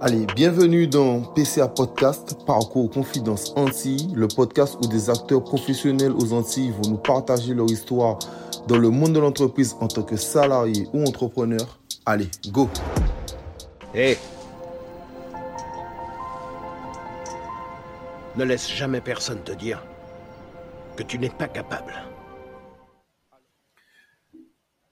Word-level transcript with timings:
Allez, 0.00 0.26
bienvenue 0.34 0.86
dans 0.86 1.20
PCA 1.20 1.68
Podcast, 1.68 2.36
Parcours 2.46 2.90
Confidence 2.90 3.52
Antilles, 3.56 4.12
le 4.14 4.28
podcast 4.28 4.76
où 4.82 4.86
des 4.86 5.10
acteurs 5.10 5.42
professionnels 5.42 6.12
aux 6.12 6.32
Antilles 6.32 6.70
vont 6.70 6.90
nous 6.90 6.98
partager 6.98 7.54
leur 7.54 7.66
histoire 7.66 8.18
dans 8.66 8.78
le 8.78 8.90
monde 8.90 9.12
de 9.12 9.20
l'entreprise 9.20 9.76
en 9.80 9.88
tant 9.88 10.02
que 10.02 10.16
salarié 10.16 10.86
ou 10.92 11.02
entrepreneur. 11.04 11.78
Allez, 12.06 12.28
go 12.48 12.68
Hé 13.94 14.16
Ne 18.36 18.44
laisse 18.44 18.70
jamais 18.70 19.00
personne 19.00 19.40
te 19.42 19.52
dire 19.52 19.82
que 20.96 21.02
tu 21.02 21.18
n'es 21.18 21.30
pas 21.30 21.48
capable. 21.48 21.94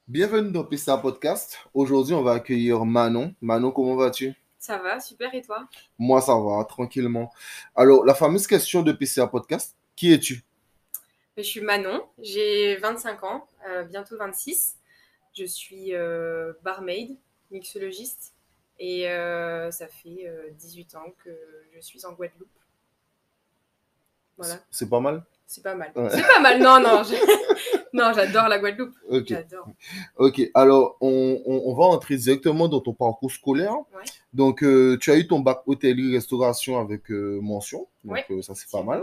Bienvenue 0.08 0.52
dans 0.52 0.64
PCA 0.64 0.98
Podcast. 0.98 1.58
Aujourd'hui, 1.74 2.14
on 2.14 2.22
va 2.22 2.32
accueillir 2.32 2.84
Manon. 2.84 3.34
Manon, 3.40 3.70
comment 3.70 3.96
vas-tu? 3.96 4.34
Ça 4.66 4.78
va, 4.78 4.98
super, 4.98 5.32
et 5.32 5.42
toi? 5.42 5.68
Moi, 5.96 6.20
ça 6.20 6.34
va, 6.34 6.64
tranquillement. 6.64 7.32
Alors, 7.76 8.04
la 8.04 8.16
fameuse 8.16 8.48
question 8.48 8.82
de 8.82 8.90
PCA 8.90 9.28
Podcast, 9.28 9.76
qui 9.94 10.12
es-tu? 10.12 10.42
Je 11.36 11.42
suis 11.42 11.60
Manon, 11.60 12.04
j'ai 12.18 12.74
25 12.74 13.22
ans, 13.22 13.46
euh, 13.68 13.84
bientôt 13.84 14.16
26. 14.16 14.76
Je 15.38 15.44
suis 15.44 15.94
euh, 15.94 16.52
barmaid, 16.64 17.16
mixologiste, 17.52 18.34
et 18.80 19.08
euh, 19.08 19.70
ça 19.70 19.86
fait 19.86 20.26
euh, 20.26 20.50
18 20.54 20.96
ans 20.96 21.14
que 21.24 21.30
je 21.72 21.78
suis 21.78 22.04
en 22.04 22.14
Guadeloupe. 22.14 22.48
Voilà, 24.36 24.58
C'est 24.72 24.90
pas 24.90 24.98
mal 24.98 25.22
c'est 25.46 25.62
pas 25.62 25.74
mal. 25.74 25.92
Ouais. 25.94 26.08
C'est 26.10 26.22
pas 26.26 26.40
mal, 26.40 26.60
non, 26.60 26.80
non, 26.80 27.02
non, 27.92 28.12
j'adore 28.14 28.48
la 28.48 28.58
Guadeloupe. 28.58 28.94
Ok. 29.08 29.26
J'adore. 29.28 29.68
Ok, 30.16 30.42
alors 30.54 30.96
on, 31.00 31.40
on- 31.46 31.62
on 31.66 31.74
va 31.74 31.84
entrer 31.84 32.16
directement 32.16 32.68
dans 32.68 32.80
ton 32.80 32.92
parcours 32.92 33.30
scolaire. 33.30 33.74
Ouais. 33.94 34.04
Donc, 34.32 34.62
euh, 34.62 34.98
tu 35.00 35.10
as 35.10 35.16
eu 35.16 35.26
ton 35.26 35.40
bac 35.40 35.62
hôtellerie-restauration 35.66 36.78
avec 36.78 37.10
euh, 37.10 37.38
mention, 37.40 37.86
donc 38.04 38.14
Ouais. 38.16 38.24
euh, 38.30 38.42
ça 38.42 38.54
c'est 38.54 38.70
pas 38.70 38.82
mal. 38.82 39.02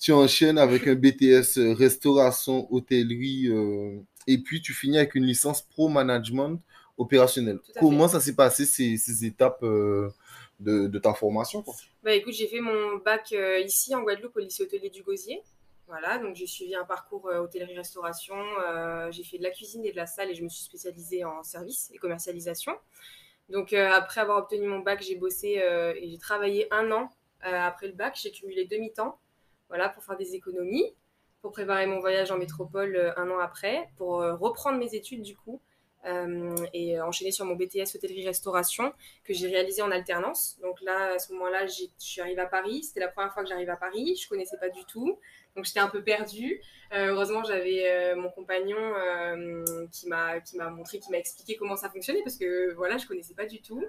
Tu 0.00 0.12
enchaînes 0.12 0.58
avec 0.58 0.86
un 0.86 0.94
BTS 0.94 1.58
euh, 1.58 1.74
restauration, 1.74 2.66
hôtellerie, 2.72 3.48
et 4.26 4.38
puis 4.38 4.60
tu 4.62 4.72
finis 4.72 4.98
avec 4.98 5.14
une 5.14 5.24
licence 5.24 5.62
pro 5.62 5.88
management 5.88 6.60
opérationnel. 6.98 7.58
Comment 7.80 8.08
ça 8.08 8.20
s'est 8.20 8.34
passé 8.34 8.64
ces, 8.64 8.96
ces 8.96 9.24
étapes 9.24 9.62
de, 9.62 10.10
de 10.86 10.98
ta 10.98 11.12
formation 11.14 11.62
quoi? 11.62 11.74
Bah 12.02 12.12
écoute, 12.14 12.34
j'ai 12.34 12.46
fait 12.46 12.60
mon 12.60 12.98
bac 13.04 13.34
ici 13.64 13.94
en 13.94 14.02
Guadeloupe 14.02 14.36
au 14.36 14.40
lycée 14.40 14.62
hôtelier 14.62 14.90
du 14.90 15.02
Gosier. 15.02 15.40
Voilà, 15.86 16.18
donc 16.18 16.34
j'ai 16.34 16.46
suivi 16.46 16.74
un 16.74 16.84
parcours 16.84 17.28
euh, 17.28 17.40
hôtellerie-restauration. 17.40 18.36
euh, 18.66 19.10
j'ai 19.12 19.22
fait 19.22 19.36
de 19.38 19.42
la 19.42 19.50
cuisine 19.50 19.84
et 19.84 19.92
de 19.92 19.96
la 19.96 20.06
salle 20.06 20.30
et 20.30 20.34
je 20.34 20.42
me 20.42 20.48
suis 20.48 20.64
spécialisée 20.64 21.24
en 21.24 21.42
service 21.42 21.90
et 21.92 21.98
commercialisation. 21.98 22.72
Donc 23.50 23.72
euh, 23.74 23.90
après 23.90 24.22
avoir 24.22 24.38
obtenu 24.38 24.66
mon 24.66 24.78
bac, 24.78 25.02
j'ai 25.02 25.16
bossé 25.16 25.60
et 25.96 26.08
j'ai 26.08 26.18
travaillé 26.18 26.72
un 26.72 26.90
an 26.92 27.10
après 27.42 27.88
le 27.88 27.92
bac. 27.92 28.18
J'ai 28.20 28.30
cumulé 28.32 28.64
demi-temps, 28.64 29.18
voilà, 29.68 29.90
pour 29.90 30.02
faire 30.02 30.16
des 30.16 30.34
économies, 30.34 30.94
pour 31.42 31.52
préparer 31.52 31.86
mon 31.86 32.00
voyage 32.00 32.30
en 32.30 32.38
métropole 32.38 33.12
un 33.18 33.30
an 33.30 33.38
après, 33.38 33.90
pour 33.98 34.16
reprendre 34.22 34.78
mes 34.78 34.94
études 34.94 35.22
du 35.22 35.36
coup. 35.36 35.60
et 36.72 37.00
enchaîner 37.00 37.30
sur 37.32 37.44
mon 37.44 37.54
BTS 37.56 37.96
hôtellerie-restauration 37.96 38.92
que 39.24 39.34
j'ai 39.34 39.48
réalisé 39.48 39.82
en 39.82 39.90
alternance. 39.90 40.58
Donc 40.62 40.80
là, 40.82 41.14
à 41.14 41.18
ce 41.18 41.32
moment-là, 41.34 41.66
je 41.66 41.84
suis 41.98 42.20
arrivée 42.22 42.42
à 42.42 42.46
Paris. 42.46 42.84
C'était 42.84 43.00
la 43.00 43.08
première 43.08 43.32
fois 43.32 43.42
que 43.42 43.48
j'arrivais 43.48 43.72
à 43.72 43.76
Paris. 43.76 44.16
Je 44.22 44.28
connaissais 44.28 44.58
pas 44.58 44.68
du 44.70 44.84
tout. 44.86 45.18
Donc 45.56 45.64
j'étais 45.64 45.80
un 45.80 45.88
peu 45.88 46.02
perdue. 46.02 46.60
Euh, 46.92 47.08
heureusement, 47.08 47.44
j'avais 47.44 47.90
euh, 47.90 48.16
mon 48.16 48.28
compagnon 48.30 48.76
euh, 48.78 49.86
qui 49.92 50.08
m'a 50.08 50.70
montré, 50.70 50.98
qui 50.98 51.10
m'a 51.10 51.18
expliqué 51.18 51.56
comment 51.56 51.76
ça 51.76 51.90
fonctionnait 51.90 52.22
parce 52.22 52.36
que 52.36 52.72
voilà, 52.74 52.98
je 52.98 53.06
connaissais 53.06 53.34
pas 53.34 53.46
du 53.46 53.60
tout. 53.60 53.82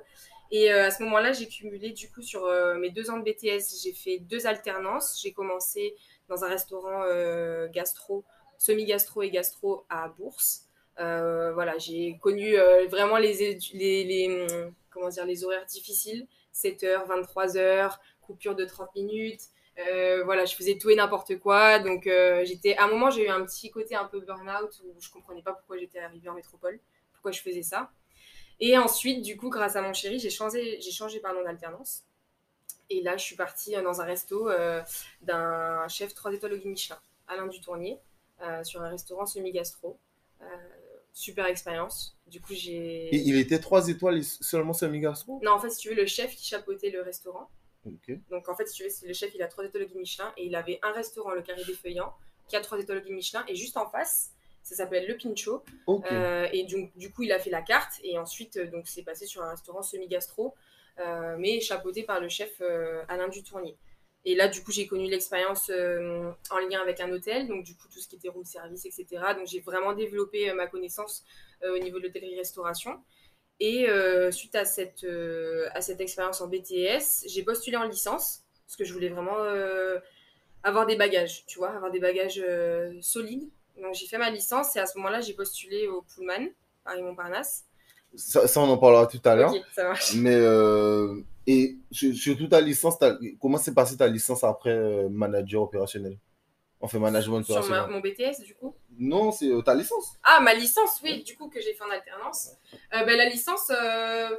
Et 0.51 0.71
à 0.71 0.91
ce 0.91 1.01
moment-là, 1.03 1.33
j'ai 1.33 1.47
cumulé 1.47 1.89
du 1.89 2.11
coup 2.11 2.21
sur 2.21 2.47
mes 2.77 2.91
deux 2.91 3.09
ans 3.09 3.17
de 3.17 3.23
BTS, 3.23 3.81
j'ai 3.83 3.93
fait 3.93 4.19
deux 4.19 4.45
alternances. 4.45 5.19
J'ai 5.21 5.33
commencé 5.33 5.95
dans 6.29 6.43
un 6.43 6.47
restaurant 6.47 7.03
gastro, 7.73 8.23
semi-gastro 8.59 9.23
et 9.23 9.31
gastro 9.31 9.85
à 9.89 10.07
Bourse. 10.09 10.67
Voilà, 10.97 11.79
j'ai 11.79 12.19
connu 12.21 12.55
vraiment 12.89 13.17
les, 13.17 13.57
les, 13.73 14.03
les, 14.03 14.47
comment 14.91 15.09
dire, 15.09 15.25
les 15.25 15.43
horaires 15.43 15.65
difficiles, 15.65 16.27
7h, 16.53 17.07
23h, 17.07 17.97
coupure 18.21 18.53
de 18.53 18.65
30 18.65 18.93
minutes. 18.95 19.41
Euh, 19.77 20.23
voilà, 20.23 20.45
je 20.45 20.55
faisais 20.55 20.77
tout 20.77 20.89
et 20.89 20.95
n'importe 20.95 21.37
quoi. 21.39 21.79
Donc, 21.79 22.07
euh, 22.07 22.45
j'étais, 22.45 22.75
à 22.77 22.85
un 22.85 22.87
moment, 22.87 23.09
j'ai 23.09 23.25
eu 23.25 23.29
un 23.29 23.43
petit 23.45 23.69
côté 23.69 23.95
un 23.95 24.05
peu 24.05 24.19
burn-out 24.21 24.81
où 24.85 24.95
je 24.99 25.09
comprenais 25.09 25.41
pas 25.41 25.53
pourquoi 25.53 25.77
j'étais 25.77 25.99
arrivée 25.99 26.29
en 26.29 26.33
métropole, 26.33 26.79
pourquoi 27.13 27.31
je 27.31 27.41
faisais 27.41 27.63
ça. 27.63 27.91
Et 28.59 28.77
ensuite, 28.77 29.21
du 29.21 29.35
coup, 29.35 29.49
grâce 29.49 29.75
à 29.75 29.81
mon 29.81 29.93
chéri, 29.93 30.19
j'ai 30.19 30.29
changé, 30.29 30.79
j'ai 30.79 30.91
changé 30.91 31.19
pardon, 31.19 31.43
d'alternance. 31.43 32.03
Et 32.89 33.01
là, 33.01 33.17
je 33.17 33.23
suis 33.23 33.35
partie 33.35 33.75
euh, 33.75 33.81
dans 33.81 33.99
un 33.99 34.05
resto 34.05 34.49
euh, 34.49 34.81
d'un 35.21 35.87
chef 35.89 36.13
3 36.13 36.33
étoiles 36.33 36.53
au 36.53 36.57
guide 36.57 36.67
Michelin, 36.67 36.99
Alain 37.27 37.47
Dutournier, 37.47 37.99
sur 38.63 38.81
un 38.81 38.89
restaurant 38.89 39.25
semi-gastro. 39.25 39.97
Super 41.13 41.45
expérience. 41.45 42.17
Du 42.27 42.41
coup, 42.41 42.53
j'ai. 42.53 43.07
Et 43.15 43.15
il 43.15 43.37
était 43.37 43.59
trois 43.59 43.87
étoiles 43.87 44.17
et 44.17 44.23
seulement 44.23 44.73
semi-gastro? 44.73 45.39
Non, 45.43 45.53
en 45.53 45.59
fait, 45.59 45.69
si 45.69 45.77
tu 45.77 45.89
veux, 45.89 45.95
le 45.95 46.05
chef 46.05 46.35
qui 46.35 46.45
chapeautait 46.45 46.89
le 46.89 47.01
restaurant. 47.01 47.49
Donc, 48.29 48.49
en 48.49 48.55
fait, 48.55 48.67
si 48.67 48.75
tu 48.75 48.83
veux, 48.83 49.07
le 49.07 49.13
chef, 49.13 49.33
il 49.35 49.41
a 49.41 49.47
trois 49.47 49.65
guide 49.65 49.95
Michelin 49.95 50.33
et 50.37 50.45
il 50.45 50.55
avait 50.55 50.79
un 50.81 50.91
restaurant, 50.91 51.31
le 51.31 51.41
Carré 51.41 51.63
des 51.63 51.73
Feuillants, 51.73 52.13
qui 52.47 52.55
a 52.55 52.61
trois 52.61 52.77
guide 52.77 53.09
Michelin. 53.09 53.43
Et 53.47 53.55
juste 53.55 53.77
en 53.77 53.87
face, 53.89 54.31
ça 54.65 54.75
s'appelle 54.75 55.07
Le 55.07 55.15
Pincho. 55.15 55.63
Euh, 56.11 56.47
et 56.51 56.63
du, 56.63 56.91
du 56.95 57.11
coup, 57.11 57.23
il 57.23 57.31
a 57.31 57.39
fait 57.39 57.51
la 57.51 57.61
carte. 57.61 57.93
Et 58.03 58.17
ensuite, 58.17 58.57
euh, 58.57 58.65
donc, 58.65 58.87
c'est 58.87 59.03
passé 59.03 59.27
sur 59.27 59.43
un 59.43 59.51
restaurant 59.51 59.83
semi-gastro, 59.83 60.55
euh, 60.99 61.35
mais 61.37 61.61
chapeauté 61.61 62.03
par 62.03 62.19
le 62.19 62.29
chef 62.29 62.57
euh, 62.61 63.03
Alain 63.07 63.27
Dutournier. 63.27 63.77
Et 64.27 64.33
là, 64.33 64.47
du 64.47 64.63
coup, 64.63 64.71
j'ai 64.71 64.87
connu 64.87 65.07
l'expérience 65.07 65.69
en 65.69 66.57
lien 66.67 66.81
avec 66.81 66.99
un 66.99 67.11
hôtel, 67.11 67.47
donc 67.47 67.63
du 67.63 67.75
coup, 67.75 67.87
tout 67.93 67.99
ce 67.99 68.07
qui 68.07 68.15
était 68.15 68.29
room 68.29 68.43
service, 68.43 68.83
etc. 68.87 69.05
Donc, 69.37 69.45
j'ai 69.45 69.59
vraiment 69.59 69.93
développé 69.93 70.51
ma 70.53 70.65
connaissance 70.65 71.23
au 71.63 71.77
niveau 71.77 71.99
de 71.99 72.05
l'hôtellerie-restauration. 72.05 72.99
Et 73.59 73.89
euh, 73.89 74.31
suite 74.31 74.55
à 74.55 74.65
cette, 74.65 75.03
euh, 75.05 75.67
à 75.73 75.81
cette 75.81 76.01
expérience 76.01 76.41
en 76.41 76.47
BTS, 76.47 77.25
j'ai 77.27 77.43
postulé 77.43 77.77
en 77.77 77.85
licence, 77.85 78.43
parce 78.65 78.75
que 78.75 78.83
je 78.83 78.93
voulais 78.93 79.09
vraiment 79.09 79.37
euh, 79.39 79.99
avoir 80.63 80.85
des 80.85 80.95
bagages, 80.97 81.45
tu 81.45 81.59
vois, 81.59 81.69
avoir 81.69 81.91
des 81.91 81.99
bagages 81.99 82.43
solides. 83.01 83.49
Donc, 83.81 83.93
j'ai 83.95 84.07
fait 84.07 84.17
ma 84.17 84.29
licence 84.29 84.75
et 84.75 84.79
à 84.79 84.85
ce 84.85 84.97
moment-là, 84.97 85.21
j'ai 85.21 85.33
postulé 85.33 85.87
au 85.87 86.01
Pullman, 86.01 86.47
Paris-Montparnasse. 86.83 87.65
Ça, 88.15 88.47
ça, 88.47 88.61
on 88.61 88.69
en 88.69 88.77
parlera 88.77 89.07
tout 89.07 89.21
à 89.25 89.35
l'heure. 89.35 89.53
Ok, 89.53 89.61
ça 89.73 89.83
marche. 89.83 90.13
Mais 90.15 90.41
et 91.47 91.77
sur, 91.91 92.13
sur 92.15 92.37
toute 92.37 92.49
ta 92.49 92.59
licence, 92.61 92.95
comment 93.39 93.57
s'est 93.57 93.73
passée 93.73 93.97
ta 93.97 94.07
licence 94.07 94.43
après 94.43 95.07
manager 95.09 95.61
opérationnel? 95.61 96.17
Enfin, 96.81 96.99
management 96.99 97.43
Sur 97.43 97.55
ma- 97.55 97.61
opérationnel. 97.61 97.89
mon 97.91 97.99
BTS, 97.99 98.43
du 98.43 98.55
coup? 98.55 98.75
Non, 98.97 99.31
c'est 99.31 99.49
euh, 99.49 99.61
ta 99.61 99.75
licence. 99.75 100.17
Ah, 100.23 100.39
ma 100.41 100.53
licence, 100.53 100.99
oui, 101.03 101.23
du 101.23 101.35
coup, 101.35 101.49
que 101.49 101.61
j'ai 101.61 101.73
fait 101.73 101.83
en 101.83 101.89
alternance. 101.89 102.51
Euh, 102.93 103.03
ben, 103.03 103.17
la 103.17 103.25
licence, 103.25 103.71
euh, 103.71 104.29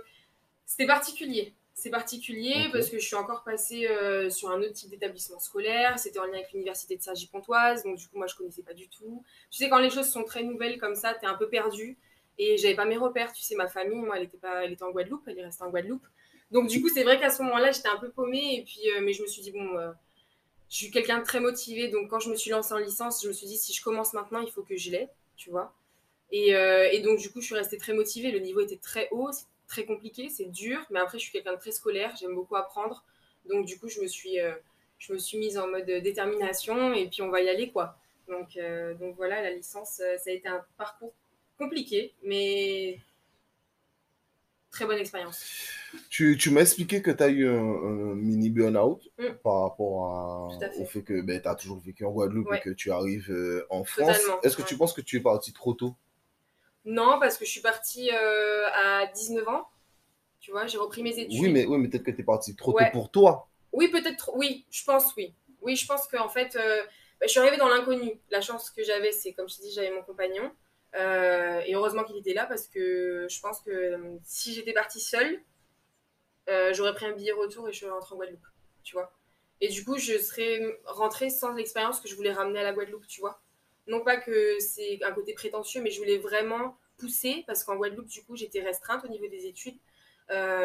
c'était 0.65 0.87
particulier. 0.87 1.55
C'est 1.75 1.91
particulier 1.91 2.71
parce 2.72 2.89
que 2.89 2.99
je 2.99 3.06
suis 3.06 3.16
encore 3.16 3.45
passée 3.45 3.87
euh, 3.87 4.31
sur 4.31 4.50
un 4.50 4.61
autre 4.61 4.72
type 4.72 4.89
d'établissement 4.89 5.39
scolaire. 5.39 5.99
C'était 5.99 6.19
en 6.19 6.25
lien 6.25 6.34
avec 6.34 6.53
l'université 6.53 6.97
de 6.97 7.03
Cergy-Pontoise. 7.03 7.84
Donc, 7.84 7.99
du 7.99 8.09
coup, 8.09 8.16
moi, 8.16 8.27
je 8.27 8.34
connaissais 8.34 8.62
pas 8.62 8.72
du 8.72 8.89
tout. 8.89 9.22
Tu 9.50 9.59
sais, 9.59 9.69
quand 9.69 9.78
les 9.78 9.91
choses 9.91 10.09
sont 10.09 10.25
très 10.25 10.43
nouvelles 10.43 10.78
comme 10.78 10.95
ça, 10.95 11.12
t'es 11.12 11.27
un 11.27 11.34
peu 11.34 11.49
perdu. 11.49 11.99
Et 12.39 12.56
j'avais 12.56 12.75
pas 12.75 12.87
mes 12.87 12.97
repères. 12.97 13.33
Tu 13.33 13.43
sais, 13.43 13.56
ma 13.56 13.66
famille, 13.66 14.00
moi, 14.00 14.16
elle 14.16 14.25
était, 14.25 14.39
pas, 14.39 14.65
elle 14.65 14.72
était 14.72 14.84
en 14.84 14.91
Guadeloupe. 14.91 15.25
Elle 15.27 15.39
est 15.39 15.45
restée 15.45 15.65
en 15.65 15.71
Guadeloupe. 15.71 16.06
Donc, 16.50 16.69
du 16.69 16.81
coup, 16.81 16.89
c'est 16.89 17.03
vrai 17.03 17.21
qu'à 17.21 17.28
ce 17.28 17.43
moment-là, 17.43 17.72
j'étais 17.72 17.89
un 17.89 17.99
peu 17.99 18.11
paumée. 18.11 18.56
Et 18.56 18.65
puis, 18.65 18.89
mais 19.03 19.12
je 19.12 19.21
me 19.21 19.27
suis 19.27 19.43
dit, 19.43 19.53
bon, 19.53 19.77
je 20.71 20.77
suis 20.77 20.91
quelqu'un 20.91 21.19
de 21.19 21.25
très 21.25 21.41
motivé. 21.41 21.88
Donc, 21.88 22.09
quand 22.09 22.21
je 22.21 22.31
me 22.31 22.37
suis 22.37 22.50
lancée 22.50 22.75
en 22.75 22.78
licence, 22.78 23.22
je 23.22 23.28
me 23.28 23.32
suis 23.32 23.47
dit, 23.47 23.56
si 23.56 23.72
je 23.72 23.82
commence 23.82 24.12
maintenant, 24.12 24.41
il 24.41 24.50
faut 24.50 24.62
que 24.62 24.77
je 24.77 24.91
l'aie. 24.91 25.09
Tu 25.37 25.50
vois. 25.50 25.75
Et, 26.32 26.54
euh, 26.54 26.88
et 26.91 27.00
donc, 27.00 27.19
du 27.19 27.31
coup, 27.31 27.41
je 27.41 27.47
suis 27.47 27.54
restée 27.54 27.78
très 27.78 27.93
motivée. 27.93 28.31
Le 28.31 28.38
niveau 28.41 28.60
était 28.60 28.77
très 28.77 29.09
haut, 29.10 29.31
c'est 29.32 29.47
très 29.69 29.84
compliqué, 29.84 30.28
c'est 30.28 30.50
dur. 30.50 30.81
Mais 30.91 30.99
après, 31.00 31.19
je 31.19 31.25
suis 31.25 31.32
quelqu'un 31.32 31.53
de 31.53 31.59
très 31.59 31.72
scolaire, 31.72 32.15
j'aime 32.18 32.34
beaucoup 32.34 32.57
apprendre. 32.57 33.04
Donc, 33.48 33.66
du 33.66 33.78
coup, 33.78 33.89
je 33.89 34.01
me 34.01 34.07
suis, 34.07 34.41
euh, 34.41 34.53
je 34.98 35.13
me 35.13 35.18
suis 35.18 35.39
mise 35.39 35.59
en 35.59 35.68
mode 35.68 35.86
détermination 35.86 36.92
et 36.95 37.07
puis 37.09 37.22
on 37.22 37.28
va 37.28 37.41
y 37.42 37.48
aller, 37.48 37.71
quoi. 37.71 37.97
Donc, 38.28 38.57
euh, 38.57 38.95
donc 38.95 39.15
voilà, 39.16 39.41
la 39.41 39.53
licence, 39.53 40.01
ça 40.19 40.30
a 40.30 40.33
été 40.33 40.48
un 40.48 40.65
parcours 40.77 41.12
compliqué, 41.59 42.12
mais 42.22 42.98
très 44.77 44.87
bonne 44.87 44.99
expérience. 44.99 45.45
Tu, 46.11 46.37
tu 46.37 46.51
m'as 46.51 46.61
expliqué 46.63 47.01
que 47.03 47.11
tu 47.11 47.23
as 47.23 47.28
eu 47.28 47.49
un, 47.49 47.55
un 47.59 48.15
mini 48.15 48.51
burn-out 48.51 49.03
Mm. 49.19 49.33
par 49.43 49.63
rapport 49.63 50.05
à- 50.07 50.65
à 50.67 50.77
au 50.78 50.84
fait 50.84 51.03
que 51.03 51.21
ben, 51.23 51.41
tu 51.41 51.49
as 51.49 51.55
toujours 51.55 51.78
vécu 51.81 52.05
en 52.05 52.11
Guadeloupe 52.13 52.49
Ouais. 52.51 52.59
et 52.59 52.61
que 52.61 52.71
tu 52.71 52.91
arrives 52.93 53.31
euh, 53.31 53.67
en 53.71 53.84
France. 53.84 54.19
Est-ce 54.43 54.57
que 54.57 54.63
ouais. 54.63 54.69
tu 54.69 54.77
penses 54.77 54.93
que 54.93 55.01
tu 55.01 55.17
es 55.17 55.21
parti 55.21 55.53
trop 55.53 55.73
tôt? 55.75 55.95
Non, 56.84 57.19
parce 57.19 57.37
que 57.39 57.45
je 57.45 57.51
suis 57.51 57.61
partie 57.63 58.11
euh, 58.13 58.67
à 58.73 59.07
19 59.07 59.49
ans. 59.49 59.67
Tu 60.41 60.51
vois, 60.53 60.67
j'ai 60.67 60.79
repris 60.79 61.03
mes 61.03 61.19
études. 61.19 61.41
Oui, 61.41 61.51
mais, 61.51 61.65
oui, 61.67 61.79
mais 61.79 61.89
peut-être 61.89 62.05
que 62.05 62.11
tu 62.13 62.21
es 62.21 62.25
parti 62.25 62.55
trop 62.55 62.72
Ouais. 62.75 62.84
tôt 62.87 62.93
pour 62.93 63.11
toi. 63.11 63.49
Oui, 63.72 63.89
peut-être, 63.89 64.31
oui, 64.37 64.65
je 64.71 64.84
pense, 64.84 65.15
oui. 65.17 65.34
Oui, 65.63 65.75
je 65.75 65.87
pense 65.87 66.07
qu'en 66.07 66.29
fait, 66.29 66.55
euh, 66.57 66.83
bah, 67.19 67.27
je 67.27 67.29
suis 67.29 67.41
arrivée 67.41 67.57
dans 67.57 67.69
l'inconnu. 67.69 68.21
La 68.31 68.41
chance 68.41 68.71
que 68.71 68.84
j'avais, 68.84 69.11
c'est, 69.13 69.33
comme 69.33 69.49
je 69.49 69.57
te 69.57 69.63
dis, 69.63 69.72
j'avais 69.72 69.91
mon 69.91 70.03
compagnon. 70.03 70.53
Euh, 70.94 71.60
et 71.66 71.74
heureusement 71.74 72.04
qu'il 72.04 72.16
était 72.16 72.33
là 72.33 72.47
parce 72.47 72.68
que 72.68 73.27
je 73.28 73.41
pense 73.41 73.60
que 73.60 73.71
euh, 73.71 74.16
si 74.22 74.54
j'étais 74.54 74.72
partie 74.72 75.00
seule, 75.00 75.42
euh, 76.48 76.72
j'aurais 76.72 76.94
pris 76.94 77.06
un 77.06 77.12
billet 77.12 77.33
retour 77.33 77.68
et 77.68 77.72
je 77.72 77.80
serais 77.80 77.91
rentrée 77.91 78.15
en 78.15 78.18
Guadeloupe, 78.18 78.47
tu 78.83 78.94
vois. 78.94 79.12
Et 79.60 79.68
du 79.68 79.84
coup, 79.84 79.98
je 79.98 80.18
serais 80.18 80.78
rentrée 80.84 81.30
sans 81.30 81.54
l'expérience 81.54 82.00
que 82.00 82.09
je 82.09 82.15
voulais 82.15 82.33
ramener 82.33 82.60
à 82.60 82.62
la 82.62 82.72
Guadeloupe, 82.72 83.06
tu 83.06 83.21
vois. 83.21 83.41
Non 83.86 84.00
pas 84.00 84.16
que 84.16 84.59
c'est 84.60 84.98
un 85.03 85.12
côté 85.12 85.34
prétentieux, 85.34 85.83
mais 85.83 85.91
je 85.91 85.98
voulais 85.98 86.18
vraiment 86.18 86.77
pousser 86.98 87.44
parce 87.47 87.65
qu'en 87.65 87.77
Guadeloupe, 87.77 88.09
du 88.09 88.24
coup, 88.24 88.36
j'étais 88.36 88.60
restreinte 88.60 89.04
au 89.04 89.09
niveau 89.09 89.27
des 89.28 89.47
études. 89.47 89.78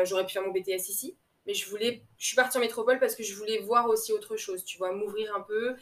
J'aurais 0.03 0.25
pu 0.25 0.33
faire 0.33 0.44
mon 0.44 0.51
BTS 0.51 0.89
ici, 0.89 1.18
mais 1.45 1.53
je 1.53 1.69
voulais, 1.69 2.03
je 2.18 2.25
suis 2.25 2.35
partie 2.35 2.57
en 2.57 2.62
métropole 2.62 3.00
parce 3.00 3.15
que 3.15 3.23
je 3.23 3.35
voulais 3.35 3.59
voir 3.59 3.88
aussi 3.89 4.12
autre 4.12 4.38
chose, 4.38 4.65
tu 4.65 4.77
vois, 4.77 4.91
m'ouvrir 4.91 5.35
un 5.35 5.41
peu, 5.41 5.75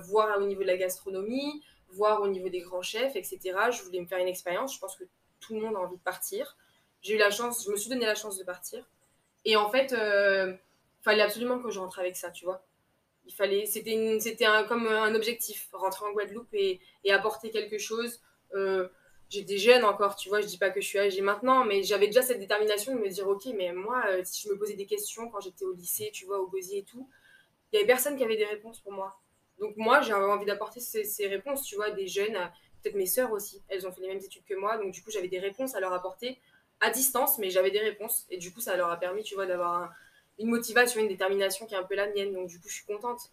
voir 0.00 0.38
au 0.38 0.46
niveau 0.46 0.62
de 0.62 0.66
la 0.66 0.76
gastronomie, 0.76 1.62
voir 1.92 2.22
au 2.22 2.28
niveau 2.28 2.48
des 2.48 2.60
grands 2.60 2.82
chefs, 2.82 3.16
etc. 3.16 3.40
Je 3.70 3.82
voulais 3.82 4.00
me 4.00 4.06
faire 4.06 4.18
une 4.18 4.28
expérience. 4.28 4.74
Je 4.74 4.78
pense 4.80 4.96
que 4.96 5.04
tout 5.40 5.54
le 5.54 5.60
monde 5.60 5.76
a 5.76 5.80
envie 5.80 5.96
de 5.96 6.02
partir. 6.02 6.56
J'ai 7.02 7.14
eu 7.14 7.18
la 7.18 7.30
chance, 7.30 7.64
je 7.64 7.70
me 7.70 7.76
suis 7.76 7.90
donné 7.90 8.06
la 8.06 8.14
chance 8.14 8.38
de 8.38 8.44
partir. 8.44 8.88
Et 9.44 9.56
en 9.56 9.68
fait, 9.70 9.92
euh, 9.92 10.54
fallait 11.02 11.22
absolument 11.22 11.58
que 11.58 11.70
je 11.70 11.80
rentre 11.80 11.98
avec 11.98 12.16
ça, 12.16 12.30
tu 12.30 12.44
vois. 12.44 12.64
Il 13.26 13.32
fallait, 13.32 13.66
c'était, 13.66 14.18
c'était 14.20 14.44
un, 14.44 14.64
comme 14.64 14.86
un 14.86 15.14
objectif, 15.14 15.68
rentrer 15.72 16.06
en 16.06 16.12
Guadeloupe 16.12 16.52
et, 16.54 16.80
apporter 17.10 17.50
quelque 17.50 17.78
chose. 17.78 18.20
Euh, 18.54 18.88
j'étais 19.28 19.58
jeune 19.58 19.84
encore, 19.84 20.16
tu 20.16 20.28
vois, 20.28 20.40
je 20.40 20.46
dis 20.46 20.58
pas 20.58 20.70
que 20.70 20.80
je 20.80 20.86
suis 20.86 20.98
âgée 20.98 21.22
maintenant, 21.22 21.64
mais 21.64 21.82
j'avais 21.82 22.06
déjà 22.06 22.22
cette 22.22 22.38
détermination 22.38 22.94
de 22.94 23.00
me 23.00 23.08
dire, 23.08 23.26
ok, 23.28 23.46
mais 23.56 23.72
moi, 23.72 24.04
euh, 24.08 24.22
si 24.24 24.46
je 24.46 24.52
me 24.52 24.58
posais 24.58 24.74
des 24.74 24.86
questions 24.86 25.28
quand 25.28 25.40
j'étais 25.40 25.64
au 25.64 25.72
lycée, 25.72 26.10
tu 26.12 26.26
vois, 26.26 26.40
au 26.40 26.48
Gosier 26.48 26.78
et 26.78 26.84
tout, 26.84 27.08
il 27.72 27.76
y 27.76 27.78
avait 27.78 27.86
personne 27.86 28.16
qui 28.16 28.24
avait 28.24 28.36
des 28.36 28.44
réponses 28.44 28.80
pour 28.80 28.92
moi. 28.92 29.18
Donc 29.62 29.76
moi, 29.76 30.02
j'ai 30.02 30.12
envie 30.12 30.44
d'apporter 30.44 30.80
ces, 30.80 31.04
ces, 31.04 31.26
réponses, 31.26 31.62
tu 31.62 31.76
vois, 31.76 31.90
des 31.90 32.06
jeunes, 32.06 32.36
peut-être 32.82 32.96
mes 32.96 33.06
sœurs 33.06 33.32
aussi, 33.32 33.62
elles 33.68 33.86
ont 33.86 33.92
fait 33.92 34.02
les 34.02 34.08
mêmes 34.08 34.18
études 34.18 34.44
que 34.44 34.54
moi, 34.54 34.76
donc 34.76 34.92
du 34.92 35.02
coup, 35.02 35.10
j'avais 35.10 35.28
des 35.28 35.38
réponses 35.38 35.74
à 35.74 35.80
leur 35.80 35.94
apporter 35.94 36.38
à 36.80 36.90
distance, 36.90 37.38
mais 37.38 37.48
j'avais 37.48 37.70
des 37.70 37.78
réponses, 37.78 38.26
et 38.28 38.36
du 38.36 38.52
coup, 38.52 38.60
ça 38.60 38.76
leur 38.76 38.90
a 38.90 38.98
permis, 38.98 39.22
tu 39.22 39.34
vois, 39.34 39.46
d'avoir 39.46 39.82
un 39.82 39.90
une 40.38 40.48
motivation, 40.48 41.00
une 41.00 41.08
détermination 41.08 41.66
qui 41.66 41.74
est 41.74 41.78
un 41.78 41.82
peu 41.82 41.94
la 41.94 42.08
mienne. 42.12 42.32
Donc, 42.32 42.48
du 42.48 42.58
coup, 42.58 42.68
je 42.68 42.74
suis 42.74 42.86
contente. 42.86 43.32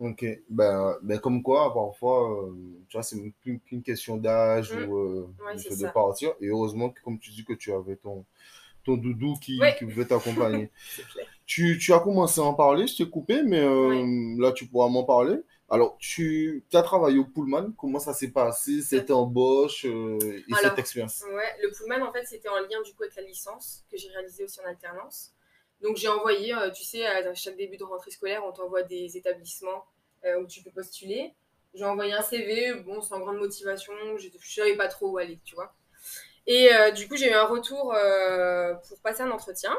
Ok, 0.00 0.24
ben, 0.48 0.96
ben 1.02 1.18
comme 1.18 1.42
quoi, 1.42 1.72
parfois, 1.72 2.46
euh, 2.46 2.52
tu 2.88 2.96
vois, 2.96 3.02
c'est 3.02 3.16
plus 3.40 3.60
qu'une 3.60 3.82
question 3.82 4.16
d'âge 4.16 4.72
mmh. 4.72 4.88
ou 4.88 4.96
euh, 4.96 5.34
ouais, 5.46 5.54
de 5.54 5.92
partir. 5.92 6.34
Et 6.40 6.48
heureusement 6.48 6.90
que, 6.90 7.00
comme 7.02 7.18
tu 7.18 7.30
dis, 7.30 7.44
que 7.44 7.52
tu 7.52 7.72
avais 7.72 7.96
ton, 7.96 8.24
ton 8.84 8.96
doudou 8.96 9.34
qui, 9.40 9.60
ouais. 9.60 9.76
qui 9.76 9.84
pouvait 9.84 10.06
t'accompagner. 10.06 10.70
tu, 11.46 11.78
tu, 11.78 11.92
as 11.92 12.00
commencé 12.00 12.40
à 12.40 12.44
en 12.44 12.54
parler, 12.54 12.86
je 12.86 12.96
t'ai 12.96 13.08
coupé, 13.08 13.42
mais 13.42 13.60
euh, 13.60 14.36
là, 14.38 14.52
tu 14.52 14.66
pourras 14.66 14.88
m'en 14.88 15.04
parler. 15.04 15.42
Alors, 15.70 15.96
tu 15.98 16.62
as 16.74 16.82
travaillé 16.82 17.18
au 17.18 17.24
Pullman, 17.24 17.72
comment 17.76 17.98
ça 17.98 18.12
s'est 18.12 18.30
passé, 18.30 18.82
cette 18.82 19.10
embauche 19.10 19.86
euh, 19.86 20.18
et 20.22 20.44
Alors, 20.52 20.70
cette 20.70 20.78
expérience? 20.78 21.24
Ouais, 21.32 21.56
le 21.62 21.70
Pullman, 21.72 22.06
en 22.06 22.12
fait, 22.12 22.24
c'était 22.26 22.48
en 22.48 22.60
lien 22.60 22.80
du 22.84 22.94
coup 22.94 23.02
avec 23.02 23.16
la 23.16 23.22
licence 23.22 23.82
que 23.90 23.96
j'ai 23.96 24.08
réalisée 24.08 24.44
aussi 24.44 24.60
en 24.60 24.68
alternance. 24.68 25.32
Donc 25.80 25.96
j'ai 25.96 26.08
envoyé, 26.08 26.54
euh, 26.54 26.70
tu 26.70 26.84
sais, 26.84 27.04
à 27.04 27.34
chaque 27.34 27.56
début 27.56 27.76
de 27.76 27.84
rentrée 27.84 28.10
scolaire, 28.10 28.44
on 28.44 28.52
t'envoie 28.52 28.82
des 28.82 29.16
établissements 29.16 29.84
euh, 30.24 30.40
où 30.40 30.46
tu 30.46 30.62
peux 30.62 30.70
postuler. 30.70 31.34
J'ai 31.74 31.84
envoyé 31.84 32.12
un 32.12 32.22
CV, 32.22 32.74
bon, 32.74 33.00
sans 33.00 33.18
grande 33.18 33.38
motivation, 33.38 33.92
je 34.16 34.28
ne 34.28 34.32
savais 34.40 34.76
pas 34.76 34.88
trop 34.88 35.10
où 35.10 35.18
aller, 35.18 35.40
tu 35.44 35.54
vois. 35.54 35.74
Et 36.46 36.68
du 36.94 37.08
coup, 37.08 37.16
j'ai 37.16 37.30
eu 37.30 37.34
un 37.34 37.46
retour 37.46 37.96
pour 38.86 39.00
passer 39.00 39.22
un 39.22 39.30
entretien. 39.32 39.76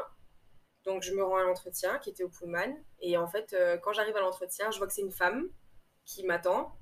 Donc 0.86 1.02
je 1.02 1.12
me 1.12 1.22
rends 1.22 1.36
à 1.36 1.42
l'entretien 1.42 1.98
qui 1.98 2.10
était 2.10 2.24
au 2.24 2.28
Pullman. 2.30 2.74
Et 3.00 3.18
en 3.18 3.26
fait, 3.26 3.52
euh, 3.52 3.76
quand 3.76 3.92
j'arrive 3.92 4.16
à 4.16 4.20
l'entretien, 4.20 4.70
je 4.70 4.78
vois 4.78 4.86
que 4.86 4.94
c'est 4.94 5.02
une 5.02 5.12
femme 5.12 5.48
qui 6.06 6.24
m'attend. 6.24 6.74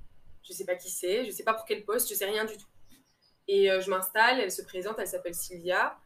Je 0.43 0.53
ne 0.53 0.57
sais 0.57 0.65
pas 0.65 0.77
qui 0.77 0.91
c'est, 0.91 1.25
je 1.25 1.31
ne 1.31 1.35
sais 1.35 1.43
pas 1.43 1.55
pour 1.55 1.65
quel 1.65 1.85
poste, 1.85 2.09
je 2.09 2.15
ne 2.15 2.19
sais 2.19 2.27
rien 2.27 2.45
du 2.45 2.57
tout. 2.57 2.69
Et 3.49 3.69
je 3.69 3.91
m'installe, 3.91 4.41
elle 4.41 4.53
se 4.53 4.63
présente, 4.63 4.99
elle 4.99 5.09
s'appelle 5.09 5.35
Sylvia. 5.35 5.99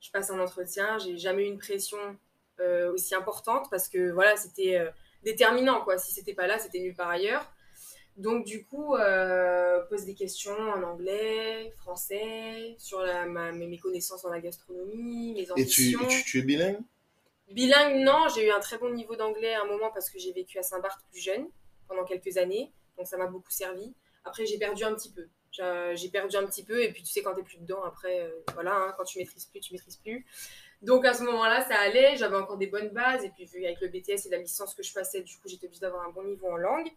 Je 0.00 0.10
passe 0.10 0.30
un 0.30 0.40
entretien, 0.40 0.98
j'ai 0.98 1.16
jamais 1.16 1.44
eu 1.44 1.46
une 1.46 1.58
pression 1.58 1.98
euh, 2.60 2.92
aussi 2.92 3.14
importante 3.14 3.68
parce 3.70 3.88
que 3.88 4.10
voilà, 4.10 4.36
c'était 4.36 4.76
euh, 4.76 4.90
déterminant 5.24 5.82
quoi. 5.82 5.98
Si 5.98 6.12
c'était 6.12 6.34
pas 6.34 6.46
là, 6.46 6.58
c'était 6.58 6.80
nulle 6.80 6.94
part 6.94 7.08
ailleurs. 7.08 7.50
Donc 8.16 8.44
du 8.44 8.64
coup, 8.64 8.94
euh, 8.94 9.80
pose 9.86 10.04
des 10.04 10.14
questions 10.14 10.56
en 10.56 10.82
anglais, 10.82 11.72
français, 11.78 12.76
sur 12.78 13.00
la, 13.00 13.26
ma, 13.26 13.52
mes 13.52 13.78
connaissances 13.78 14.22
dans 14.22 14.30
la 14.30 14.40
gastronomie, 14.40 15.32
mes 15.32 15.50
ambitions. 15.50 16.00
Et 16.00 16.08
tu, 16.08 16.16
tu, 16.18 16.24
tu 16.24 16.38
es 16.40 16.42
bilingue? 16.42 16.78
Bilingue, 17.52 18.04
non. 18.04 18.28
J'ai 18.34 18.46
eu 18.46 18.50
un 18.50 18.60
très 18.60 18.78
bon 18.78 18.90
niveau 18.90 19.16
d'anglais 19.16 19.54
à 19.54 19.62
un 19.62 19.66
moment 19.66 19.90
parce 19.92 20.10
que 20.10 20.18
j'ai 20.18 20.32
vécu 20.32 20.58
à 20.58 20.62
Saint-Barth 20.62 21.00
plus 21.10 21.20
jeune, 21.20 21.46
pendant 21.88 22.04
quelques 22.04 22.36
années. 22.36 22.72
Donc 22.96 23.06
ça 23.06 23.16
m'a 23.16 23.26
beaucoup 23.26 23.50
servi. 23.50 23.94
Après, 24.24 24.46
j'ai 24.46 24.58
perdu 24.58 24.84
un 24.84 24.94
petit 24.94 25.10
peu. 25.10 25.28
J'ai 25.52 26.08
perdu 26.08 26.36
un 26.36 26.46
petit 26.46 26.64
peu. 26.64 26.82
Et 26.82 26.92
puis 26.92 27.02
tu 27.02 27.10
sais, 27.10 27.22
quand 27.22 27.34
t'es 27.34 27.42
plus 27.42 27.58
dedans, 27.58 27.82
après, 27.84 28.20
euh, 28.20 28.30
voilà, 28.54 28.74
hein, 28.74 28.94
quand 28.96 29.04
tu 29.04 29.18
maîtrises 29.18 29.46
plus, 29.46 29.60
tu 29.60 29.72
maîtrises 29.72 29.96
plus. 29.96 30.26
Donc 30.80 31.04
à 31.04 31.14
ce 31.14 31.22
moment-là, 31.22 31.62
ça 31.62 31.78
allait, 31.78 32.16
j'avais 32.16 32.36
encore 32.36 32.56
des 32.56 32.66
bonnes 32.66 32.88
bases. 32.88 33.24
Et 33.24 33.30
puis 33.30 33.48
avec 33.64 33.80
le 33.80 33.88
BTS 33.88 34.26
et 34.26 34.30
la 34.30 34.38
licence 34.38 34.74
que 34.74 34.82
je 34.82 34.92
passais, 34.92 35.22
du 35.22 35.36
coup, 35.36 35.48
j'étais 35.48 35.66
obligée 35.66 35.80
d'avoir 35.80 36.06
un 36.06 36.10
bon 36.10 36.24
niveau 36.24 36.48
en 36.48 36.56
langue. 36.56 36.90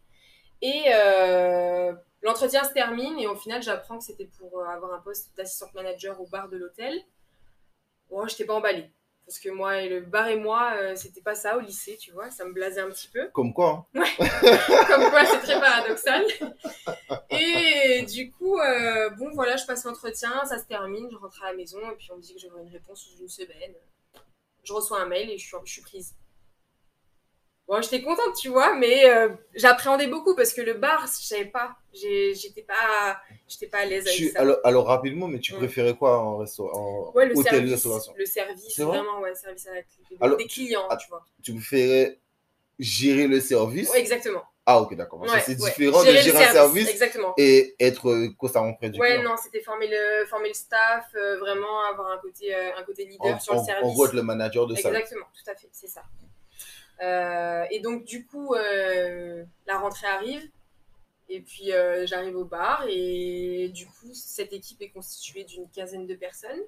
Et 0.62 0.86
euh, 0.94 1.94
l'entretien 2.22 2.64
se 2.64 2.74
termine 2.74 3.20
et 3.20 3.28
au 3.28 3.36
final, 3.36 3.62
j'apprends 3.62 3.98
que 3.98 4.04
c'était 4.04 4.30
pour 4.38 4.60
euh, 4.60 4.66
avoir 4.66 4.94
un 4.94 5.00
poste 5.00 5.36
d'assistante 5.36 5.74
manager 5.74 6.20
au 6.20 6.28
bar 6.28 6.50
de 6.50 6.58
l'hôtel. 6.58 7.00
Bon, 8.10 8.26
je 8.28 8.34
n'étais 8.34 8.46
pas 8.46 8.56
emballée. 8.56 8.90
Parce 9.26 9.40
que 9.40 9.50
moi, 9.50 9.82
et 9.82 9.90
le 9.90 10.02
bar 10.02 10.28
et 10.28 10.38
moi, 10.38 10.74
euh, 10.76 10.96
c'était 10.96 11.22
pas 11.22 11.34
ça 11.34 11.58
au 11.58 11.60
lycée, 11.60 11.98
tu 11.98 12.12
vois, 12.12 12.30
ça 12.30 12.46
me 12.46 12.54
blasait 12.54 12.82
un 12.82 12.90
petit 12.90 13.08
peu. 13.08 13.28
Comme 13.34 13.54
quoi 13.54 13.88
hein. 13.96 14.00
Ouais, 14.00 14.28
comme 14.88 15.10
quoi, 15.10 15.26
c'est 15.26 15.40
très 15.40 15.60
paradoxal. 15.60 16.24
Et 17.32 18.04
du 18.04 18.32
coup, 18.32 18.60
euh, 18.60 19.10
bon, 19.12 19.32
voilà, 19.34 19.56
je 19.58 19.66
passe 19.66 19.84
l'entretien, 19.84 20.46
ça 20.46 20.60
se 20.60 20.66
termine, 20.66 21.10
je 21.12 21.18
rentre 21.18 21.44
à 21.44 21.52
la 21.52 21.58
maison, 21.58 21.80
et 21.90 21.96
puis 21.96 22.10
on 22.12 22.18
me 22.18 22.22
dit 22.22 22.36
que 22.36 22.40
j'aurai 22.40 22.62
une 22.62 22.72
réponse 22.72 23.02
sous 23.02 23.20
une 23.20 23.30
semaine. 23.30 23.74
Je 24.64 24.74
reçois 24.74 25.02
un 25.02 25.08
mail 25.08 25.30
et 25.32 25.38
je 25.40 25.46
suis, 25.46 25.58
je 25.64 25.72
suis 25.72 25.82
prise. 25.82 26.16
Bon, 27.68 27.82
j'étais 27.82 28.02
contente, 28.02 28.36
tu 28.40 28.50
vois, 28.50 28.76
mais 28.76 29.10
euh, 29.10 29.30
j'appréhendais 29.56 30.06
beaucoup 30.08 30.36
parce 30.36 30.54
que 30.54 30.62
le 30.62 30.76
bar, 30.76 31.08
je 31.08 31.26
savais 31.26 31.46
pas. 31.46 31.76
J'étais 31.94 32.62
pas, 32.62 33.20
j'étais 33.48 33.68
pas 33.68 33.80
à 33.80 33.86
l'aise 33.86 34.06
avec 34.06 34.18
Tu- 34.20 34.30
ça. 34.30 34.40
alors, 34.40 34.58
alors, 34.64 34.86
rapidement, 34.86 35.28
mais 35.28 35.40
tu 35.40 35.54
préférais 35.54 35.96
quoi 35.96 36.20
en, 36.20 36.38
restaurant, 36.38 37.10
en 37.10 37.12
Ouais, 37.16 37.26
le 37.26 37.36
hôtel 37.36 37.54
service, 37.54 37.72
restauration? 37.72 38.14
le 38.16 38.26
service, 38.26 38.80
vrai? 38.80 38.98
vraiment, 39.00 39.20
ouais, 39.22 39.34
service 39.34 39.68
avec 39.68 39.88
Alors, 40.22 40.38
des 40.38 40.46
clients, 40.46 40.86
ah, 40.90 40.98
tu 40.98 41.10
vois. 41.10 41.26
Tu 41.42 41.54
préférais 41.54 42.20
gérer 42.78 43.28
le 43.28 43.40
service? 43.40 43.90
Ouais, 43.92 44.00
exactement. 44.00 44.44
Ah, 44.68 44.82
ok, 44.82 44.96
d'accord. 44.96 45.22
Ouais, 45.22 45.28
c'est 45.42 45.56
ouais. 45.56 45.70
différent 45.72 46.04
Gérer 46.04 46.18
de 46.18 46.24
gérer 46.24 46.46
un 46.46 46.52
service 46.52 46.90
Exactement. 46.90 47.34
et 47.38 47.76
être 47.80 48.10
euh, 48.10 48.30
constamment 48.38 48.74
près 48.74 48.90
du 48.90 49.00
Ouais, 49.00 49.16
client. 49.16 49.24
non, 49.24 49.38
c'était 49.38 49.62
former 49.62 49.88
le, 49.88 50.26
former 50.26 50.50
le 50.50 50.54
staff, 50.56 51.06
euh, 51.16 51.38
vraiment 51.40 51.84
avoir 51.86 52.12
un 52.12 52.18
côté, 52.18 52.54
euh, 52.54 52.76
un 52.76 52.84
côté 52.84 53.06
leader 53.06 53.40
En, 53.40 53.40
sur 53.40 53.54
en- 53.54 53.58
le 53.58 53.62
en 53.62 53.66
service. 53.66 53.94
gros, 53.94 54.06
être 54.08 54.14
le 54.14 54.24
manager 54.24 54.66
de 54.68 54.76
ça. 54.76 54.90
Exactement, 54.90 55.26
tout 55.34 55.50
à 55.52 55.56
fait, 55.56 55.70
c'est 55.72 55.88
ça. 55.88 56.04
Euh, 57.02 57.66
et 57.72 57.80
donc, 57.80 58.06
du 58.06 58.26
coup, 58.26 58.54
euh, 58.54 59.44
la 59.68 59.80
rentrée 59.80 60.08
arrive. 60.08 60.50
Et 61.28 61.42
puis, 61.42 61.74
euh, 61.74 62.06
j'arrive 62.06 62.36
au 62.36 62.46
bar. 62.46 62.86
Et 62.88 63.70
du 63.70 63.86
coup, 63.86 64.14
cette 64.14 64.54
équipe 64.54 64.82
est 64.82 64.92
constituée 64.92 65.44
d'une 65.44 65.70
quinzaine 65.70 66.08
de 66.08 66.16
personnes. 66.16 66.62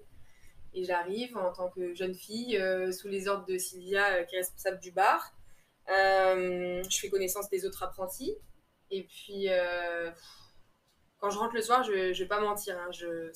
Et 0.73 0.83
j'arrive 0.83 1.37
en 1.37 1.51
tant 1.53 1.69
que 1.69 1.93
jeune 1.95 2.13
fille, 2.13 2.61
sous 2.91 3.07
les 3.07 3.27
ordres 3.27 3.45
de 3.45 3.57
Sylvia, 3.57 4.23
qui 4.25 4.35
est 4.35 4.39
responsable 4.39 4.79
du 4.79 4.91
bar. 4.91 5.33
Je 5.87 6.97
fais 6.99 7.09
connaissance 7.09 7.49
des 7.49 7.65
autres 7.65 7.83
apprentis. 7.83 8.35
Et 8.91 9.03
puis, 9.03 9.47
quand 11.19 11.29
je 11.29 11.39
rentre 11.39 11.55
le 11.55 11.61
soir, 11.61 11.83
je, 11.83 12.13
je 12.13 12.23
vais 12.23 12.27
pas 12.27 12.41
mentir, 12.41 12.77
hein, 12.77 12.91
je, 12.91 13.31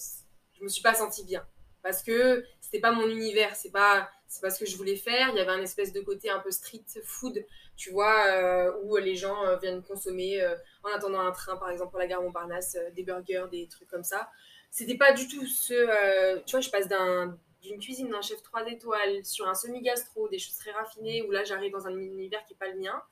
je 0.53 0.63
me 0.63 0.69
suis 0.69 0.83
pas 0.83 0.93
sentie 0.93 1.25
bien. 1.25 1.45
Parce 1.81 2.03
que 2.03 2.45
c'était 2.59 2.79
pas 2.79 2.91
mon 2.91 3.07
univers, 3.07 3.55
c'est 3.55 3.71
pas, 3.71 4.09
c'est 4.31 4.39
pas 4.39 4.49
ce 4.49 4.63
que 4.63 4.65
je 4.65 4.77
voulais 4.77 4.95
faire. 4.95 5.29
Il 5.33 5.35
y 5.35 5.41
avait 5.41 5.51
un 5.51 5.61
espèce 5.61 5.91
de 5.91 5.99
côté 5.99 6.29
un 6.29 6.39
peu 6.39 6.51
street 6.51 6.85
food, 7.03 7.45
tu 7.75 7.91
vois, 7.91 8.27
euh, 8.27 8.71
où 8.83 8.95
les 8.95 9.15
gens 9.15 9.45
euh, 9.45 9.57
viennent 9.57 9.83
consommer 9.83 10.41
euh, 10.41 10.55
en 10.83 10.89
attendant 10.95 11.19
un 11.19 11.33
train, 11.33 11.57
par 11.57 11.69
exemple, 11.69 11.91
pour 11.91 11.99
la 11.99 12.07
gare 12.07 12.21
Montparnasse, 12.21 12.77
des 12.95 13.03
burgers, 13.03 13.47
des 13.51 13.67
trucs 13.67 13.89
comme 13.89 14.05
ça. 14.05 14.29
C'était 14.69 14.95
pas 14.95 15.11
du 15.11 15.27
tout 15.27 15.45
ce. 15.45 16.39
tu 16.45 16.51
vois, 16.51 16.61
je 16.61 16.69
passe 16.69 16.87
d'un 16.87 17.37
d'une 17.61 17.77
cuisine 17.77 18.09
d'un 18.09 18.21
chef 18.21 18.41
3 18.41 18.67
étoiles 18.71 19.23
sur 19.23 19.47
un 19.47 19.53
semi-gastro, 19.53 20.27
des 20.29 20.39
choses 20.39 20.55
très 20.55 20.71
raffinées, 20.71 21.21
où 21.23 21.31
là 21.31 21.43
j'arrive 21.43 21.73
dans 21.73 21.85
un 21.85 21.95
univers 21.95 22.43
qui 22.45 22.53
n'est 22.53 22.57
pas 22.57 22.69
le 22.69 22.79
mien. 22.79 23.03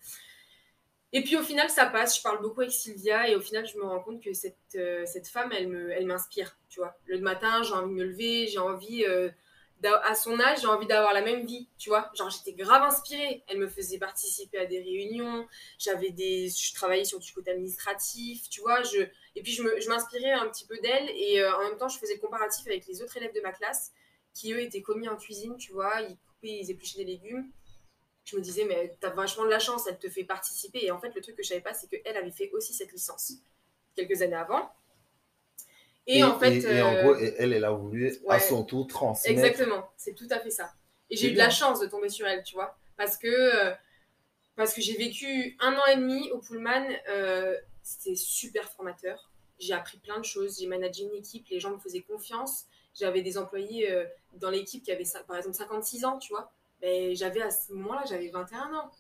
Et 1.12 1.22
puis 1.22 1.36
au 1.36 1.44
final, 1.44 1.70
ça 1.70 1.86
passe. 1.86 2.18
Je 2.18 2.24
parle 2.24 2.42
beaucoup 2.42 2.62
avec 2.62 2.72
Sylvia 2.72 3.30
et 3.30 3.36
au 3.36 3.42
final, 3.42 3.68
je 3.68 3.78
me 3.78 3.84
rends 3.84 4.00
compte 4.00 4.24
que 4.24 4.32
cette, 4.34 4.78
cette 5.06 5.28
femme, 5.28 5.52
elle 5.52 5.68
me, 5.68 5.92
elle 5.92 6.06
m'inspire. 6.06 6.58
Tu 6.70 6.80
vois, 6.80 6.96
le 7.08 7.20
matin, 7.20 7.62
j'ai 7.62 7.74
envie 7.74 7.94
de 7.94 8.00
me 8.00 8.06
lever, 8.06 8.48
j'ai 8.48 8.60
envie, 8.60 9.06
à 9.84 10.16
son 10.16 10.40
âge, 10.40 10.62
j'ai 10.62 10.68
envie 10.68 10.88
d'avoir 10.88 11.14
la 11.14 11.22
même 11.22 11.46
vie. 11.46 11.68
Tu 11.78 11.90
vois, 11.90 12.12
genre 12.14 12.30
j'étais 12.30 12.54
grave 12.54 12.84
inspirée. 12.84 13.44
Elle 13.48 13.60
me 13.60 13.68
faisait 13.68 13.98
participer 13.98 14.60
à 14.60 14.66
des 14.66 14.80
réunions. 14.80 15.48
J'avais 15.78 16.12
des, 16.12 16.50
je 16.50 16.74
travaillais 16.74 17.06
sur 17.06 17.20
du 17.20 17.32
côté 17.32 17.52
administratif. 17.52 18.50
Tu 18.50 18.62
vois, 18.62 18.82
et 19.36 19.42
puis 19.42 19.52
je 19.52 19.90
m'inspirais 19.90 20.32
un 20.32 20.48
petit 20.50 20.66
peu 20.66 20.78
d'elle 20.80 21.10
et 21.10 21.40
euh, 21.40 21.56
en 21.56 21.64
même 21.64 21.78
temps, 21.78 21.90
je 21.90 21.98
faisais 21.98 22.16
le 22.16 22.20
comparatif 22.20 22.68
avec 22.68 22.86
les 22.88 23.02
autres 23.02 23.16
élèves 23.18 23.34
de 23.34 23.42
ma 23.42 23.52
classe 23.52 23.92
qui 24.34 24.54
eux 24.54 24.62
étaient 24.62 24.82
commis 24.82 25.08
en 25.08 25.16
cuisine. 25.16 25.56
Tu 25.58 25.72
vois, 25.72 26.02
ils 26.44 26.72
épluchaient 26.72 27.00
des 27.00 27.06
légumes 27.06 27.52
je 28.30 28.36
me 28.38 28.42
disais, 28.42 28.66
mais 28.66 28.96
t'as 29.00 29.10
vachement 29.10 29.46
de 29.46 29.50
la 29.50 29.60
chance, 29.60 29.88
elle 29.88 29.98
te 29.98 30.10
fait 30.10 30.24
participer. 30.24 30.86
Et 30.86 30.92
en 30.92 31.00
fait, 31.00 31.14
le 31.16 31.22
truc 31.22 31.36
que 31.36 31.44
je 31.44 31.50
savais 31.50 31.62
pas, 31.62 31.74
c'est 31.74 31.88
qu'elle 31.88 32.16
avait 32.16 32.32
fait 32.32 32.52
aussi 32.52 32.74
cette 32.74 32.92
licence 32.92 33.34
quelques 33.96 34.22
années 34.22 34.36
avant. 34.36 34.72
Et, 36.12 36.24
en 36.24 36.40
fait. 36.40 36.56
et 36.64 36.82
en 36.82 36.94
euh, 36.96 37.04
gros, 37.04 37.16
elle, 37.16 37.54
elle 37.54 37.64
a 37.66 37.72
voulu 37.72 38.12
à 38.28 38.34
ouais. 38.34 38.40
son 38.40 38.64
tour 38.64 38.88
transmettre. 38.88 39.30
Exactement, 39.40 39.90
c'est 39.96 40.16
tout 40.16 40.28
à 40.32 40.40
fait 40.40 40.50
ça. 40.50 40.72
Et 41.10 41.16
j'ai 41.16 41.30
eu 41.30 41.34
de 41.34 41.38
la 41.38 41.50
chance 41.50 41.80
de 41.80 41.86
tomber 41.88 42.10
sur 42.10 42.28
elle, 42.28 42.44
tu 42.44 42.56
vois. 42.56 42.78
Parce 42.98 43.16
que, 43.18 43.28
euh, 43.28 43.74
parce 44.56 44.74
que 44.74 44.82
j'ai 44.82 44.98
vécu 44.98 45.56
un 45.60 45.74
an 45.76 45.86
et 45.92 45.96
demi 45.96 46.30
au 46.32 46.40
Pullman. 46.40 46.86
euh, 47.10 47.56
C'était 47.84 48.16
super 48.16 48.70
formateur. 48.72 49.32
J'ai 49.60 49.74
appris 49.74 49.98
plein 49.98 50.20
de 50.20 50.26
choses. 50.26 50.60
J'ai 50.60 50.68
managé 50.68 51.04
une 51.04 51.16
équipe. 51.16 51.48
Les 51.50 51.60
gens 51.60 51.72
me 51.72 51.80
faisaient 51.80 52.02
confiance. 52.02 52.66
J'avais 52.94 53.22
des 53.22 53.38
employés 53.38 53.92
euh, 53.92 54.06
dans 54.34 54.50
l'équipe 54.50 54.84
qui 54.84 54.92
avaient, 54.92 55.06
par 55.28 55.38
exemple, 55.38 55.56
56 55.56 56.06
ans, 56.06 56.18
tu 56.18 56.34
vois. 56.34 56.52
Mais 56.82 57.16
j'avais 57.16 57.42
à 57.42 57.52
ce 57.52 57.72
moment-là, 57.74 58.04
j'avais 58.08 58.30
21 58.30 58.74
ans. 58.74 58.92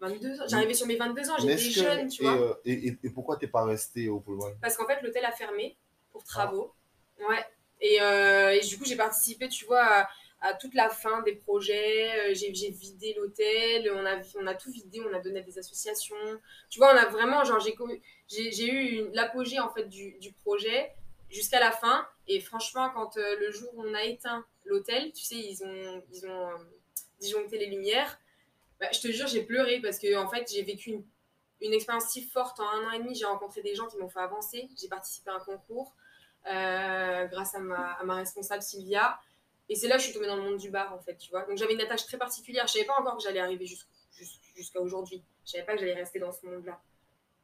22 0.00 0.40
ans. 0.40 0.44
J'arrivais 0.48 0.74
sur 0.74 0.86
mes 0.86 0.96
22 0.96 1.30
ans, 1.30 1.34
j'étais 1.38 1.54
que- 1.56 1.60
jeune, 1.70 2.08
tu 2.08 2.22
vois. 2.22 2.60
et, 2.64 2.88
et- 2.88 2.98
et 3.02 3.10
pourquoi 3.10 3.36
t'es 3.36 3.46
pas 3.48 3.64
resté 3.64 4.08
au 4.08 4.20
Pullman? 4.20 4.52
Parce 4.60 4.76
qu'en 4.76 4.86
fait, 4.86 5.00
l'hôtel 5.02 5.24
a 5.24 5.32
fermé 5.32 5.76
pour 6.16 6.24
travaux. 6.24 6.72
Ah. 7.20 7.28
Ouais. 7.28 7.44
Et, 7.82 8.00
euh, 8.00 8.52
et 8.52 8.60
du 8.60 8.78
coup, 8.78 8.86
j'ai 8.86 8.96
participé, 8.96 9.50
tu 9.50 9.66
vois, 9.66 9.84
à, 9.84 10.08
à 10.40 10.54
toute 10.54 10.74
la 10.74 10.88
fin 10.88 11.20
des 11.22 11.34
projets. 11.34 12.30
Euh, 12.30 12.34
J'ai 12.34 12.50
vidé 12.70 13.12
l'hôtel, 13.18 13.92
on 13.92 14.06
a, 14.06 14.16
on 14.40 14.46
a 14.46 14.54
tout 14.54 14.70
vidé, 14.70 15.02
on 15.02 15.12
a 15.14 15.20
donné 15.20 15.40
à 15.40 15.42
des 15.42 15.58
associations. 15.58 16.16
Tu 16.70 16.78
vois, 16.78 16.94
on 16.94 16.96
a 16.96 17.04
vraiment, 17.04 17.44
genre, 17.44 17.60
j'ai 17.60 18.68
eu 18.72 19.10
l'apogée, 19.12 19.60
en 19.60 19.68
fait, 19.68 19.88
du, 19.90 20.18
du 20.18 20.32
projet 20.32 20.94
jusqu'à 21.28 21.60
la 21.60 21.70
fin. 21.70 22.08
Et 22.28 22.40
franchement, 22.40 22.88
quand 22.94 23.18
euh, 23.18 23.36
le 23.38 23.50
jour 23.50 23.68
où 23.74 23.82
on 23.84 23.92
a 23.92 24.04
éteint 24.04 24.46
l'hôtel, 24.64 25.12
tu 25.12 25.24
sais, 25.24 25.36
ils 25.36 25.62
ont, 25.62 26.02
ils 26.12 26.26
ont 26.26 26.48
euh, 26.48 26.56
disjoncté 27.20 27.58
les 27.58 27.66
lumières, 27.66 28.18
bah, 28.80 28.88
je 28.90 29.00
te 29.00 29.08
jure, 29.08 29.26
j'ai 29.26 29.42
pleuré 29.42 29.80
parce 29.80 29.98
que, 29.98 30.16
en 30.16 30.28
fait, 30.28 30.50
j'ai 30.50 30.62
vécu 30.62 30.90
une 30.90 31.04
une 31.62 31.72
expérience 31.72 32.10
si 32.10 32.22
forte 32.22 32.60
en 32.60 32.68
un 32.68 32.86
an 32.86 32.90
et 32.90 32.98
demi. 32.98 33.14
J'ai 33.14 33.24
rencontré 33.24 33.62
des 33.62 33.74
gens 33.74 33.86
qui 33.86 33.96
m'ont 33.96 34.10
fait 34.10 34.20
avancer. 34.20 34.68
J'ai 34.78 34.88
participé 34.88 35.30
à 35.30 35.36
un 35.36 35.40
concours 35.40 35.94
euh, 36.48 37.26
grâce 37.26 37.54
à 37.54 37.58
ma, 37.58 37.92
à 37.92 38.04
ma 38.04 38.14
responsable 38.16 38.62
Sylvia. 38.62 39.18
Et 39.68 39.74
c'est 39.74 39.88
là 39.88 39.96
que 39.96 40.00
je 40.02 40.06
suis 40.06 40.14
tombée 40.14 40.28
dans 40.28 40.36
le 40.36 40.42
monde 40.42 40.58
du 40.58 40.70
bar, 40.70 40.94
en 40.94 40.98
fait, 41.00 41.16
tu 41.16 41.30
vois. 41.30 41.44
Donc 41.44 41.58
j'avais 41.58 41.74
une 41.74 41.80
attache 41.80 42.06
très 42.06 42.18
particulière. 42.18 42.66
Je 42.66 42.72
savais 42.74 42.84
pas 42.84 42.94
encore 43.00 43.16
que 43.16 43.22
j'allais 43.22 43.40
arriver 43.40 43.66
jus- 43.66 43.78
jus- 44.12 44.26
jusqu'à 44.54 44.80
aujourd'hui. 44.80 45.22
Je 45.44 45.52
savais 45.52 45.64
pas 45.64 45.74
que 45.74 45.80
j'allais 45.80 45.94
rester 45.94 46.18
dans 46.20 46.32
ce 46.32 46.46
monde-là. 46.46 46.80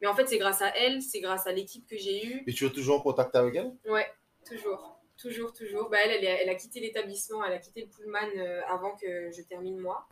Mais 0.01 0.07
en 0.07 0.15
fait, 0.15 0.27
c'est 0.29 0.39
grâce 0.39 0.63
à 0.63 0.69
elle, 0.77 1.03
c'est 1.03 1.21
grâce 1.21 1.47
à 1.47 1.53
l'équipe 1.53 1.87
que 1.87 1.97
j'ai 1.97 2.25
eue. 2.27 2.43
Et 2.47 2.53
tu 2.53 2.67
es 2.67 2.71
toujours 2.71 2.99
en 2.99 3.01
contact 3.01 3.35
avec 3.37 3.55
elle? 3.57 3.73
Ouais, 3.87 4.09
toujours. 4.47 4.99
Toujours, 5.17 5.53
toujours. 5.53 5.89
Bah, 5.91 5.99
elle, 6.05 6.25
elle 6.25 6.49
a 6.49 6.55
quitté 6.57 6.81
l'établissement, 6.81 7.45
elle 7.45 7.53
a 7.53 7.59
quitté 7.59 7.83
le 7.83 7.87
Pullman 7.89 8.29
euh, 8.37 8.61
avant 8.69 8.97
que 8.97 9.31
je 9.31 9.43
termine 9.43 9.79
moi. 9.79 10.09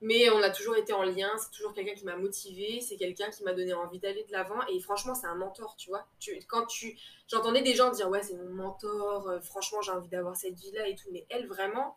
Mais 0.00 0.30
on 0.30 0.40
a 0.42 0.50
toujours 0.50 0.76
été 0.76 0.92
en 0.92 1.02
lien, 1.02 1.30
c'est 1.38 1.50
toujours 1.50 1.74
quelqu'un 1.74 1.94
qui 1.94 2.04
m'a 2.04 2.16
motivée, 2.16 2.80
c'est 2.80 2.96
quelqu'un 2.96 3.30
qui 3.30 3.42
m'a 3.42 3.52
donné 3.52 3.74
envie 3.74 3.98
d'aller 3.98 4.22
de 4.24 4.30
l'avant. 4.32 4.64
Et 4.68 4.78
franchement, 4.80 5.14
c'est 5.14 5.26
un 5.26 5.34
mentor, 5.34 5.74
tu 5.76 5.88
vois. 5.90 6.06
Quand 6.48 6.66
tu, 6.66 6.96
J'entendais 7.28 7.62
des 7.62 7.74
gens 7.74 7.90
dire, 7.90 8.08
ouais, 8.08 8.22
c'est 8.22 8.34
mon 8.36 8.50
mentor, 8.50 9.28
euh, 9.28 9.40
franchement, 9.40 9.82
j'ai 9.82 9.90
envie 9.90 10.08
d'avoir 10.08 10.36
cette 10.36 10.54
vie-là 10.54 10.86
et 10.88 10.94
tout. 10.94 11.08
Mais 11.12 11.26
elle, 11.30 11.46
vraiment, 11.48 11.96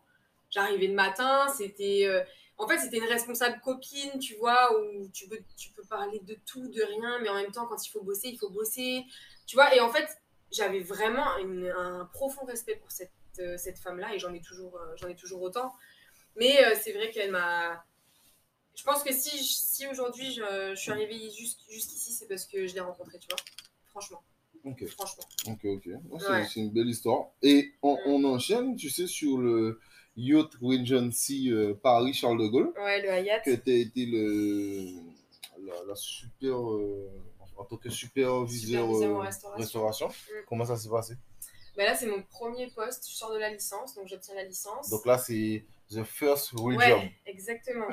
j'arrivais 0.50 0.88
le 0.88 0.94
matin, 0.94 1.46
c'était. 1.56 2.02
euh, 2.06 2.22
En 2.58 2.66
fait, 2.68 2.78
c'était 2.78 2.98
une 2.98 3.04
responsable 3.08 3.60
copine, 3.60 4.18
tu 4.20 4.34
vois, 4.36 4.76
où 4.78 5.08
tu 5.12 5.28
peux, 5.28 5.38
tu 5.56 5.70
peux 5.70 5.84
parler 5.84 6.18
de 6.20 6.36
tout, 6.46 6.68
de 6.68 6.82
rien, 6.82 7.18
mais 7.20 7.28
en 7.28 7.34
même 7.34 7.50
temps, 7.52 7.66
quand 7.66 7.86
il 7.86 7.90
faut 7.90 8.02
bosser, 8.02 8.28
il 8.28 8.38
faut 8.38 8.50
bosser. 8.50 9.04
Tu 9.46 9.56
vois, 9.56 9.74
et 9.74 9.80
en 9.80 9.90
fait, 9.90 10.06
j'avais 10.50 10.80
vraiment 10.80 11.24
un 11.76 12.04
profond 12.12 12.44
respect 12.44 12.76
pour 12.76 12.90
cette, 12.90 13.10
euh, 13.38 13.56
cette 13.56 13.78
femme-là 13.78 14.14
et 14.14 14.18
j'en 14.18 14.34
ai, 14.34 14.40
toujours, 14.40 14.78
ai 15.08 15.16
toujours 15.16 15.40
autant. 15.42 15.72
Mais 16.36 16.58
c'est 16.76 16.92
vrai 16.92 17.10
qu'elle 17.10 17.30
m'a. 17.30 17.84
Je 18.74 18.84
pense 18.84 19.02
que 19.02 19.12
si, 19.12 19.30
si 19.44 19.86
aujourd'hui 19.86 20.32
je, 20.32 20.72
je 20.74 20.80
suis 20.80 20.90
arrivée 20.90 21.30
jusqu'ici, 21.30 22.12
c'est 22.12 22.26
parce 22.26 22.46
que 22.46 22.66
je 22.66 22.74
l'ai 22.74 22.80
rencontrée, 22.80 23.18
tu 23.18 23.28
vois. 23.28 23.38
Franchement, 23.86 24.22
Ok, 24.64 24.86
franchement. 24.88 25.24
ok, 25.48 25.64
ok. 25.64 25.88
C'est 26.20 26.30
Ouais. 26.30 26.46
une 26.56 26.70
belle 26.72 26.88
histoire. 26.88 27.26
Et 27.42 27.74
on, 27.82 27.98
on 28.06 28.24
enchaîne, 28.24 28.74
tu 28.76 28.88
sais, 28.90 29.06
sur 29.06 29.38
le 29.38 29.80
Yacht 30.16 30.52
Regency 30.62 31.50
euh, 31.50 31.74
Paris-Charles 31.74 32.38
de 32.38 32.46
Gaulle, 32.46 32.72
Ouais, 32.76 33.02
le 33.02 33.10
Hayat. 33.10 33.40
que 33.40 33.54
tu 33.54 33.70
as 33.70 33.74
été 33.74 34.06
le, 34.06 34.84
la, 35.66 35.74
la 35.86 35.94
super, 35.94 36.56
euh, 36.70 37.10
en 37.56 37.64
tant 37.64 37.76
que 37.76 37.90
superviseur, 37.90 38.86
Superviseur 38.86 39.16
euh, 39.16 39.20
restauration. 39.20 39.58
restauration. 39.58 40.08
Mm. 40.08 40.44
Comment 40.48 40.64
ça 40.64 40.76
s'est 40.78 40.88
passé? 40.90 41.14
Bah 41.76 41.84
là, 41.84 41.94
c'est 41.94 42.06
mon 42.06 42.22
premier 42.22 42.68
poste. 42.70 43.06
Je 43.08 43.14
sors 43.14 43.32
de 43.32 43.38
la 43.38 43.50
licence, 43.50 43.94
donc 43.94 44.06
j'obtiens 44.08 44.34
la 44.34 44.44
licence. 44.44 44.90
Donc 44.90 45.04
là, 45.06 45.16
c'est 45.18 45.64
the 45.90 46.02
first 46.04 46.50
real 46.54 46.76
ouais, 46.78 46.88
job. 46.88 47.00
exactement. 47.26 47.88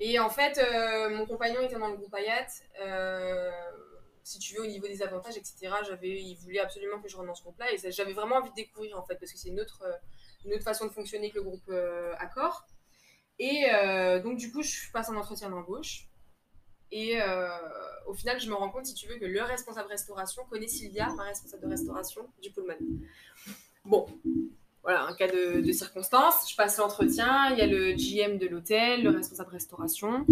Et 0.00 0.18
en 0.18 0.28
fait, 0.30 0.58
euh, 0.58 1.10
mon 1.10 1.26
compagnon 1.26 1.60
était 1.60 1.78
dans 1.78 1.88
le 1.88 1.96
groupe 1.96 2.14
Hayat. 2.14 2.46
Euh, 2.80 3.50
si 4.22 4.38
tu 4.38 4.56
veux, 4.56 4.62
au 4.62 4.66
niveau 4.66 4.86
des 4.86 5.02
avantages, 5.02 5.36
etc., 5.36 5.70
j'avais, 5.86 6.20
il 6.20 6.36
voulait 6.36 6.60
absolument 6.60 7.00
que 7.00 7.08
je 7.08 7.16
rentre 7.16 7.28
dans 7.28 7.34
ce 7.34 7.42
groupe-là. 7.42 7.72
Et 7.72 7.92
j'avais 7.92 8.12
vraiment 8.12 8.36
envie 8.36 8.50
de 8.50 8.54
découvrir, 8.54 8.98
en 8.98 9.04
fait, 9.04 9.16
parce 9.16 9.32
que 9.32 9.38
c'est 9.38 9.50
une 9.50 9.60
autre, 9.60 9.84
une 10.44 10.54
autre 10.54 10.64
façon 10.64 10.86
de 10.86 10.90
fonctionner 10.90 11.30
que 11.30 11.36
le 11.36 11.42
groupe 11.42 11.68
euh, 11.68 12.14
Accor. 12.18 12.66
Et 13.38 13.64
donc, 14.22 14.38
du 14.38 14.52
coup, 14.52 14.62
je 14.62 14.90
passe 14.92 15.08
un 15.10 15.16
entretien 15.16 15.50
d'embauche. 15.50 16.08
Et 16.92 17.18
au 18.06 18.14
final, 18.14 18.40
je 18.40 18.48
me 18.48 18.54
rends 18.54 18.70
compte, 18.70 18.86
si 18.86 18.94
tu 18.94 19.08
veux, 19.08 19.18
que 19.18 19.24
le 19.24 19.42
responsable 19.42 19.88
restauration 19.88 20.44
connaît 20.44 20.68
Sylvia, 20.68 21.08
ma 21.14 21.24
responsable 21.24 21.64
de 21.64 21.68
restauration 21.68 22.32
du 22.40 22.52
Pullman. 22.52 22.78
Bon, 23.84 24.06
voilà, 24.84 25.06
un 25.06 25.14
cas 25.14 25.26
de, 25.28 25.72
circonstance. 25.72 26.50
Je 26.50 26.56
passe 26.56 26.76
l'entretien, 26.76 27.50
il 27.52 27.58
y 27.58 27.62
a 27.62 27.66
le 27.66 27.94
GM 27.94 28.38
de 28.38 28.46
l'hôtel, 28.46 29.02
le 29.02 29.10
responsable 29.10 29.50
restauration. 29.50 30.26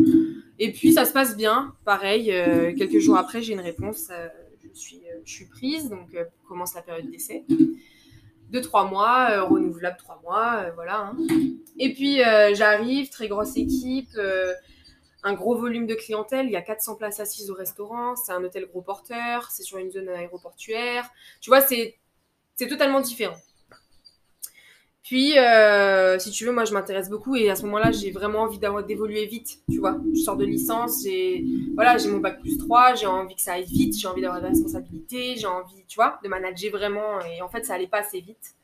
Et 0.58 0.72
puis 0.72 0.92
ça 0.92 1.06
se 1.06 1.12
passe 1.12 1.36
bien. 1.36 1.74
Pareil, 1.86 2.30
euh, 2.30 2.74
quelques 2.76 2.98
jours 2.98 3.16
après, 3.16 3.40
j'ai 3.40 3.54
une 3.54 3.60
réponse. 3.60 4.08
euh, 4.10 4.28
je, 4.62 4.78
suis, 4.78 4.98
euh, 4.98 5.20
je 5.24 5.32
suis 5.32 5.46
prise, 5.46 5.88
donc 5.88 6.14
commence 6.46 6.74
la 6.74 6.82
période 6.82 7.10
d'essai. 7.10 7.44
De 8.50 8.60
trois 8.60 8.84
mois, 8.84 9.40
renouvelable 9.40 9.96
trois 9.96 10.20
mois, 10.22 10.70
voilà. 10.74 11.06
hein. 11.06 11.16
Et 11.78 11.94
puis 11.94 12.18
j'arrive, 12.52 13.08
très 13.08 13.28
grosse 13.28 13.56
équipe, 13.56 14.10
un 15.24 15.32
gros 15.32 15.56
volume 15.56 15.86
de 15.86 15.94
clientèle. 15.94 16.44
Il 16.44 16.52
y 16.52 16.56
a 16.56 16.62
400 16.62 16.96
places 16.96 17.20
assises 17.20 17.50
au 17.50 17.54
restaurant. 17.54 18.16
C'est 18.16 18.32
un 18.32 18.44
hôtel 18.44 18.66
gros 18.66 18.82
porteur. 18.82 19.50
C'est 19.50 19.62
sur 19.62 19.78
une 19.78 19.90
zone 19.90 20.10
aéroportuaire. 20.10 21.08
Tu 21.40 21.48
vois, 21.48 21.62
c'est 21.62 21.96
totalement 22.68 23.00
différent. 23.00 23.36
Puis, 25.02 25.36
euh, 25.36 26.16
si 26.20 26.30
tu 26.30 26.44
veux, 26.44 26.52
moi, 26.52 26.64
je 26.64 26.72
m'intéresse 26.72 27.10
beaucoup 27.10 27.34
et 27.34 27.50
à 27.50 27.56
ce 27.56 27.64
moment-là, 27.64 27.90
j'ai 27.90 28.12
vraiment 28.12 28.40
envie 28.42 28.58
d'avoir- 28.58 28.84
d'évoluer 28.84 29.26
vite, 29.26 29.58
tu 29.70 29.78
vois. 29.78 29.96
Je 30.14 30.20
sors 30.20 30.36
de 30.36 30.44
licence, 30.44 31.02
j'ai 31.04 31.44
voilà, 31.74 31.98
j'ai 31.98 32.08
mon 32.08 32.18
bac 32.18 32.40
plus 32.40 32.56
3, 32.56 32.94
j'ai 32.94 33.06
envie 33.06 33.34
que 33.34 33.42
ça 33.42 33.54
aille 33.54 33.64
vite, 33.64 33.98
j'ai 33.98 34.06
envie 34.06 34.22
d'avoir 34.22 34.40
des 34.40 34.48
responsabilités, 34.48 35.34
j'ai 35.36 35.46
envie, 35.46 35.84
tu 35.88 35.96
vois, 35.96 36.18
de 36.22 36.28
manager 36.28 36.70
vraiment. 36.70 37.20
Et 37.22 37.42
en 37.42 37.48
fait, 37.48 37.64
ça 37.64 37.74
allait 37.74 37.88
pas 37.88 37.98
assez 37.98 38.20
vite. 38.20 38.54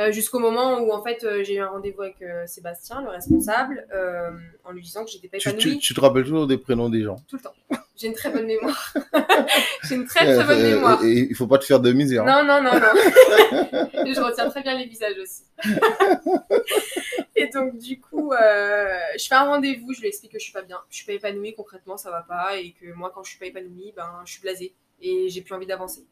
Euh, 0.00 0.10
Jusqu'au 0.10 0.38
moment 0.40 0.80
où, 0.80 0.90
en 0.90 1.02
fait, 1.02 1.22
euh, 1.22 1.44
j'ai 1.44 1.54
eu 1.56 1.58
un 1.60 1.68
rendez-vous 1.68 2.02
avec 2.02 2.20
euh, 2.22 2.46
Sébastien, 2.46 3.02
le 3.02 3.10
responsable, 3.10 3.86
euh, 3.94 4.30
en 4.64 4.72
lui 4.72 4.82
disant 4.82 5.04
que 5.04 5.10
j'étais 5.10 5.28
pas 5.28 5.36
Tu, 5.38 5.50
épanouie 5.50 5.74
tu- 5.74 5.78
tu 5.78 5.94
te 5.94 6.00
rappelles 6.00 6.24
toujours 6.24 6.46
des 6.46 6.56
prénoms 6.58 6.88
des 6.88 7.02
gens? 7.02 7.16
Tout 7.28 7.36
le 7.36 7.42
temps. 7.42 7.54
J'ai 7.96 8.06
une 8.06 8.14
très 8.14 8.30
bonne 8.30 8.46
mémoire. 8.46 8.94
j'ai 9.84 9.94
une 9.96 10.06
très 10.06 10.24
très 10.34 10.44
bonne 10.44 10.60
Euh, 10.60 10.74
mémoire. 10.74 11.04
Et, 11.04 11.28
il 11.30 11.34
faut 11.34 11.46
pas 11.46 11.58
te 11.58 11.64
faire 11.64 11.78
de 11.80 11.92
misère. 11.92 12.26
hein. 12.26 12.42
Non, 12.44 12.60
non, 12.62 12.62
non, 12.62 12.78
non. 12.80 12.92
Je 14.14 14.20
retiens 14.20 14.48
très 14.48 14.62
bien 14.62 14.76
les 14.76 14.86
visages 14.86 15.18
aussi. 15.18 15.42
et 17.36 17.48
donc, 17.48 17.78
du 17.78 18.00
coup, 18.00 18.32
euh, 18.32 18.98
je 19.18 19.26
fais 19.26 19.34
un 19.34 19.44
rendez-vous, 19.44 19.92
je 19.92 20.00
lui 20.00 20.08
explique 20.08 20.32
que 20.32 20.38
je 20.38 20.44
suis 20.44 20.52
pas 20.52 20.62
bien. 20.62 20.78
Je 20.90 20.96
suis 20.96 21.06
pas 21.06 21.12
épanouie 21.12 21.54
concrètement, 21.54 21.96
ça 21.96 22.10
va 22.10 22.22
pas. 22.22 22.56
Et 22.58 22.72
que 22.72 22.92
moi, 22.94 23.12
quand 23.14 23.22
je 23.22 23.30
suis 23.30 23.38
pas 23.38 23.46
épanouie, 23.46 23.92
ben, 23.96 24.22
je 24.24 24.32
suis 24.32 24.40
blasée. 24.42 24.74
Et 25.00 25.28
j'ai 25.28 25.42
plus 25.42 25.54
envie 25.54 25.66
d'avancer. 25.66 26.04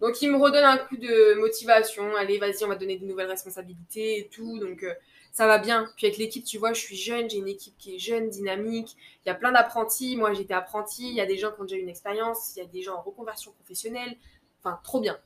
Donc, 0.00 0.20
il 0.20 0.30
me 0.30 0.36
redonne 0.36 0.64
un 0.64 0.76
coup 0.76 0.96
de 0.96 1.34
motivation. 1.40 2.14
Allez, 2.16 2.38
vas-y, 2.38 2.62
on 2.64 2.68
va 2.68 2.74
te 2.74 2.80
donner 2.80 2.98
de 2.98 3.06
nouvelles 3.06 3.30
responsabilités 3.30 4.18
et 4.18 4.28
tout. 4.28 4.58
Donc, 4.58 4.82
euh, 4.82 4.92
ça 5.36 5.46
va 5.46 5.58
bien. 5.58 5.86
Puis 5.98 6.06
avec 6.06 6.16
l'équipe, 6.16 6.44
tu 6.46 6.56
vois, 6.56 6.72
je 6.72 6.80
suis 6.80 6.96
jeune, 6.96 7.28
j'ai 7.28 7.36
une 7.36 7.46
équipe 7.48 7.76
qui 7.76 7.96
est 7.96 7.98
jeune, 7.98 8.30
dynamique. 8.30 8.96
Il 9.22 9.28
y 9.28 9.30
a 9.30 9.34
plein 9.34 9.52
d'apprentis. 9.52 10.16
Moi, 10.16 10.32
j'étais 10.32 10.54
apprenti. 10.54 11.10
Il 11.10 11.14
y 11.14 11.20
a 11.20 11.26
des 11.26 11.36
gens 11.36 11.52
qui 11.52 11.60
ont 11.60 11.64
déjà 11.64 11.76
une 11.76 11.90
expérience. 11.90 12.54
Il 12.56 12.60
y 12.60 12.62
a 12.62 12.64
des 12.64 12.80
gens 12.80 12.94
en 12.94 13.02
reconversion 13.02 13.52
professionnelle. 13.52 14.16
Enfin, 14.60 14.80
trop 14.82 14.98
bien. 14.98 15.18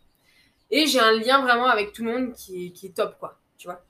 Et 0.72 0.88
j'ai 0.88 0.98
un 0.98 1.12
lien 1.12 1.42
vraiment 1.42 1.66
avec 1.66 1.92
tout 1.92 2.02
le 2.02 2.10
monde 2.10 2.32
qui 2.34 2.74
est, 2.82 2.92
top, 2.92 3.20
quoi. 3.20 3.38
Tu 3.56 3.68
vois. 3.68 3.84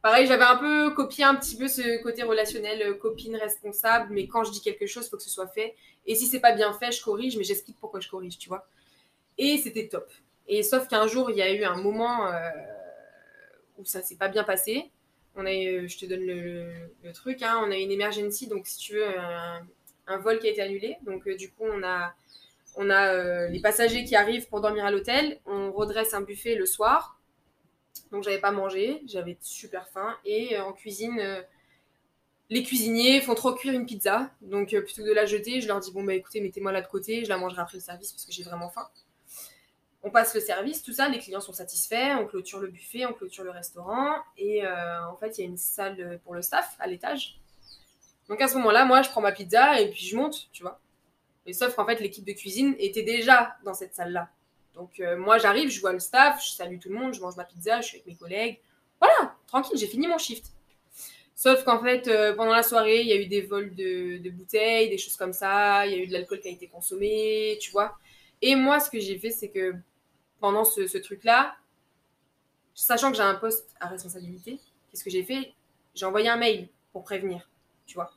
Pareil, 0.00 0.26
j'avais 0.26 0.44
un 0.44 0.56
peu 0.56 0.94
copié 0.94 1.24
un 1.24 1.34
petit 1.34 1.54
peu 1.54 1.68
ce 1.68 2.02
côté 2.02 2.22
relationnel, 2.22 2.80
euh, 2.80 2.94
copine 2.94 3.36
responsable, 3.36 4.14
mais 4.14 4.26
quand 4.26 4.44
je 4.44 4.52
dis 4.52 4.62
quelque 4.62 4.86
chose, 4.86 5.04
il 5.04 5.10
faut 5.10 5.18
que 5.18 5.22
ce 5.22 5.28
soit 5.28 5.48
fait. 5.48 5.76
Et 6.06 6.14
si 6.14 6.26
c'est 6.26 6.40
pas 6.40 6.52
bien 6.52 6.72
fait, 6.72 6.92
je 6.92 7.04
corrige, 7.04 7.36
mais 7.36 7.44
j'explique 7.44 7.76
pourquoi 7.78 8.00
je 8.00 8.08
corrige, 8.08 8.38
tu 8.38 8.48
vois. 8.48 8.66
Et 9.36 9.58
c'était 9.58 9.88
top. 9.88 10.10
Et 10.46 10.62
sauf 10.62 10.88
qu'un 10.88 11.06
jour, 11.06 11.30
il 11.30 11.36
y 11.36 11.42
a 11.42 11.52
eu 11.52 11.64
un 11.64 11.76
moment 11.76 12.28
euh, 12.28 12.38
où 13.76 13.84
ça 13.84 14.00
s'est 14.00 14.16
pas 14.16 14.28
bien 14.28 14.44
passé. 14.44 14.90
On 15.38 15.46
a 15.46 15.54
eu- 15.54 15.88
je 15.88 15.96
te 15.98 16.04
donne 16.04 16.26
le, 16.26 17.12
truc, 17.14 17.42
hein, 17.42 17.62
on 17.64 17.70
a 17.70 17.76
une 17.76 17.92
emergency, 17.92 18.48
donc 18.48 18.66
si 18.66 18.76
tu 18.78 18.94
veux, 18.94 19.06
un, 20.08 20.18
vol 20.18 20.40
qui 20.40 20.48
a 20.48 20.50
été 20.50 20.60
annulé. 20.60 20.96
Donc 21.06 21.26
euh, 21.28 21.36
du 21.36 21.50
coup, 21.50 21.62
on 21.64 21.82
a, 21.84 22.12
on 22.76 22.90
a 22.90 23.14
euh, 23.14 23.48
les 23.48 23.60
passagers 23.60 24.04
qui 24.04 24.16
arrivent 24.16 24.48
pour 24.48 24.60
dormir 24.60 24.84
à 24.84 24.90
l'hôtel. 24.90 25.38
On 25.46 25.70
redresse 25.72 26.12
un 26.12 26.22
buffet 26.22 26.56
le 26.56 26.66
soir. 26.66 27.20
Donc 28.12 28.24
j'avais 28.24 28.40
pas 28.40 28.50
mangé, 28.52 29.02
j'avais 29.06 29.38
super 29.40 29.88
faim. 29.88 30.16
Et 30.24 30.56
euh, 30.56 30.64
en 30.64 30.72
cuisine, 30.72 31.18
euh, 31.20 31.40
les 32.50 32.62
cuisiniers 32.62 33.20
font 33.20 33.34
trop 33.34 33.52
cuire 33.54 33.74
une 33.74 33.86
pizza. 33.86 34.30
Donc 34.42 34.74
euh, 34.74 34.82
plutôt 34.82 35.02
que 35.02 35.08
de 35.08 35.14
la 35.14 35.26
jeter, 35.26 35.60
je 35.60 35.68
leur 35.68 35.80
dis 35.80 35.92
bon 35.92 36.02
bah 36.04 36.14
écoutez, 36.14 36.40
mettez-moi 36.40 36.72
là 36.72 36.80
de 36.82 36.88
côté, 36.88 37.24
je 37.24 37.28
la 37.28 37.38
mangerai 37.38 37.62
après 37.62 37.76
le 37.78 37.82
service 37.82 38.12
parce 38.12 38.24
que 38.24 38.32
j'ai 38.32 38.42
vraiment 38.42 38.70
faim. 38.70 38.88
On 40.02 40.10
passe 40.10 40.34
le 40.34 40.40
service, 40.40 40.82
tout 40.82 40.92
ça, 40.92 41.08
les 41.08 41.18
clients 41.18 41.40
sont 41.40 41.52
satisfaits, 41.52 42.16
on 42.20 42.26
clôture 42.26 42.60
le 42.60 42.68
buffet, 42.68 43.04
on 43.04 43.12
clôture 43.12 43.44
le 43.44 43.50
restaurant. 43.50 44.14
Et 44.36 44.64
euh, 44.64 45.04
en 45.06 45.16
fait, 45.16 45.38
il 45.38 45.40
y 45.40 45.44
a 45.44 45.46
une 45.48 45.56
salle 45.56 46.20
pour 46.24 46.34
le 46.34 46.42
staff 46.42 46.76
à 46.78 46.86
l'étage. 46.86 47.40
Donc 48.28 48.40
à 48.40 48.48
ce 48.48 48.56
moment-là, 48.58 48.84
moi, 48.84 49.02
je 49.02 49.08
prends 49.10 49.20
ma 49.20 49.32
pizza 49.32 49.80
et 49.80 49.90
puis 49.90 50.04
je 50.06 50.16
monte, 50.16 50.48
tu 50.52 50.62
vois. 50.62 50.80
Et 51.46 51.52
sauf 51.52 51.74
qu'en 51.74 51.86
fait, 51.86 52.00
l'équipe 52.00 52.24
de 52.24 52.32
cuisine 52.32 52.76
était 52.78 53.02
déjà 53.02 53.56
dans 53.64 53.74
cette 53.74 53.94
salle-là. 53.94 54.28
Donc 54.74 55.00
euh, 55.00 55.16
moi, 55.16 55.38
j'arrive, 55.38 55.70
je 55.70 55.80
vois 55.80 55.92
le 55.92 55.98
staff, 55.98 56.44
je 56.44 56.52
salue 56.52 56.78
tout 56.78 56.90
le 56.90 56.94
monde, 56.94 57.14
je 57.14 57.20
mange 57.20 57.36
ma 57.36 57.44
pizza, 57.44 57.80
je 57.80 57.86
suis 57.86 57.96
avec 57.96 58.06
mes 58.06 58.14
collègues. 58.14 58.60
Voilà, 59.00 59.34
tranquille, 59.46 59.78
j'ai 59.78 59.86
fini 59.86 60.06
mon 60.06 60.18
shift. 60.18 60.52
Sauf 61.34 61.64
qu'en 61.64 61.82
fait, 61.82 62.06
euh, 62.08 62.34
pendant 62.34 62.52
la 62.52 62.62
soirée, 62.62 63.00
il 63.00 63.06
y 63.06 63.12
a 63.12 63.16
eu 63.16 63.26
des 63.26 63.42
vols 63.42 63.74
de, 63.74 64.28
bouteilles, 64.30 64.90
des 64.90 64.98
choses 64.98 65.16
comme 65.16 65.32
ça, 65.32 65.86
il 65.86 65.92
y 65.92 65.94
a 65.94 65.98
eu 66.02 66.06
de 66.06 66.12
l'alcool 66.12 66.40
qui 66.40 66.48
a 66.48 66.50
été 66.50 66.66
consommé, 66.66 67.56
tu 67.60 67.70
vois. 67.70 67.96
Et 68.42 68.54
moi, 68.54 68.80
ce 68.80 68.90
que 68.90 68.98
j'ai 68.98 69.18
fait, 69.18 69.30
c'est 69.30 69.48
que 69.48 69.74
pendant 70.40 70.64
ce, 70.64 70.98
truc-là, 70.98 71.56
sachant 72.74 73.10
que 73.10 73.16
j'ai 73.16 73.22
un 73.22 73.34
poste 73.34 73.74
à 73.80 73.88
responsabilité, 73.88 74.60
qu'est-ce 74.90 75.04
que 75.04 75.10
j'ai 75.10 75.24
fait? 75.24 75.52
J'ai 75.94 76.06
envoyé 76.06 76.28
un 76.28 76.36
mail 76.36 76.68
pour 76.92 77.02
prévenir, 77.02 77.48
tu 77.86 77.94
vois. 77.94 78.12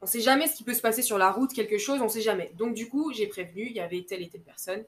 On 0.00 0.06
sait 0.06 0.20
jamais 0.20 0.46
ce 0.46 0.56
qui 0.56 0.64
peut 0.64 0.74
se 0.74 0.82
passer 0.82 1.02
sur 1.02 1.18
la 1.18 1.30
route, 1.30 1.52
quelque 1.52 1.78
chose, 1.78 2.00
on 2.00 2.08
sait 2.08 2.20
jamais. 2.20 2.52
Donc 2.56 2.74
du 2.74 2.88
coup, 2.88 3.12
j'ai 3.12 3.26
prévenu, 3.26 3.66
il 3.66 3.72
y 3.72 3.80
avait 3.80 4.02
telle 4.02 4.22
et 4.22 4.28
telle 4.28 4.42
personne. 4.42 4.84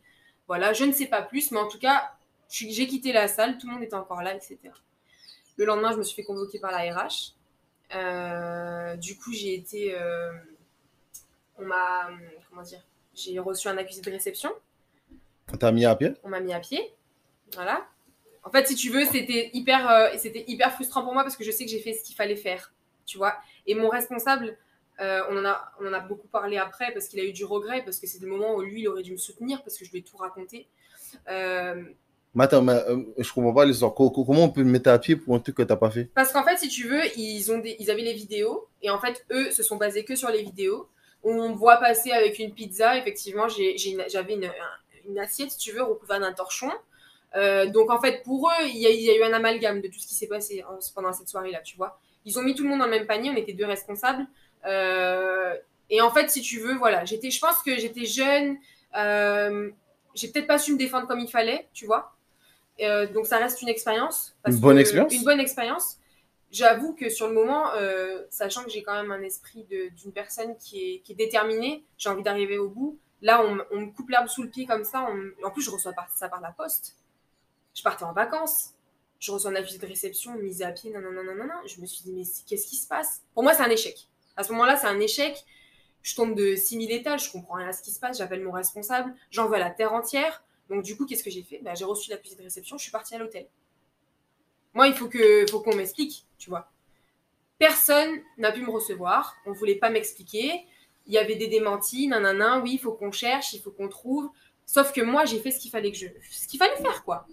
Voilà, 0.47 0.73
je 0.73 0.85
ne 0.85 0.93
sais 0.93 1.07
pas 1.07 1.23
plus, 1.23 1.51
mais 1.51 1.59
en 1.59 1.69
tout 1.69 1.79
cas, 1.79 2.13
j'ai 2.49 2.87
quitté 2.87 3.13
la 3.13 3.29
salle, 3.29 3.59
tout 3.59 3.67
le 3.67 3.75
monde 3.75 3.83
était 3.83 3.95
encore 3.95 4.23
là, 4.23 4.35
etc. 4.35 4.59
Le 5.57 5.65
lendemain, 5.65 5.93
je 5.93 5.99
me 5.99 6.03
suis 6.03 6.15
fait 6.15 6.23
convoquer 6.23 6.59
par 6.59 6.71
la 6.71 6.93
RH. 6.93 7.35
Euh, 7.95 8.97
du 8.97 9.17
coup, 9.17 9.33
j'ai 9.33 9.55
été. 9.55 9.95
Euh, 9.95 10.33
on 11.59 11.65
m'a. 11.65 12.11
Comment 12.51 12.63
dire 12.63 12.83
J'ai 13.17 13.39
reçu 13.41 13.67
un 13.69 13.79
accusé 13.79 14.03
de 14.03 14.11
réception. 14.11 14.51
On 15.53 15.57
t'a 15.57 15.73
mis 15.73 15.85
à 15.85 15.97
pied 15.97 16.13
On 16.23 16.29
m'a 16.29 16.41
mis 16.41 16.53
à 16.53 16.61
pied. 16.61 16.95
Voilà. 17.55 17.87
En 18.45 18.51
fait, 18.51 18.69
si 18.69 18.77
tu 18.77 18.91
veux, 18.91 19.05
c'était 19.07 19.51
hyper, 19.55 19.91
euh, 19.91 20.09
c'était 20.19 20.45
hyper 20.47 20.73
frustrant 20.73 21.03
pour 21.03 21.15
moi 21.15 21.25
parce 21.25 21.37
que 21.37 21.43
je 21.43 21.51
sais 21.51 21.65
que 21.65 21.71
j'ai 21.71 21.81
fait 21.81 21.95
ce 21.95 22.05
qu'il 22.05 22.15
fallait 22.15 22.37
faire. 22.37 22.73
Tu 23.07 23.19
vois 23.19 23.35
Et 23.67 23.75
mon 23.75 23.89
responsable 23.89 24.57
euh, 25.01 25.21
on, 25.31 25.37
en 25.37 25.45
a, 25.45 25.73
on 25.81 25.87
en 25.87 25.93
a 25.93 26.01
beaucoup 26.01 26.29
parlé 26.29 26.57
après 26.57 26.93
parce 26.93 27.09
qu'il 27.09 27.21
a 27.21 27.25
eu 27.25 27.33
du 27.33 27.45
regret, 27.45 27.83
parce 27.85 27.99
que 27.99 28.07
c'est 28.07 28.21
le 28.21 28.29
moment 28.29 28.55
où 28.55 28.63
lui, 28.63 28.83
il 28.83 28.89
aurait 28.89 29.03
dû 29.03 29.13
me 29.13 29.19
soutenir 29.19 29.63
parce 29.63 29.77
que 29.77 29.85
je 29.85 29.91
lui 29.91 29.99
ai 29.99 30.03
tout 30.03 30.17
raconté. 30.17 30.69
Euh... 31.29 31.83
Mais 32.35 32.45
attends, 32.45 32.63
mais, 32.63 32.73
euh, 32.73 33.03
je 33.19 33.33
comprends 33.33 33.55
pas 33.55 33.65
l'histoire. 33.65 33.95
Comment 33.95 34.45
on 34.45 34.51
peut 34.51 34.63
me 34.63 34.71
mettre 34.71 34.91
à 34.91 34.99
pied 34.99 35.17
pour 35.17 35.35
un 35.35 35.39
truc 35.39 35.57
que 35.57 35.63
tu 35.63 35.69
n'as 35.69 35.77
pas 35.77 35.91
fait? 35.91 36.05
Parce 36.15 36.33
qu'en 36.33 36.45
fait, 36.45 36.57
si 36.59 36.69
tu 36.69 36.87
veux, 36.89 37.03
ils, 37.17 37.51
ont 37.51 37.63
ils 37.65 37.91
avaient 37.91 38.03
les 38.03 38.13
vidéos 38.13 38.69
et 38.83 38.91
en 38.91 38.99
fait, 38.99 39.25
eux 39.31 39.51
se 39.51 39.63
sont 39.63 39.77
basés 39.77 40.05
que 40.05 40.17
sur 40.17 40.31
les 40.31 40.43
vidéos. 40.43 40.89
On 41.29 41.51
me 41.51 41.55
voit 41.55 41.77
passer 41.79 42.13
avec 42.13 42.39
une 42.39 42.53
pizza. 42.53 42.97
Effectivement, 42.97 43.49
j'avais 43.49 44.35
une, 44.35 44.51
une, 45.09 45.19
assiette, 45.19 45.51
si 45.51 45.59
tu 45.59 45.73
veux, 45.73 45.83
recouverte 45.83 46.21
d'un 46.21 46.33
torchon. 46.33 46.71
Euh, 47.35 47.67
donc 47.67 47.91
en 47.91 48.01
fait, 48.01 48.23
pour 48.23 48.49
eux, 48.49 48.67
il 48.67 48.77
y, 48.77 48.87
a, 48.87 48.91
il 48.91 49.01
y, 49.01 49.11
a, 49.11 49.17
eu 49.17 49.23
un 49.23 49.33
amalgame 49.33 49.81
de 49.81 49.89
tout 49.89 49.99
ce 49.99 50.07
qui 50.07 50.15
s'est 50.15 50.29
passé 50.29 50.65
pendant 50.95 51.13
cette 51.13 51.29
soirée-là, 51.29 51.61
tu 51.61 51.77
vois. 51.77 51.99
Ils 52.25 52.39
ont 52.39 52.43
mis 52.43 52.55
tout 52.55 52.63
le 52.63 52.69
monde 52.69 52.79
dans 52.79 52.87
le 52.87 52.93
même 52.93 53.07
panier, 53.07 53.31
on 53.31 53.37
était 53.37 53.53
deux 53.53 53.67
responsables. 53.67 54.27
Euh, 54.67 55.55
et 55.91 56.01
en 56.01 56.11
fait, 56.11 56.31
si 56.31 56.41
tu 56.41 56.61
veux, 56.61 56.75
voilà, 56.75 57.05
j'étais, 57.05 57.31
je 57.31 57.41
pense 57.41 57.63
que 57.63 57.77
j'étais 57.77 58.05
jeune, 58.05 58.57
euh, 58.97 59.71
j'ai 60.15 60.29
peut-être 60.29 60.47
pas 60.47 60.59
su 60.59 60.73
me 60.73 60.79
défendre 60.79 61.07
comme 61.07 61.21
il 61.21 61.31
fallait, 61.31 61.69
tu 61.73 61.87
vois. 61.87 62.15
Euh, 62.81 63.07
donc 63.07 63.27
ça 63.27 63.39
reste 63.39 63.63
une 63.63 63.69
expérience. 63.69 64.35
Une 64.47 64.57
bonne 64.57 64.79
expérience? 64.79 65.13
Une 65.13 65.25
bonne 65.25 65.41
expérience. 65.41 65.99
J'avoue 66.53 66.95
que 66.95 67.09
sur 67.09 67.29
le 67.29 67.35
moment, 67.35 67.67
sachant 68.31 68.65
que 68.65 68.71
j'ai 68.71 68.83
quand 68.83 68.95
même 68.95 69.13
un 69.13 69.23
esprit 69.23 69.65
d'une 69.65 70.13
personne 70.13 70.57
qui 70.57 71.03
est, 71.07 71.15
déterminée, 71.15 71.85
j'ai 71.99 72.09
envie 72.09 72.23
d'arriver 72.23 72.57
au 72.57 72.69
bout. 72.69 72.99
Là, 73.21 73.45
on, 73.45 73.81
me 73.81 73.91
coupe 73.93 74.11
l'herbe 74.11 74.29
sous 74.29 74.43
le 74.43 74.49
pied 74.49 74.65
comme 74.65 74.85
ça. 74.85 75.07
en 75.45 75.51
plus, 75.51 75.63
je 75.63 75.71
reçois 75.71 75.93
ça 76.15 76.29
par 76.29 76.41
la 76.41 76.53
poste. 76.53 76.97
Je 77.75 77.83
partais 77.83 78.05
en 78.05 78.13
vacances. 78.13 78.71
Je 79.19 79.33
reçois 79.33 79.51
un 79.51 79.57
avis 79.57 79.79
de 79.79 79.87
réception, 79.87 80.35
mise 80.37 80.63
à 80.63 80.73
pied, 80.73 80.91
non, 80.91 81.01
non, 81.01 81.11
non, 81.11 81.23
non, 81.25 81.35
non. 81.35 81.67
Je 81.67 81.81
me 81.81 81.87
suis 81.87 82.03
dit, 82.03 82.13
mais 82.13 82.23
qu'est-ce 82.47 82.67
qui 82.67 82.77
se 82.77 82.87
passe? 82.87 83.23
Pour 83.35 83.43
moi, 83.43 83.55
c'est 83.55 83.63
un 83.63 83.71
échec. 83.71 84.09
À 84.37 84.45
ce 84.45 84.53
moment-là, 84.53 84.77
c'est 84.77 84.87
un 84.87 85.01
échec. 85.01 85.45
Je 86.03 86.15
tombe 86.15 86.37
de 86.37 86.55
6000 86.55 86.93
étages, 86.93 87.27
je 87.27 87.33
comprends 87.33 87.55
rien 87.55 87.69
à 87.69 87.73
ce 87.73 87.83
qui 87.83 87.91
se 87.91 87.99
passe, 87.99 88.19
j'appelle 88.19 88.45
mon 88.45 88.53
responsable, 88.53 89.13
j'envoie 89.31 89.59
la 89.59 89.71
terre 89.71 89.93
entière. 89.93 90.45
Donc 90.69 90.85
du 90.85 90.97
coup, 90.97 91.05
qu'est-ce 91.05 91.25
que 91.25 91.31
j'ai 91.31 91.43
fait? 91.43 91.59
Bah, 91.65 91.75
J'ai 91.75 91.85
reçu 91.85 92.11
la 92.11 92.17
cuisine 92.17 92.39
de 92.39 92.45
réception, 92.45 92.79
je 92.79 92.83
suis 92.83 92.93
partie 92.93 93.17
à 93.17 93.19
l'hôtel. 93.19 93.49
Moi, 94.77 94.87
il 94.87 94.95
faut 94.95 95.09
qu'on 95.61 95.75
m'explique, 95.75 96.25
tu 96.39 96.51
vois. 96.51 96.71
Personne 97.59 98.21
n'a 98.39 98.53
pu 98.53 98.61
me 98.61 98.71
recevoir, 98.71 99.35
on 99.45 99.53
voulait 99.53 99.75
pas 99.75 99.91
m'expliquer. 99.91 100.65
Il 101.07 101.15
y 101.15 101.19
avait 101.19 101.35
des 101.35 101.49
démentis, 101.49 102.07
nanana, 102.07 102.61
oui, 102.61 102.75
il 102.75 102.79
faut 102.79 102.93
qu'on 102.93 103.11
cherche, 103.11 103.53
il 103.55 103.61
faut 103.61 103.73
qu'on 103.73 103.89
trouve. 103.89 104.31
Sauf 104.67 104.93
que 104.93 105.01
moi, 105.01 105.25
j'ai 105.25 105.41
fait 105.41 105.51
ce 105.51 105.59
qu'il 105.59 105.71
fallait 105.71 105.91
que 105.91 105.99
je, 105.99 106.07
ce 106.31 106.47
qu'il 106.47 106.59
fallait 106.59 106.77
faire, 106.77 107.03
quoi 107.05 107.27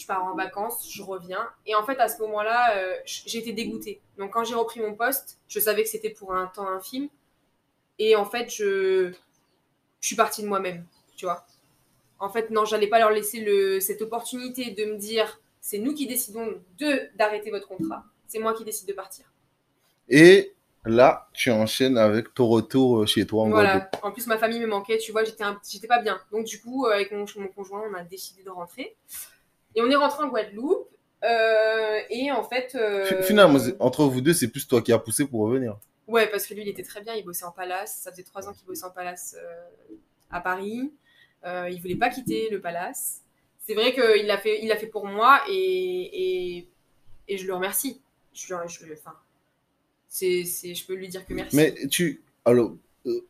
je 0.00 0.06
pars 0.06 0.24
en 0.24 0.34
vacances, 0.34 0.88
je 0.90 1.02
reviens. 1.02 1.46
Et 1.66 1.74
en 1.74 1.84
fait, 1.84 1.98
à 1.98 2.08
ce 2.08 2.20
moment-là, 2.22 2.76
euh, 2.76 2.94
été 3.34 3.52
dégoûtée. 3.52 4.00
Donc, 4.16 4.32
quand 4.32 4.44
j'ai 4.44 4.54
repris 4.54 4.80
mon 4.80 4.94
poste, 4.94 5.38
je 5.48 5.60
savais 5.60 5.82
que 5.82 5.88
c'était 5.88 6.10
pour 6.10 6.32
un 6.32 6.46
temps 6.46 6.68
infime. 6.68 7.08
Et 7.98 8.16
en 8.16 8.24
fait, 8.24 8.50
je, 8.50 9.12
suis 10.00 10.16
partie 10.16 10.42
de 10.42 10.48
moi-même, 10.48 10.86
tu 11.16 11.26
vois. 11.26 11.44
En 12.18 12.30
fait, 12.30 12.50
non, 12.50 12.64
j'allais 12.64 12.86
pas 12.86 12.98
leur 12.98 13.10
laisser 13.10 13.80
cette 13.80 14.00
opportunité 14.00 14.70
de 14.70 14.86
me 14.86 14.96
dire 14.96 15.40
c'est 15.60 15.78
nous 15.78 15.94
qui 15.94 16.06
décidons 16.06 16.60
de 16.78 17.16
d'arrêter 17.16 17.50
votre 17.50 17.68
contrat. 17.68 18.04
C'est 18.26 18.38
moi 18.38 18.54
qui 18.54 18.64
décide 18.64 18.88
de 18.88 18.92
partir. 18.92 19.26
Et 20.08 20.54
là, 20.84 21.28
tu 21.32 21.50
enchaînes 21.50 21.98
avec 21.98 22.34
ton 22.34 22.48
retour 22.48 23.06
chez 23.06 23.26
toi 23.26 23.44
en 23.44 23.50
Voilà. 23.50 23.90
En 24.02 24.12
plus, 24.12 24.26
ma 24.26 24.38
famille 24.38 24.60
me 24.60 24.66
manquait, 24.66 24.98
tu 24.98 25.12
vois, 25.12 25.24
j'étais, 25.24 25.44
j'étais 25.68 25.86
pas 25.86 26.00
bien. 26.00 26.20
Donc, 26.32 26.46
du 26.46 26.60
coup, 26.60 26.86
avec 26.86 27.12
mon, 27.12 27.24
mon 27.36 27.48
conjoint, 27.48 27.82
on 27.90 27.94
a 27.94 28.02
décidé 28.02 28.42
de 28.42 28.50
rentrer. 28.50 28.96
Et 29.74 29.82
on 29.82 29.90
est 29.90 29.96
rentré 29.96 30.24
en 30.24 30.28
Guadeloupe. 30.28 30.88
Euh, 31.22 32.00
et 32.08 32.32
en 32.32 32.42
fait. 32.42 32.74
Euh, 32.74 33.22
Finalement, 33.22 33.58
entre 33.78 34.04
vous 34.04 34.20
deux, 34.20 34.32
c'est 34.32 34.48
plus 34.48 34.66
toi 34.66 34.80
qui 34.80 34.92
as 34.92 34.98
poussé 34.98 35.26
pour 35.26 35.40
revenir. 35.42 35.76
Ouais, 36.06 36.28
parce 36.28 36.46
que 36.46 36.54
lui, 36.54 36.62
il 36.62 36.68
était 36.68 36.82
très 36.82 37.02
bien. 37.02 37.14
Il 37.14 37.24
bossait 37.24 37.44
en 37.44 37.52
palace. 37.52 38.00
Ça 38.02 38.10
faisait 38.10 38.22
trois 38.22 38.48
ans 38.48 38.52
qu'il 38.52 38.66
bossait 38.66 38.84
en 38.84 38.90
palace 38.90 39.36
euh, 39.38 39.94
à 40.30 40.40
Paris. 40.40 40.92
il 41.44 41.80
voulait 41.80 41.96
pas 41.96 42.08
quitter 42.08 42.48
le 42.50 42.60
palace. 42.60 43.22
C'est 43.66 43.74
vrai 43.74 43.94
qu'il 43.94 44.26
l'a 44.26 44.38
fait, 44.38 44.60
il 44.62 44.68
l'a 44.68 44.76
fait 44.76 44.86
pour 44.86 45.06
moi 45.06 45.42
et, 45.48 46.56
et, 46.56 46.68
et, 47.28 47.38
je 47.38 47.46
le 47.46 47.54
remercie. 47.54 48.00
Je, 48.32 48.54
je, 48.66 48.92
enfin, 48.92 49.14
c'est, 50.08 50.44
c'est, 50.44 50.74
je 50.74 50.86
peux 50.86 50.94
lui 50.94 51.08
dire 51.08 51.24
que 51.26 51.34
merci. 51.34 51.56
Mais 51.56 51.74
tu, 51.88 52.22
alors, 52.44 52.74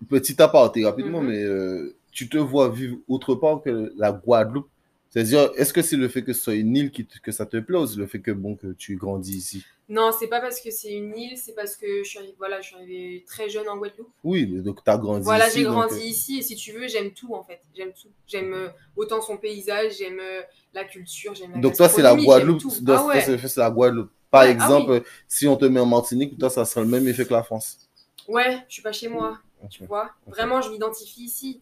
petit 0.09 0.41
aparté 0.41 0.85
rapidement, 0.85 1.23
mm-hmm. 1.23 1.87
mais 1.87 1.93
tu 2.13 2.29
te 2.29 2.39
vois 2.39 2.69
vivre 2.71 2.99
autre 3.09 3.35
part 3.35 3.63
que 3.63 3.93
la 3.97 4.13
Guadeloupe? 4.13 4.69
C'est-à-dire, 5.11 5.51
est-ce 5.57 5.73
que 5.73 5.83
c'est 5.83 5.97
le 5.97 6.09
fait 6.09 6.23
que 6.23 6.33
ce 6.33 6.41
soit 6.41 6.55
une 6.55 6.77
île 6.77 6.93
qui 6.93 7.05
que 7.05 7.33
ça 7.33 7.45
te 7.45 7.57
plaît 7.57 7.79
ou 7.79 7.87
c'est 7.87 7.99
le 7.99 8.07
fait 8.07 8.21
que, 8.21 8.31
bon, 8.31 8.55
que 8.55 8.69
tu 8.69 8.95
grandis 8.95 9.37
ici? 9.37 9.65
Non, 9.89 10.13
c'est 10.17 10.29
pas 10.29 10.41
parce 10.41 10.61
que 10.61 10.71
c'est 10.71 10.93
une 10.93 11.19
île, 11.19 11.37
c'est 11.37 11.53
parce 11.53 11.75
que 11.75 12.05
je 12.05 12.09
suis, 12.09 12.19
arrivée, 12.19 12.37
voilà, 12.39 12.61
je 12.61 12.69
suis 12.69 12.77
arrivée 12.77 13.25
très 13.27 13.49
jeune 13.49 13.69
en 13.69 13.77
Guadeloupe. 13.77 14.09
Oui, 14.23 14.47
donc 14.47 14.85
tu 14.85 14.89
as 14.89 14.97
grandi 14.97 15.25
voilà, 15.25 15.49
ici. 15.49 15.65
Voilà, 15.65 15.89
j'ai 15.89 15.95
grandi 15.95 16.07
euh, 16.07 16.11
ici 16.11 16.39
et 16.39 16.43
si 16.43 16.55
tu 16.55 16.71
veux, 16.71 16.87
j'aime 16.87 17.11
tout 17.11 17.35
en 17.35 17.43
fait. 17.43 17.61
J'aime 17.75 17.91
tout. 17.93 18.09
J'aime 18.29 18.55
euh, 18.55 18.69
autant 18.95 19.21
son 19.21 19.37
paysage, 19.37 19.99
j'aime 19.99 20.21
euh, 20.21 20.43
la 20.73 20.85
culture, 20.85 21.35
j'aime 21.35 21.55
la 21.55 21.59
Donc 21.59 21.75
toi, 21.75 21.89
c'est 21.89 22.03
la 22.03 22.15
Guadeloupe. 22.15 22.63
Ah 22.87 23.07
ouais. 23.07 23.21
c'est 23.21 23.57
la 23.57 23.71
Guadeloupe. 23.73 24.13
Par 24.31 24.43
ah 24.43 24.49
exemple, 24.49 25.03
si 25.27 25.49
on 25.49 25.57
te 25.57 25.65
met 25.65 25.81
en 25.81 25.87
Martinique, 25.87 26.39
toi, 26.39 26.51
ça 26.51 26.65
sera 26.65 26.83
le 26.83 26.87
même 26.87 27.09
effet 27.09 27.27
que 27.27 27.33
la 27.33 27.43
France. 27.43 27.89
Ouais, 28.29 28.63
je 28.69 28.75
suis 28.75 28.83
pas 28.83 28.93
chez 28.93 29.09
moi. 29.09 29.41
Tu 29.71 29.85
vois 29.87 30.13
Vraiment, 30.29 30.63
je 30.63 30.71
m'identifie 30.71 31.25
ici. 31.25 31.61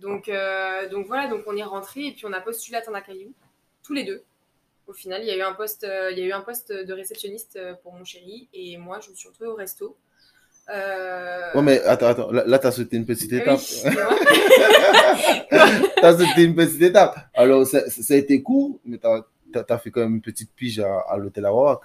Donc, 0.00 0.28
euh, 0.28 0.88
donc 0.88 1.06
voilà, 1.06 1.28
donc 1.28 1.42
on 1.46 1.56
est 1.56 1.62
rentré 1.62 2.06
et 2.06 2.12
puis 2.12 2.26
on 2.26 2.32
a 2.32 2.40
postulé 2.40 2.76
à 2.76 2.82
Tandakayou, 2.82 3.32
tous 3.82 3.94
les 3.94 4.04
deux. 4.04 4.22
Au 4.86 4.92
final, 4.92 5.22
il 5.22 5.28
y 5.28 5.30
a 5.30 5.36
eu 5.36 5.42
un 5.42 5.52
poste, 5.52 5.84
euh, 5.84 6.10
il 6.12 6.18
y 6.18 6.22
a 6.22 6.26
eu 6.26 6.32
un 6.32 6.40
poste 6.40 6.72
de 6.72 6.92
réceptionniste 6.92 7.56
euh, 7.56 7.74
pour 7.82 7.92
mon 7.92 8.04
chéri 8.04 8.48
et 8.54 8.76
moi, 8.78 9.00
je 9.04 9.10
me 9.10 9.16
suis 9.16 9.28
retrouvée 9.28 9.50
au 9.50 9.56
resto. 9.56 9.96
Ouais, 10.68 11.62
mais 11.62 11.80
attends, 11.82 12.08
attends, 12.08 12.30
là, 12.30 12.58
tu 12.58 12.66
as 12.66 12.72
sauté 12.72 12.96
une 12.96 13.06
petite 13.06 13.32
étape. 13.32 13.58
tu 13.58 13.88
as 16.04 16.18
sauté 16.18 16.44
une 16.44 16.54
petite 16.54 16.82
étape. 16.82 17.16
Alors, 17.32 17.66
ça, 17.66 17.88
ça 17.88 18.14
a 18.14 18.18
été 18.18 18.42
court, 18.42 18.78
mais 18.84 18.98
tu 18.98 19.06
as, 19.06 19.24
as, 19.66 19.78
fait 19.78 19.90
quand 19.90 20.02
même 20.02 20.16
une 20.16 20.20
petite 20.20 20.52
pige 20.54 20.78
à, 20.80 20.98
à 21.08 21.16
l'hôtel 21.16 21.46
Arawak. 21.46 21.80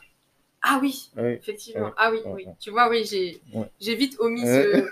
Ah 0.65 0.79
oui, 0.81 1.11
effectivement. 1.17 1.91
ah 1.97 2.09
oui, 2.09 2.21
oui. 2.25 2.47
Tu 2.57 2.71
vois, 2.71 2.87
oui, 2.87 3.03
j'ai 3.03 3.41
j'ai 3.81 3.95
vite 3.95 4.15
omis 4.19 4.43
ce. 4.43 4.87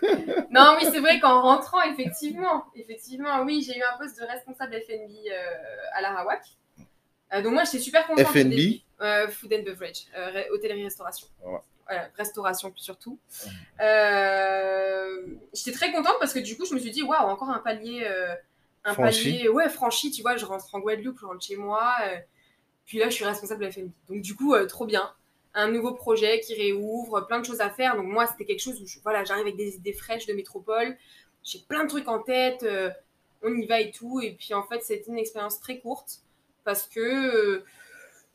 non, 0.52 0.76
oui, 0.78 0.86
c'est 0.92 1.00
vrai 1.00 1.22
qu'en 1.22 1.42
rentrant, 1.42 1.82
effectivement, 1.84 2.66
effectivement, 2.76 3.42
oui, 3.44 3.66
j'ai 3.66 3.80
eu 3.80 3.82
un 3.82 3.98
poste 3.98 4.20
de 4.20 4.26
responsable 4.26 4.74
FNB 4.74 5.10
euh, 5.32 5.56
à 5.94 6.02
l'Arawak. 6.02 6.44
Euh, 7.34 7.42
donc 7.42 7.54
moi, 7.54 7.64
j'étais 7.64 7.80
super 7.80 8.06
contente. 8.06 8.28
FNB 8.28 8.82
euh, 9.00 9.30
Food 9.30 9.54
and 9.54 9.64
Beverage, 9.64 10.08
hôtellerie-restauration. 10.52 11.28
Voilà, 11.88 12.10
restauration 12.18 12.74
surtout. 12.76 13.18
j'étais 13.80 15.72
très 15.72 15.94
contente 15.94 16.18
parce 16.20 16.34
que 16.34 16.40
du 16.40 16.58
coup, 16.58 16.66
je 16.66 16.74
me 16.74 16.80
suis 16.80 16.92
dit, 16.92 17.02
waouh, 17.02 17.30
encore 17.30 17.50
un 17.50 17.60
palier, 17.60 18.06
un 18.84 18.94
palier, 18.94 19.48
ouais, 19.48 19.70
franchi, 19.70 20.12
tu 20.12 20.22
vois, 20.22 20.36
je 20.36 20.44
rentre 20.44 20.76
en 20.76 20.80
Guadeloupe, 20.80 21.18
je 21.22 21.26
rentre 21.26 21.46
chez 21.46 21.56
moi. 21.56 21.96
puis 22.86 22.98
là, 22.98 23.06
je 23.06 23.16
suis 23.16 23.24
responsable 23.24 23.64
de 23.64 23.72
FNB. 23.72 23.90
Donc 24.10 24.22
du 24.22 24.36
coup, 24.36 24.54
trop 24.68 24.86
bien 24.86 25.10
un 25.54 25.70
nouveau 25.70 25.94
projet 25.94 26.40
qui 26.40 26.54
réouvre, 26.56 27.26
plein 27.28 27.40
de 27.40 27.46
choses 27.46 27.62
à 27.62 27.70
faire. 27.70 27.96
Donc 27.96 28.06
moi, 28.06 28.26
c'était 28.28 28.46
quelque 28.46 28.62
chose 28.62 28.82
où 28.82 28.86
voilà, 29.04 29.24
j'arrive 29.24 29.44
avec 29.44 29.58
des 29.58 29.76
idées 29.76 29.94
fraîches 29.94 30.26
de 30.26 30.34
métropole. 30.34 30.96
J'ai 31.44 31.60
plein 31.68 31.84
de 31.84 31.90
trucs 31.90 32.08
en 32.08 32.20
tête. 32.20 32.64
Euh, 32.64 32.90
on 33.44 33.54
y 33.56 33.66
va 33.66 33.82
et 33.82 33.92
tout. 33.92 34.22
Et 34.22 34.32
puis 34.32 34.54
en 34.54 34.64
fait, 34.64 34.82
c'était 34.84 35.10
une 35.10 35.18
expérience 35.18 35.60
très 35.60 35.80
courte 35.80 36.20
parce 36.64 36.88
que 36.88 37.00
euh, 37.00 37.66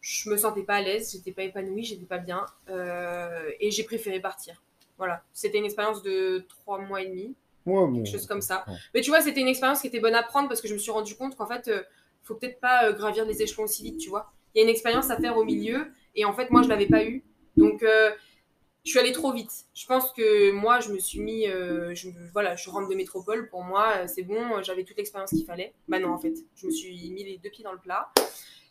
je 0.01 0.29
me 0.31 0.37
sentais 0.37 0.63
pas 0.63 0.75
à 0.77 0.83
l'aise, 0.83 1.13
j'étais 1.13 1.33
pas 1.33 1.43
épanouie, 1.45 1.85
j'étais 1.85 2.05
pas 2.07 2.19
bien. 2.19 2.45
euh, 2.69 3.49
et 3.61 3.71
j'ai 3.71 3.85
préféré 3.85 4.21
partir. 4.21 4.63
Voilà. 4.99 5.23
C'était 5.33 5.59
une 5.59 5.65
expérience 5.65 6.03
de 6.03 6.45
trois 6.49 6.79
mois 6.79 7.03
et 7.03 7.07
demi, 7.09 7.35
Ouais, 7.67 7.87
bon. 7.87 7.95
quelque 8.03 8.11
chose 8.13 8.27
comme 8.27 8.41
ça. 8.43 8.65
Ouais. 8.69 8.75
Mais 8.95 9.01
tu 9.01 9.11
vois, 9.11 9.21
c'était 9.21 9.41
une 9.41 9.49
expérience 9.49 9.81
qui 9.81 9.87
était 9.89 10.01
bonne 10.01 10.15
à 10.15 10.23
prendre 10.23 10.49
parce 10.49 10.61
que 10.61 10.69
je 10.69 10.75
me 10.75 10.79
suis 10.79 10.91
rendu 10.93 11.15
compte 11.17 11.37
qu'en 11.37 11.47
fait, 11.47 11.71
faut 12.23 12.35
peut-être 12.35 12.61
pas 12.61 12.93
gravir 12.93 13.25
les 13.25 13.43
échelons 13.43 13.65
aussi 13.65 13.83
vite, 13.85 13.99
tu 13.99 14.09
vois. 14.09 14.33
Il 14.55 14.59
y 14.59 14.61
a 14.61 14.65
une 14.65 14.71
expérience 14.71 15.11
à 15.11 15.17
faire 15.19 15.37
au 15.37 15.45
milieu 15.45 15.87
et 16.17 16.25
en 16.25 16.33
fait, 16.33 16.51
moi, 16.51 16.63
je 16.63 16.69
l'avais 16.69 16.87
pas 16.87 17.05
eu. 17.05 17.23
Donc, 17.57 17.83
euh, 17.83 18.11
je 18.85 18.91
suis 18.91 18.99
allée 18.99 19.13
trop 19.13 19.33
vite. 19.33 19.53
Je 19.75 19.87
pense 19.87 20.13
que 20.13 20.53
moi, 20.53 20.81
je 20.81 20.93
me 20.93 20.99
suis 20.99 21.21
mis. 21.21 21.49
euh, 21.49 21.95
je, 21.95 22.09
voilà, 22.33 22.57
je 22.57 22.69
rentre 22.71 22.89
de 22.89 22.95
métropole. 22.95 23.49
Pour 23.49 23.63
moi, 23.63 23.93
euh, 23.97 24.07
c'est 24.07 24.23
bon, 24.23 24.63
j'avais 24.63 24.85
toute 24.85 24.97
l'expérience 24.97 25.31
qu'il 25.31 25.45
fallait. 25.45 25.73
Bah 25.89 25.99
non, 25.99 26.11
en 26.11 26.19
fait, 26.19 26.35
je 26.55 26.67
me 26.67 26.71
suis 26.71 27.11
mis 27.11 27.25
les 27.25 27.39
deux 27.39 27.51
pieds 27.51 27.65
dans 27.65 27.73
le 27.73 27.79
plat. 27.79 28.11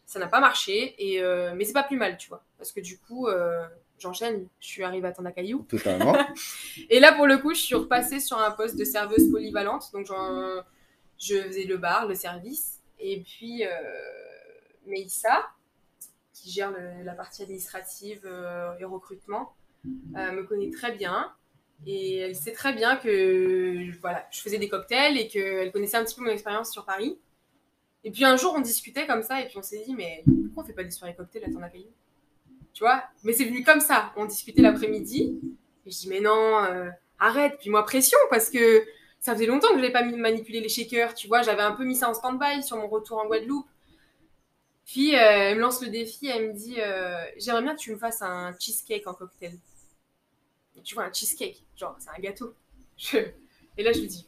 Ça 0.06 0.20
n'a 0.20 0.28
pas 0.28 0.40
marché, 0.40 0.96
et, 1.00 1.22
euh, 1.24 1.54
mais 1.56 1.66
c'est 1.66 1.74
pas 1.74 1.84
plus 1.84 1.98
mal, 1.98 2.18
tu 2.18 2.30
vois. 2.30 2.44
Parce 2.58 2.72
que 2.72 2.80
du 2.80 3.00
coup, 3.00 3.28
j'enchaîne. 3.98 4.48
Je 4.60 4.68
suis 4.68 4.84
arrivée 4.84 5.08
à 5.08 5.12
Tanakayu. 5.12 5.64
Totalement. 5.68 6.16
Et 6.90 7.00
là, 7.00 7.14
pour 7.14 7.26
le 7.26 7.38
coup, 7.40 7.54
je 7.56 7.60
suis 7.62 7.76
repassée 7.76 8.20
sur 8.20 8.38
un 8.38 8.52
poste 8.52 8.78
de 8.78 8.84
serveuse 8.84 9.32
polyvalente. 9.32 9.92
Donc, 9.94 10.08
je 11.18 11.42
faisais 11.42 11.64
le 11.64 11.78
bar, 11.78 12.08
le 12.08 12.16
service. 12.16 12.82
Et 13.00 13.22
puis, 13.22 13.66
euh, 13.66 13.70
Meissa, 14.86 15.46
gère 16.52 16.74
la 17.04 17.14
partie 17.14 17.44
administrative 17.44 18.22
euh, 18.26 18.78
et 18.80 18.86
recrutement, 18.86 19.54
euh, 20.16 20.32
me 20.32 20.44
connaît 20.44 20.72
très 20.72 20.92
bien. 20.92 21.32
Et 21.86 22.18
elle 22.18 22.36
sait 22.36 22.54
très 22.54 22.74
bien 22.74 22.96
que 22.96 23.92
voilà, 24.00 24.26
je 24.32 24.40
faisais 24.42 24.58
des 24.58 24.70
cocktails 24.70 25.18
et 25.18 25.28
qu'elle 25.28 25.72
connaissait 25.72 25.98
un 25.98 26.06
petit 26.06 26.16
peu 26.16 26.24
mon 26.24 26.32
expérience 26.32 26.72
sur 26.72 26.86
Paris. 26.86 27.20
Et 28.04 28.12
puis 28.12 28.24
un 28.24 28.38
jour, 28.38 28.54
on 28.56 28.62
discutait 28.62 29.08
comme 29.08 29.24
ça 29.24 29.42
et 29.42 29.48
puis 29.48 29.58
on 29.58 29.64
s'est 29.64 29.84
dit, 29.86 29.94
mais 29.94 30.24
pourquoi 30.46 30.64
on 30.64 30.66
fait 30.68 30.74
pas 30.74 30.84
des 30.84 30.92
soirées 30.92 31.16
cocktails 31.16 31.44
à 31.44 31.52
Tanakayu 31.52 31.86
Tu 32.74 32.84
vois? 32.84 33.04
Mais 33.24 33.34
c'est 33.34 33.46
venu 33.46 33.64
comme 33.64 33.82
ça. 33.82 34.14
On 34.16 34.26
discutait 34.26 34.62
l'après-midi. 34.62 35.40
Et 35.86 35.92
je 35.92 35.98
dis, 35.98 36.08
mais 36.08 36.22
non, 36.22 36.64
euh, 36.64 36.90
arrête. 37.20 37.58
Puis 37.60 37.70
moi, 37.70 37.84
pression, 37.84 38.18
parce 38.30 38.50
que 38.50 38.86
ça 39.20 39.34
faisait 39.34 39.48
longtemps 39.48 39.70
que 39.70 39.76
je 39.76 39.82
n'avais 39.82 39.92
pas 39.92 40.04
manipulé 40.04 40.62
les 40.62 40.70
shakers, 40.70 41.16
tu 41.16 41.28
vois. 41.28 41.42
J'avais 41.42 41.64
un 41.64 41.72
peu 41.72 41.84
mis 41.84 41.96
ça 41.96 42.10
en 42.10 42.14
stand-by 42.14 42.64
sur 42.64 42.78
mon 42.78 42.88
retour 42.88 43.18
en 43.18 43.26
Guadeloupe. 43.26 43.68
Puis, 44.86 45.16
euh, 45.16 45.20
elle 45.20 45.56
me 45.58 45.62
lance 45.62 45.82
le 45.82 45.90
défi, 45.90 46.28
elle 46.28 46.50
me 46.50 46.54
dit, 46.54 46.76
euh, 46.80 47.24
j'aimerais 47.38 47.64
bien 47.64 47.76
que 47.76 47.82
tu 47.82 47.92
me 47.92 47.98
fasses 47.98 48.22
un 48.22 48.56
cheesecake 48.60 49.08
en 49.08 49.14
cocktail. 49.14 49.58
Tu 50.84 50.94
vois, 50.96 51.06
un 51.06 51.14
cheesecake, 51.14 51.64
genre, 51.76 51.96
c'est 52.00 52.10
un 52.10 52.22
gâteau. 52.22 52.54
Et 53.78 53.84
là, 53.84 53.92
je 53.92 54.00
lui 54.02 54.08
dis, 54.08 54.26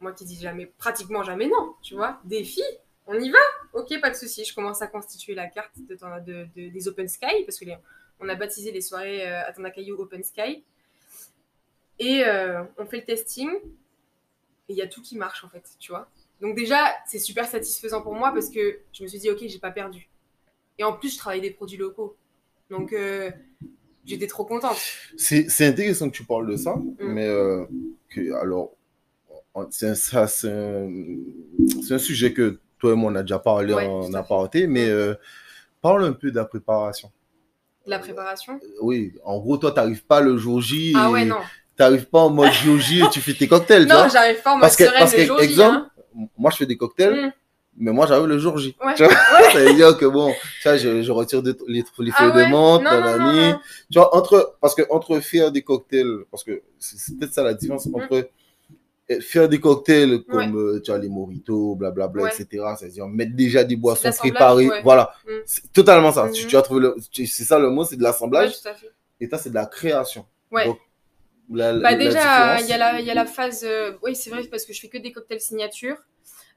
moi 0.00 0.12
qui 0.12 0.24
dis 0.24 0.40
jamais, 0.40 0.66
pratiquement 0.66 1.22
jamais 1.22 1.48
non, 1.48 1.74
tu 1.82 1.94
vois. 1.94 2.20
Défi, 2.24 2.62
on 3.06 3.14
y 3.18 3.30
va 3.30 3.38
Ok, 3.72 4.00
pas 4.00 4.10
de 4.10 4.16
souci. 4.16 4.44
Je 4.44 4.54
commence 4.54 4.82
à 4.82 4.86
constituer 4.88 5.34
la 5.34 5.48
carte 5.48 5.72
de, 5.78 5.94
de- 5.94 6.48
de- 6.56 6.68
des 6.70 6.88
Open 6.88 7.08
Sky, 7.08 7.44
parce 7.46 7.58
que 7.58 7.66
on 8.20 8.28
a 8.28 8.34
baptisé 8.34 8.72
les 8.72 8.80
soirées 8.80 9.26
euh, 9.28 9.46
à 9.46 9.52
Tanakayu 9.52 9.92
Open 9.92 10.22
Sky. 10.24 10.64
Et 11.98 12.24
euh, 12.24 12.64
on 12.78 12.86
fait 12.86 12.98
le 12.98 13.04
testing. 13.04 13.50
Et 14.68 14.72
il 14.72 14.76
y 14.76 14.82
a 14.82 14.86
tout 14.88 15.02
qui 15.02 15.16
marche, 15.16 15.44
en 15.44 15.48
fait, 15.48 15.64
tu 15.78 15.92
vois. 15.92 16.08
Donc 16.40 16.56
déjà, 16.56 16.94
c'est 17.06 17.18
super 17.18 17.46
satisfaisant 17.46 18.00
pour 18.02 18.14
moi 18.14 18.32
parce 18.32 18.48
que 18.48 18.78
je 18.92 19.02
me 19.02 19.08
suis 19.08 19.18
dit, 19.18 19.30
ok, 19.30 19.38
j'ai 19.46 19.58
pas 19.58 19.70
perdu. 19.70 20.08
Et 20.78 20.84
en 20.84 20.94
plus, 20.94 21.12
je 21.12 21.18
travaille 21.18 21.40
des 21.42 21.50
produits 21.50 21.76
locaux. 21.76 22.16
Donc, 22.70 22.92
euh, 22.92 23.30
j'étais 24.06 24.26
trop 24.26 24.44
contente. 24.44 24.78
C'est 25.16 25.66
intéressant 25.66 26.08
que 26.08 26.16
tu 26.16 26.24
parles 26.24 26.50
de 26.50 26.56
ça, 26.56 26.74
Mm. 26.76 26.94
mais 27.00 27.26
euh, 27.26 27.64
que, 28.08 28.32
alors, 28.40 28.72
c'est 29.70 29.88
un, 29.88 29.94
sujet 31.98 32.32
que 32.32 32.58
toi 32.78 32.92
et 32.92 32.94
moi 32.94 33.12
on 33.12 33.14
a 33.16 33.22
déjà 33.22 33.38
parlé 33.38 33.74
Ouais, 33.74 33.86
en 33.86 34.14
aparté, 34.14 34.66
mais 34.66 34.86
Mm. 34.86 34.90
euh, 34.90 35.14
parle 35.82 36.04
un 36.04 36.12
peu 36.12 36.30
de 36.30 36.36
la 36.36 36.44
préparation. 36.46 37.10
La 37.86 37.98
préparation? 37.98 38.60
Oui, 38.80 39.12
en 39.24 39.38
gros, 39.38 39.56
toi, 39.58 39.72
t'arrives 39.72 40.04
pas 40.04 40.20
le 40.20 40.36
jour 40.38 40.60
J, 40.60 40.92
Ah 40.96 41.08
et 41.08 41.12
ouais, 41.12 41.24
non. 41.24 41.36
t'arrives 41.76 42.06
pas 42.06 42.20
en 42.20 42.30
mode 42.30 42.52
jour 42.52 42.78
J 42.78 43.00
et 43.00 43.08
tu 43.10 43.20
fais 43.20 43.34
tes 43.34 43.48
cocktails, 43.48 43.86
Non, 43.86 44.08
j'arrive 44.10 44.40
pas 44.42 44.52
en 44.52 44.56
mode 44.56 44.62
Parce 44.62 44.76
que, 44.76 44.84
parce 44.84 45.12
exemple, 45.14 45.76
hein. 45.76 45.89
Moi 46.38 46.50
je 46.50 46.56
fais 46.56 46.66
des 46.66 46.76
cocktails, 46.76 47.14
Mm. 47.26 47.32
mais 47.78 47.92
moi 47.92 48.06
j'arrive 48.06 48.26
le 48.26 48.38
jour 48.38 48.58
J. 48.58 48.76
Ouais. 48.84 48.94
Tu 48.94 49.04
vois 49.04 49.12
Ouais. 49.12 49.50
Ça 49.52 49.58
veut 49.64 49.74
dire 49.74 49.96
que 49.96 50.06
bon, 50.06 50.32
tu 50.62 50.68
vois, 50.68 50.76
je, 50.76 51.02
je 51.02 51.12
retire 51.12 51.42
de- 51.42 51.56
les, 51.68 51.84
les 51.98 52.10
Ah 52.14 52.18
feuilles 52.18 52.32
ouais 52.36 52.46
de 52.46 52.50
menthe, 52.50 52.82
Non, 52.84 52.90
nanani. 52.90 53.50
non. 53.52 53.60
Tu 53.90 53.98
vois, 53.98 54.14
entre, 54.16 54.56
parce 54.60 54.74
que 54.74 54.82
entre 54.90 55.18
faire 55.20 55.50
des 55.52 55.62
cocktails, 55.62 56.24
parce 56.30 56.44
que 56.44 56.62
c'est 56.78 57.18
peut-être 57.18 57.32
ça 57.34 57.42
la 57.42 57.54
différence 57.54 57.86
Mm. 57.86 57.94
entre 57.96 58.28
euh, 59.10 59.20
faire 59.20 59.48
des 59.48 59.58
cocktails 59.58 60.22
comme, 60.22 60.56
euh, 60.56 60.80
tu 60.80 60.90
vois, 60.92 61.00
les 61.00 61.08
mojitos, 61.08 61.74
blablabla, 61.74 62.22
Ouais. 62.24 62.30
etc. 62.32 62.64
C'est-à-dire 62.78 63.08
mettre 63.08 63.34
déjà 63.34 63.64
des 63.64 63.74
boissons 63.76 64.10
préparées. 64.12 64.68
ouais. 64.68 64.82
Voilà. 64.82 65.12
Mm. 65.26 65.30
C'est 65.46 65.72
totalement 65.72 66.12
ça. 66.12 66.28
Tu, 66.32 66.46
tu 66.46 66.56
as 66.56 66.62
trouvé 66.62 66.88
c'est 67.10 67.26
ça 67.44 67.58
le 67.58 67.70
mot, 67.70 67.84
c'est 67.84 67.96
de 67.96 68.02
l'assemblage. 68.04 68.52
Et 69.20 69.28
ça, 69.28 69.36
c'est 69.38 69.50
de 69.50 69.54
la 69.54 69.66
création. 69.66 70.24
Donc, 70.64 70.78
la, 71.50 71.72
Bah 71.80 71.94
la 71.96 71.96
déjà, 71.96 72.60
il 72.60 72.66
y, 72.68 72.72
a 72.72 72.78
la- 72.78 73.00
il 73.00 73.06
y 73.06 73.10
a 73.10 73.14
la 73.14 73.26
phase... 73.26 73.64
euh, 73.64 73.92
Oui, 74.02 74.14
c'est 74.16 74.30
vrai, 74.30 74.42
parce 74.50 74.64
que 74.64 74.72
je 74.72 74.80
fais 74.80 74.88
que 74.88 74.98
des 74.98 75.12
cocktails 75.12 75.40
signature. 75.40 75.96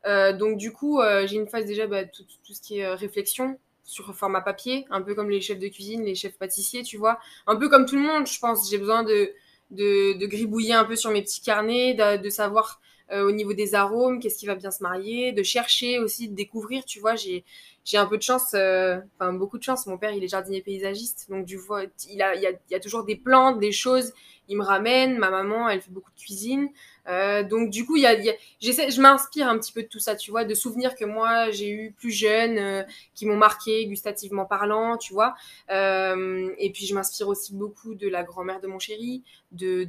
Euh, 0.06 0.34
donc 0.34 0.58
du 0.58 0.74
coup, 0.74 1.02
euh, 1.02 1.28
j'ai 1.28 1.38
une 1.38 1.48
phase 1.48 1.66
déjà, 1.66 1.88
bah, 1.88 2.06
tout, 2.06 2.24
tout 2.46 2.54
ce 2.54 2.62
qui 2.62 2.80
est 2.80 2.88
réflexion 2.96 3.60
sur 3.84 4.16
format 4.16 4.42
papier, 4.42 4.86
un 4.92 5.02
peu 5.02 5.16
comme 5.16 5.30
les 5.30 5.42
chefs 5.42 5.60
de 5.60 5.68
cuisine, 5.70 6.04
les 6.06 6.16
chefs 6.16 6.38
pâtissiers, 6.38 6.84
tu 6.84 6.98
vois. 6.98 7.20
Un 7.48 7.56
peu 7.58 7.70
comme 7.70 7.86
tout 7.86 7.96
le 7.96 8.02
monde, 8.04 8.28
je 8.28 8.40
pense. 8.40 8.70
J'ai 8.70 8.78
besoin 8.80 9.04
de, 9.04 9.32
de, 9.72 10.18
de 10.20 10.26
gribouiller 10.28 10.74
un 10.74 10.86
peu 10.86 10.96
sur 10.96 11.12
mes 11.12 11.22
petits 11.22 11.42
carnets, 11.42 11.94
de, 11.96 12.22
de 12.22 12.30
savoir 12.30 12.82
euh, 13.14 13.28
au 13.28 13.32
niveau 13.32 13.54
des 13.54 13.76
arômes, 13.76 14.20
qu'est-ce 14.20 14.38
qui 14.38 14.46
va 14.46 14.56
bien 14.56 14.72
se 14.72 14.84
marier, 14.84 15.32
de 15.32 15.44
chercher 15.44 16.00
aussi, 16.00 16.30
de 16.30 16.36
découvrir, 16.36 16.86
tu 16.86 17.00
vois. 17.00 17.16
J'ai 17.16 17.46
j'ai 17.86 17.98
un 17.98 18.06
peu 18.06 18.18
de 18.18 18.24
chance, 18.24 18.54
euh, 18.54 18.98
enfin 19.20 19.34
beaucoup 19.34 19.58
de 19.58 19.64
chance. 19.64 19.86
Mon 19.88 19.98
père, 19.98 20.12
il 20.12 20.24
est 20.24 20.28
jardinier 20.28 20.62
paysagiste, 20.62 21.28
donc 21.30 21.46
du 21.46 21.60
coup, 21.60 21.76
il, 22.10 22.22
a, 22.22 22.36
il, 22.36 22.46
a, 22.46 22.52
il 22.52 22.72
y 22.72 22.76
a 22.76 22.80
toujours 22.80 23.04
des 23.04 23.16
plantes, 23.18 23.60
des 23.60 23.72
choses. 23.74 24.14
Il 24.48 24.58
me 24.58 24.64
ramène. 24.64 25.18
Ma 25.18 25.30
maman, 25.30 25.70
elle 25.70 25.82
fait 25.82 25.92
beaucoup 25.92 26.12
de 26.12 26.20
cuisine. 26.20 26.70
Euh, 27.08 27.44
donc 27.44 27.70
du 27.70 27.86
coup, 27.86 27.98
y 27.98 28.06
a, 28.06 28.14
y 28.14 28.30
a- 28.30 28.34
je 28.62 29.02
m'inspire 29.02 29.48
un 29.50 29.58
petit 29.60 29.74
peu 29.74 29.84
de 29.84 29.88
tout 29.88 30.00
ça, 30.00 30.16
tu 30.16 30.32
vois, 30.32 30.46
de 30.46 30.54
souvenirs 30.54 30.96
que 30.96 31.04
moi 31.04 31.52
j'ai 31.52 31.70
eu 31.70 31.92
plus 31.92 32.12
jeune, 32.12 32.58
euh, 32.58 32.84
qui 33.14 33.26
m'ont 33.26 33.36
marqué 33.36 33.86
gustativement 33.88 34.46
parlant, 34.46 34.98
tu 34.98 35.14
vois. 35.14 35.36
Euh, 35.70 36.50
et 36.58 36.72
puis 36.72 36.86
je 36.86 36.96
m'inspire 36.96 37.28
aussi 37.28 37.54
beaucoup 37.54 37.94
de 37.96 38.08
la 38.08 38.24
grand-mère 38.24 38.62
de 38.62 38.68
mon 38.68 38.80
chéri, 38.80 39.22
de, 39.52 39.86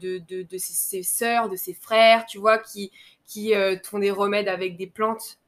ses, 0.59 0.73
ses 0.73 1.03
sœurs, 1.05 1.49
de 1.49 1.57
ses 1.57 1.75
frères, 1.75 2.27
tu 2.27 2.39
vois, 2.39 2.59
qui, 2.59 2.91
qui 3.27 3.53
font 3.85 3.99
des 4.01 4.11
remèdes 4.11 4.49
avec 4.49 4.77
des 4.77 4.87
plantes 4.87 5.39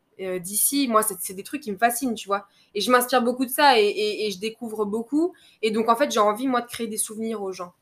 d'ici. 0.40 0.88
Moi, 0.88 1.02
c'est 1.02 1.35
des 1.35 1.42
trucs 1.42 1.62
qui 1.62 1.72
me 1.72 1.76
fascinent, 1.79 2.14
tu 2.14 2.26
vois. 2.29 2.46
Et 2.74 2.81
je 2.81 2.90
m'inspire 2.90 3.22
beaucoup 3.22 3.44
de 3.44 3.50
ça 3.50 3.79
et 3.79 4.31
je 4.33 4.38
découvre 4.38 4.85
beaucoup. 4.85 5.35
Et 5.62 5.70
donc 5.70 5.88
en 5.88 5.96
fait, 5.96 6.11
j'ai 6.11 6.20
envie 6.20 6.48
moi 6.48 6.61
de 6.62 6.66
créer 6.68 6.87
des 6.87 6.96
souvenirs 6.96 7.42
aux 7.42 7.52
gens, 7.52 7.72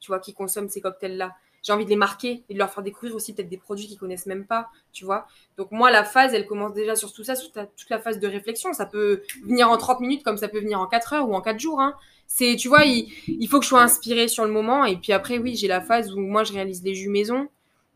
tu 0.00 0.08
vois, 0.08 0.18
qui 0.20 0.34
consomment 0.34 0.68
ces 0.68 0.80
cocktails-là 0.80 1.34
j'ai 1.64 1.72
envie 1.72 1.86
de 1.86 1.90
les 1.90 1.96
marquer 1.96 2.44
et 2.48 2.54
de 2.54 2.58
leur 2.58 2.70
faire 2.70 2.82
découvrir 2.82 3.16
aussi 3.16 3.34
peut-être 3.34 3.48
des 3.48 3.56
produits 3.56 3.86
qu'ils 3.86 3.98
connaissent 3.98 4.26
même 4.26 4.46
pas, 4.46 4.68
tu 4.92 5.06
vois. 5.06 5.26
Donc 5.56 5.72
moi, 5.72 5.90
la 5.90 6.04
phase, 6.04 6.34
elle 6.34 6.46
commence 6.46 6.74
déjà 6.74 6.94
sur 6.94 7.12
tout 7.12 7.24
ça, 7.24 7.34
sur 7.34 7.50
toute 7.50 7.90
la 7.90 7.98
phase 7.98 8.20
de 8.20 8.28
réflexion. 8.28 8.74
Ça 8.74 8.84
peut 8.84 9.22
venir 9.44 9.70
en 9.70 9.78
30 9.78 10.00
minutes 10.00 10.22
comme 10.22 10.36
ça 10.36 10.48
peut 10.48 10.60
venir 10.60 10.78
en 10.78 10.86
4 10.86 11.14
heures 11.14 11.28
ou 11.28 11.34
en 11.34 11.40
4 11.40 11.58
jours. 11.58 11.80
Hein. 11.80 11.94
C'est, 12.26 12.56
tu 12.56 12.68
vois, 12.68 12.84
il, 12.84 13.48
faut 13.48 13.58
que 13.58 13.64
je 13.64 13.70
sois 13.70 13.82
inspirée 13.82 14.28
sur 14.28 14.44
le 14.44 14.50
moment. 14.50 14.84
Et 14.84 14.96
puis 14.96 15.12
après, 15.12 15.38
oui, 15.38 15.56
j'ai 15.56 15.66
la 15.68 15.80
phase 15.80 16.12
où 16.12 16.20
moi, 16.20 16.44
je 16.44 16.52
réalise 16.52 16.82
les 16.84 16.94
jus. 16.94 17.10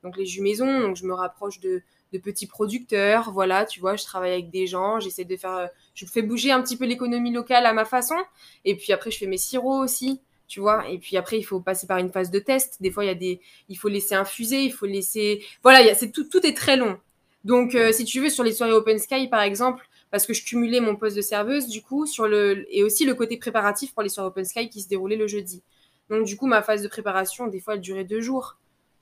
Donc 0.03 0.17
les 0.17 0.27
jus 0.27 0.43
donc 0.57 0.97
je 0.97 1.05
me 1.05 1.13
rapproche 1.13 1.61
de, 1.61 1.83
de 2.15 2.19
petits 2.19 2.47
producteurs. 2.47 3.33
Voilà, 3.33 3.67
tu 3.67 3.81
vois, 3.81 3.97
je 3.97 4.05
travaille 4.05 4.33
avec 4.33 4.51
des 4.51 4.67
gens, 4.67 4.99
j'essaie 4.99 5.25
de 5.25 5.37
faire... 5.37 5.57
euh, 5.57 5.67
Je 5.95 6.07
fais 6.07 6.23
bouger 6.23 6.53
un 6.53 6.63
petit 6.63 6.79
peu 6.79 6.87
l'économie 6.87 7.33
locale 7.33 7.67
à 7.67 7.75
ma 7.75 7.85
façon. 7.85 8.17
Et 8.65 8.77
puis 8.77 8.95
après, 8.95 9.11
je 9.11 9.19
fais 9.19 9.27
mes 9.27 9.37
sirops 9.37 9.83
aussi 9.85 10.23
tu 10.49 10.61
vois. 10.61 10.89
Et 10.89 10.99
puis 10.99 11.17
après, 11.17 11.39
il 11.39 11.43
faut 11.45 11.61
passer 11.61 11.87
par 11.87 11.99
une 11.99 12.11
phase 12.11 12.31
de 12.31 12.39
test. 12.41 12.79
Des 12.81 12.91
fois, 12.91 13.05
il 13.05 13.09
y 13.09 13.11
a 13.11 13.15
des, 13.15 13.41
il 13.69 13.77
faut 13.77 13.89
laisser 13.89 14.15
infuser, 14.15 14.63
il 14.63 14.73
faut 14.73 14.87
laisser, 14.87 15.45
voilà, 15.63 15.83
y 15.83 15.91
a, 15.91 15.95
c'est 15.95 16.11
tout, 16.11 16.25
tout 16.25 16.45
est 16.45 16.57
très 16.57 16.77
long. 16.77 16.99
Donc, 17.45 17.75
euh, 17.75 17.93
si 17.93 18.05
tu 18.05 18.21
veux, 18.21 18.31
sur 18.31 18.43
les 18.43 18.53
soirées 18.53 18.73
Open 18.73 18.99
Sky, 18.99 19.29
par 19.29 19.43
exemple, 19.43 19.89
parce 20.11 20.27
que 20.27 20.33
je 20.33 20.45
cumulais 20.45 20.81
mon 20.81 20.97
poste 20.97 21.17
de 21.17 21.23
serveuse, 21.23 21.69
du 21.69 21.83
coup, 21.83 22.07
sur 22.07 22.27
le, 22.27 22.67
et 22.75 22.83
aussi 22.83 23.05
le 23.05 23.15
côté 23.15 23.37
préparatif 23.37 23.93
pour 23.93 24.03
les 24.03 24.09
soirées 24.09 24.29
Open 24.29 24.45
Sky 24.45 24.69
qui 24.71 24.81
se 24.81 24.89
déroulaient 24.89 25.17
le 25.17 25.29
jeudi. 25.29 25.63
Donc, 26.11 26.25
du 26.25 26.37
coup, 26.37 26.47
ma 26.47 26.63
phase 26.63 26.83
de 26.83 26.89
préparation, 26.89 27.47
des 27.47 27.61
fois, 27.61 27.75
elle 27.75 27.81
durait 27.81 28.05
deux 28.05 28.21
jours, 28.23 28.57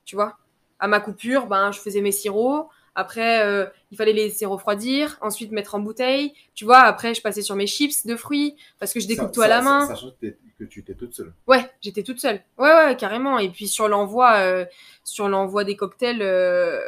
tu 0.05 0.17
vois. 0.17 0.37
À 0.81 0.89
ma 0.89 1.01
coupure, 1.01 1.47
ben, 1.47 1.71
je 1.73 1.79
faisais 1.81 2.01
mes 2.01 2.13
sirops. 2.13 2.69
Après, 2.97 3.45
euh, 3.45 3.67
il 3.91 3.97
fallait 3.97 4.13
les 4.13 4.25
laisser 4.29 4.47
refroidir, 4.47 5.19
ensuite 5.21 5.53
mettre 5.53 5.75
en 5.75 5.81
bouteille. 5.81 6.33
Tu 6.55 6.65
vois, 6.65 6.79
après, 6.81 7.15
je 7.15 7.23
passais 7.23 7.43
sur 7.43 7.55
mes 7.55 7.67
chips 7.67 8.05
de 8.07 8.17
fruits 8.17 8.57
parce 8.79 8.93
que 8.93 9.01
je 9.01 9.07
découpe 9.07 9.27
Ça- 9.29 9.33
tout 9.33 9.43
à 9.43 9.49
la 9.49 9.63
main. 9.63 9.87
Que, 10.59 10.65
tu 10.65 10.81
étais 10.81 10.95
toute 10.95 11.15
seule. 11.15 11.33
Ouais, 11.47 11.71
j'étais 11.81 12.03
toute 12.03 12.21
seule. 12.21 12.41
Ouais, 12.59 12.73
ouais, 12.73 12.97
carrément. 12.97 13.39
Et 13.39 13.49
puis 13.51 13.69
sur 13.69 13.89
l'envoi, 13.89 14.37
euh, 14.39 14.65
sur 15.05 15.29
l'envoi 15.29 15.65
des 15.65 15.77
cocktails, 15.77 16.23
euh, 16.23 16.81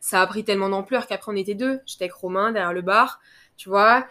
ça 0.00 0.20
a 0.20 0.26
pris 0.26 0.44
tellement 0.44 0.68
d'ampleur 0.68 1.06
qu'après 1.06 1.32
on 1.32 1.36
était 1.36 1.54
deux. 1.54 1.80
J'étais 1.86 2.04
avec 2.04 2.14
Romain 2.14 2.52
derrière 2.52 2.72
le 2.72 2.82
bar, 2.82 3.20
tu 3.56 3.68
vois. 3.68 4.06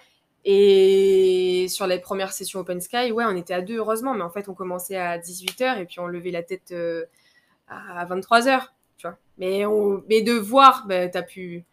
Et 0.45 1.67
sur 1.69 1.87
les 1.87 1.99
premières 1.99 2.31
sessions 2.31 2.59
Open 2.61 2.79
Sky, 2.81 3.11
ouais, 3.11 3.25
on 3.25 3.35
était 3.35 3.53
à 3.53 3.61
deux, 3.61 3.77
heureusement. 3.77 4.13
Mais 4.13 4.23
en 4.23 4.29
fait, 4.29 4.47
on 4.49 4.53
commençait 4.53 4.97
à 4.97 5.17
18h 5.17 5.77
et 5.79 5.85
puis 5.85 5.99
on 5.99 6.07
levait 6.07 6.31
la 6.31 6.43
tête 6.43 6.71
euh, 6.71 7.05
à 7.67 8.05
23h, 8.05 8.73
tu 8.97 9.07
vois. 9.07 9.17
Mais, 9.37 9.65
on- 9.65 10.03
mais 10.09 10.21
de 10.21 10.33
voir, 10.33 10.85
bah, 10.87 11.07
t'as 11.09 11.23
pu, 11.23 11.63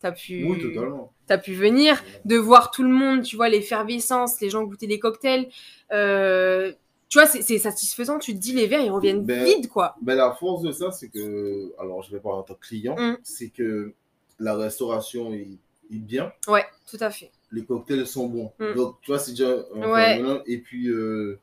T'as 0.00 0.10
pu, 0.10 0.44
Oui, 0.44 0.58
totalement. 0.58 1.12
Pu 1.38 1.54
venir, 1.54 2.02
de 2.24 2.36
voir 2.36 2.70
tout 2.70 2.82
le 2.82 2.88
monde, 2.90 3.22
tu 3.22 3.36
vois, 3.36 3.48
l'effervescence, 3.48 4.40
les 4.40 4.50
gens 4.50 4.64
goûter 4.64 4.86
des 4.86 4.98
cocktails. 4.98 5.48
Euh, 5.92 6.72
tu 7.08 7.18
vois, 7.18 7.26
c'est 7.26 7.58
satisfaisant. 7.58 8.18
Tu 8.18 8.32
te 8.34 8.38
dis, 8.38 8.52
les 8.52 8.66
verres, 8.66 8.80
ils 8.80 8.90
reviennent 8.90 9.22
Ben, 9.24 9.44
vides, 9.44 9.68
quoi. 9.68 9.96
Ben, 10.00 10.14
la 10.16 10.32
force 10.32 10.62
de 10.62 10.72
ça, 10.72 10.90
c'est 10.92 11.08
que, 11.08 11.72
alors 11.78 12.02
je 12.02 12.10
vais 12.10 12.20
parler 12.20 12.38
en 12.38 12.42
tant 12.42 12.54
que 12.54 12.66
client, 12.66 12.96
Mm. 12.98 13.18
c'est 13.22 13.50
que 13.50 13.92
la 14.38 14.54
restauration 14.56 15.32
est, 15.34 15.48
est 15.92 15.98
bien, 15.98 16.32
Ouais, 16.48 16.64
tout 16.90 16.96
à 17.00 17.10
fait. 17.10 17.30
les 17.50 17.64
cocktails 17.64 18.06
sont 18.06 18.26
bons. 18.28 18.52
Mm. 18.58 18.74
Donc, 18.74 18.96
tu 19.02 19.10
vois, 19.10 19.18
c'est 19.18 19.32
déjà 19.32 19.50
un 19.74 19.90
Ouais. 19.92 20.42
Et 20.46 20.58
puis, 20.58 20.88
euh, 20.88 21.38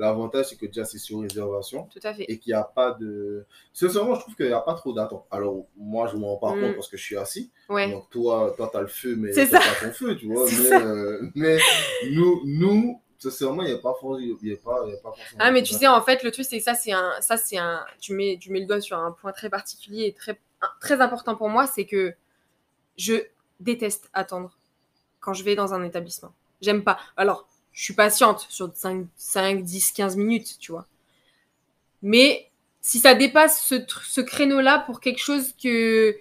l'avantage, 0.00 0.46
c'est 0.46 0.56
que 0.56 0.66
déjà, 0.66 0.84
c'est 0.84 0.98
sur 0.98 1.20
réservation 1.20 1.88
Tout 1.92 2.00
à 2.02 2.12
fait. 2.14 2.24
et 2.24 2.38
qu'il 2.38 2.52
n'y 2.52 2.58
a 2.58 2.64
pas 2.64 2.92
de. 2.92 3.44
Sincèrement, 3.72 4.14
je 4.16 4.20
trouve 4.20 4.34
qu'il 4.34 4.46
n'y 4.46 4.52
a 4.52 4.60
pas 4.60 4.74
trop 4.74 4.92
d'attente. 4.92 5.26
Alors, 5.30 5.66
moi, 5.76 6.08
je 6.08 6.16
ne 6.16 6.20
m'en 6.20 6.34
rends 6.34 6.48
pas 6.50 6.56
Mm. 6.56 6.60
compte 6.60 6.74
parce 6.76 6.88
que 6.88 6.96
je 6.96 7.02
suis 7.04 7.16
assis. 7.16 7.50
Ouais. 7.68 7.90
Donc, 7.90 8.10
toi, 8.10 8.52
toi, 8.56 8.68
tu 8.72 8.76
as 8.78 8.80
le 8.80 8.86
feu, 8.88 9.14
mais 9.16 9.32
C'est 9.32 9.48
t'as 9.48 9.58
pas 9.60 9.86
ton 9.86 9.92
feu, 9.92 10.16
tu 10.16 10.26
vois. 10.26 10.46
Mais, 10.46 10.72
euh, 10.72 11.30
mais 11.34 11.58
nous, 12.10 12.40
nous, 12.44 13.00
sincèrement, 13.18 13.62
il 13.62 13.68
n'y 13.68 13.74
a 13.74 13.78
pas 13.78 13.94
forcément. 14.00 14.36
Ah 15.38 15.50
mais 15.52 15.62
tu 15.62 15.74
sais 15.74 15.86
en 15.86 16.00
fait 16.00 16.22
le 16.22 16.30
truc 16.30 16.46
c'est 16.46 16.56
que 16.56 16.64
ça 16.64 16.72
c'est 16.74 16.92
un 16.92 17.12
ça 17.20 17.36
c'est 17.36 17.58
un 17.58 17.84
tu 18.00 18.14
mets 18.14 18.38
tu 18.40 18.50
mets 18.50 18.60
le 18.60 18.66
doigt 18.66 18.80
sur 18.80 18.96
un 18.98 19.12
point 19.12 19.32
très 19.32 19.50
particulier 19.50 20.04
et 20.06 20.14
très 20.14 20.40
très 20.80 21.02
important 21.02 21.36
pour 21.36 21.50
moi 21.50 21.66
c'est 21.66 21.84
que 21.84 22.14
je 22.96 23.14
déteste 23.60 24.08
attendre 24.14 24.56
quand 25.20 25.34
je 25.34 25.44
vais 25.44 25.54
dans 25.54 25.74
un 25.74 25.84
établissement. 25.84 26.32
J'aime 26.62 26.82
pas. 26.82 26.98
Alors, 27.18 27.46
je 27.72 27.84
suis 27.84 27.94
patiente 27.94 28.46
sur 28.48 28.70
5 28.74 29.06
5 29.16 29.62
10 29.62 29.92
15 29.92 30.16
minutes, 30.16 30.56
tu 30.58 30.72
vois. 30.72 30.86
Mais 32.02 32.50
si 32.80 32.98
ça 32.98 33.14
dépasse 33.14 33.62
ce, 33.62 34.20
créneau-là 34.20 34.80
pour 34.86 35.00
quelque 35.00 35.20
chose 35.20 35.52
que 35.62 36.16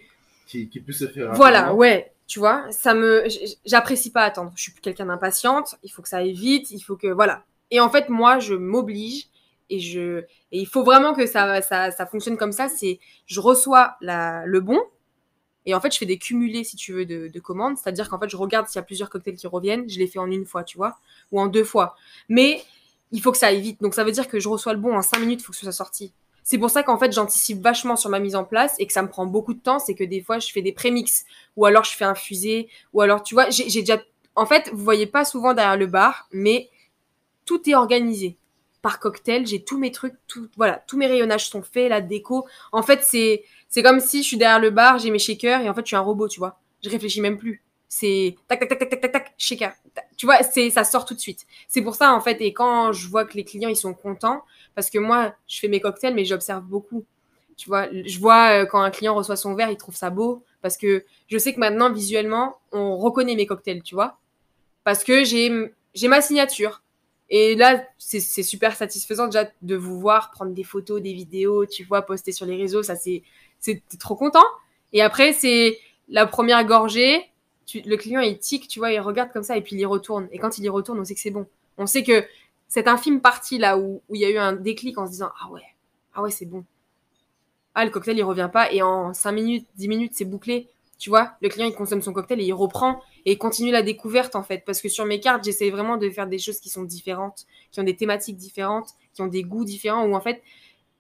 Qui, 0.46 0.68
qui 0.70 0.80
peut 0.80 0.92
se 0.92 1.08
faire. 1.08 1.34
voilà, 1.34 1.60
rapidement. 1.60 1.80
ouais, 1.80 2.14
tu 2.28 2.40
vois, 2.40 2.66
ça 2.72 2.94
me, 2.94 3.26
j'apprécie 3.66 4.12
pas 4.12 4.24
attendre. 4.24 4.52
Je 4.56 4.64
suis 4.64 4.74
quelqu'un 4.74 5.06
d'impatiente. 5.08 5.76
Il 5.84 5.90
faut 5.92 6.02
que 6.02 6.10
ça 6.10 6.18
aille 6.18 6.34
vite. 6.34 6.70
Il 6.72 6.80
faut 6.82 6.96
que, 6.96 7.08
voilà. 7.08 7.44
Et 7.72 7.80
en 7.80 7.90
fait, 7.90 8.10
moi, 8.10 8.40
je 8.40 8.54
m'oblige 8.54 9.28
et 9.70 9.80
je, 9.80 10.20
et 10.52 10.60
il 10.60 10.68
faut 10.68 10.84
vraiment 10.84 11.14
que 11.14 11.26
ça, 11.26 11.62
ça, 11.62 11.92
ça 11.92 12.06
fonctionne 12.06 12.38
comme 12.38 12.52
ça. 12.52 12.70
C'est, 12.70 13.00
je 13.26 13.40
reçois 13.40 13.96
la, 14.02 14.46
le 14.46 14.60
bon. 14.60 14.80
Et 15.66 15.76
en 15.76 15.82
fait, 15.82 15.94
je 15.94 15.98
fais 15.98 16.06
des 16.06 16.18
cumulés, 16.18 16.64
si 16.64 16.76
tu 16.76 16.94
veux, 16.94 17.06
de, 17.06 17.28
de 17.28 17.40
commandes. 17.40 17.78
C'est-à-dire 17.78 18.10
qu'en 18.10 18.20
fait, 18.20 18.30
je 18.30 18.38
regarde 18.38 18.68
s'il 18.68 18.78
y 18.78 18.80
a 18.80 18.84
plusieurs 18.84 19.10
cocktails 19.10 19.36
qui 19.36 19.48
reviennent. 19.48 19.90
Je 19.90 20.00
les 20.00 20.08
fais 20.08 20.20
en 20.20 20.30
une 20.30 20.46
fois, 20.46 20.64
tu 20.64 20.78
vois, 20.78 20.98
ou 21.32 21.40
en 21.40 21.48
deux 21.48 21.64
fois. 21.64 21.96
Mais 22.28 22.64
il 23.12 23.22
faut 23.22 23.32
que 23.32 23.38
ça 23.38 23.48
aille 23.48 23.62
vite. 23.62 23.82
Donc, 23.82 23.94
ça 23.94 24.04
veut 24.04 24.12
dire 24.12 24.28
que 24.28 24.40
je 24.40 24.48
reçois 24.50 24.74
le 24.74 24.80
bon 24.80 24.96
en 24.96 25.02
cinq 25.02 25.20
minutes. 25.20 25.42
Il 25.42 25.44
faut 25.44 25.52
que 25.52 25.58
ce 25.58 25.66
soit 25.66 25.72
sorti. 25.72 26.14
C'est 26.44 26.58
pour 26.58 26.72
ça 26.72 26.82
qu'en 26.82 26.98
fait, 26.98 27.12
j'anticipe 27.12 27.62
vachement 27.62 27.96
sur 27.96 28.10
ma 28.10 28.18
mise 28.20 28.36
en 28.36 28.44
place 28.44 28.74
et 28.80 28.88
que 28.88 28.94
ça 28.94 29.04
me 29.04 29.08
prend 29.08 29.28
beaucoup 29.28 29.54
de 29.54 29.60
temps. 29.60 29.78
C'est 29.78 29.94
que 29.94 30.04
des 30.04 30.22
fois, 30.22 30.40
je 30.40 30.52
fais 30.52 30.64
des 30.64 30.72
prémix 30.72 31.26
ou 31.56 31.66
alors 31.66 31.84
je 31.84 31.96
fais 31.96 32.06
infuser, 32.06 32.70
ou 32.94 33.02
alors 33.02 33.22
tu 33.22 33.36
vois, 33.36 33.52
j'ai 33.52 33.66
déjà. 33.66 34.02
En 34.36 34.48
fait, 34.48 34.72
vous 34.74 34.84
voyez 34.84 35.06
pas 35.06 35.26
souvent 35.26 35.54
derrière 35.54 35.78
le 35.78 35.86
bar, 35.86 36.28
mais 36.32 36.70
tout 37.46 37.70
est 37.70 37.76
organisé. 37.76 38.36
Par 38.82 39.00
cocktail, 39.00 39.46
j'ai 39.46 39.64
tous 39.64 39.78
mes 39.78 39.92
trucs, 39.92 40.16
tout, 40.28 40.48
voilà, 40.56 40.84
tous 40.88 40.98
mes 40.98 41.06
rayonnages 41.06 41.50
sont 41.50 41.62
faits, 41.62 41.90
la 41.90 42.02
déco. 42.02 42.48
En 42.72 42.82
fait, 42.82 43.04
c'est 43.04 43.44
c'est 43.70 43.84
comme 43.84 44.00
si 44.00 44.24
je 44.24 44.28
suis 44.28 44.38
derrière 44.38 44.60
le 44.60 44.72
bar, 44.72 44.98
j'ai 44.98 45.12
mes 45.12 45.20
shakers 45.20 45.62
et 45.62 45.70
en 45.70 45.74
fait, 45.74 45.82
je 45.82 45.88
suis 45.88 45.96
un 45.96 46.02
robot, 46.02 46.28
tu 46.28 46.40
vois. 46.40 46.60
Je 46.84 46.90
réfléchis 46.90 47.22
même 47.22 47.38
plus. 47.38 47.64
C'est 47.88 48.36
tac 48.48 48.60
tac 48.60 48.70
tac 48.70 48.80
tac 48.80 48.90
tac 48.90 49.02
tac 49.02 49.12
tac 49.12 49.34
shaker. 49.38 49.74
Tu 50.18 50.26
vois, 50.26 50.44
c'est 50.44 50.70
ça 50.70 50.84
sort 50.84 51.06
tout 51.06 51.14
de 51.14 51.20
suite. 51.20 51.46
C'est 51.68 51.82
pour 51.82 51.96
ça 51.96 52.14
en 52.14 52.22
fait 52.22 52.40
et 52.42 52.54
quand 52.54 52.94
je 52.94 53.08
vois 53.08 53.26
que 53.26 53.34
les 53.34 53.44
clients 53.44 53.70
ils 53.70 53.76
sont 53.76 53.94
contents 53.96 54.44
parce 54.76 54.90
que 54.90 55.00
moi, 55.00 55.34
je 55.48 55.60
fais 55.60 55.68
mes 55.68 55.80
cocktails 55.80 56.14
mais 56.14 56.26
j'observe 56.26 56.64
beaucoup. 56.64 57.06
Tu 57.58 57.68
vois, 57.68 57.88
je 57.92 58.20
vois 58.20 58.62
euh, 58.62 58.66
quand 58.66 58.82
un 58.82 58.92
client 58.92 59.16
reçoit 59.16 59.36
son 59.36 59.56
verre, 59.56 59.72
il 59.72 59.78
trouve 59.78 59.96
ça 59.96 60.10
beau 60.12 60.44
parce 60.62 60.78
que 60.78 61.04
je 61.28 61.38
sais 61.38 61.54
que 61.54 61.60
maintenant 61.60 61.92
visuellement, 61.92 62.60
on 62.72 62.96
reconnaît 62.98 63.36
mes 63.36 63.48
cocktails, 63.48 63.82
tu 63.84 63.96
vois. 63.96 64.18
Parce 64.84 65.04
que 65.04 65.24
j'ai 65.24 65.74
j'ai 65.94 66.08
ma 66.08 66.22
signature. 66.22 66.84
Et 67.32 67.56
là, 67.56 67.84
c'est 68.00 68.20
super 68.20 68.76
satisfaisant 68.76 69.26
déjà 69.26 69.48
de 69.62 69.76
vous 69.76 70.00
voir 70.00 70.32
prendre 70.32 70.52
des 70.52 70.64
photos, 70.64 71.00
des 71.02 71.14
vidéos, 71.14 71.66
tu 71.68 71.84
vois, 71.84 72.02
poster 72.02 72.32
sur 72.32 72.48
les 72.48 72.56
réseaux, 72.56 72.82
ça 72.82 72.96
c'est 72.96 73.22
t'es 73.62 73.82
trop 74.00 74.16
content. 74.16 74.46
Et 74.94 75.02
après, 75.02 75.34
c'est 75.34 75.78
la 76.08 76.26
première 76.26 76.66
gorgée, 76.66 77.30
le 77.76 77.96
client 77.98 78.22
il 78.22 78.40
tic, 78.40 78.68
tu 78.68 78.80
vois, 78.80 78.92
il 78.92 79.00
regarde 79.00 79.32
comme 79.32 79.44
ça 79.44 79.58
et 79.58 79.62
puis 79.62 79.76
il 79.76 79.80
y 79.80 79.86
retourne. 79.86 80.28
Et 80.32 80.40
quand 80.40 80.58
il 80.58 80.64
y 80.64 80.70
retourne, 80.70 81.00
on 81.00 81.06
sait 81.06 81.16
que 81.16 81.22
c'est 81.22 81.32
bon. 81.32 81.46
On 81.78 81.86
sait 81.86 82.04
que 82.04 82.26
cette 82.68 82.88
infime 82.88 83.22
partie 83.22 83.58
là 83.58 83.78
où 83.78 84.02
où 84.10 84.16
il 84.16 84.22
y 84.22 84.26
a 84.26 84.30
eu 84.30 84.38
un 84.38 84.54
déclic 84.54 84.98
en 84.98 85.06
se 85.06 85.12
disant 85.12 85.32
ah 85.42 85.50
ouais, 85.52 85.62
ah 86.14 86.22
ouais, 86.22 86.32
c'est 86.32 86.46
bon. 86.46 86.66
Ah, 87.76 87.86
le 87.86 87.92
cocktail 87.92 88.18
il 88.18 88.24
revient 88.24 88.50
pas 88.52 88.72
et 88.72 88.82
en 88.82 89.14
5 89.14 89.32
minutes, 89.32 89.68
10 89.76 89.88
minutes, 89.88 90.12
c'est 90.16 90.26
bouclé. 90.26 90.68
Tu 90.98 91.10
vois, 91.10 91.32
le 91.42 91.48
client 91.48 91.68
il 91.68 91.74
consomme 91.74 92.02
son 92.02 92.12
cocktail 92.12 92.42
et 92.42 92.44
il 92.44 92.54
reprend 92.54 93.02
et 93.26 93.38
continue 93.38 93.72
la 93.72 93.82
découverte 93.84 94.36
en 94.36 94.44
fait. 94.44 94.64
Parce 94.66 94.82
que 94.82 94.90
sur 94.90 95.06
mes 95.06 95.20
cartes, 95.20 95.44
j'essaie 95.46 95.70
vraiment 95.70 95.98
de 95.98 96.10
faire 96.10 96.28
des 96.28 96.40
choses 96.40 96.60
qui 96.60 96.70
sont 96.70 96.84
différentes, 96.84 97.46
qui 97.72 97.80
ont 97.80 97.84
des 97.84 97.96
thématiques 97.96 98.36
différentes, 98.36 98.90
qui 99.14 99.22
ont 99.22 99.28
des 99.28 99.44
goûts 99.44 99.64
différents, 99.64 100.06
où 100.06 100.16
en 100.16 100.22
fait, 100.22 100.42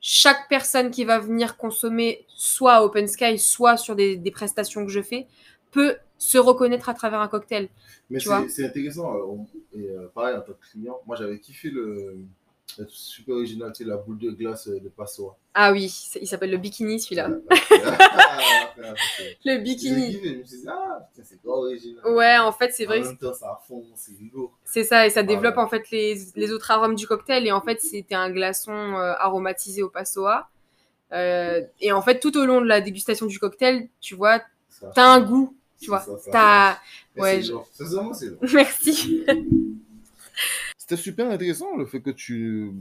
chaque 0.01 0.47
personne 0.49 0.91
qui 0.91 1.03
va 1.03 1.19
venir 1.19 1.57
consommer 1.57 2.25
soit 2.29 2.73
à 2.73 2.83
Open 2.83 3.07
Sky, 3.07 3.37
soit 3.37 3.77
sur 3.77 3.95
des, 3.95 4.15
des 4.17 4.31
prestations 4.31 4.85
que 4.85 4.91
je 4.91 5.01
fais, 5.01 5.27
peut 5.71 5.97
se 6.17 6.37
reconnaître 6.37 6.89
à 6.89 6.93
travers 6.93 7.21
un 7.21 7.27
cocktail. 7.27 7.69
Mais 8.09 8.19
c'est 8.19 8.65
intéressant. 8.65 9.15
euh, 9.15 9.77
et 9.77 9.89
euh, 9.89 10.07
pareil, 10.13 10.35
en 10.35 10.41
tant 10.41 10.53
que 10.53 10.71
client, 10.71 10.99
moi 11.05 11.15
j'avais 11.15 11.39
kiffé 11.39 11.69
le 11.69 12.17
super 12.89 13.35
original, 13.35 13.71
sais, 13.75 13.83
la 13.83 13.97
boule 13.97 14.17
de 14.19 14.31
glace 14.31 14.67
euh, 14.67 14.79
de 14.79 14.89
Passoa. 14.89 15.35
Ah 15.53 15.71
oui, 15.71 15.89
c'est- 15.89 16.19
il 16.21 16.27
s'appelle 16.27 16.51
le 16.51 16.57
bikini 16.57 16.99
celui-là. 16.99 17.29
Le 19.45 19.57
bikini. 19.57 20.13
je 20.13 20.29
me 20.37 20.43
suis 20.43 20.57
dit, 20.61 20.67
ah, 20.67 21.07
putain, 21.11 21.27
c'est 21.27 21.41
pas 21.41 21.49
original. 21.49 22.05
Ouais, 22.07 22.37
en 22.37 22.51
fait, 22.51 22.71
c'est 22.73 22.85
En 22.85 22.87
vrai 22.87 23.01
que 23.01 23.07
même 23.07 23.17
temps, 23.17 23.33
ça 23.33 23.59
fond, 23.67 23.83
c'est 23.95 24.13
lourd. 24.33 24.57
C'est 24.63 24.83
ça, 24.83 25.05
et 25.05 25.09
ça 25.09 25.23
développe 25.23 25.57
en 25.57 25.67
fait 25.67 25.89
les, 25.91 26.17
les 26.35 26.51
autres 26.51 26.71
arômes 26.71 26.95
du 26.95 27.07
cocktail. 27.07 27.45
Et 27.47 27.51
en 27.51 27.61
fait, 27.61 27.81
c'était 27.81 28.15
un 28.15 28.29
glaçon 28.29 28.71
euh, 28.71 29.13
aromatisé 29.19 29.81
au 29.83 29.89
passoa. 29.89 30.49
Euh, 31.11 31.61
et 31.81 31.91
en 31.91 32.01
fait, 32.01 32.19
tout 32.19 32.37
au 32.37 32.45
long 32.45 32.61
de 32.61 32.67
la 32.67 32.81
dégustation 32.81 33.25
du 33.25 33.39
cocktail, 33.39 33.89
tu 33.99 34.15
vois, 34.15 34.41
t'as 34.93 35.05
un 35.07 35.19
goût, 35.21 35.55
tu 35.79 35.85
C'est 35.85 35.87
vois. 35.87 36.05
T'as. 36.31 36.77
ouais, 37.17 37.41
c'est 37.41 37.47
je- 37.47 37.53
c'est. 38.13 38.31
Merci. 38.53 39.25
C'était 40.89 41.01
super 41.01 41.29
intéressant 41.29 41.75
le 41.77 41.85
fait 41.85 42.01
que 42.01 42.09
tu. 42.09 42.71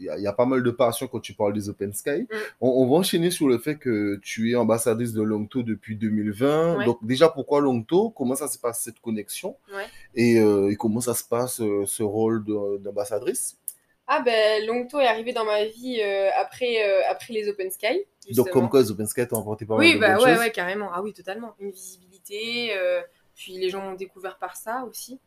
Il 0.00 0.04
y, 0.04 0.08
a- 0.10 0.16
il 0.16 0.22
y 0.22 0.28
a 0.28 0.32
pas 0.32 0.46
mal 0.46 0.62
de 0.62 0.70
passion 0.70 1.08
quand 1.08 1.18
tu 1.18 1.34
parles 1.34 1.52
des 1.54 1.68
Open 1.68 1.92
Sky. 1.92 2.20
Mm. 2.22 2.26
On, 2.60 2.68
on 2.68 2.86
va 2.88 2.98
enchaîner 2.98 3.32
sur 3.32 3.48
le 3.48 3.58
fait 3.58 3.74
que 3.76 4.20
tu 4.22 4.52
es 4.52 4.54
ambassadrice 4.54 5.12
de 5.12 5.22
Longto 5.22 5.64
depuis 5.64 5.96
2020. 5.96 6.76
Ouais. 6.76 6.84
Donc, 6.84 7.04
déjà, 7.04 7.28
pourquoi 7.28 7.60
Longto? 7.60 8.10
Comment 8.10 8.36
ça 8.36 8.46
se 8.46 8.58
passe 8.60 8.80
cette 8.80 9.00
connexion? 9.00 9.56
Ouais. 9.74 9.82
et, 10.14 10.38
euh, 10.38 10.70
et 10.70 10.76
comment 10.76 11.00
ça 11.00 11.14
se 11.14 11.24
passe 11.24 11.60
euh, 11.60 11.84
ce 11.84 12.04
rôle 12.04 12.44
d'ambassadrice? 12.44 13.58
Ah 14.06 14.22
ben, 14.24 14.64
Longto 14.66 15.00
est 15.00 15.06
arrivé 15.08 15.32
dans 15.32 15.44
ma 15.44 15.64
vie 15.64 16.00
euh, 16.00 16.30
après, 16.40 16.76
euh, 16.88 17.00
après 17.10 17.34
les 17.34 17.48
Open 17.48 17.68
Sky. 17.72 18.04
Donc, 18.36 18.50
comme 18.50 18.68
quoi 18.68 18.82
les 18.82 18.90
Open 18.92 19.06
Sky 19.06 19.26
t'ont 19.26 19.40
apporté 19.40 19.66
pas 19.66 19.76
mal 19.76 19.84
Oui, 19.84 19.94
de 19.94 19.98
bah 19.98 20.16
ouais, 20.18 20.30
choses 20.30 20.38
ouais, 20.38 20.52
carrément. 20.52 20.90
Ah 20.94 21.02
oui, 21.02 21.12
totalement. 21.12 21.54
Une 21.58 21.72
visibilité. 21.72 22.70
euh, 22.76 23.00
puis 23.34 23.54
les 23.58 23.68
gens 23.68 23.82
m'ont 23.82 23.94
découvert 23.96 24.38
par 24.38 24.56
ça 24.56 24.84
aussi. 24.88 25.18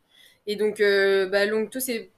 Et 0.46 0.56
donc, 0.56 0.78
bah, 1.30 1.44
Longto 1.46 1.78
s'est 1.78 2.10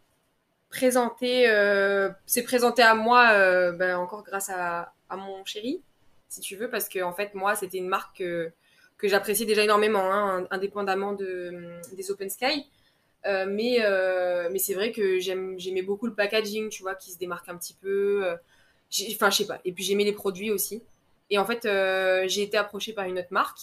présenté, 0.75 1.49
euh, 1.49 2.11
s'est 2.27 2.43
présenté 2.43 2.83
à 2.83 2.95
moi 2.95 3.31
euh, 3.33 3.73
bah, 3.73 3.99
encore 3.99 4.25
grâce 4.25 4.51
à, 4.51 4.93
mon 5.17 5.45
chéri, 5.45 5.81
si 6.29 6.41
tu 6.41 6.57
veux, 6.57 6.69
parce 6.69 6.89
que 6.89 7.01
en 7.01 7.13
fait, 7.13 7.35
moi, 7.35 7.55
c'était 7.55 7.79
une 7.79 7.87
marque 7.87 8.19
que, 8.19 8.53
j'appréciais 9.05 9.47
déjà 9.47 9.63
énormément, 9.63 10.13
hein, 10.13 10.47
indépendamment 10.51 11.13
de, 11.13 11.79
des 11.93 12.11
Open 12.11 12.29
Sky. 12.29 12.67
Euh, 13.27 13.47
mais 13.49 13.77
euh, 13.81 14.49
mais 14.53 14.59
c'est 14.59 14.75
vrai 14.75 14.93
que 14.93 15.19
j'aimais 15.19 15.83
beaucoup 15.83 16.07
le 16.07 16.15
packaging, 16.15 16.69
tu 16.69 16.83
vois, 16.83 16.95
qui 16.95 17.13
se 17.13 17.19
démarque 17.19 17.49
un 17.49 17.57
petit 17.57 17.75
peu. 17.75 18.27
euh, 18.27 18.37
Enfin, 19.13 19.31
je 19.31 19.37
sais 19.39 19.47
pas. 19.47 19.61
Et 19.65 19.73
puis 19.73 19.85
j'aimais 19.85 20.05
les 20.05 20.13
produits 20.13 20.51
aussi. 20.51 20.83
Et 21.31 21.39
en 21.39 21.45
fait, 21.47 21.65
euh, 21.65 22.25
j'ai 22.29 22.43
été 22.43 22.57
approchée 22.57 22.93
par 22.93 23.07
une 23.07 23.19
autre 23.19 23.33
marque. 23.33 23.59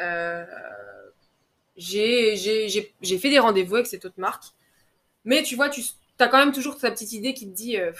Euh, 0.00 0.44
j'ai 1.76 2.36
fait 3.18 3.30
des 3.30 3.38
rendez-vous 3.38 3.76
avec 3.76 3.86
cette 3.86 4.04
autre 4.04 4.18
marque. 4.18 4.44
Mais 5.24 5.42
tu 5.42 5.56
vois, 5.56 5.68
tu 5.68 5.82
as 6.22 6.28
quand 6.28 6.38
même 6.38 6.52
toujours 6.52 6.78
ta 6.78 6.90
petite 6.90 7.12
idée 7.12 7.34
qui 7.34 7.48
te 7.48 7.54
dit 7.54 7.76
euh, 7.78 7.92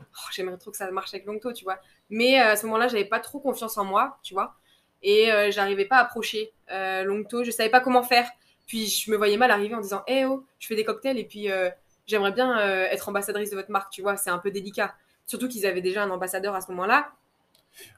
oh, 0.00 0.04
j'aimerais 0.32 0.56
trop 0.58 0.70
que 0.70 0.76
ça 0.76 0.90
marche 0.90 1.12
avec 1.14 1.26
Longto, 1.26 1.52
tu 1.52 1.64
vois. 1.64 1.78
Mais 2.10 2.40
euh, 2.40 2.52
à 2.52 2.56
ce 2.56 2.66
moment-là, 2.66 2.88
j'avais 2.88 3.04
pas 3.04 3.20
trop 3.20 3.40
confiance 3.40 3.76
en 3.78 3.84
moi, 3.84 4.18
tu 4.22 4.34
vois. 4.34 4.54
Et 5.02 5.32
euh, 5.32 5.50
j'arrivais 5.50 5.84
pas 5.84 5.96
à 5.96 6.02
approcher 6.02 6.52
Longto. 6.70 7.44
Je 7.44 7.50
savais 7.50 7.70
pas 7.70 7.80
comment 7.80 8.02
faire. 8.02 8.28
Puis 8.66 8.86
je 8.86 9.10
me 9.10 9.16
voyais 9.16 9.36
mal 9.36 9.50
arriver 9.50 9.74
en 9.74 9.80
disant 9.80 10.02
Eh 10.06 10.24
oh, 10.24 10.44
je 10.58 10.66
fais 10.66 10.76
des 10.76 10.84
cocktails 10.84 11.18
et 11.18 11.24
puis 11.24 11.48
j'aimerais 12.06 12.32
bien 12.32 12.58
être 12.84 13.08
ambassadrice 13.08 13.50
de 13.50 13.56
votre 13.56 13.70
marque, 13.70 13.90
tu 13.92 14.00
vois. 14.02 14.16
C'est 14.16 14.30
un 14.30 14.38
peu 14.38 14.50
délicat. 14.50 14.94
Surtout 15.26 15.48
qu'ils 15.48 15.66
avaient 15.66 15.80
déjà 15.82 16.02
un 16.02 16.10
ambassadeur 16.10 16.54
à 16.54 16.60
ce 16.60 16.70
moment-là, 16.70 17.10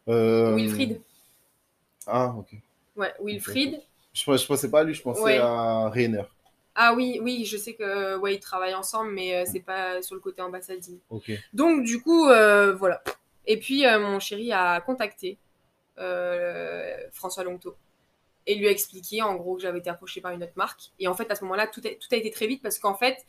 Wilfried. 0.06 1.00
Ah, 2.06 2.34
ok. 2.36 2.54
Ouais, 2.96 3.12
Wilfried. 3.22 3.80
Je, 4.12 4.36
je 4.36 4.46
pensais 4.46 4.70
pas 4.70 4.80
à 4.80 4.84
lui, 4.84 4.94
je 4.94 5.02
pensais 5.02 5.22
Ouais. 5.22 5.38
à 5.38 5.88
Rainer. 5.88 6.22
Ah 6.74 6.94
oui, 6.94 7.20
oui, 7.22 7.44
je 7.44 7.56
sais 7.56 7.74
que 7.74 8.16
ouais, 8.16 8.34
ils 8.34 8.40
travaillent 8.40 8.74
ensemble, 8.74 9.12
mais 9.12 9.36
euh, 9.36 9.44
c'est 9.50 9.60
pas 9.60 10.02
sur 10.02 10.14
le 10.14 10.20
côté 10.20 10.42
ambassadine. 10.42 10.98
Donc 11.52 11.84
du 11.84 12.02
coup, 12.02 12.28
euh, 12.28 12.74
voilà. 12.74 13.02
Et 13.46 13.58
puis 13.58 13.86
euh, 13.86 14.00
mon 14.00 14.18
chéri 14.18 14.52
a 14.52 14.80
contacté 14.80 15.38
euh, 15.98 16.96
François 17.12 17.44
Longto 17.44 17.76
et 18.46 18.56
lui 18.56 18.66
a 18.66 18.70
expliqué 18.70 19.22
en 19.22 19.36
gros 19.36 19.56
que 19.56 19.62
j'avais 19.62 19.78
été 19.78 19.88
approchée 19.90 20.20
par 20.20 20.32
une 20.32 20.42
autre 20.42 20.52
marque. 20.56 20.90
Et 20.98 21.06
en 21.08 21.14
fait, 21.14 21.30
à 21.30 21.34
ce 21.34 21.44
moment-là, 21.44 21.66
tout, 21.66 21.80
a, 21.84 21.90
tout 21.90 22.08
a 22.10 22.16
été 22.16 22.30
très 22.30 22.46
vite 22.46 22.62
parce 22.62 22.78
qu'en 22.78 22.94
fait, 22.94 23.24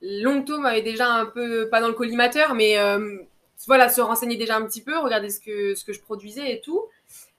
Longto 0.00 0.58
m'avait 0.58 0.82
déjà 0.82 1.08
un 1.08 1.26
peu, 1.26 1.68
pas 1.68 1.80
dans 1.80 1.88
le 1.88 1.94
collimateur, 1.94 2.54
mais 2.54 2.78
euh, 2.78 3.18
voilà, 3.66 3.88
se 3.88 4.00
renseigner 4.00 4.36
déjà 4.36 4.56
un 4.56 4.64
petit 4.64 4.82
peu, 4.82 4.98
regarder 4.98 5.28
ce 5.30 5.40
que, 5.40 5.74
ce 5.74 5.84
que 5.84 5.92
je 5.92 6.00
produisais 6.00 6.52
et 6.52 6.60
tout. 6.60 6.86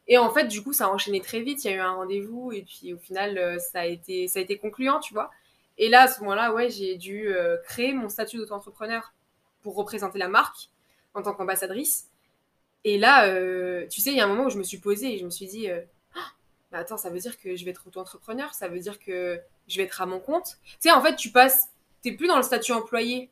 Et 0.08 0.18
en 0.18 0.30
fait, 0.32 0.46
du 0.46 0.64
coup, 0.64 0.74
ça 0.74 0.86
a 0.86 0.90
enchaîné 0.90 1.22
très 1.22 1.42
vite. 1.42 1.64
Il 1.64 1.72
y 1.72 1.74
a 1.74 1.78
eu 1.78 1.80
un 1.80 1.94
rendez-vous 1.94 2.52
et 2.52 2.64
puis 2.64 2.94
au 2.94 2.98
final, 2.98 3.38
euh, 3.38 3.60
ça 3.60 3.82
a 3.82 3.86
été, 3.86 4.28
ça 4.28 4.40
a 4.40 4.42
été 4.42 4.58
concluant, 4.58 5.00
tu 5.00 5.14
vois. 5.14 5.32
Et 5.78 5.90
là, 5.90 6.04
à 6.04 6.08
ce 6.08 6.20
moment-là, 6.22 6.54
ouais, 6.54 6.70
j'ai 6.70 6.98
dû 6.98 7.28
euh, 7.28 7.58
créer 7.64 7.94
mon 7.94 8.10
statut 8.10 8.38
d'auto-entrepreneur 8.38 9.14
pour 9.62 9.76
représenter 9.76 10.20
la 10.20 10.28
marque 10.28 10.70
en 11.14 11.22
tant 11.22 11.34
qu'ambassadrice. 11.34 12.08
Et 12.84 12.98
là, 12.98 13.28
tu 13.86 14.02
sais, 14.02 14.10
il 14.10 14.18
y 14.18 14.22
a 14.22 14.26
un 14.26 14.28
moment 14.28 14.46
où 14.46 14.50
je 14.50 14.58
me 14.58 14.64
suis 14.64 14.80
posée 14.80 15.14
et 15.14 15.18
je 15.20 15.26
me 15.26 15.30
suis 15.30 15.46
dit, 15.46 15.68
bah 16.72 16.80
attends, 16.80 16.98
ça 16.98 17.10
veut 17.10 17.20
dire 17.20 17.38
que 17.38 17.56
je 17.56 17.66
vais 17.66 17.72
être 17.72 17.86
auto-entrepreneur, 17.86 18.54
ça 18.54 18.68
veut 18.70 18.80
dire 18.80 18.98
que 18.98 19.40
je 19.68 19.78
vais 19.78 19.84
être 19.84 20.02
à 20.02 20.06
mon 20.06 20.20
compte. 20.20 20.58
Tu 20.64 20.78
sais, 20.80 20.92
en 20.92 21.02
fait, 21.02 21.16
tu 21.16 21.30
passes, 21.30 21.68
t'es 22.02 22.14
plus 22.14 22.28
dans 22.28 22.38
le 22.38 22.44
statut 22.44 22.72
employé. 22.72 23.30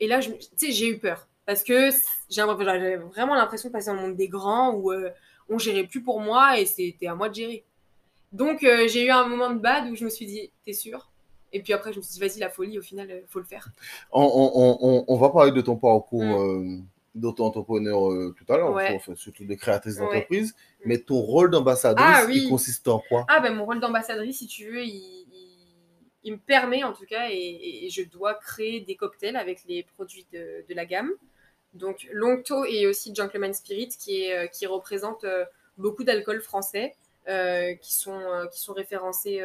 Et 0.00 0.06
là, 0.06 0.20
tu 0.20 0.32
sais, 0.56 0.70
j'ai 0.70 0.88
eu 0.88 0.98
peur. 0.98 1.28
Parce 1.46 1.62
que 1.62 1.90
j'avais 2.30 2.96
vraiment 2.96 3.34
l'impression 3.34 3.68
de 3.68 3.72
passer 3.72 3.86
dans 3.86 3.96
le 3.96 4.02
monde 4.02 4.16
des 4.16 4.28
grands 4.28 4.72
où 4.72 4.92
euh, 4.92 5.10
on 5.48 5.58
gérait 5.58 5.84
plus 5.84 6.02
pour 6.02 6.20
moi 6.20 6.58
et 6.58 6.66
c'était 6.66 7.06
à 7.06 7.14
moi 7.14 7.28
de 7.28 7.34
gérer. 7.34 7.64
Donc, 8.32 8.64
euh, 8.64 8.88
j'ai 8.88 9.06
eu 9.06 9.10
un 9.10 9.26
moment 9.28 9.50
de 9.50 9.58
bad 9.58 9.90
où 9.90 9.94
je 9.94 10.04
me 10.04 10.10
suis 10.10 10.26
dit, 10.26 10.50
t'es 10.64 10.72
sûr? 10.72 11.10
Et 11.52 11.60
puis 11.60 11.74
après, 11.74 11.92
je 11.92 11.98
me 11.98 12.02
suis 12.02 12.14
dit, 12.14 12.20
vas-y, 12.20 12.38
la 12.38 12.48
folie, 12.48 12.78
au 12.78 12.82
final, 12.82 13.08
il 13.10 13.14
euh, 13.16 13.26
faut 13.28 13.38
le 13.38 13.44
faire. 13.44 13.68
On, 14.10 15.18
va 15.18 15.28
parler 15.28 15.52
de 15.52 15.60
ton 15.60 15.76
parcours. 15.76 16.22
Mm 16.22 16.84
d'auto-entrepreneur 17.14 18.10
euh, 18.10 18.34
tout 18.36 18.50
à 18.52 18.56
l'heure, 18.56 19.00
surtout 19.16 19.44
de 19.44 19.54
créatrice 19.54 19.96
d'entreprise. 19.96 20.54
Mais 20.84 20.98
ton 20.98 21.20
rôle 21.20 21.50
d'ambassadrice, 21.50 22.06
ah 22.06 22.26
il 22.30 22.48
consiste 22.48 22.88
en 22.88 23.00
quoi? 23.08 23.24
Ah 23.28 23.40
ben 23.40 23.54
mon 23.54 23.64
rôle 23.64 23.80
d'ambassadrice, 23.80 24.38
si 24.38 24.46
tu 24.46 24.70
veux, 24.70 24.82
il, 24.82 25.26
il, 26.24 26.32
me 26.32 26.38
permet 26.38 26.82
en 26.82 26.92
tout 26.92 27.04
cas, 27.04 27.28
et, 27.30 27.88
je 27.90 28.02
dois 28.02 28.34
créer 28.34 28.80
des 28.80 28.96
cocktails 28.96 29.36
avec 29.36 29.60
les 29.68 29.84
produits 29.94 30.26
de, 30.32 30.64
de 30.68 30.74
la 30.74 30.86
gamme. 30.86 31.10
Donc 31.74 32.06
Longto 32.12 32.64
et 32.64 32.86
aussi 32.86 33.14
Gentleman 33.14 33.54
Spirit 33.54 33.90
qui, 33.98 34.24
est, 34.24 34.36
euh, 34.36 34.46
qui 34.46 34.66
représente 34.66 35.24
euh, 35.24 35.44
beaucoup 35.78 36.04
d'alcools 36.04 36.42
français 36.42 36.94
qui, 37.26 37.94
sont, 37.94 38.20
qui 38.52 38.58
sont 38.58 38.72
référencés, 38.72 39.40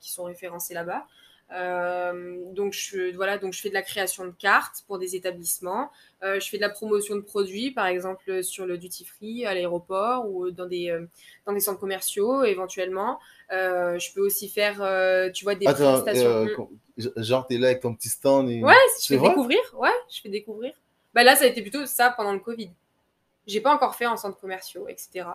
qui 0.00 0.10
sont 0.10 0.24
référencés 0.24 0.72
là-bas. 0.72 1.04
Euh, 1.52 2.36
donc, 2.52 2.72
je, 2.72 3.14
voilà, 3.14 3.38
donc 3.38 3.52
je 3.52 3.60
fais 3.60 3.68
de 3.68 3.74
la 3.74 3.82
création 3.82 4.24
de 4.24 4.30
cartes 4.30 4.84
pour 4.86 4.98
des 4.98 5.16
établissements. 5.16 5.90
Euh, 6.22 6.38
je 6.38 6.48
fais 6.48 6.58
de 6.58 6.62
la 6.62 6.70
promotion 6.70 7.16
de 7.16 7.20
produits, 7.20 7.70
par 7.70 7.86
exemple 7.86 8.42
sur 8.42 8.66
le 8.66 8.78
duty 8.78 9.04
free 9.04 9.46
à 9.46 9.54
l'aéroport 9.54 10.30
ou 10.30 10.50
dans 10.50 10.66
des, 10.66 10.90
euh, 10.90 11.06
dans 11.46 11.52
des 11.52 11.60
centres 11.60 11.80
commerciaux 11.80 12.44
éventuellement. 12.44 13.18
je 13.50 14.14
peux 14.14 14.20
aussi 14.20 14.48
faire, 14.48 14.76
tu 15.32 15.44
vois, 15.44 15.54
des 15.54 15.66
prestations. 15.66 16.46
genre, 17.16 17.46
tu 17.46 17.54
es 17.54 17.58
là 17.58 17.68
avec 17.68 17.80
ton 17.80 17.94
petit 17.94 18.08
stand. 18.08 18.48
Et... 18.48 18.62
Ouais, 18.62 18.74
je 19.00 19.06
fais 19.06 19.18
découvrir. 19.18 19.60
Ouais, 19.76 19.88
je 20.08 20.20
fais 20.20 20.28
découvrir. 20.28 20.72
Bah 21.14 21.24
là, 21.24 21.36
ça 21.36 21.44
a 21.44 21.48
été 21.48 21.62
plutôt 21.62 21.86
ça 21.86 22.10
pendant 22.10 22.32
le 22.32 22.40
Covid. 22.40 22.70
J'ai 23.46 23.60
pas 23.60 23.74
encore 23.74 23.94
fait 23.94 24.06
en 24.06 24.16
centres 24.16 24.38
commerciaux, 24.38 24.86
etc. 24.88 25.26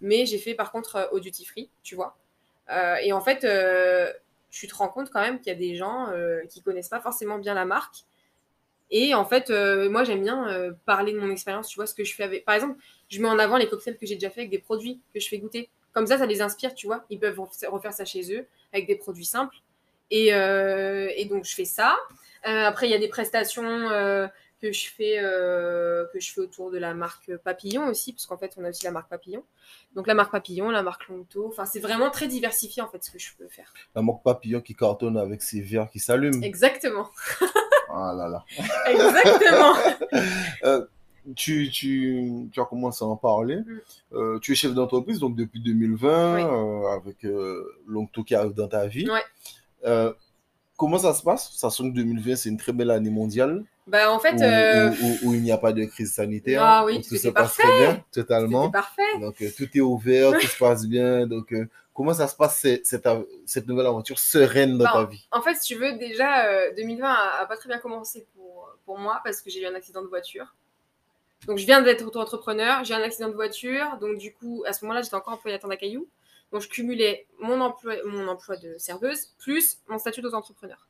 Mais 0.00 0.26
j'ai 0.26 0.38
fait 0.38 0.54
par 0.54 0.70
contre 0.70 1.08
au 1.12 1.20
duty 1.20 1.44
free, 1.44 1.70
tu 1.82 1.94
vois. 1.94 2.16
et 3.02 3.12
en 3.12 3.20
fait, 3.20 3.44
tu 4.54 4.68
te 4.68 4.74
rends 4.76 4.88
compte 4.88 5.10
quand 5.10 5.20
même 5.20 5.40
qu'il 5.40 5.48
y 5.48 5.56
a 5.56 5.58
des 5.58 5.74
gens 5.74 6.10
euh, 6.12 6.42
qui 6.48 6.62
connaissent 6.62 6.88
pas 6.88 7.00
forcément 7.00 7.38
bien 7.38 7.54
la 7.54 7.64
marque. 7.64 8.04
Et 8.90 9.12
en 9.12 9.24
fait, 9.24 9.50
euh, 9.50 9.90
moi, 9.90 10.04
j'aime 10.04 10.22
bien 10.22 10.48
euh, 10.48 10.72
parler 10.86 11.12
de 11.12 11.18
mon 11.18 11.28
expérience. 11.28 11.68
Tu 11.68 11.74
vois, 11.74 11.86
ce 11.86 11.94
que 11.94 12.04
je 12.04 12.14
fais 12.14 12.22
avec. 12.22 12.44
Par 12.44 12.54
exemple, 12.54 12.78
je 13.08 13.20
mets 13.20 13.26
en 13.26 13.40
avant 13.40 13.56
les 13.56 13.68
cocktails 13.68 13.98
que 13.98 14.06
j'ai 14.06 14.14
déjà 14.14 14.30
fait 14.30 14.42
avec 14.42 14.50
des 14.50 14.60
produits 14.60 15.00
que 15.12 15.18
je 15.18 15.28
fais 15.28 15.38
goûter. 15.38 15.70
Comme 15.92 16.06
ça, 16.06 16.18
ça 16.18 16.26
les 16.26 16.40
inspire, 16.40 16.72
tu 16.74 16.86
vois. 16.86 17.04
Ils 17.10 17.18
peuvent 17.18 17.40
refaire 17.40 17.92
ça 17.92 18.04
chez 18.04 18.32
eux 18.32 18.46
avec 18.72 18.86
des 18.86 18.94
produits 18.94 19.24
simples. 19.24 19.56
Et, 20.12 20.28
et 20.28 21.24
donc, 21.24 21.44
je 21.44 21.54
fais 21.54 21.64
ça. 21.64 21.96
après, 22.44 22.86
il 22.86 22.90
y 22.90 22.94
a 22.94 22.98
des 22.98 23.08
prestations 23.08 23.88
que 24.64 24.72
je 24.72 24.88
fais 24.88 25.18
euh, 25.18 26.06
que 26.12 26.20
je 26.20 26.32
fais 26.32 26.40
autour 26.40 26.70
de 26.70 26.78
la 26.78 26.94
marque 26.94 27.36
Papillon 27.36 27.86
aussi 27.88 28.14
parce 28.14 28.24
qu'en 28.24 28.38
fait 28.38 28.54
on 28.56 28.64
a 28.64 28.70
aussi 28.70 28.84
la 28.84 28.92
marque 28.92 29.10
Papillon. 29.10 29.44
Donc 29.94 30.06
la 30.06 30.14
marque 30.14 30.32
Papillon 30.32 30.70
la 30.70 30.82
marque 30.82 31.06
Longto. 31.08 31.46
Enfin 31.48 31.66
c'est 31.66 31.80
vraiment 31.80 32.10
très 32.10 32.28
diversifié 32.28 32.82
en 32.82 32.88
fait 32.88 33.04
ce 33.04 33.10
que 33.10 33.18
je 33.18 33.36
peux 33.36 33.46
faire. 33.48 33.74
La 33.94 34.00
marque 34.00 34.22
Papillon 34.22 34.62
qui 34.62 34.74
cartonne 34.74 35.18
avec 35.18 35.42
ses 35.42 35.60
verres 35.60 35.90
qui 35.90 35.98
s'allument. 35.98 36.42
Exactement. 36.42 37.10
Ah 37.90 38.14
là 38.16 38.28
là. 38.28 38.44
Exactement. 38.88 39.74
Euh, 40.64 40.86
tu, 41.36 41.68
tu, 41.70 42.48
tu, 42.52 42.60
as 42.60 42.64
commencé 42.64 43.04
à 43.04 43.08
en 43.08 43.16
parler. 43.16 43.56
Mm. 43.56 43.80
Euh, 44.14 44.38
tu 44.38 44.52
es 44.52 44.54
chef 44.54 44.72
d'entreprise 44.72 45.18
donc 45.18 45.36
depuis 45.36 45.60
2020 45.60 46.92
avec 46.94 47.26
Longto 47.86 48.24
qui 48.24 48.34
arrive 48.34 48.54
dans 48.54 48.68
ta 48.68 48.86
vie. 48.86 49.06
Comment 50.76 50.98
ça 50.98 51.14
se 51.14 51.22
passe? 51.22 51.52
Sachant 51.52 51.84
que 51.90 51.94
2020 51.94 52.36
c'est 52.36 52.48
une 52.48 52.56
très 52.56 52.72
belle 52.72 52.90
année 52.90 53.10
mondiale. 53.10 53.64
Bah, 53.86 54.10
en 54.10 54.18
fait. 54.18 54.34
Où, 54.34 55.28
où, 55.28 55.32
euh, 55.32 55.36
il 55.36 55.42
n'y 55.42 55.52
a 55.52 55.58
pas 55.58 55.72
de 55.72 55.84
crise 55.84 56.12
sanitaire. 56.12 56.62
Ah 56.62 56.84
oui, 56.84 57.02
tout 57.02 57.16
se 57.16 57.28
passe 57.28 57.54
très 57.54 57.78
bien, 57.78 58.04
totalement. 58.12 58.70
parfait. 58.70 59.18
Donc, 59.20 59.40
euh, 59.42 59.50
tout 59.56 59.68
est 59.74 59.80
ouvert, 59.80 60.32
tout 60.38 60.46
se 60.46 60.58
passe 60.58 60.86
bien. 60.86 61.26
Donc, 61.26 61.52
euh, 61.52 61.68
comment 61.92 62.14
ça 62.14 62.26
se 62.26 62.34
passe, 62.34 62.60
cette, 62.60 62.86
cette, 63.46 63.66
nouvelle 63.66 63.86
aventure 63.86 64.18
sereine 64.18 64.78
dans 64.78 64.90
ta 64.90 65.04
vie? 65.04 65.26
En 65.30 65.42
fait, 65.42 65.54
si 65.56 65.74
tu 65.74 65.80
veux, 65.80 65.98
déjà, 65.98 66.70
2020 66.72 67.06
a, 67.06 67.46
pas 67.46 67.56
très 67.56 67.68
bien 67.68 67.78
commencé 67.78 68.26
pour, 68.34 68.70
pour 68.86 68.98
moi 68.98 69.20
parce 69.22 69.42
que 69.42 69.50
j'ai 69.50 69.60
eu 69.60 69.66
un 69.66 69.74
accident 69.74 70.02
de 70.02 70.08
voiture. 70.08 70.54
Donc, 71.46 71.58
je 71.58 71.66
viens 71.66 71.82
d'être 71.82 72.06
auto-entrepreneur, 72.06 72.84
j'ai 72.84 72.94
un 72.94 73.02
accident 73.02 73.28
de 73.28 73.34
voiture. 73.34 73.98
Donc, 74.00 74.16
du 74.16 74.32
coup, 74.32 74.64
à 74.66 74.72
ce 74.72 74.82
moment-là, 74.84 75.02
j'étais 75.02 75.16
encore 75.16 75.34
employée 75.34 75.58
à 75.62 75.66
à 75.66 75.76
Caillou. 75.76 76.08
Donc, 76.54 76.62
je 76.62 76.68
cumulais 76.68 77.26
mon 77.40 77.60
emploi, 77.60 77.96
mon 78.06 78.28
emploi 78.28 78.56
de 78.56 78.78
serveuse 78.78 79.34
plus 79.38 79.80
mon 79.88 79.98
statut 79.98 80.22
d'auto-entrepreneur. 80.22 80.88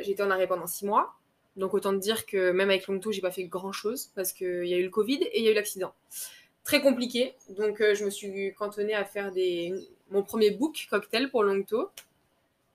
J'étais 0.00 0.22
en 0.22 0.30
arrêt 0.30 0.48
pendant 0.48 0.66
six 0.66 0.84
mois. 0.84 1.14
Donc 1.56 1.74
autant 1.74 1.92
te 1.92 1.98
dire 1.98 2.26
que 2.26 2.52
même 2.52 2.70
avec 2.70 2.86
Longto, 2.86 3.12
j'ai 3.12 3.20
pas 3.20 3.30
fait 3.30 3.44
grand 3.44 3.72
chose 3.72 4.10
parce 4.14 4.32
qu'il 4.32 4.66
y 4.66 4.74
a 4.74 4.78
eu 4.78 4.84
le 4.84 4.90
Covid 4.90 5.22
et 5.22 5.40
il 5.40 5.44
y 5.44 5.48
a 5.48 5.50
eu 5.50 5.54
l'accident. 5.54 5.94
Très 6.64 6.80
compliqué. 6.80 7.34
Donc 7.50 7.80
euh, 7.80 7.94
je 7.94 8.04
me 8.04 8.10
suis 8.10 8.54
cantonnée 8.54 8.94
à 8.94 9.04
faire 9.04 9.32
des... 9.32 9.74
mon 10.10 10.22
premier 10.22 10.50
book 10.50 10.86
cocktail 10.88 11.30
pour 11.30 11.42
Longto. 11.42 11.90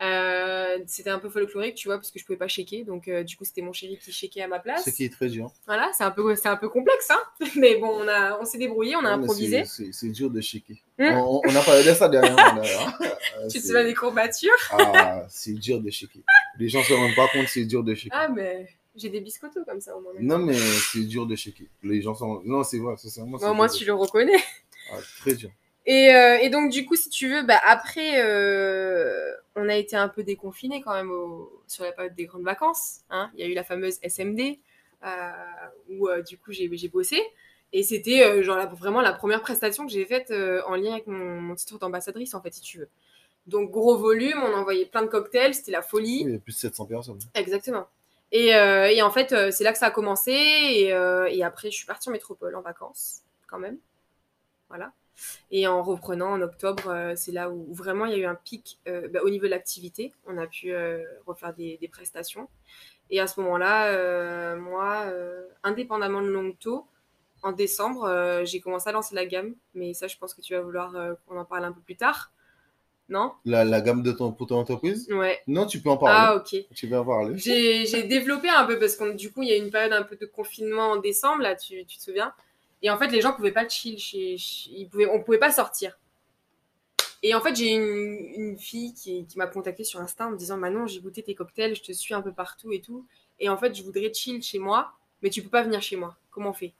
Euh, 0.01 0.77
c'était 0.87 1.09
un 1.09 1.19
peu 1.19 1.29
folklorique, 1.29 1.75
tu 1.75 1.87
vois, 1.87 1.97
parce 1.97 2.11
que 2.11 2.19
je 2.19 2.25
pouvais 2.25 2.37
pas 2.37 2.47
shaker. 2.47 2.83
Donc, 2.85 3.07
euh, 3.07 3.23
du 3.23 3.37
coup, 3.37 3.45
c'était 3.45 3.61
mon 3.61 3.71
chéri 3.71 3.97
qui 3.97 4.11
shakait 4.11 4.41
à 4.41 4.47
ma 4.47 4.59
place. 4.59 4.83
Ce 4.83 4.89
qui 4.89 5.05
est 5.05 5.09
très 5.09 5.29
dur. 5.29 5.51
Voilà, 5.65 5.89
c'est 5.93 6.03
un 6.03 6.11
peu, 6.11 6.35
c'est 6.35 6.49
un 6.49 6.57
peu 6.57 6.67
complexe, 6.67 7.09
hein. 7.11 7.21
Mais 7.55 7.77
bon, 7.77 7.87
on, 7.87 8.07
a, 8.07 8.37
on 8.39 8.45
s'est 8.45 8.57
débrouillé, 8.57 8.95
on 8.95 9.05
a 9.05 9.09
improvisé. 9.09 9.63
C'est 9.65 10.09
dur 10.09 10.29
de 10.29 10.41
shaker. 10.41 10.75
Hmm. 10.97 11.17
on, 11.17 11.55
a 11.55 11.61
parlé 11.61 11.83
de 11.83 11.93
ça 11.93 12.09
dernièrement. 12.09 12.61
tu 13.49 13.59
te 13.59 13.65
souviens 13.65 13.83
des 13.83 13.93
courbatures 13.93 14.51
Ah, 14.71 15.25
c'est 15.29 15.53
dur 15.53 15.79
de 15.79 15.89
shaker. 15.89 16.21
Les 16.59 16.69
gens 16.69 16.83
se 16.83 16.93
rendent 16.93 17.15
pas 17.15 17.27
compte, 17.29 17.47
c'est 17.47 17.65
dur 17.65 17.83
de 17.83 17.95
shaker. 17.95 18.17
Ah, 18.19 18.27
mais 18.27 18.67
j'ai 18.95 19.09
des 19.09 19.21
biscottos 19.21 19.63
comme 19.65 19.81
ça 19.81 19.95
au 19.95 20.01
moins. 20.01 20.13
Non, 20.19 20.39
mais 20.39 20.53
c'est 20.53 21.05
dur 21.05 21.25
de 21.25 21.35
shaker. 21.35 21.67
Les 21.83 22.01
gens 22.01 22.15
sont. 22.15 22.41
Non, 22.45 22.63
c'est 22.63 22.79
vrai, 22.79 22.95
c'est 22.97 23.21
Moi, 23.21 23.53
moi 23.53 23.69
tu 23.69 23.85
le 23.85 23.93
reconnais. 23.93 24.41
Ah, 24.91 24.97
très 25.19 25.35
dur. 25.35 25.49
Et, 25.85 26.13
euh, 26.13 26.39
et, 26.41 26.49
donc, 26.49 26.71
du 26.71 26.85
coup, 26.85 26.95
si 26.95 27.09
tu 27.09 27.29
veux, 27.29 27.43
bah, 27.43 27.59
après, 27.63 28.23
euh, 28.23 29.31
on 29.55 29.69
a 29.69 29.75
été 29.75 29.95
un 29.95 30.09
peu 30.09 30.23
déconfinés 30.23 30.81
quand 30.81 30.93
même 30.93 31.11
sur 31.67 31.83
la 31.83 31.91
période 31.91 32.15
des 32.15 32.25
grandes 32.25 32.43
vacances. 32.43 33.01
Hein. 33.09 33.31
Il 33.35 33.39
y 33.39 33.43
a 33.43 33.47
eu 33.47 33.53
la 33.53 33.63
fameuse 33.63 33.99
SMD, 34.03 34.59
euh, 35.05 35.31
où 35.89 36.07
du 36.27 36.37
coup, 36.37 36.51
j'ai 36.51 36.89
bossé. 36.89 37.21
Et 37.73 37.83
c'était 37.83 38.43
genre 38.43 38.73
vraiment 38.75 39.01
la 39.01 39.13
première 39.13 39.41
prestation 39.41 39.85
que 39.85 39.91
j'ai 39.91 40.05
faite 40.05 40.31
en 40.31 40.75
lien 40.75 40.93
avec 40.93 41.07
mon, 41.07 41.55
titre 41.55 41.79
d'ambassadrice, 41.79 42.33
en 42.33 42.41
fait, 42.41 42.53
si 42.53 42.61
tu 42.61 42.79
veux. 42.79 42.89
Donc, 43.47 43.71
gros 43.71 43.97
volume, 43.97 44.41
on 44.41 44.53
envoyait 44.53 44.85
plein 44.85 45.03
de 45.03 45.07
cocktails, 45.07 45.53
c'était 45.53 45.71
la 45.71 45.81
folie. 45.81 46.21
il 46.21 46.31
y 46.31 46.35
a 46.35 46.39
plus 46.39 46.53
de 46.53 46.59
700 46.59 46.85
personnes. 46.85 47.19
Exactement. 47.33 47.87
Et, 48.31 48.47
et 48.49 49.01
en 49.01 49.11
fait, 49.11 49.51
c'est 49.51 49.63
là 49.63 49.71
que 49.71 49.77
ça 49.77 49.87
a 49.87 49.91
commencé. 49.91 50.31
Et, 50.31 50.87
et 50.87 51.43
après, 51.43 51.71
je 51.71 51.75
suis 51.75 51.85
partie 51.85 52.09
en 52.09 52.11
métropole 52.11 52.55
en 52.55 52.61
vacances, 52.61 53.21
quand 53.47 53.59
même. 53.59 53.77
Voilà. 54.69 54.91
Et 55.51 55.67
en 55.67 55.83
reprenant 55.83 56.31
en 56.31 56.41
octobre, 56.41 56.89
euh, 56.89 57.13
c'est 57.15 57.31
là 57.31 57.49
où, 57.49 57.73
vraiment 57.73 58.05
il 58.05 58.11
y 58.11 58.15
a 58.15 58.17
eu 58.17 58.25
un 58.25 58.35
pic 58.35 58.79
euh, 58.87 59.07
bah, 59.07 59.19
au 59.23 59.29
niveau 59.29 59.45
de 59.45 59.51
l'activité. 59.51 60.13
On 60.27 60.37
a 60.37 60.47
pu 60.47 60.71
euh, 60.71 61.03
refaire 61.25 61.53
des, 61.53 61.89
prestations. 61.91 62.49
Et 63.09 63.19
à 63.19 63.27
ce 63.27 63.39
moment-là, 63.41 64.55
moi, 64.55 65.05
indépendamment 65.63 66.23
de 66.23 66.27
Longto, 66.27 66.87
en 67.43 67.51
décembre, 67.51 68.41
j'ai 68.43 68.59
commencé 68.59 68.89
à 68.89 68.91
lancer 68.91 69.13
la 69.13 69.27
gamme. 69.27 69.53
Mais 69.75 69.93
ça, 69.93 70.07
je 70.07 70.17
pense 70.17 70.33
que 70.33 70.41
tu 70.41 70.55
vas 70.55 70.61
vouloir 70.61 70.91
qu'on 71.27 71.37
en 71.37 71.45
parle 71.45 71.65
un 71.65 71.71
peu 71.71 71.81
plus 71.81 71.95
tard. 71.95 72.31
Non? 73.07 73.33
La, 73.45 73.81
gamme 73.81 74.01
de 74.01 74.11
ton, 74.11 74.31
pour 74.31 74.47
ton 74.47 74.57
entreprise? 74.57 75.07
Ouais. 75.11 75.39
Non, 75.45 75.67
tu 75.67 75.79
peux 75.79 75.91
en 75.91 75.97
parler. 75.97 76.17
Ah, 76.19 76.35
ok. 76.35 76.65
Tu 76.73 76.89
peux 76.89 76.97
en 76.97 77.05
parler. 77.05 77.37
J'ai 77.37 78.03
développé 78.03 78.49
un 78.49 78.65
peu 78.65 78.79
parce 78.79 78.95
que 78.95 79.13
du 79.13 79.31
coup, 79.31 79.43
il 79.43 79.49
y 79.49 79.51
a 79.51 79.57
eu 79.57 79.61
une 79.61 79.69
période 79.69 79.93
un 79.93 80.01
peu 80.01 80.15
de 80.15 80.25
confinement 80.25 80.93
en 80.93 80.95
décembre, 80.97 81.43
là, 81.43 81.55
tu, 81.55 81.85
tu 81.85 81.97
te 81.97 82.01
souviens? 82.01 82.33
Et 82.85 82.89
en 82.91 82.97
fait, 82.99 83.07
les 83.07 83.19
gens 83.19 83.33
pouvaient 83.33 83.51
pas 83.51 83.67
chill 83.67 83.97
chez, 83.97 84.35
ils 84.69 84.87
pouvaient, 84.87 85.07
on 85.07 85.23
pouvait 85.23 85.39
pas 85.39 85.51
sortir. 85.51 85.97
Et 87.23 87.33
en 87.33 87.41
fait, 87.41 87.55
j'ai 87.55 87.71
une, 87.73 87.83
une 88.51 88.57
fille 88.59 88.93
qui, 88.93 89.25
qui 89.25 89.37
m'a 89.39 89.47
contacté 89.47 89.83
sur 89.83 89.99
Insta 89.99 90.27
en 90.27 90.31
me 90.31 90.37
disant 90.37 90.57
Manon, 90.57 90.85
j'ai 90.85 90.99
goûté 91.01 91.23
tes 91.23 91.33
cocktails, 91.33 91.75
je 91.75 91.81
te 91.81 91.91
suis 91.91 92.13
un 92.13 92.21
peu 92.21 92.31
partout 92.31 92.71
et 92.71 92.81
tout. 92.81 93.07
Et 93.39 93.49
en 93.49 93.57
fait, 93.57 93.73
je 93.73 93.81
voudrais 93.81 94.13
chill 94.13 94.43
chez 94.43 94.59
moi, 94.59 94.91
mais 95.23 95.31
tu 95.31 95.41
peux 95.41 95.49
pas 95.49 95.63
venir 95.63 95.81
chez 95.81 95.95
moi. 95.95 96.15
Comment 96.29 96.51
on 96.51 96.53
fait? 96.53 96.73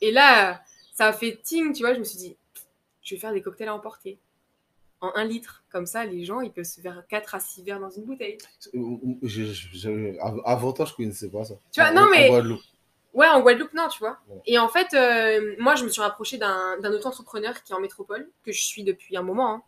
Et 0.00 0.10
là, 0.10 0.62
ça 0.94 1.08
a 1.08 1.12
fait 1.12 1.36
ting, 1.42 1.74
tu 1.74 1.82
vois. 1.82 1.92
Je 1.92 1.98
me 1.98 2.04
suis 2.04 2.16
dit, 2.18 2.36
je 3.02 3.14
vais 3.14 3.20
faire 3.20 3.34
des 3.34 3.42
cocktails 3.42 3.68
à 3.68 3.74
emporter. 3.74 4.18
en 5.02 5.12
1 5.14 5.24
litre. 5.24 5.62
Comme 5.70 5.86
ça, 5.86 6.04
les 6.06 6.24
gens, 6.26 6.40
ils 6.40 6.52
peuvent 6.52 6.64
se 6.64 6.80
faire 6.80 7.04
4 7.08 7.34
à 7.34 7.40
6 7.40 7.62
verres 7.62 7.80
dans 7.80 7.88
une 7.90 8.04
bouteille. 8.04 8.36
Je- 9.22 9.44
je- 9.44 9.68
je- 9.72 10.18
av- 10.20 10.40
avant 10.44 10.72
toi, 10.72 10.84
je 10.86 10.94
connaissais 10.94 11.28
pas 11.30 11.44
ça. 11.44 11.54
Tu 11.72 11.80
vois, 11.80 11.90
non, 11.90 12.06
mais-. 12.10 12.28
Ouais, 13.12 13.26
en 13.26 13.40
Guadeloupe, 13.40 13.74
non, 13.74 13.88
tu 13.88 13.98
vois. 13.98 14.18
Ouais. 14.28 14.40
Et 14.46 14.58
en 14.58 14.68
fait, 14.68 14.94
euh, 14.94 15.54
moi, 15.58 15.74
je 15.74 15.84
me 15.84 15.88
suis 15.88 16.00
rapprochée 16.00 16.38
d'un 16.38 16.78
d'un 16.78 16.92
auto-entrepreneur 16.92 17.62
qui 17.62 17.72
est 17.72 17.74
en 17.74 17.80
métropole, 17.80 18.28
que 18.44 18.52
je 18.52 18.62
suis 18.62 18.84
depuis 18.84 19.16
un 19.16 19.22
moment, 19.22 19.54
hein, 19.54 19.62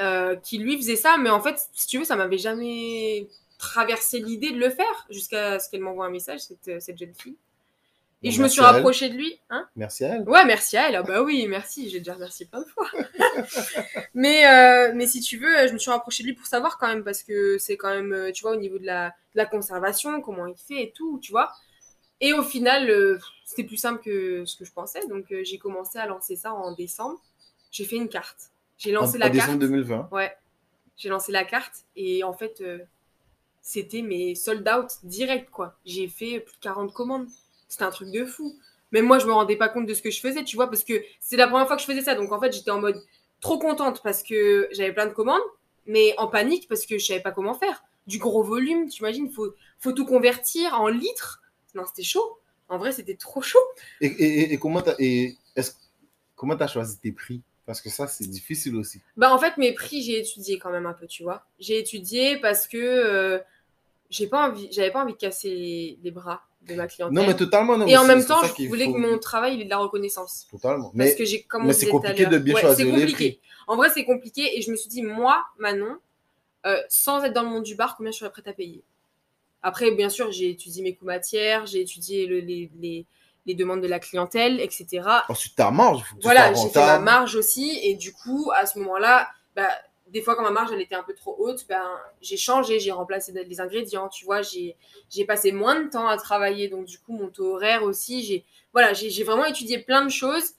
euh, 0.00 0.36
qui 0.36 0.58
lui 0.58 0.76
faisait 0.78 0.96
ça, 0.96 1.16
mais 1.18 1.28
en 1.28 1.40
fait, 1.40 1.60
si 1.74 1.86
tu 1.86 1.98
veux, 1.98 2.04
ça 2.04 2.16
m'avait 2.16 2.38
jamais 2.38 3.28
traversé 3.58 4.20
l'idée 4.20 4.50
de 4.50 4.58
le 4.58 4.70
faire 4.70 5.06
jusqu'à 5.10 5.58
ce 5.58 5.68
qu'elle 5.68 5.82
m'envoie 5.82 6.06
un 6.06 6.10
message, 6.10 6.40
cette, 6.40 6.68
euh, 6.68 6.80
cette 6.80 6.98
jeune 6.98 7.14
fille. 7.14 7.36
Et 8.22 8.30
Bon, 8.30 8.36
je 8.36 8.42
me 8.42 8.48
suis 8.48 8.62
rapprochée 8.62 9.10
de 9.10 9.14
lui. 9.14 9.38
Hein 9.50 9.68
Merci 9.76 10.04
à 10.04 10.14
elle. 10.14 10.28
Ouais, 10.28 10.44
merci 10.46 10.78
à 10.78 10.88
elle. 10.88 10.96
Ah 10.96 11.02
bah 11.02 11.22
oui, 11.22 11.46
merci. 11.46 11.90
J'ai 11.90 11.98
déjà 11.98 12.14
remercié 12.14 12.46
plein 12.46 12.60
de 12.60 12.66
fois. 12.66 12.86
mais, 14.14 14.46
euh, 14.46 14.92
mais 14.94 15.06
si 15.06 15.20
tu 15.20 15.36
veux, 15.36 15.68
je 15.68 15.72
me 15.72 15.78
suis 15.78 15.90
rapprochée 15.90 16.22
de 16.22 16.28
lui 16.28 16.34
pour 16.34 16.46
savoir 16.46 16.78
quand 16.78 16.88
même, 16.88 17.04
parce 17.04 17.22
que 17.22 17.58
c'est 17.58 17.76
quand 17.76 17.90
même, 17.90 18.32
tu 18.32 18.42
vois, 18.42 18.52
au 18.52 18.60
niveau 18.60 18.78
de 18.78 18.86
la, 18.86 19.08
de 19.08 19.36
la 19.36 19.44
conservation, 19.44 20.22
comment 20.22 20.46
il 20.46 20.56
fait 20.56 20.82
et 20.84 20.92
tout, 20.92 21.18
tu 21.20 21.32
vois. 21.32 21.52
Et 22.22 22.32
au 22.32 22.42
final, 22.44 22.88
euh, 22.88 23.18
c'était 23.44 23.64
plus 23.64 23.76
simple 23.76 24.00
que 24.00 24.44
ce 24.46 24.56
que 24.56 24.64
je 24.64 24.72
pensais. 24.72 25.06
Donc, 25.08 25.30
euh, 25.32 25.42
j'ai 25.44 25.58
commencé 25.58 25.98
à 25.98 26.06
lancer 26.06 26.36
ça 26.36 26.54
en 26.54 26.72
décembre. 26.72 27.20
J'ai 27.72 27.84
fait 27.84 27.96
une 27.96 28.08
carte. 28.08 28.52
J'ai 28.78 28.96
En, 28.96 29.00
lancé 29.00 29.16
en 29.16 29.20
la 29.20 29.28
décembre 29.28 29.58
carte. 29.58 29.60
2020. 29.60 30.08
Ouais. 30.12 30.32
J'ai 30.96 31.08
lancé 31.08 31.32
la 31.32 31.44
carte 31.44 31.84
et 31.96 32.22
en 32.22 32.32
fait, 32.32 32.60
euh, 32.60 32.78
c'était 33.60 34.02
mes 34.02 34.36
sold 34.36 34.68
out 34.68 34.88
direct, 35.02 35.50
quoi. 35.50 35.76
J'ai 35.84 36.06
fait 36.06 36.38
plus 36.38 36.54
de 36.54 36.60
40 36.60 36.92
commandes. 36.94 37.26
C'était 37.68 37.84
un 37.84 37.90
truc 37.90 38.10
de 38.12 38.24
fou. 38.24 38.56
Même 38.92 39.06
moi, 39.06 39.18
je 39.18 39.26
me 39.26 39.32
rendais 39.32 39.56
pas 39.56 39.68
compte 39.68 39.86
de 39.86 39.94
ce 39.94 40.02
que 40.02 40.10
je 40.10 40.20
faisais, 40.20 40.44
tu 40.44 40.54
vois, 40.54 40.68
parce 40.70 40.84
que 40.84 41.02
c'est 41.18 41.36
la 41.36 41.48
première 41.48 41.66
fois 41.66 41.74
que 41.74 41.82
je 41.82 41.86
faisais 41.86 42.02
ça. 42.02 42.14
Donc 42.14 42.30
en 42.30 42.38
fait, 42.38 42.52
j'étais 42.52 42.70
en 42.70 42.80
mode 42.80 43.02
trop 43.40 43.58
contente 43.58 44.00
parce 44.04 44.22
que 44.22 44.68
j'avais 44.70 44.92
plein 44.92 45.06
de 45.06 45.12
commandes, 45.12 45.42
mais 45.86 46.14
en 46.18 46.28
panique 46.28 46.68
parce 46.68 46.86
que 46.86 46.98
je 46.98 47.04
savais 47.04 47.20
pas 47.20 47.32
comment 47.32 47.54
faire. 47.54 47.82
Du 48.06 48.18
gros 48.18 48.44
volume, 48.44 48.88
tu 48.88 49.00
imagines, 49.00 49.28
faut, 49.30 49.54
faut 49.80 49.92
tout 49.92 50.06
convertir 50.06 50.80
en 50.80 50.86
litres. 50.86 51.41
Non, 51.74 51.84
c'était 51.86 52.02
chaud. 52.02 52.38
En 52.68 52.78
vrai, 52.78 52.92
c'était 52.92 53.16
trop 53.16 53.42
chaud. 53.42 53.58
Et, 54.00 54.06
et, 54.06 54.24
et- 54.40 54.52
et 54.54 54.58
comment 54.58 54.80
t'as 54.82 54.96
comment 56.36 56.56
t'as 56.56 56.66
choisi 56.66 56.98
tes 56.98 57.12
prix? 57.12 57.42
Parce 57.66 57.80
que 57.80 57.88
ça, 57.90 58.08
c'est 58.08 58.26
difficile 58.26 58.74
aussi. 58.76 59.00
Bah 59.16 59.32
en 59.32 59.38
fait 59.38 59.56
mes 59.56 59.72
prix 59.72 60.02
j'ai 60.02 60.18
étudié 60.18 60.58
quand 60.58 60.70
même 60.70 60.86
un 60.86 60.92
peu 60.94 61.06
tu 61.06 61.22
vois. 61.22 61.46
J'ai 61.60 61.78
étudié 61.78 62.36
parce 62.40 62.66
que 62.66 62.76
euh, 62.76 63.38
j'ai 64.10 64.26
pas 64.26 64.48
envie 64.48 64.68
j'avais 64.72 64.90
pas 64.90 65.02
envie 65.04 65.12
de 65.12 65.18
casser 65.18 65.96
les, 66.02 66.10
bras 66.10 66.42
de 66.62 66.74
ma 66.74 66.88
clientèle. 66.88 67.16
Non, 67.16 67.24
mais 67.24 67.36
totalement. 67.36 67.78
Non, 67.78 67.86
Et 67.86 67.90
mais 67.92 67.96
en 67.96 68.04
même 68.04 68.24
temps 68.24 68.42
je 68.42 68.66
voulais 68.66 68.86
faut- 68.86 68.94
que 68.94 68.98
mon 68.98 69.18
travail 69.18 69.54
il 69.54 69.60
ait 69.60 69.64
de 69.64 69.70
la 69.70 69.78
reconnaissance. 69.78 70.48
Totalement. 70.50 70.90
Parce 70.90 70.94
Mais 70.94 71.14
que 71.16 71.24
j'ai 71.24 71.44
comme 71.44 71.62
on 71.62 71.66
mais 71.68 71.72
c'est 71.72 71.88
compliqué 71.88 72.26
de 72.26 72.38
bien 72.38 72.54
Ouais, 72.54 72.60
choisir 72.62 72.86
les 72.86 72.92
compliqué. 73.06 73.40
En 73.68 73.76
vrai 73.76 73.88
c'est 73.90 74.04
compliqué 74.04 74.58
et 74.58 74.62
je 74.62 74.70
me 74.72 74.76
suis 74.76 74.88
dit 74.88 75.02
moi 75.02 75.44
Manon 75.58 75.98
euh, 76.66 76.80
sans 76.88 77.22
être 77.22 77.32
dans 77.32 77.42
le 77.44 77.48
monde 77.48 77.62
du 77.64 77.76
bar 77.76 77.96
combien 77.96 78.10
je 78.10 78.18
serais 78.18 78.30
prête 78.30 78.48
à 78.48 78.52
payer? 78.52 78.82
Après 79.62 79.90
bien 79.92 80.08
sûr 80.08 80.32
j'ai 80.32 80.50
étudié 80.50 80.82
mes 80.82 80.94
coûts 80.94 81.04
matières 81.04 81.66
j'ai 81.66 81.80
étudié 81.80 82.26
le- 82.26 82.40
les, 82.40 82.70
les, 82.80 83.06
les 83.46 83.54
demandes 83.54 83.80
de 83.82 83.88
la 83.88 83.98
clientèle 84.00 84.60
etc. 84.60 85.24
ensuite, 85.28 85.54
ta 85.56 85.70
marge. 85.70 86.02
faut 86.08 86.16
que 86.16 86.22
voilà, 86.22 86.52
j'ai 86.54 86.68
fait 86.68 86.78
ma 86.80 86.98
marge 86.98 87.36
aussi. 87.36 87.78
Et 87.82 87.94
du 87.94 88.12
coup, 88.12 88.50
à 88.54 88.66
ce 88.66 88.78
moment-là, 88.78 89.28
bah, 89.56 89.68
des 90.08 90.20
fois, 90.20 90.36
quand 90.36 90.42
ma 90.42 90.50
marge 90.50 90.70
elle 90.72 90.80
était 90.80 90.94
un 90.94 91.02
peu 91.02 91.14
trop 91.14 91.34
haute, 91.38 91.64
ben, 91.68 91.82
j'ai 92.20 92.36
changé, 92.36 92.78
j'ai 92.78 92.92
remplacé 92.92 93.32
les 93.32 93.60
ingrédients. 93.60 94.08
Tu 94.08 94.24
vois, 94.24 94.42
j'ai 94.42 94.76
passé 95.26 95.52
moins 95.52 95.80
de 95.80 95.88
temps 95.88 96.06
à 96.06 96.16
travailler. 96.16 96.68
Donc, 96.68 96.84
du 96.86 96.98
coup, 96.98 97.12
mon 97.12 97.28
taux 97.28 97.54
horaire 97.54 97.82
aussi. 97.82 98.22
J'ai 98.22 98.44
voilà, 98.72 98.92
j'ai 98.94 99.24
vraiment 99.24 99.44
étudié 99.44 99.78
plein 99.78 100.04
de 100.04 100.10
choses. 100.10 100.52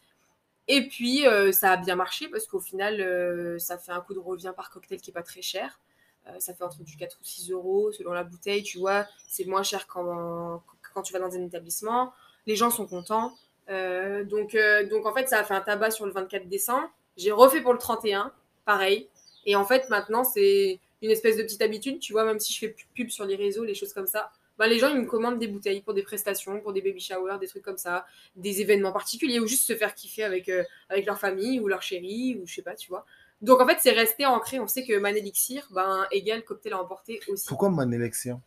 Et 0.67 0.87
puis, 0.87 1.27
euh, 1.27 1.51
ça 1.51 1.71
a 1.73 1.77
bien 1.77 1.95
marché 1.95 2.27
parce 2.29 2.45
qu'au 2.47 2.59
final, 2.59 3.01
euh, 3.01 3.59
ça 3.59 3.77
fait 3.77 3.91
un 3.91 3.99
coût 4.01 4.13
de 4.13 4.19
revient 4.19 4.53
par 4.55 4.69
cocktail 4.69 5.01
qui 5.01 5.11
est 5.11 5.13
pas 5.13 5.23
très 5.23 5.41
cher. 5.41 5.79
Euh, 6.27 6.39
ça 6.39 6.53
fait 6.53 6.63
entre 6.63 6.81
du 6.83 6.95
4 6.95 7.17
ou 7.19 7.23
6 7.23 7.51
euros 7.51 7.91
selon 7.91 8.13
la 8.13 8.23
bouteille, 8.23 8.63
tu 8.63 8.77
vois. 8.77 9.05
C'est 9.27 9.45
moins 9.45 9.63
cher 9.63 9.87
quand, 9.87 10.61
quand 10.93 11.01
tu 11.01 11.13
vas 11.13 11.19
dans 11.19 11.35
un 11.35 11.41
établissement. 11.41 12.13
Les 12.45 12.55
gens 12.55 12.69
sont 12.69 12.87
contents. 12.87 13.33
Euh, 13.69 14.23
donc, 14.23 14.55
euh, 14.55 14.87
donc, 14.87 15.05
en 15.05 15.13
fait, 15.13 15.27
ça 15.27 15.39
a 15.39 15.43
fait 15.43 15.53
un 15.53 15.61
tabac 15.61 15.91
sur 15.91 16.05
le 16.05 16.11
24 16.11 16.47
décembre. 16.47 16.89
J'ai 17.17 17.31
refait 17.31 17.61
pour 17.61 17.73
le 17.73 17.79
31, 17.79 18.31
pareil. 18.65 19.09
Et 19.45 19.55
en 19.55 19.65
fait, 19.65 19.89
maintenant, 19.89 20.23
c'est 20.23 20.79
une 21.01 21.11
espèce 21.11 21.37
de 21.37 21.43
petite 21.43 21.61
habitude, 21.61 21.99
tu 21.99 22.13
vois, 22.13 22.23
même 22.23 22.39
si 22.39 22.53
je 22.53 22.59
fais 22.59 22.75
pub 22.95 23.09
sur 23.09 23.25
les 23.25 23.35
réseaux, 23.35 23.63
les 23.63 23.75
choses 23.75 23.93
comme 23.93 24.07
ça. 24.07 24.31
Ben, 24.57 24.67
les 24.67 24.79
gens, 24.79 24.89
ils 24.89 24.99
me 24.99 25.05
commandent 25.05 25.39
des 25.39 25.47
bouteilles 25.47 25.81
pour 25.81 25.93
des 25.93 26.03
prestations, 26.03 26.61
pour 26.61 26.73
des 26.73 26.81
baby 26.81 26.99
showers, 26.99 27.39
des 27.39 27.47
trucs 27.47 27.63
comme 27.63 27.77
ça, 27.77 28.05
des 28.35 28.61
événements 28.61 28.91
particuliers, 28.91 29.39
ou 29.39 29.47
juste 29.47 29.67
se 29.67 29.75
faire 29.75 29.95
kiffer 29.95 30.23
avec, 30.23 30.49
avec 30.89 31.05
leur 31.05 31.19
famille, 31.19 31.59
ou 31.59 31.67
leur 31.67 31.81
chérie, 31.81 32.39
ou 32.39 32.45
je 32.45 32.55
sais 32.55 32.61
pas, 32.61 32.75
tu 32.75 32.89
vois. 32.89 33.05
Donc, 33.43 33.59
en 33.59 33.67
fait, 33.67 33.77
c'est 33.81 33.91
resté 33.91 34.25
ancré. 34.25 34.59
On 34.59 34.67
sait 34.67 34.85
que 34.85 34.97
Man 34.97 35.15
Elixir, 35.15 35.67
ben, 35.71 36.07
égale 36.11 36.43
cocktail 36.43 36.73
à 36.73 36.81
emporter 36.81 37.19
aussi. 37.27 37.45
Pourquoi 37.47 37.69
Manélexion 37.69 38.41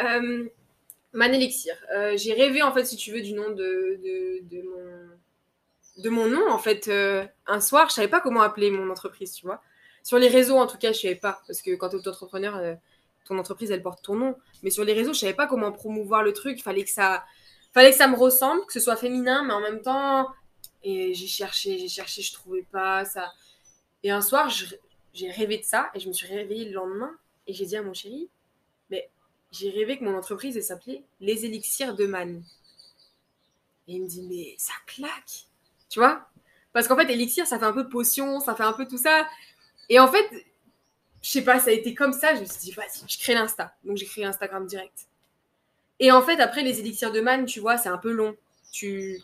Euh, 0.00 0.44
Man 1.12 1.32
Elixir. 1.32 1.74
Euh, 1.94 2.16
j'ai 2.16 2.32
rêvé, 2.34 2.60
en 2.60 2.72
fait, 2.72 2.84
si 2.84 2.96
tu 2.96 3.12
veux, 3.12 3.20
du 3.20 3.32
nom 3.32 3.50
de, 3.50 4.00
de, 4.02 4.42
de 4.42 4.62
mon, 4.62 6.02
de 6.02 6.10
mon 6.10 6.26
nom, 6.26 6.50
en 6.50 6.58
fait. 6.58 6.88
Euh, 6.88 7.24
un 7.46 7.60
soir, 7.60 7.88
je 7.88 7.94
savais 7.94 8.08
pas 8.08 8.20
comment 8.20 8.42
appeler 8.42 8.72
mon 8.72 8.90
entreprise, 8.90 9.32
tu 9.34 9.46
vois. 9.46 9.62
Sur 10.02 10.18
les 10.18 10.28
réseaux, 10.28 10.58
en 10.58 10.66
tout 10.66 10.78
cas, 10.78 10.90
je 10.92 10.98
savais 11.00 11.14
pas. 11.14 11.40
Parce 11.46 11.62
que 11.62 11.70
quand 11.76 11.90
tu 11.90 11.94
es 11.94 11.98
auto-entrepreneur, 12.00 12.56
euh, 12.56 12.74
ton 13.26 13.38
entreprise, 13.38 13.70
elle 13.70 13.82
porte 13.82 14.02
ton 14.04 14.16
nom. 14.16 14.34
Mais 14.64 14.70
sur 14.70 14.84
les 14.84 14.94
réseaux, 14.94 15.12
je 15.14 15.20
savais 15.20 15.32
pas 15.34 15.46
comment 15.46 15.70
promouvoir 15.70 16.24
le 16.24 16.32
truc. 16.32 16.58
Il 16.58 16.62
fallait 16.62 16.82
que 16.84 16.90
ça, 16.90 17.24
fallait 17.72 17.92
que 17.92 17.96
ça 17.96 18.08
me 18.08 18.16
ressemble, 18.16 18.66
que 18.66 18.72
ce 18.72 18.80
soit 18.80 18.96
féminin, 18.96 19.44
mais 19.44 19.54
en 19.54 19.60
même 19.60 19.80
temps. 19.80 20.28
Et 20.82 21.14
j'ai 21.14 21.28
cherché, 21.28 21.78
j'ai 21.78 21.88
cherché, 21.88 22.20
je 22.20 22.32
trouvais 22.34 22.66
pas 22.72 23.04
ça. 23.04 23.32
Et 24.04 24.10
un 24.10 24.20
soir, 24.20 24.50
j'ai 25.14 25.30
rêvé 25.30 25.58
de 25.58 25.64
ça 25.64 25.90
et 25.94 25.98
je 25.98 26.06
me 26.06 26.12
suis 26.12 26.26
réveillée 26.26 26.66
le 26.66 26.74
lendemain 26.74 27.16
et 27.46 27.54
j'ai 27.54 27.64
dit 27.64 27.76
à 27.76 27.82
mon 27.82 27.94
chéri, 27.94 28.28
mais 28.90 29.10
j'ai 29.50 29.70
rêvé 29.70 29.98
que 29.98 30.04
mon 30.04 30.16
entreprise 30.16 30.60
s'appelait 30.60 31.02
Les 31.20 31.46
Élixirs 31.46 31.96
de 31.96 32.06
Man. 32.06 32.44
Et 33.88 33.94
il 33.94 34.02
me 34.02 34.06
dit, 34.06 34.22
mais 34.28 34.54
ça 34.58 34.74
claque, 34.86 35.46
tu 35.88 35.98
vois? 35.98 36.28
Parce 36.74 36.86
qu'en 36.86 36.96
fait, 36.96 37.10
élixir, 37.10 37.46
ça 37.46 37.58
fait 37.58 37.64
un 37.64 37.72
peu 37.72 37.88
potion, 37.88 38.40
ça 38.40 38.54
fait 38.54 38.62
un 38.62 38.72
peu 38.74 38.86
tout 38.86 38.98
ça. 38.98 39.26
Et 39.88 39.98
en 39.98 40.08
fait, 40.08 40.28
je 41.22 41.30
sais 41.30 41.42
pas, 41.42 41.58
ça 41.58 41.70
a 41.70 41.72
été 41.72 41.94
comme 41.94 42.12
ça. 42.12 42.34
Je 42.34 42.40
me 42.40 42.44
suis 42.44 42.58
dit, 42.58 42.72
vas-y, 42.72 43.08
je 43.08 43.18
crée 43.18 43.34
l'Insta. 43.34 43.74
Donc 43.84 43.96
j'ai 43.96 44.06
créé 44.06 44.24
Instagram 44.26 44.66
direct. 44.66 45.06
Et 45.98 46.12
en 46.12 46.20
fait, 46.20 46.40
après, 46.40 46.62
les 46.62 46.80
élixirs 46.80 47.12
de 47.12 47.20
Man, 47.20 47.46
tu 47.46 47.60
vois, 47.60 47.78
c'est 47.78 47.88
un 47.88 47.98
peu 47.98 48.10
long. 48.10 48.36
Tu. 48.70 49.22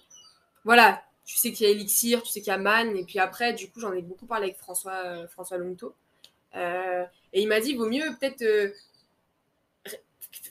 Voilà, 0.65 1.03
tu 1.31 1.37
sais 1.37 1.53
qu'il 1.53 1.65
y 1.65 1.69
a 1.69 1.73
Elixir, 1.73 2.25
tu 2.25 2.31
sais 2.31 2.41
qu'il 2.41 2.51
y 2.51 2.55
a 2.55 2.59
Man. 2.59 2.97
Et 2.97 3.05
puis 3.05 3.21
après, 3.21 3.53
du 3.53 3.71
coup, 3.71 3.79
j'en 3.79 3.93
ai 3.93 4.03
beaucoup 4.03 4.27
parlé 4.27 4.47
avec 4.47 4.59
François, 4.59 4.97
euh, 5.05 5.29
François 5.29 5.59
Longto. 5.59 5.95
Euh, 6.57 7.05
et 7.33 7.41
il 7.41 7.47
m'a 7.47 7.61
dit, 7.61 7.77
vaut 7.77 7.89
mieux 7.89 8.03
peut-être 8.19 8.43
euh, 8.43 8.73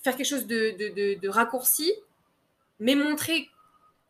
faire 0.02 0.16
quelque 0.16 0.26
chose 0.26 0.48
de, 0.48 0.72
de, 0.80 0.88
de- 0.94 1.20
de 1.20 1.30
raccourci, 1.30 1.94
mais 2.80 2.96
montrer 2.96 3.50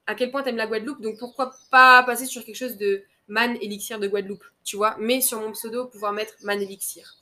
à 0.06 0.14
quel 0.14 0.30
point 0.30 0.44
tu 0.44 0.50
aimes 0.50 0.58
la 0.58 0.68
Guadeloupe. 0.68 1.02
Donc 1.02 1.18
pourquoi 1.18 1.56
pas 1.72 2.04
passer 2.04 2.28
sur 2.28 2.46
quelque 2.46 2.56
chose 2.56 2.78
de 2.78 3.02
Man 3.28 3.58
Elixir 3.62 4.00
de 4.00 4.08
Guadeloupe, 4.08 4.46
tu 4.64 4.78
vois, 4.78 4.96
mais 5.00 5.22
sur 5.22 5.40
mon 5.40 5.52
pseudo, 5.54 5.88
pouvoir 5.88 6.14
mettre 6.14 6.34
Man 6.44 6.62
Elixir. 6.62 7.16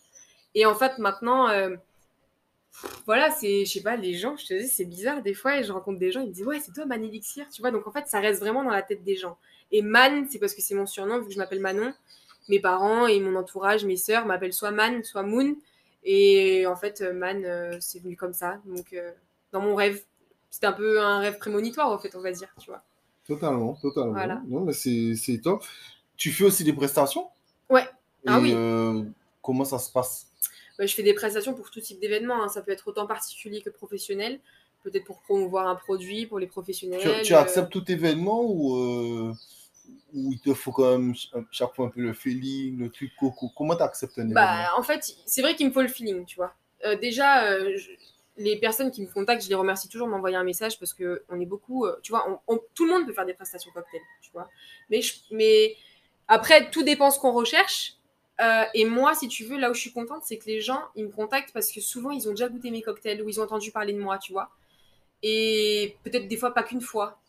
Et 0.56 0.66
en 0.66 0.76
fait, 0.76 0.98
maintenant, 0.98 1.48
euh, 1.48 1.78
voilà, 3.06 3.32
c'est, 3.32 3.66
je 3.66 3.72
sais 3.72 3.82
pas, 3.82 3.96
les 3.96 4.14
gens, 4.14 4.36
je 4.38 4.46
te 4.46 4.54
dis, 4.54 4.68
c'est 4.68 4.86
bizarre 4.86 5.22
des 5.22 5.34
fois, 5.34 5.58
et 5.60 5.64
je 5.64 5.72
rencontre 5.72 6.00
des 6.00 6.12
gens, 6.12 6.22
ils 6.22 6.28
me 6.28 6.34
disent, 6.34 6.46
ouais, 6.46 6.60
c'est 6.60 6.72
toi 6.74 6.86
Man 6.86 7.04
Elixir, 7.04 7.48
tu 7.50 7.62
vois, 7.62 7.72
donc 7.72 7.88
en 7.88 7.92
fait, 7.92 8.08
ça 8.08 8.20
reste 8.20 8.40
vraiment 8.40 8.64
dans 8.64 8.72
la 8.72 8.82
tête 8.84 9.04
des 9.04 9.16
gens. 9.16 9.38
Et 9.72 9.82
Man, 9.82 10.28
c'est 10.30 10.40
parce 10.40 10.54
que 10.54 10.62
c'est 10.62 10.76
mon 10.76 10.86
surnom, 10.86 11.20
vu 11.20 11.28
que 11.28 11.34
je 11.34 11.38
m'appelle 11.38 11.60
Manon. 11.60 11.94
Mes 12.50 12.60
parents 12.62 13.08
et 13.08 13.20
mon 13.20 13.36
entourage, 13.36 13.84
mes 13.84 13.98
sœurs 13.98 14.26
m'appellent 14.26 14.54
soit 14.54 14.72
Man, 14.72 15.04
soit 15.04 15.24
Moon. 15.24 15.56
Et 16.06 16.66
en 16.68 16.78
fait, 16.78 17.02
euh, 17.02 17.12
Man, 17.12 17.44
euh, 17.44 17.78
c'est 17.82 18.00
venu 18.00 18.16
comme 18.16 18.32
ça. 18.32 18.62
Donc, 18.66 18.94
euh, 18.94 19.12
dans 19.52 19.60
mon 19.60 19.76
rêve, 19.76 20.02
c'était 20.50 20.68
un 20.68 20.72
peu 20.72 21.02
un 21.02 21.20
rêve 21.20 21.38
prémonitoire, 21.38 21.92
en 21.92 21.98
fait, 21.98 22.16
on 22.16 22.22
va 22.22 22.32
dire, 22.32 22.48
tu 22.62 22.70
vois. 22.70 22.82
Totalement, 23.28 23.74
totalement. 23.82 24.14
Voilà. 24.14 24.42
Non, 24.48 24.62
mais 24.62 24.72
c'est 24.72 25.16
c'est 25.18 25.40
top. 25.40 25.66
Tu 26.16 26.32
fais 26.32 26.46
aussi 26.46 26.64
des 26.64 26.72
prestations? 26.72 27.28
Ouais. 27.70 27.84
Et 27.84 28.28
Ah 28.28 28.40
oui. 28.40 28.54
euh, 28.56 29.04
comment 29.42 29.66
ça 29.66 29.80
se 29.80 29.92
passe? 29.92 30.27
Bah, 30.78 30.86
je 30.86 30.94
fais 30.94 31.04
des 31.04 31.14
prestations 31.14 31.54
pour 31.54 31.72
tout 31.72 31.82
type 31.82 32.00
d'événements. 32.00 32.44
hein. 32.44 32.50
Ça 32.50 32.62
peut 32.62 32.72
être 32.72 32.88
autant 32.88 33.08
particulier 33.08 33.62
que 33.62 33.70
professionnel. 33.70 34.40
Peut-être 34.84 35.06
pour 35.06 35.22
promouvoir 35.22 35.68
un 35.68 35.76
produit 35.76 36.26
pour 36.28 36.40
les 36.40 36.48
professionnels. 36.48 37.00
tu, 37.22 37.28
tu 37.28 37.34
euh, 37.34 37.40
acceptes 37.40 37.72
tout 37.72 37.92
événement 37.92 38.44
ou, 38.44 38.76
euh, 38.78 39.34
ou 40.14 40.32
il 40.32 40.40
te 40.40 40.54
faut 40.54 40.72
quand 40.72 40.92
même 40.98 41.16
ch- 41.16 41.32
chaque 41.52 41.74
fois 41.76 41.88
un 41.88 41.90
peu 41.90 42.02
le 42.02 42.14
feeling, 42.14 42.78
le 42.80 42.90
truc 42.90 43.12
coco 43.20 43.50
Comment 43.56 43.76
tu 43.76 43.84
acceptes 43.84 44.18
un 44.20 44.22
événement? 44.30 44.36
Bah, 44.36 44.72
en 44.78 44.84
fait, 44.84 45.14
c'est 45.26 45.42
vrai 45.42 45.56
qu'il 45.56 45.68
me 45.68 45.72
faut 45.74 45.82
le 45.82 45.88
feeling, 45.88 46.26
tu 46.26 46.36
vois. 46.38 46.54
Euh, 46.86 46.96
déjà, 46.96 47.46
euh, 47.52 47.76
je- 47.76 47.90
les 48.38 48.56
personnes 48.58 48.92
qui 48.92 49.02
me 49.02 49.08
contactent, 49.08 49.44
je 49.44 49.50
les 49.50 49.56
remercie 49.56 49.90
toujours 49.90 50.08
de 50.08 50.12
m'envoyer 50.12 50.36
un 50.36 50.44
message 50.44 50.78
parce 50.80 50.94
que 50.94 51.24
on 51.30 51.40
est 51.42 51.46
beaucoup, 51.48 51.88
tu 52.04 52.12
vois, 52.12 52.30
on- 52.30 52.54
on- 52.56 52.60
tout 52.76 52.86
le 52.86 52.92
monde 52.92 53.06
peut 53.08 53.14
faire 53.14 53.26
des 53.26 53.34
prestations 53.34 53.72
cocktail, 53.72 54.00
tu 54.22 54.30
vois. 54.32 54.48
Mais, 54.92 55.02
je- 55.02 55.16
mais 55.32 55.76
après, 56.28 56.70
tout 56.70 56.84
dépend 56.84 57.10
ce 57.10 57.20
qu'on 57.20 57.34
recherche. 57.34 57.96
Euh, 58.40 58.64
et 58.74 58.86
moi, 58.86 59.16
si 59.16 59.28
tu 59.28 59.46
veux, 59.46 59.58
là 59.58 59.72
où 59.72 59.74
je 59.74 59.80
suis 59.80 59.92
contente, 59.92 60.24
c'est 60.24 60.38
que 60.38 60.46
les 60.46 60.62
gens, 60.62 60.82
ils 60.96 61.06
me 61.06 61.12
contactent 61.12 61.52
parce 61.54 61.72
que 61.72 61.82
souvent, 61.82 62.12
ils 62.12 62.28
ont 62.28 62.32
déjà 62.32 62.50
goûté 62.50 62.70
mes 62.70 62.82
cocktails 62.82 63.22
ou 63.22 63.30
ils 63.30 63.40
ont 63.40 63.44
entendu 63.44 63.72
parler 63.72 63.94
de 63.94 64.00
moi, 64.00 64.18
tu 64.20 64.32
vois. 64.32 64.52
Et 65.24 65.98
peut-être 66.04 66.28
des 66.28 66.38
fois, 66.38 66.54
pas 66.54 66.64
qu'une 66.64 66.82
fois. 66.82 67.20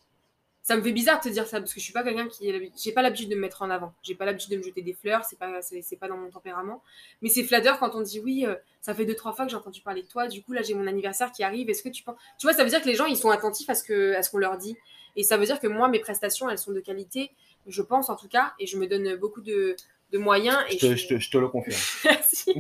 ça 0.63 0.77
me 0.77 0.83
fait 0.83 0.93
bizarre 0.93 1.19
de 1.21 1.25
te 1.25 1.29
dire 1.31 1.47
ça 1.47 1.61
parce 1.61 1.73
que 1.73 1.81
je 1.81 1.85
suis 1.85 1.95
pas 1.95 2.03
quelqu'un 2.03 2.29
qui 2.29 2.53
j'ai 2.77 2.93
pas 2.93 3.01
l'habitude 3.01 3.31
de 3.31 3.35
me 3.35 3.41
mettre 3.41 3.63
en 3.63 3.71
avant. 3.71 3.95
J'ai 4.03 4.15
pas 4.15 4.27
l'habitude 4.27 4.51
de 4.51 4.59
me 4.59 4.63
jeter 4.63 4.83
des 4.83 4.93
fleurs 4.93 5.25
c'est 5.25 5.39
pas 5.39 5.61
pas 6.01 6.09
dans 6.09 6.19
mon 6.19 6.29
tempérament. 6.29 6.83
Mais 7.23 7.31
c'est 7.31 7.43
flatteur 7.45 7.79
quand 7.79 7.95
on 7.95 8.03
dit 8.03 8.21
oui 8.21 8.45
euh, 8.45 8.55
ça 8.83 8.95
fait 8.95 9.07
deux 9.07 9.15
trois 9.15 9.33
fois 9.33 9.47
que 9.47 9.51
j'ai 9.51 9.57
entendu 9.57 9.81
parler 9.81 10.03
de 10.03 10.09
toi. 10.09 10.29
Du 10.29 10.43
coup 10.43 10.53
là 10.53 10.61
j'ai 10.61 10.75
mon 10.75 10.87
anniversaire 10.87 11.33
qui 11.33 11.43
arrive. 11.43 11.71
Est-ce 11.71 11.83
que 11.83 11.89
tu 11.89 12.03
penses 12.03 12.19
tu 12.39 12.47
vois 12.47 12.53
ça 12.53 12.65
veut 12.65 12.71
dire 12.71 12.83
que 12.83 12.87
les 12.87 12.95
gens 12.95 13.07
ils 13.07 13.17
sont 13.17 13.31
attentifs 13.31 13.71
à 13.71 13.75
que 13.75 14.15
à 14.15 14.23
ce 14.23 14.31
qu'on 14.31 14.39
leur 14.39 14.59
dit. 14.59 14.77
Et 15.17 15.23
ça 15.23 15.39
veut 15.39 15.47
dire 15.47 15.59
que 15.59 15.69
moi 15.69 15.89
mes 15.89 16.01
prestations 16.01 16.51
elles 16.51 16.59
sont 16.59 16.73
de 16.73 16.81
qualité 16.81 17.31
je 17.67 17.83
pense 17.83 18.11
en 18.11 18.17
tout 18.17 18.29
cas. 18.29 18.53
Et 18.59 18.67
je 18.67 18.77
me 18.77 18.87
donne 18.87 19.17
beaucoup 19.17 19.41
de, 19.41 19.77
de 20.13 20.19
moyens 20.19 20.59
et 20.71 20.79
je 20.79 20.87
te, 20.87 20.97
je... 20.97 21.19
Je 21.19 21.31
te, 21.31 21.39
le 21.39 21.49
confirme 21.49 21.79
Merci. 22.05 22.55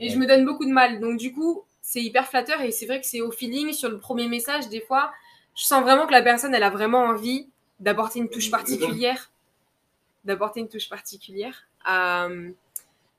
et 0.00 0.08
je 0.08 0.18
me 0.18 0.26
donne 0.26 0.44
beaucoup 0.44 0.64
de 0.64 0.72
mal 0.72 1.00
donc 1.00 1.18
du 1.18 1.32
coup 1.32 1.62
c'est 1.82 2.02
hyper 2.02 2.26
flatteur 2.26 2.60
et 2.62 2.70
c'est 2.70 2.86
vrai 2.86 3.00
que 3.00 3.06
c'est 3.06 3.20
au 3.20 3.30
feeling 3.30 3.72
sur 3.72 3.90
le 3.90 3.98
premier 3.98 4.28
message 4.28 4.68
des 4.68 4.80
fois 4.80 5.12
je 5.54 5.64
sens 5.64 5.82
vraiment 5.82 6.06
que 6.06 6.12
la 6.12 6.22
personne, 6.22 6.54
elle 6.54 6.62
a 6.62 6.70
vraiment 6.70 7.04
envie 7.04 7.48
d'apporter 7.80 8.18
une 8.18 8.28
touche 8.28 8.50
particulière, 8.50 9.30
d'apporter 10.24 10.60
une 10.60 10.68
touche 10.68 10.88
particulière 10.88 11.66
à, 11.84 12.28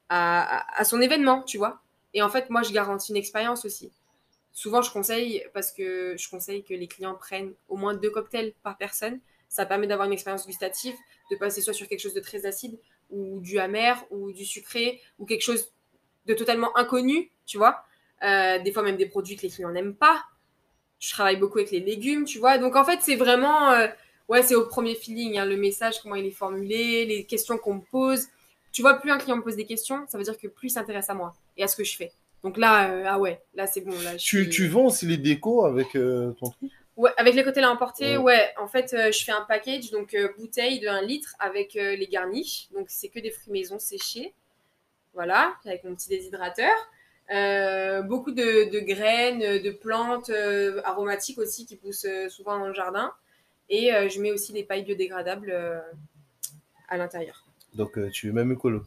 à, 0.10 0.80
à, 0.80 0.84
son 0.84 1.02
événement, 1.02 1.44
tu 1.44 1.58
vois. 1.58 1.82
Et 2.14 2.22
en 2.22 2.30
fait, 2.30 2.50
moi, 2.50 2.62
je 2.64 2.72
garantis 2.72 3.12
une 3.12 3.18
expérience 3.18 3.66
aussi. 3.66 3.92
Souvent, 4.52 4.82
je 4.82 4.92
conseille, 4.92 5.46
parce 5.54 5.72
que 5.72 6.16
je 6.18 6.30
conseille 6.30 6.64
que 6.64 6.74
les 6.74 6.88
clients 6.88 7.16
prennent 7.16 7.54
au 7.68 7.78
moins 7.78 7.94
deux 7.94 8.10
cocktails 8.10 8.54
par 8.64 8.78
personne. 8.78 9.20
Ça 9.50 9.66
permet 9.66 9.88
d'avoir 9.88 10.08
une 10.08 10.14
expérience 10.14 10.46
gustative, 10.46 10.96
de 11.32 11.36
passer 11.36 11.62
soit 11.62 11.74
sur 11.74 11.88
quelque 11.88 12.00
chose 12.00 12.14
de 12.14 12.22
très 12.22 12.46
acide, 12.46 12.78
ou 13.10 13.40
du 13.42 13.60
amer, 13.60 14.04
ou 14.12 14.32
du 14.32 14.46
sucré, 14.46 15.02
ou 15.20 15.26
quelque 15.26 15.44
chose 15.44 15.72
de 16.26 16.34
totalement 16.34 16.76
inconnu, 16.78 17.32
tu 17.46 17.58
vois. 17.58 17.84
Euh, 18.24 18.60
des 18.60 18.72
fois, 18.72 18.84
même 18.84 18.98
des 18.98 19.06
produits 19.06 19.36
que 19.36 19.44
les 19.44 19.50
clients 19.50 19.72
n'aiment 19.72 19.96
pas 19.96 20.24
je 21.00 21.12
travaille 21.12 21.38
beaucoup 21.38 21.60
avec 21.60 21.72
les 21.72 21.80
légumes, 21.80 22.26
tu 22.26 22.40
vois. 22.40 22.58
Donc 22.58 22.76
en 22.76 22.84
fait, 22.84 23.00
c'est 23.02 23.16
vraiment, 23.16 23.72
euh, 23.72 23.88
ouais, 24.28 24.44
c'est 24.44 24.56
au 24.56 24.66
premier 24.66 24.96
feeling, 24.96 25.38
hein, 25.38 25.46
le 25.46 25.58
message, 25.58 26.02
comment 26.02 26.16
il 26.16 26.26
est 26.26 26.32
formulé, 26.32 27.06
les 27.06 27.26
questions 27.26 27.58
qu'on 27.58 27.76
me 27.76 27.82
pose. 27.92 28.28
Tu 28.72 28.82
vois, 28.82 28.96
plus 28.96 29.12
un 29.12 29.18
client 29.18 29.38
me 29.38 29.42
pose 29.42 29.56
des 29.56 29.66
questions, 29.66 30.06
ça 30.08 30.18
veut 30.18 30.24
dire 30.24 30.38
que 30.38 30.48
plus 30.48 30.68
il 30.68 30.72
s'intéresse 30.72 31.10
à 31.10 31.14
moi 31.14 31.34
et 31.58 31.64
à 31.64 31.68
ce 31.68 31.76
que 31.76 31.84
je 31.84 31.96
fais. 31.96 32.12
Donc 32.44 32.58
là, 32.58 32.90
euh, 32.90 33.04
ah 33.08 33.20
ouais, 33.20 33.42
là 33.54 33.68
c'est 33.68 33.82
bon. 33.82 33.94
Là, 34.04 34.16
tu, 34.16 34.50
tu 34.50 34.68
vends 34.68 34.88
aussi 34.88 35.06
les 35.06 35.18
décos 35.18 35.66
avec 35.66 35.94
ton 35.94 36.50
truc? 36.50 36.72
Ouais, 36.98 37.12
avec 37.18 37.36
les 37.36 37.44
côtés 37.44 37.62
à 37.62 37.70
emporter, 37.70 38.18
ouais. 38.18 38.54
En 38.58 38.68
fait, 38.68 38.96
je 39.12 39.24
fais 39.24 39.34
un 39.34 39.42
package, 39.42 39.92
donc 39.92 40.16
bouteille 40.38 40.80
de 40.80 40.88
1 40.88 41.02
litre 41.02 41.36
avec 41.40 41.74
les 41.74 42.08
garniches. 42.08 42.70
Donc 42.74 42.86
c'est 42.90 43.10
que 43.10 43.20
des 43.20 43.32
fruits 43.32 43.52
maison 43.52 43.80
séchés. 43.80 44.34
Voilà, 45.14 45.56
avec 45.66 45.84
mon 45.84 45.96
petit 45.96 46.10
déshydrateur. 46.10 46.76
Euh, 47.32 48.04
beaucoup 48.04 48.32
de, 48.32 48.80
graines, 48.86 49.62
de 49.62 49.72
plantes 49.72 50.30
euh, 50.30 50.82
aromatiques 50.84 51.40
aussi 51.40 51.66
qui 51.66 51.76
poussent 51.76 52.06
euh, 52.06 52.30
souvent 52.30 52.60
dans 52.60 52.68
le 52.68 52.74
jardin. 52.74 53.12
Et 53.68 53.90
je 54.10 54.22
mets 54.22 54.32
aussi 54.32 54.54
des 54.54 54.64
pailles 54.64 54.84
biodégradables 54.84 55.52
à 56.88 56.98
l'intérieur. 56.98 57.46
Donc 57.74 57.98
tu 58.12 58.30
es 58.30 58.32
même 58.32 58.52
écolo 58.52 58.84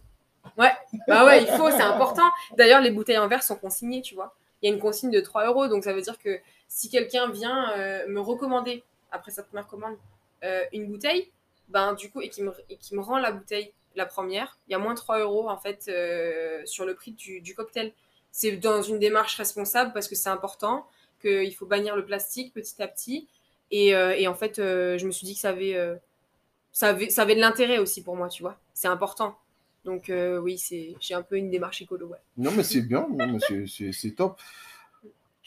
Ouais, 0.57 0.71
bah 1.09 1.27
ouais, 1.27 1.43
il 1.43 1.49
faut, 1.49 1.69
c'est 1.73 1.83
important. 1.83 2.31
D'ailleurs, 2.57 2.81
les 2.81 2.93
bouteilles 2.93 3.19
en 3.19 3.27
verre 3.27 3.43
sont 3.43 3.57
consignées, 3.57 4.03
tu 4.03 4.15
vois. 4.15 4.37
Il 4.63 4.69
y 4.69 4.73
a 4.73 4.75
une 4.75 4.81
consigne 4.81 5.11
de 5.11 5.19
3 5.19 5.47
euros, 5.47 5.67
donc 5.67 5.83
ça 5.83 5.93
veut 5.93 6.01
dire 6.01 6.17
que 6.17 6.39
si 6.69 6.89
quelqu'un 6.89 7.31
vient 7.31 7.75
me 8.07 8.21
recommander, 8.21 8.85
après 9.11 9.31
sa 9.31 9.43
première 9.43 9.67
commande, 9.67 9.97
une 10.73 10.87
bouteille, 10.87 11.31
ben 11.69 11.95
du 11.95 12.11
coup, 12.11 12.21
et 12.21 12.29
qui 12.29 12.43
me, 12.43 13.01
rend 13.01 13.19
la 13.19 13.33
bouteille, 13.33 13.73
la 13.97 14.07
première, 14.07 14.59
il 14.69 14.73
y 14.73 14.75
a 14.75 14.79
moins 14.79 14.95
3 14.95 15.21
euros 15.21 15.49
en 15.49 15.57
fait 15.57 15.91
sur 16.67 16.85
le 16.85 16.95
prix 16.95 17.13
du, 17.13 17.55
cocktail 17.55 17.93
c'est 18.31 18.53
dans 18.53 18.83
une 18.83 18.99
démarche 18.99 19.37
responsable 19.37 19.93
parce 19.93 20.09
que 20.09 20.15
c'est 20.15 20.29
important, 20.29 20.87
qu'il 21.21 21.55
faut 21.55 21.67
bannir 21.67 21.97
le 21.97 22.05
plastique 22.05 22.53
petit 22.55 22.81
à 22.83 22.89
petit. 22.89 23.27
Et, 23.71 23.95
euh, 23.95 24.31
en 24.31 24.35
fait, 24.35 24.59
euh, 24.59 24.97
je 24.99 25.07
me 25.07 25.11
suis 25.11 25.27
dit 25.27 25.35
que 25.35 25.41
ça 25.41 25.51
avait, 25.51 25.75
euh, 25.75 25.97
ça 26.73 26.91
avait, 26.91 27.35
de 27.35 27.41
l'intérêt 27.41 27.79
aussi 27.79 28.03
pour 28.03 28.17
moi, 28.17 28.29
tu 28.29 28.43
vois. 28.43 28.59
C'est 28.75 28.89
important. 28.89 29.37
Donc 29.85 30.13
oui, 30.43 30.63
j'ai 31.01 31.15
un 31.15 31.23
peu 31.23 31.37
une 31.37 31.51
démarche 31.51 31.81
écolo. 31.81 32.13
Non, 32.37 32.51
mais 32.51 32.63
c'est 32.63 32.83
bien, 32.83 33.09
c'est, 33.67 34.11
top. 34.15 34.39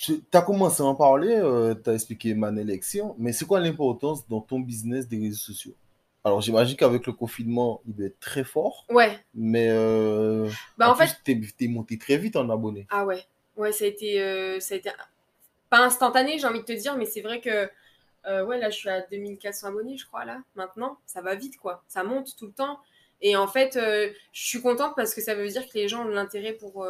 Tu 0.02 0.24
as 0.34 0.42
commencé 0.42 0.82
à 0.82 0.86
en 0.86 0.96
parler, 0.96 1.40
tu 1.84 1.90
as 1.90 1.94
expliqué 1.94 2.34
ma 2.34 2.50
élection, 2.50 3.16
mais 3.20 3.34
c'est 3.34 3.46
quoi 3.46 3.60
l'importance 3.60 4.28
dans 4.28 4.42
ton 4.42 4.60
business 4.60 5.08
des 5.08 5.20
réseaux 5.20 5.38
sociaux? 5.38 5.76
Alors, 6.24 6.42
j'imagine 6.42 6.78
qu'avec 6.78 7.08
le 7.08 7.14
confinement, 7.14 7.82
il 7.88 7.96
doit 7.96 8.06
être 8.08 8.20
très 8.20 8.44
fort. 8.44 8.86
Ouais. 8.90 9.18
Mais 9.34 9.70
euh, 9.70 10.50
bah, 10.78 10.92
en, 10.92 10.96
fait, 10.96 11.18
t'es 11.24 11.40
es 11.60 11.68
monté 11.68 11.98
très 11.98 12.18
vite 12.18 12.36
en 12.36 12.50
abonnés. 12.50 12.86
Ah 12.92 13.06
ouais. 13.06 13.24
Ouais, 13.58 13.72
ça 13.72 13.86
a 13.86 13.88
été, 13.88 14.22
euh, 14.22 14.60
ça 14.60 14.76
a 14.76 14.78
été 14.78 14.92
pas 15.70 15.80
instantané, 15.80 16.38
j'ai 16.38 16.48
envie 16.48 16.60
de 16.60 16.66
te 16.66 16.74
dire, 16.74 16.96
mais 16.96 17.06
c'est 17.06 17.22
vrai 17.22 17.42
que 17.42 17.70
euh, 18.28 18.46
ouais, 18.46 18.60
là, 18.60 18.70
je 18.70 18.78
suis 18.78 18.90
à 18.90 19.02
2400 19.02 19.70
abonnés, 19.70 19.98
je 19.98 20.06
crois, 20.06 20.26
là, 20.26 20.42
maintenant. 20.56 20.98
Ça 21.08 21.22
va 21.22 21.34
vite, 21.34 21.58
quoi. 21.58 21.84
Ça 21.88 22.04
monte 22.04 22.36
tout 22.38 22.46
le 22.46 22.54
temps. 22.54 22.80
Et 23.22 23.36
en 23.36 23.48
fait, 23.48 23.74
je 23.76 24.14
suis 24.32 24.62
contente 24.62 24.94
parce 24.96 25.14
que 25.14 25.22
ça 25.22 25.36
veut 25.36 25.48
dire 25.48 25.68
que 25.68 25.74
les 25.76 25.88
gens 25.88 26.04
ont 26.04 26.10
de 26.10 26.14
l'intérêt 26.14 26.54
pour, 26.54 26.86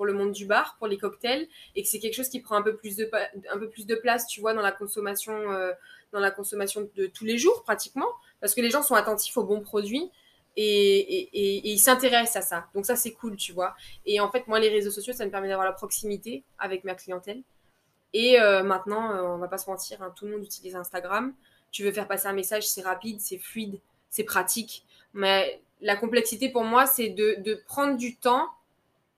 pour 0.00 0.06
le 0.06 0.14
monde 0.14 0.32
du 0.32 0.46
bar, 0.46 0.76
pour 0.78 0.86
les 0.86 0.96
cocktails, 0.96 1.46
et 1.76 1.82
que 1.82 1.88
c'est 1.90 1.98
quelque 1.98 2.14
chose 2.14 2.30
qui 2.30 2.40
prend 2.40 2.56
un 2.56 2.62
peu 2.62 2.74
plus 2.74 2.96
de, 2.96 3.94
place, 3.96 4.26
tu 4.26 4.40
vois, 4.40 4.54
dans 4.54 4.62
la 4.62 4.72
consommation, 4.72 5.34
dans 6.10 6.20
la 6.20 6.30
consommation 6.30 6.88
de 6.96 7.04
tous 7.04 7.26
les 7.26 7.36
jours, 7.36 7.62
pratiquement 7.64 8.08
parce 8.40 8.54
que 8.54 8.60
les 8.60 8.70
gens 8.70 8.82
sont 8.82 8.94
attentifs 8.94 9.36
aux 9.36 9.44
bons 9.44 9.60
produits 9.60 10.10
et, 10.56 11.70
ils 11.70 11.78
s'intéressent 11.78 12.36
à 12.36 12.42
ça. 12.42 12.66
Donc 12.74 12.86
ça, 12.86 12.96
c'est 12.96 13.12
cool, 13.12 13.36
tu 13.36 13.52
vois. 13.52 13.74
Et 14.04 14.20
en 14.20 14.30
fait, 14.30 14.48
moi, 14.48 14.58
les 14.58 14.68
réseaux 14.68 14.90
sociaux, 14.90 15.12
ça 15.12 15.24
me 15.24 15.30
permet 15.30 15.48
d'avoir 15.48 15.66
la 15.66 15.72
proximité 15.72 16.42
avec 16.58 16.84
ma 16.84 16.94
clientèle. 16.94 17.42
Et 18.12 18.40
euh, 18.40 18.62
maintenant, 18.62 19.12
euh, 19.12 19.22
on 19.22 19.38
va 19.38 19.46
pas 19.46 19.58
se 19.58 19.70
mentir, 19.70 20.02
hein, 20.02 20.12
tout 20.16 20.26
le 20.26 20.32
monde 20.32 20.44
utilise 20.44 20.74
Instagram. 20.74 21.32
Tu 21.70 21.84
veux 21.84 21.92
faire 21.92 22.08
passer 22.08 22.26
un 22.26 22.32
message, 22.32 22.66
c'est 22.66 22.82
rapide, 22.82 23.20
c'est 23.20 23.38
fluide, 23.38 23.78
c'est 24.08 24.24
pratique. 24.24 24.84
Mais 25.14 25.60
la 25.80 25.96
complexité 25.96 26.48
pour 26.48 26.64
moi, 26.64 26.86
c'est 26.86 27.10
de, 27.10 27.62
prendre 27.66 27.96
du 27.96 28.16
temps 28.16 28.48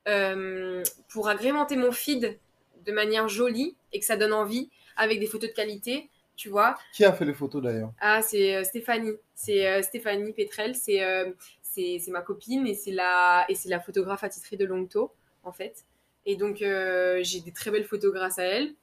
euh, 0.08 0.82
pour 1.08 1.28
agrémenter 1.28 1.76
mon 1.76 1.92
feed 1.92 2.38
de 2.84 2.92
manière 2.92 3.28
jolie 3.28 3.76
et 3.92 4.00
que 4.00 4.04
ça 4.04 4.16
donne 4.16 4.32
envie 4.32 4.68
avec 4.96 5.20
des 5.20 5.26
photos 5.26 5.50
de 5.50 5.54
qualité 5.54 6.08
tu 6.34 6.48
vois. 6.48 6.76
Qui 6.94 7.04
a 7.04 7.12
fait 7.12 7.26
les 7.26 7.34
photos 7.34 7.62
d'ailleurs? 7.62 7.92
Ah, 8.00 8.20
c'est 8.22 8.56
euh, 8.56 8.64
Stéphanie. 8.64 9.12
C'est 9.34 9.66
euh, 9.68 9.82
Stéphanie 9.82 10.32
Petrel. 10.32 10.74
C'est 10.74 11.00
c'est 11.62 12.08
ma 12.08 12.20
copine 12.20 12.66
et 12.66 12.74
c'est 12.74 12.90
la, 12.90 13.46
et 13.48 13.54
la 13.66 13.80
photographe 13.80 14.24
attitrée 14.24 14.56
de 14.56 14.64
Longto, 14.66 15.10
en 15.42 15.52
fait. 15.52 15.84
Et 16.26 16.36
donc, 16.36 16.56
j'ai 16.58 17.40
des 17.40 17.52
très 17.52 17.70
belles 17.70 17.86
photos 17.86 18.12
grâce 18.12 18.38
à 18.38 18.44
elle. 18.44 18.74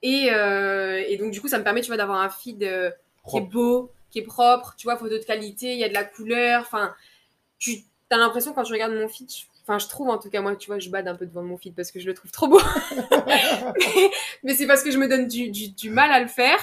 Et, 0.00 0.28
et 0.28 1.16
donc, 1.18 1.30
du 1.30 1.42
coup, 1.42 1.48
ça 1.48 1.58
me 1.58 1.64
permet, 1.64 1.82
tu 1.82 1.88
vois, 1.88 1.98
d'avoir 1.98 2.20
un 2.20 2.30
feed 2.30 2.60
qui 3.28 3.36
est 3.36 3.40
beau, 3.42 3.90
qui 4.10 4.20
est 4.20 4.22
propre, 4.22 4.74
tu 4.78 4.84
vois, 4.86 4.96
photo 4.96 5.18
de 5.18 5.24
qualité, 5.24 5.72
il 5.72 5.78
y 5.78 5.84
a 5.84 5.88
de 5.88 5.94
la 5.94 6.04
couleur. 6.04 6.62
Enfin, 6.62 6.94
tu 7.58 7.82
as 8.08 8.16
l'impression 8.16 8.54
quand 8.54 8.62
tu 8.62 8.72
regardes 8.72 8.94
mon 8.94 9.08
feed, 9.08 9.28
Enfin, 9.68 9.80
je 9.80 9.88
trouve 9.88 10.10
en 10.10 10.18
tout 10.18 10.30
cas, 10.30 10.40
moi, 10.42 10.54
tu 10.54 10.68
vois, 10.68 10.78
je 10.78 10.88
bade 10.90 11.08
un 11.08 11.16
peu 11.16 11.26
devant 11.26 11.42
mon 11.42 11.56
feed 11.56 11.74
parce 11.74 11.90
que 11.90 11.98
je 11.98 12.06
le 12.06 12.14
trouve 12.14 12.30
trop 12.30 12.46
beau. 12.46 12.60
mais, 14.44 14.54
c'est 14.54 14.66
parce 14.68 14.84
que 14.84 14.92
je 14.92 14.98
me 14.98 15.08
donne 15.08 15.26
du, 15.26 15.50
du, 15.50 15.90
mal 15.90 16.12
à 16.12 16.20
le 16.20 16.28
faire. 16.28 16.58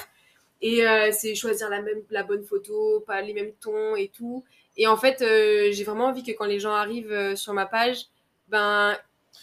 Et 0.61 0.87
euh, 0.87 1.09
c'est 1.11 1.35
choisir 1.35 1.69
la, 1.69 1.81
même, 1.81 2.01
la 2.11 2.23
bonne 2.23 2.45
photo, 2.45 3.03
pas 3.05 3.21
les 3.21 3.33
mêmes 3.33 3.51
tons 3.59 3.97
et 3.97 4.07
tout. 4.07 4.45
Et 4.77 4.87
en 4.87 4.95
fait, 4.95 5.21
euh, 5.21 5.69
j'ai 5.73 5.83
vraiment 5.83 6.05
envie 6.05 6.23
que 6.23 6.31
quand 6.31 6.45
les 6.45 6.61
gens 6.61 6.71
arrivent 6.71 7.11
euh, 7.11 7.35
sur 7.35 7.51
ma 7.51 7.65
page, 7.65 8.05
ben, 8.47 8.95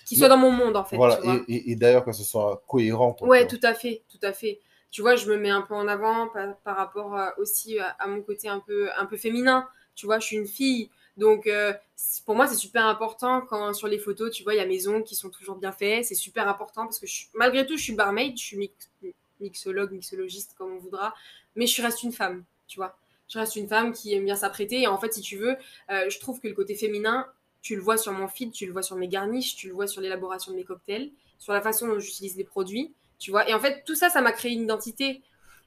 qu'ils 0.06 0.16
soient 0.16 0.28
dans 0.28 0.38
mon 0.38 0.50
monde, 0.50 0.78
en 0.78 0.84
fait. 0.84 0.96
Voilà, 0.96 1.20
et, 1.46 1.76
d'ailleurs 1.76 2.06
que 2.06 2.12
ce 2.12 2.24
soit 2.24 2.62
cohérent. 2.66 3.14
ouais, 3.20 3.46
tout 3.46 3.60
à 3.62 3.74
fait, 3.74 4.02
tout 4.08 4.26
à 4.26 4.32
fait. 4.32 4.60
Tu 4.90 5.02
vois, 5.02 5.16
je 5.16 5.30
me 5.30 5.36
mets 5.36 5.50
un 5.50 5.60
peu 5.60 5.74
en 5.74 5.86
avant 5.86 6.28
par, 6.28 6.56
par 6.64 6.76
rapport 6.78 7.14
aussi 7.36 7.78
à, 7.78 7.88
à, 7.98 8.06
mon 8.06 8.22
côté 8.22 8.48
un 8.48 8.60
peu, 8.60 8.88
un 8.96 9.04
peu 9.04 9.18
féminin. 9.18 9.68
Tu 9.94 10.06
vois, 10.06 10.18
je 10.18 10.24
suis 10.24 10.36
une 10.38 10.48
fille. 10.48 10.88
Donc, 11.16 11.46
euh, 11.46 11.72
pour 12.24 12.34
moi, 12.34 12.46
c'est 12.46 12.56
super 12.56 12.86
important 12.86 13.42
quand 13.42 13.72
sur 13.74 13.88
les 13.88 13.98
photos, 13.98 14.30
tu 14.30 14.42
vois, 14.42 14.54
il 14.54 14.58
y 14.58 14.60
a 14.60 14.66
mes 14.66 14.88
ongles 14.88 15.04
qui 15.04 15.14
sont 15.14 15.30
toujours 15.30 15.56
bien 15.56 15.72
faits. 15.72 16.04
C'est 16.04 16.14
super 16.14 16.48
important 16.48 16.84
parce 16.84 16.98
que 16.98 17.06
malgré 17.34 17.66
tout, 17.66 17.76
je 17.76 17.82
suis 17.82 17.94
barmaid, 17.94 18.36
je 18.36 18.42
suis 18.42 18.70
mixologue, 19.40 19.92
mixologiste, 19.92 20.54
comme 20.56 20.72
on 20.72 20.78
voudra, 20.78 21.14
mais 21.56 21.66
je 21.66 21.82
reste 21.82 22.02
une 22.02 22.12
femme, 22.12 22.44
tu 22.66 22.78
vois. 22.78 22.96
Je 23.28 23.38
reste 23.38 23.56
une 23.56 23.68
femme 23.68 23.92
qui 23.92 24.12
aime 24.14 24.24
bien 24.24 24.36
s'apprêter. 24.36 24.82
Et 24.82 24.86
en 24.86 24.98
fait, 24.98 25.14
si 25.14 25.20
tu 25.20 25.36
veux, 25.36 25.56
euh, 25.90 26.10
je 26.10 26.18
trouve 26.18 26.40
que 26.40 26.48
le 26.48 26.54
côté 26.54 26.74
féminin, 26.74 27.26
tu 27.62 27.76
le 27.76 27.82
vois 27.82 27.96
sur 27.96 28.12
mon 28.12 28.26
feed, 28.28 28.52
tu 28.52 28.66
le 28.66 28.72
vois 28.72 28.82
sur 28.82 28.96
mes 28.96 29.08
garniches, 29.08 29.56
tu 29.56 29.68
le 29.68 29.74
vois 29.74 29.86
sur 29.86 30.00
l'élaboration 30.00 30.52
de 30.52 30.56
mes 30.56 30.64
cocktails, 30.64 31.12
sur 31.38 31.52
la 31.52 31.60
façon 31.60 31.86
dont 31.86 31.98
j'utilise 31.98 32.36
les 32.36 32.44
produits, 32.44 32.92
tu 33.18 33.30
vois. 33.30 33.48
Et 33.48 33.54
en 33.54 33.60
fait, 33.60 33.84
tout 33.84 33.94
ça, 33.94 34.10
ça 34.10 34.20
m'a 34.20 34.32
créé 34.32 34.52
une 34.52 34.62
identité. 34.62 35.22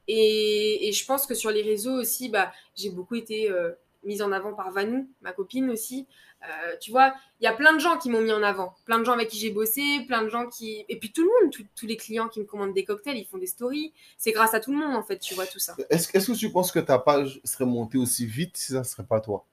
Et, 0.08 0.91
je 0.94 1.06
pense 1.06 1.26
que 1.26 1.34
sur 1.34 1.52
les 1.52 1.62
réseaux 1.62 1.94
aussi, 1.94 2.28
bah, 2.30 2.52
j'ai 2.76 2.89
beaucoup 2.89 3.16
été 3.16 3.50
euh, 3.50 3.72
mise 4.04 4.22
en 4.22 4.32
avant 4.32 4.54
par 4.54 4.72
Vanou, 4.72 5.10
ma 5.22 5.34
copine 5.34 5.70
aussi. 5.70 6.08
Euh, 6.43 6.76
tu 6.82 6.91
vois, 6.91 7.14
il 7.39 7.45
y 7.45 7.47
a 7.47 7.54
plein 7.54 7.74
de 7.74 7.80
gens 7.80 7.97
qui 7.97 8.10
m'ont 8.10 8.22
mis 8.22 8.32
en 8.32 8.43
avant, 8.43 8.76
plein 8.86 8.99
de 8.99 9.06
gens 9.06 9.14
avec 9.14 9.30
qui 9.30 9.38
j'ai 9.38 9.51
bossé, 9.51 10.04
plein 10.08 10.24
de 10.24 10.30
gens 10.30 10.47
qui... 10.47 10.86
Et 10.89 10.99
puis 10.99 11.12
tout 11.12 11.22
le 11.22 11.30
monde, 11.45 11.54
tous 11.76 11.88
les 11.88 11.95
clients 11.95 12.28
qui 12.28 12.41
me 12.41 12.45
commandent 12.45 12.74
des 12.74 12.84
cocktails, 12.84 13.18
ils 13.18 13.26
font 13.26 13.38
des 13.38 13.47
stories. 13.47 13.93
C'est 14.18 14.34
grâce 14.34 14.54
à 14.54 14.60
tout 14.60 14.72
le 14.72 14.78
monde, 14.78 14.95
en 14.95 15.04
fait, 15.04 15.20
tu 15.20 15.36
vois, 15.36 15.45
tout 15.45 15.60
ça. 15.60 15.76
Est-ce 15.89 16.08
que 16.10 16.38
tu 16.38 16.51
penses 16.51 16.72
que 16.72 16.80
ta 16.80 16.99
page 16.99 17.39
serait 17.45 17.66
montée 17.66 17.97
aussi 17.97 18.26
vite 18.26 18.58
si 18.58 18.74
ça 18.74 18.80
ne 18.80 18.84
serait 18.84 19.06
pas 19.06 19.22
toi? 19.22 19.45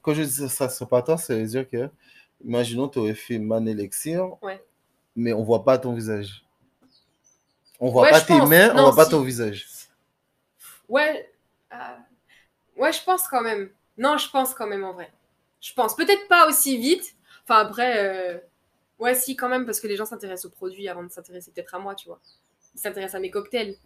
Quand 0.00 0.14
je 0.14 0.22
dis 0.22 0.48
ça 0.48 0.66
ne 0.66 0.70
serait 0.70 0.88
pas 0.88 1.02
toi, 1.02 1.18
ça 1.18 1.36
veut 1.36 1.44
dire 1.44 1.68
que, 1.68 1.90
imaginons, 2.42 2.88
tu 2.88 2.98
aurais 2.98 3.14
fait 3.14 3.38
Man 3.38 3.68
Elixir, 3.68 4.30
mais 5.14 5.34
on 5.34 5.40
ne 5.40 5.44
voit 5.44 5.64
pas 5.64 5.76
ton 5.76 5.92
visage. 5.92 6.44
On 7.78 7.90
voit 7.90 8.08
pas 8.08 8.22
tes 8.22 8.40
mains, 8.40 8.74
on 8.74 8.78
on 8.78 8.82
voit 8.90 9.04
pas 9.04 9.10
ton 9.10 9.20
visage. 9.20 9.66
Ouais. 10.88 11.30
euh, 11.72 11.76
Ouais, 12.76 12.92
je 12.92 13.02
pense 13.04 13.26
quand 13.28 13.42
même. 13.42 13.70
Non, 13.98 14.18
je 14.18 14.28
pense 14.30 14.54
quand 14.54 14.66
même 14.66 14.84
en 14.84 14.92
vrai. 14.92 15.10
Je 15.60 15.72
pense. 15.72 15.96
Peut-être 15.96 16.28
pas 16.28 16.46
aussi 16.48 16.76
vite. 16.78 17.14
Enfin, 17.44 17.60
après. 17.60 17.98
euh, 17.98 18.38
Ouais, 18.98 19.14
si, 19.14 19.36
quand 19.36 19.48
même, 19.48 19.66
parce 19.66 19.80
que 19.80 19.86
les 19.88 19.96
gens 19.96 20.06
s'intéressent 20.06 20.46
aux 20.46 20.54
produits 20.56 20.88
avant 20.88 21.04
de 21.04 21.10
s'intéresser 21.10 21.52
peut-être 21.52 21.74
à 21.74 21.78
moi, 21.78 21.94
tu 21.94 22.08
vois. 22.08 22.20
Ils 22.74 22.80
s'intéressent 22.80 23.16
à 23.16 23.20
mes 23.20 23.30
cocktails. 23.30 23.76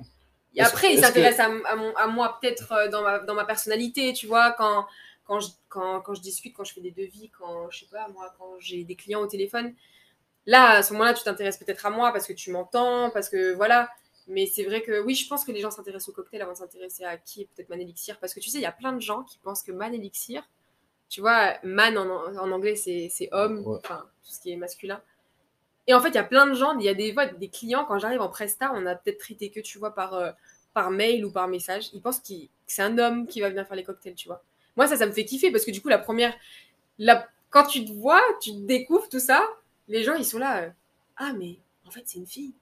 Et 0.57 0.63
après, 0.63 0.93
ils 0.95 1.01
que- 1.01 1.07
s'intéressent 1.07 1.49
à, 1.67 1.71
à 1.73 1.77
mon- 1.77 1.97
à 1.97 2.07
moi 2.09 2.39
peut-être 2.41 2.73
euh, 2.73 2.89
dans 2.89 3.03
ma, 3.03 3.19
dans 3.21 3.35
ma 3.35 3.45
personnalité, 3.45 4.13
tu 4.15 4.27
vois, 4.27 4.53
quand, 4.53 4.87
quand, 5.27 5.41
je, 5.41 5.49
quand, 5.69 6.01
quand 6.03 6.15
je 6.15 6.23
discute, 6.23 6.55
quand 6.55 6.65
je 6.65 6.75
fais 6.75 6.81
des 6.83 6.93
devis, 6.93 7.31
quand, 7.39 7.71
je 7.71 7.81
sais 7.81 7.87
pas, 7.91 8.09
moi, 8.09 8.35
quand 8.39 8.55
j'ai 8.61 8.85
des 8.85 8.97
clients 8.97 9.21
au 9.23 9.27
téléphone. 9.29 9.75
Là, 10.47 10.71
à 10.79 10.83
ce 10.83 10.93
moment-là, 10.95 11.15
tu 11.15 11.23
t'intéresses 11.25 11.59
peut-être 11.59 11.87
à 11.87 11.91
moi 11.91 12.13
parce 12.13 12.27
que 12.27 12.33
tu 12.33 12.51
m'entends, 12.51 13.11
parce 13.11 13.29
que 13.29 13.55
voilà. 13.55 13.91
Mais 14.31 14.47
c'est 14.47 14.65
vrai 14.65 14.83
que 14.83 15.01
oui, 15.03 15.15
je 15.15 15.29
pense 15.29 15.45
que 15.45 15.53
les 15.53 15.61
gens 15.61 15.71
s'intéressent 15.71 16.09
au 16.11 16.13
cocktail 16.13 16.41
avant 16.43 16.53
de 16.53 16.59
s'intéresser 16.59 17.05
à 17.05 17.19
qui 17.19 17.43
est 17.43 17.49
peut-être 17.55 17.69
Man 17.69 17.81
Elixir. 17.81 18.19
Parce 18.21 18.33
que 18.35 18.41
tu 18.41 18.51
sais, 18.51 18.59
il 18.59 18.63
y 18.63 18.67
a 18.67 18.73
plein 18.73 18.93
de 18.95 19.01
gens 19.01 19.25
qui 19.25 19.39
pensent 19.39 19.63
que 19.63 19.73
Man 19.73 19.95
Elixir, 19.95 20.49
tu 21.09 21.21
vois, 21.21 21.55
man 21.65 21.99
en, 21.99 22.09
en 22.39 22.53
anglais, 22.53 22.77
c'est 22.77 23.09
c'est 23.11 23.29
homme, 23.33 23.67
Ouais. 23.67 23.79
enfin, 23.85 24.05
tout 24.25 24.31
ce 24.33 24.41
qui 24.41 24.53
est 24.53 24.57
masculin. 24.57 25.03
Et 25.87 25.95
en 25.95 26.01
fait, 26.01 26.11
il 26.11 26.15
y 26.15 26.19
a 26.19 26.25
plein 26.25 26.47
de 26.47 26.55
gens, 26.55 26.79
il 26.79 26.85
y 26.85 26.89
a 26.89 26.95
des 26.95 27.15
des 27.39 27.49
clients, 27.49 27.85
quand 27.87 27.99
j'arrive 27.99 28.21
en 28.21 28.29
Presta, 28.29 28.73
on 28.75 28.87
a 28.87 28.95
peut-être 28.95 29.19
traité 29.19 29.51
que, 29.51 29.61
tu 29.61 29.79
vois, 29.79 29.95
par, 29.95 30.15
euh, 30.15 30.31
par 30.75 30.91
mail 30.91 31.25
ou 31.25 31.33
par 31.33 31.49
message. 31.49 31.91
Ils 31.95 32.03
pensent 32.03 32.21
que 32.21 32.35
c'est 32.67 32.83
un 32.83 32.97
homme 32.99 33.27
qui 33.27 33.41
va 33.41 33.49
venir 33.51 33.67
faire 33.67 33.77
les 33.77 33.85
cocktails, 33.85 34.15
tu 34.15 34.29
vois. 34.29 34.43
Moi, 34.77 34.87
ça, 34.87 34.97
ça 34.97 35.07
me 35.07 35.13
fait 35.13 35.25
kiffer 35.25 35.51
parce 35.51 35.65
que 35.65 35.73
du 35.73 35.83
coup, 35.83 35.89
la 35.89 35.99
première. 35.99 36.35
La, 36.99 37.29
quand 37.51 37.67
tu 37.67 37.85
te 37.85 37.93
vois, 37.93 38.23
tu 38.43 38.53
te 38.53 38.59
découvres 38.59 39.09
tout 39.09 39.21
ça, 39.21 39.43
les 39.89 40.05
gens, 40.05 40.15
ils 40.15 40.25
sont 40.25 40.39
là. 40.39 40.63
euh, 40.65 40.71
ah, 41.17 41.33
mais 41.33 41.59
en 41.87 41.91
fait, 41.91 42.03
c'est 42.07 42.19
une 42.19 42.27
fille. 42.27 42.55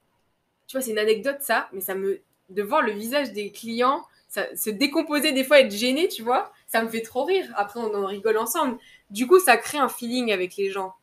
Tu 0.69 0.77
vois, 0.77 0.83
c'est 0.83 0.93
une 0.93 0.99
anecdote, 0.99 1.39
ça, 1.41 1.69
mais 1.73 1.81
ça 1.81 1.97
me. 1.97 2.21
De 2.51 2.62
voir 2.62 2.81
le 2.81 2.93
visage 2.93 3.33
des 3.33 3.53
clients 3.53 4.07
se 4.29 4.71
décomposer 4.71 5.33
des 5.33 5.45
fois, 5.45 5.61
être 5.61 5.73
gêné, 5.73 6.09
tu 6.09 6.23
vois, 6.23 6.53
ça 6.66 6.83
me 6.83 6.89
fait 6.89 7.01
trop 7.03 7.25
rire. 7.25 7.51
Après, 7.57 7.81
on 7.81 8.07
rigole 8.07 8.37
ensemble. 8.37 8.79
Du 9.11 9.27
coup, 9.27 9.39
ça 9.39 9.57
crée 9.57 9.79
un 9.79 9.89
feeling 9.89 10.33
avec 10.33 10.57
les 10.57 10.71
gens, 10.71 10.95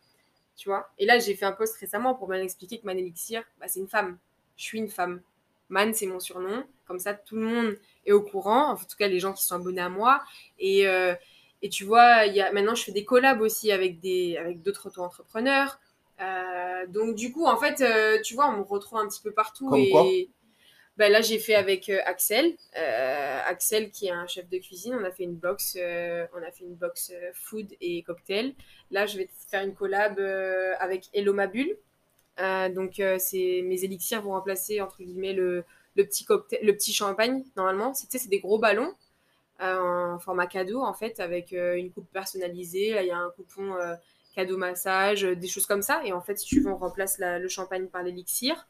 tu 0.56 0.70
vois. 0.70 0.90
Et 1.00 1.06
là, 1.06 1.20
j'ai 1.20 1.36
fait 1.36 1.46
un 1.46 1.52
post 1.52 1.76
récemment 1.78 2.14
pour 2.14 2.28
bien 2.28 2.42
expliquer 2.42 2.80
que 2.80 2.86
Man 2.86 2.98
Elixir, 2.98 3.44
bah, 3.60 3.68
c'est 3.68 3.80
une 3.80 3.88
femme. 3.88 4.18
Je 4.58 4.64
suis 4.64 4.78
une 4.78 4.90
femme. 4.90 5.22
Man, 5.70 5.94
c'est 5.94 6.06
mon 6.06 6.20
surnom. 6.20 6.64
Comme 6.88 7.00
ça, 7.00 7.14
tout 7.16 7.36
le 7.36 7.42
monde 7.42 7.78
est 8.06 8.12
au 8.12 8.22
courant. 8.22 8.72
En 8.72 8.76
tout 8.76 8.86
cas, 8.98 9.08
les 9.08 9.20
gens 9.20 9.34
qui 9.34 9.44
sont 9.44 9.56
abonnés 9.56 9.82
à 9.82 9.90
moi. 9.90 10.22
Et, 10.60 10.88
euh, 10.88 11.16
et 11.64 11.70
tu 11.70 11.84
vois, 11.84 12.26
y 12.28 12.42
a, 12.42 12.52
maintenant, 12.52 12.76
je 12.76 12.84
fais 12.84 12.92
des 12.92 13.06
collabs 13.06 13.42
aussi 13.42 13.72
avec, 13.72 14.00
des, 14.00 14.38
avec 14.38 14.62
d'autres 14.62 14.88
auto-entrepreneurs. 14.88 15.80
Euh, 16.22 16.88
donc, 16.88 17.16
du 17.16 17.32
coup, 17.32 17.46
en 17.46 17.58
fait, 17.58 17.82
euh, 17.82 18.22
tu 18.22 18.36
vois, 18.36 18.50
on 18.50 18.58
me 18.58 18.64
retrouve 18.64 19.00
un 19.00 19.08
petit 19.08 19.22
peu 19.22 19.32
partout. 19.32 19.70
Comme 19.70 19.80
et 19.80 19.90
quoi 19.90 20.06
ben 20.98 21.12
là, 21.12 21.20
j'ai 21.20 21.40
fait 21.40 21.56
avec 21.56 21.90
euh, 21.90 22.00
Axel. 22.06 22.56
Axel, 22.74 23.92
qui 23.92 24.08
est 24.08 24.12
un 24.12 24.28
chef 24.28 24.48
de 24.48 24.58
cuisine. 24.60 24.96
On 24.98 25.04
a 25.04 25.12
fait 25.12 25.24
une 25.24 25.36
box, 25.36 25.78
on 25.78 26.42
a 26.42 26.52
fait 26.52 26.64
une 26.64 26.76
box 26.76 27.12
food 27.34 27.74
et 27.82 28.02
cocktail. 28.04 28.56
Là, 28.92 29.06
je 29.06 29.18
vais 29.18 29.30
faire 29.50 29.64
une 29.66 29.74
collab 29.74 30.18
avec 30.80 31.10
Hello 31.14 31.34
Mabule. 31.34 31.78
Donc, 32.38 33.02
c'est 33.18 33.62
mes 33.66 33.84
élixirs 33.84 34.22
vont 34.22 34.32
remplacer 34.32 34.80
entre 34.80 35.04
guillemets 35.04 35.34
le, 35.34 35.66
le 35.98 36.06
petit 36.06 36.24
cocktail, 36.24 36.60
le 36.64 36.74
petit 36.74 36.94
champagne 36.94 37.44
normalement. 37.58 37.94
C'est, 37.94 38.06
tu 38.08 38.12
sais, 38.14 38.24
c'est 38.24 38.30
des 38.30 38.40
gros 38.40 38.58
ballons 38.58 38.94
en 39.60 40.18
format 40.20 40.48
cadeau 40.48 40.82
en 40.82 40.94
fait, 40.94 41.20
avec 41.20 41.52
une 41.52 41.92
coupe 41.92 42.10
personnalisée. 42.14 42.94
Là, 42.94 43.04
il 43.04 43.10
y 43.10 43.12
a 43.12 43.18
un 43.18 43.32
coupon 43.32 43.76
euh, 44.38 44.42
cadeau 44.44 44.58
massage, 44.58 45.24
euh, 45.26 45.36
des 45.36 45.48
choses 45.48 45.66
comme 45.66 45.82
ça. 45.82 46.02
Et 46.06 46.14
en 46.14 46.22
fait, 46.22 46.38
si 46.38 46.46
tu 46.46 46.62
veux, 46.62 46.72
on 46.72 46.78
remplace 46.78 47.18
la- 47.20 47.40
le 47.40 47.48
champagne 47.48 47.88
par 47.88 48.04
l'élixir. 48.04 48.68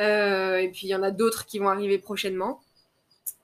Euh, 0.00 0.56
et 0.56 0.68
puis 0.70 0.86
il 0.86 0.90
y 0.90 0.94
en 0.94 1.02
a 1.02 1.10
d'autres 1.10 1.46
qui 1.46 1.58
vont 1.58 1.68
arriver 1.68 1.98
prochainement. 1.98 2.60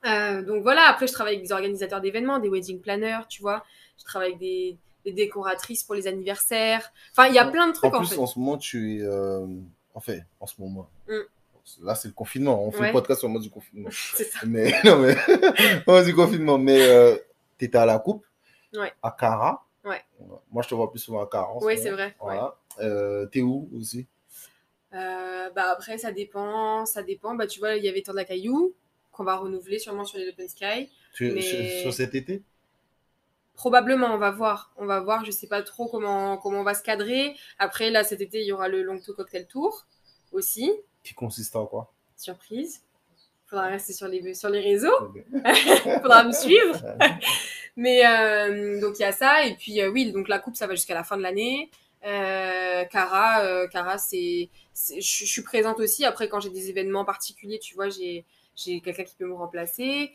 Euh, 0.07 0.43
donc 0.43 0.63
voilà, 0.63 0.89
après 0.89 1.07
je 1.07 1.13
travaille 1.13 1.35
avec 1.35 1.47
des 1.47 1.53
organisateurs 1.53 2.01
d'événements, 2.01 2.39
des 2.39 2.49
wedding 2.49 2.81
planners, 2.81 3.21
tu 3.29 3.43
vois. 3.43 3.65
Je 3.99 4.05
travaille 4.05 4.29
avec 4.29 4.41
des, 4.41 4.77
des 5.05 5.13
décoratrices 5.13 5.85
pour 5.85 5.95
les 5.95 6.07
anniversaires. 6.07 6.91
Enfin, 7.13 7.29
il 7.29 7.35
y 7.35 7.39
a 7.39 7.45
plein 7.47 7.67
de 7.67 7.73
En 7.73 7.75
trucs 7.75 7.95
en, 7.95 7.99
plus, 7.99 8.09
fait. 8.09 8.19
en 8.19 8.27
ce 8.27 8.39
moment, 8.39 8.57
tu 8.59 8.97
es. 8.97 9.03
euh, 9.03 9.47
Enfin, 9.95 10.19
en 10.41 10.47
ce 10.47 10.55
moment. 10.61 10.89
Mm. 11.09 11.15
Là, 11.83 11.95
c'est 11.95 12.09
le 12.09 12.15
confinement. 12.15 12.65
On 12.65 12.71
fait 12.73 12.81
Ouais. 12.81 12.87
le 12.89 12.93
podcast 12.93 13.19
sur 13.21 13.29
le 13.29 13.35
mode 13.35 13.43
du 13.43 13.51
confinement. 13.51 13.89
C'est 14.15 14.25
ça. 14.25 14.39
Mais 14.47 14.73
non, 14.85 14.99
mais. 14.99 15.17
au 15.87 16.03
du 16.03 16.15
confinement. 16.15 16.59
Mais 16.59 17.21
tu 17.59 17.65
étais 17.67 17.77
à 17.79 17.87
la 17.87 17.99
coupe. 17.99 18.25
Ouais. 18.75 18.93
À 19.03 19.11
Cara. 19.11 19.63
Ouais. 19.85 20.03
Moi, 20.51 20.63
je 20.63 20.69
te 20.69 20.75
vois 20.75 20.91
plus 20.91 20.99
souvent 21.01 21.23
à 21.23 21.27
Cara. 21.27 21.51
en 21.53 21.61
ce 21.61 21.65
Oui, 21.67 21.79
c'est 21.79 21.91
vrai. 21.91 22.07
ouais. 22.07 22.15
Voilà. 22.21 22.57
Euh, 22.81 23.27
T'es 23.27 23.41
où 23.43 23.69
aussi? 23.75 24.07
Euh, 24.93 25.51
bah 25.51 25.71
après, 25.73 25.99
ça 25.99 26.13
dépend. 26.13 26.85
Ça 26.87 27.03
dépend. 27.03 27.35
Bah, 27.35 27.47
tu 27.47 27.61
vois, 27.61 27.77
il 27.77 27.85
y 27.85 27.89
avait 27.89 28.03
Temps 28.03 28.13
de 28.13 28.17
la 28.19 28.25
Caillou 28.25 28.75
qu'on 29.13 29.25
va 29.25 29.37
renouveler 29.37 29.79
sûrement 29.79 30.05
sur 30.05 30.19
les 30.19 30.29
Open 30.29 30.49
Sky. 30.49 30.91
tu, 31.15 31.33
Mais- 31.33 31.41
sur, 31.41 31.81
sur 31.83 31.93
cet 31.95 32.15
été? 32.15 32.43
Probablement, 33.55 34.07
on 34.15 34.19
va 34.19 34.31
voir. 34.31 34.73
On 34.77 34.87
va 34.87 35.01
voir. 35.01 35.25
Je 35.25 35.31
sais 35.31 35.47
pas 35.47 35.63
trop 35.63 35.87
comment, 35.89 36.37
comment 36.39 36.61
on 36.61 36.65
va 36.65 36.75
se 36.75 36.83
cadrer. 36.83 37.35
Après, 37.59 37.91
là, 37.91 38.05
cet 38.05 38.21
été, 38.21 38.41
il 38.41 38.47
y 38.47 38.53
aura 38.53 38.69
le 38.69 38.83
Longto 38.83 39.13
Cocktail 39.15 39.47
Tour 39.47 39.87
aussi. 40.33 40.73
Qui 41.03 41.15
consiste 41.15 41.55
en 41.57 41.67
quoi? 41.67 41.93
Surprise. 42.17 42.83
Faudra 43.51 43.67
rester 43.67 43.93
sur 43.93 44.07
les, 44.07 44.33
sur 44.35 44.49
les 44.49 44.61
réseaux. 44.61 45.13
Faudra 46.03 46.23
me 46.23 46.31
suivre. 46.31 46.81
Mais 47.77 48.07
euh, 48.07 48.81
donc 48.81 49.01
il 49.01 49.03
y 49.03 49.05
a 49.05 49.11
ça. 49.11 49.45
Et 49.45 49.57
puis 49.57 49.81
euh, 49.81 49.91
oui, 49.91 50.13
donc 50.13 50.29
la 50.29 50.39
coupe, 50.39 50.55
ça 50.55 50.69
va 50.69 50.75
jusqu'à 50.77 50.95
la 50.95 51.03
fin 51.03 51.17
de 51.17 51.23
l'année. 51.23 51.69
Euh, 52.07 52.85
Cara, 52.85 53.67
Cara, 53.69 53.99
c'est, 53.99 54.51
je 54.75 55.01
suis 55.01 55.43
présente 55.43 55.81
aussi. 55.81 56.05
Après, 56.05 56.29
quand 56.29 56.39
j'ai 56.39 56.51
des 56.51 56.71
événements 56.71 57.05
particuliers, 57.05 57.59
tu 57.59 57.75
vois, 57.75 57.89
j'ai, 57.89 58.25
j'ai 58.55 58.81
quelqu'un 58.81 59.03
qui 59.03 59.17
peut 59.17 59.27
me 59.27 59.35
remplacer. 59.35 60.13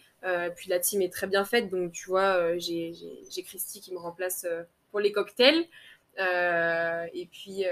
Puis 0.56 0.70
la 0.70 0.80
team 0.80 1.02
est 1.02 1.12
très 1.14 1.28
bien 1.28 1.44
faite, 1.44 1.70
donc 1.70 1.92
tu 1.92 2.08
vois, 2.08 2.58
j'ai, 2.58 2.94
j'ai, 3.30 3.44
Christy 3.44 3.82
qui 3.82 3.94
me 3.94 4.00
remplace 4.00 4.48
pour 4.92 5.02
les 5.02 5.12
cocktails. 5.12 5.66
Et 6.18 7.28
puis, 7.32 7.66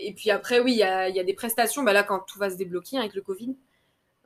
et 0.00 0.12
puis 0.14 0.30
après, 0.30 0.60
oui, 0.60 0.72
il 0.72 0.78
y 0.78 0.82
a, 0.82 1.08
y 1.10 1.20
a 1.20 1.24
des 1.24 1.34
prestations. 1.34 1.82
Bah 1.82 1.92
là, 1.92 2.02
quand 2.02 2.20
tout 2.20 2.38
va 2.38 2.50
se 2.50 2.56
débloquer 2.56 2.98
avec 2.98 3.14
le 3.14 3.20
Covid, 3.20 3.54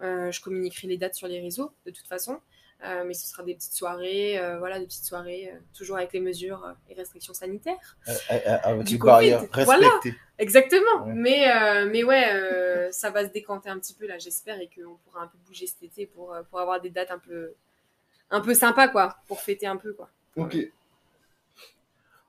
je 0.00 0.40
communiquerai 0.40 0.86
les 0.88 0.96
dates 0.96 1.14
sur 1.14 1.28
les 1.28 1.40
réseaux 1.40 1.72
de 1.86 1.90
toute 1.90 2.06
façon. 2.06 2.40
Euh, 2.84 3.02
mais 3.04 3.12
ce 3.12 3.26
sera 3.26 3.42
des 3.42 3.56
petites 3.56 3.72
soirées, 3.72 4.38
euh, 4.38 4.60
voilà, 4.60 4.78
des 4.78 4.86
petites 4.86 5.04
soirées, 5.04 5.50
euh, 5.52 5.58
toujours 5.76 5.96
avec 5.96 6.12
les 6.12 6.20
mesures 6.20 6.64
euh, 6.64 6.72
et 6.88 6.94
restrictions 6.94 7.34
sanitaires. 7.34 7.96
Euh, 8.06 8.12
euh, 8.30 8.82
Du 8.84 9.00
Covid, 9.00 9.10
barrières 9.10 9.44
voilà. 9.64 9.90
Exactement. 10.38 11.06
Ouais. 11.06 11.12
Mais, 11.12 11.50
euh, 11.50 11.88
mais 11.90 12.04
ouais, 12.04 12.32
euh, 12.32 12.92
ça 12.92 13.10
va 13.10 13.26
se 13.26 13.32
décanter 13.32 13.68
un 13.68 13.80
petit 13.80 13.94
peu 13.94 14.06
là, 14.06 14.18
j'espère, 14.18 14.60
et 14.60 14.68
qu'on 14.72 14.94
pourra 14.98 15.22
un 15.22 15.26
peu 15.26 15.38
bouger 15.44 15.66
cet 15.66 15.82
été 15.82 16.06
pour, 16.06 16.32
euh, 16.32 16.44
pour 16.44 16.60
avoir 16.60 16.80
des 16.80 16.90
dates 16.90 17.10
un 17.10 17.18
peu, 17.18 17.52
un 18.30 18.40
peu 18.40 18.54
sympas, 18.54 18.86
quoi, 18.86 19.16
pour 19.26 19.40
fêter 19.40 19.66
un 19.66 19.76
peu, 19.76 19.92
quoi. 19.92 20.08
Ok. 20.36 20.56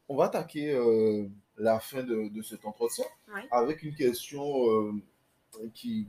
On 0.07 0.15
va 0.15 0.25
attaquer 0.25 0.71
euh, 0.71 1.27
la 1.59 1.79
fin 1.79 2.01
de, 2.01 2.27
de 2.27 2.41
cet 2.41 2.65
entretien 2.65 3.05
Ouais. 3.31 3.47
avec 3.51 3.83
une 3.83 3.93
question 3.93 4.43
euh, 4.71 4.93
qui, 5.75 6.07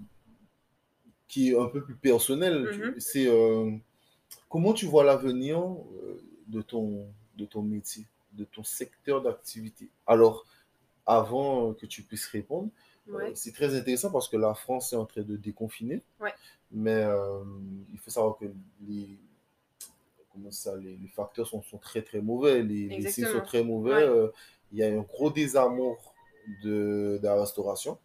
qui 1.31 1.51
est 1.51 1.59
un 1.59 1.67
peu 1.75 1.81
plus 1.89 1.95
personnelle. 2.11 2.69
Tu- 2.73 2.79
Mhm. 2.91 2.95
C'est 3.01 3.27
euh, 3.29 3.71
comment 4.49 4.73
tu 4.81 4.87
vois 4.87 5.05
l'avenir 5.05 5.59
euh, 5.61 6.21
de, 6.49 6.61
ton, 6.63 7.07
de 7.37 7.45
ton 7.47 7.63
métier, 7.63 8.05
de 8.33 8.45
ton 8.45 8.65
secteur 8.65 9.23
d'activité? 9.23 9.85
Alors, 10.07 10.45
avant 11.07 11.73
que 11.79 11.87
tu 11.87 12.03
puisses 12.03 12.27
répondre, 12.27 12.69
euh, 13.09 13.13
c'est 13.35 13.53
très 13.53 13.71
intéressant 13.79 14.11
parce 14.11 14.29
que 14.29 14.37
la 14.37 14.55
France 14.55 14.93
est 14.93 14.97
en 14.97 15.07
train 15.07 15.23
de 15.23 15.37
déconfiner. 15.37 16.03
Ouais. 16.21 16.35
Mais 16.73 17.03
euh, 17.05 17.43
il 17.93 17.99
faut 17.99 18.11
savoir 18.11 18.37
que 18.39 18.47
les, 18.89 19.09
comment 20.33 20.51
ça, 20.51 20.77
les, 20.77 20.97
les 20.97 21.09
facteurs 21.09 21.47
sont, 21.47 21.63
sont 21.63 21.79
très 21.79 22.03
très 22.03 22.21
mauvais. 22.21 22.63
Les, 22.63 22.89
les 22.89 23.11
signes 23.11 23.27
sont 23.27 23.41
très 23.45 23.63
mauvais. 23.65 23.95
Ouais. 23.95 24.03
Euh, 24.03 24.29
il 24.73 24.79
y 24.79 24.83
a 24.85 24.87
un 24.89 25.01
gros 25.13 25.31
désamour 25.31 26.15
de, 26.65 27.19
de 27.21 27.25
la 27.25 27.41
restauration. 27.41 27.99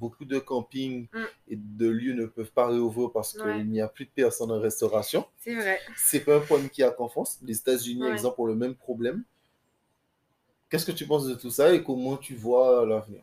Beaucoup 0.00 0.24
de 0.24 0.38
campings 0.38 1.08
Mm. 1.12 1.24
et 1.48 1.56
de 1.56 1.88
lieux 1.88 2.14
ne 2.14 2.26
peuvent 2.26 2.52
pas 2.52 2.66
réouvrir 2.66 3.10
parce 3.12 3.34
qu'il 3.34 3.68
n'y 3.70 3.80
a 3.80 3.88
plus 3.88 4.04
de 4.06 4.10
personnes 4.10 4.50
en 4.50 4.60
restauration. 4.60 5.26
C'est 5.38 5.54
vrai. 5.54 5.80
C'est 5.96 6.20
pas 6.20 6.36
un 6.36 6.40
problème 6.40 6.70
qui 6.70 6.82
a 6.82 6.90
qu'en 6.90 7.08
France. 7.08 7.38
Les 7.42 7.56
États-Unis, 7.58 8.02
Ouais. 8.02 8.12
exemple, 8.12 8.40
ont 8.40 8.46
le 8.46 8.54
même 8.56 8.74
problème. 8.74 9.24
Qu'est-ce 10.68 10.86
que 10.86 10.90
tu 10.90 11.06
penses 11.06 11.28
de 11.28 11.34
tout 11.36 11.50
ça 11.50 11.72
et 11.72 11.84
comment 11.84 12.16
tu 12.16 12.34
vois 12.34 12.84
l'avenir? 12.84 13.22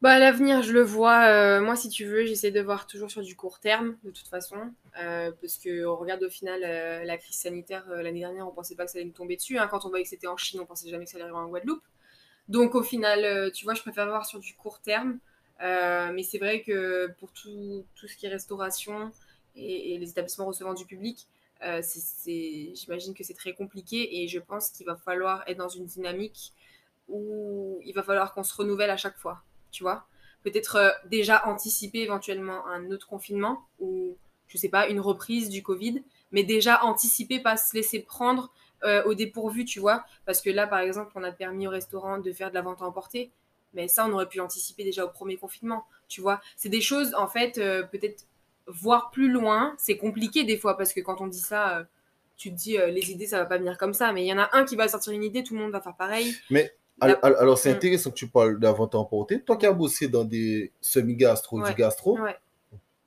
Bah, 0.00 0.18
l'avenir, 0.18 0.62
je 0.62 0.72
le 0.72 0.82
vois. 0.82 1.26
euh, 1.26 1.60
moi, 1.60 1.76
si 1.76 1.88
tu 1.88 2.04
veux, 2.04 2.24
j'essaie 2.26 2.50
de 2.50 2.60
voir 2.60 2.86
toujours 2.88 3.10
sur 3.10 3.22
du 3.22 3.36
court 3.36 3.60
terme, 3.60 3.96
de 4.02 4.10
toute 4.10 4.26
façon. 4.26 4.56
euh, 5.00 5.30
parce 5.40 5.58
que 5.58 5.86
on 5.86 5.96
regarde 5.96 6.22
au 6.24 6.28
final 6.30 6.62
euh, 6.64 7.04
la 7.04 7.16
crise 7.16 7.36
sanitaire 7.36 7.84
euh, 7.90 8.02
l'année 8.02 8.18
dernière, 8.20 8.46
on 8.48 8.50
pensait 8.52 8.74
pas 8.74 8.84
que 8.84 8.90
ça 8.90 8.98
allait 8.98 9.06
nous 9.06 9.12
tomber 9.12 9.36
dessus. 9.36 9.58
hein. 9.58 9.68
Quand 9.70 9.84
on 9.86 9.88
voyait 9.90 10.02
que 10.04 10.10
c'était 10.10 10.26
en 10.26 10.36
Chine, 10.36 10.60
on 10.60 10.66
pensait 10.66 10.88
jamais 10.90 11.04
que 11.04 11.10
ça 11.10 11.16
allait 11.18 11.24
arriver 11.24 11.38
en 11.38 11.48
Guadeloupe. 11.48 11.82
Donc, 12.48 12.74
au 12.74 12.82
final, 12.82 13.24
euh, 13.24 13.50
tu 13.50 13.64
vois, 13.64 13.74
je 13.74 13.82
préfère 13.82 14.06
voir 14.06 14.26
sur 14.26 14.40
du 14.40 14.54
court 14.54 14.80
terme. 14.80 15.18
Euh, 15.62 16.10
mais 16.12 16.22
c'est 16.22 16.38
vrai 16.38 16.62
que 16.62 17.08
pour 17.18 17.32
tout, 17.32 17.86
tout 17.94 18.08
ce 18.08 18.16
qui 18.16 18.26
est 18.26 18.28
restauration 18.28 19.12
et, 19.54 19.96
les 19.96 20.10
établissements 20.10 20.46
recevant 20.46 20.74
du 20.74 20.86
public, 20.86 21.28
euh, 21.62 21.80
j'imagine 22.26 23.14
que 23.14 23.22
c'est 23.22 23.34
très 23.34 23.54
compliqué 23.54 24.22
et 24.22 24.28
je 24.28 24.40
pense 24.40 24.70
qu'il 24.70 24.86
va 24.86 24.96
falloir 24.96 25.44
être 25.46 25.58
dans 25.58 25.68
une 25.68 25.86
dynamique 25.86 26.52
où 27.06 27.80
il 27.84 27.92
va 27.94 28.02
falloir 28.02 28.34
qu'on 28.34 28.42
se 28.42 28.54
renouvelle 28.54 28.90
à 28.90 28.96
chaque 28.96 29.16
fois 29.18 29.44
tu 29.72 29.82
vois. 29.82 30.06
Peut-être 30.44 30.76
euh, 30.76 30.90
déjà 31.08 31.46
anticiper 31.46 32.00
éventuellement 32.00 32.64
un 32.66 32.90
autre 32.92 33.08
confinement 33.08 33.66
où 33.80 34.16
je 34.46 34.58
sais 34.58 34.68
pas, 34.68 34.86
une 34.88 35.00
reprise 35.00 35.48
du 35.48 35.62
Covid, 35.62 36.04
mais 36.30 36.44
déjà 36.44 36.84
anticiper, 36.84 37.40
pas 37.40 37.56
se 37.56 37.74
laisser 37.74 38.00
prendre 38.00 38.52
euh, 38.84 39.02
au 39.04 39.14
dépourvu, 39.14 39.64
tu 39.64 39.80
vois. 39.80 40.04
Parce 40.24 40.40
que 40.40 40.50
là, 40.50 40.66
par 40.66 40.80
exemple, 40.80 41.12
on 41.14 41.22
a 41.22 41.32
permis 41.32 41.66
au 41.66 41.70
restaurant 41.70 42.18
de 42.18 42.32
faire 42.32 42.50
de 42.50 42.54
la 42.54 42.62
vente 42.62 42.82
à 42.82 42.84
emporter, 42.84 43.30
mais 43.74 43.88
ça, 43.88 44.06
on 44.06 44.12
aurait 44.12 44.28
pu 44.28 44.38
l'anticiper 44.38 44.84
déjà 44.84 45.04
au 45.04 45.08
premier 45.08 45.36
confinement, 45.36 45.84
tu 46.08 46.20
vois. 46.20 46.40
C'est 46.56 46.68
des 46.68 46.80
choses, 46.80 47.14
en 47.14 47.28
fait, 47.28 47.58
euh, 47.58 47.82
peut-être 47.82 48.26
voir 48.66 49.10
plus 49.10 49.30
loin, 49.30 49.74
c'est 49.78 49.96
compliqué 49.96 50.44
des 50.44 50.56
fois, 50.56 50.76
parce 50.76 50.92
que 50.92 51.00
quand 51.00 51.20
on 51.20 51.26
dit 51.26 51.40
ça, 51.40 51.78
euh, 51.78 51.84
tu 52.36 52.50
te 52.50 52.56
dis, 52.56 52.76
les 52.76 53.12
idées, 53.12 53.26
ça 53.26 53.38
va 53.38 53.46
pas 53.46 53.58
venir 53.58 53.78
comme 53.78 53.94
ça, 53.94 54.12
mais 54.12 54.24
il 54.24 54.26
y 54.26 54.32
en 54.32 54.38
a 54.38 54.48
un 54.52 54.64
qui 54.64 54.74
va 54.74 54.88
sortir 54.88 55.12
une 55.12 55.22
idée, 55.22 55.44
tout 55.44 55.54
le 55.54 55.60
monde 55.60 55.70
va 55.70 55.80
faire 55.80 55.94
pareil. 55.94 56.34
Mais 56.50 56.72
alors, 57.00 57.58
c'est 57.58 57.72
mm. 57.72 57.76
intéressant 57.76 58.10
que 58.10 58.16
tu 58.16 58.28
parles 58.28 58.58
de 58.58 58.62
la 58.64 58.72
vente 58.72 58.94
à 58.94 58.98
emporter. 58.98 59.40
Toi 59.42 59.56
qui 59.56 59.66
as 59.66 59.72
bossé 59.72 60.08
dans 60.08 60.24
des 60.24 60.72
semi-gastro, 60.80 61.62
du 61.62 61.74
gastro, 61.74 62.18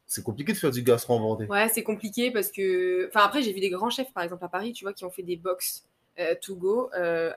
c'est 0.07 0.23
compliqué 0.23 0.53
de 0.53 0.57
faire 0.57 0.71
du 0.71 0.83
gastro 0.83 1.15
en 1.15 1.19
Vendée. 1.19 1.45
Ouais, 1.45 1.69
c'est 1.69 1.83
compliqué 1.83 2.31
parce 2.31 2.51
que. 2.51 3.07
Enfin, 3.07 3.25
après, 3.25 3.41
j'ai 3.41 3.53
vu 3.53 3.59
des 3.59 3.69
grands 3.69 3.89
chefs, 3.89 4.11
par 4.13 4.23
exemple, 4.23 4.45
à 4.45 4.49
Paris, 4.49 4.73
tu 4.73 4.85
vois, 4.85 4.93
qui 4.93 5.05
ont 5.05 5.09
fait 5.09 5.23
des 5.23 5.35
box 5.35 5.85
euh, 6.19 6.35
to 6.41 6.55
go 6.55 6.89
euh, 6.97 7.31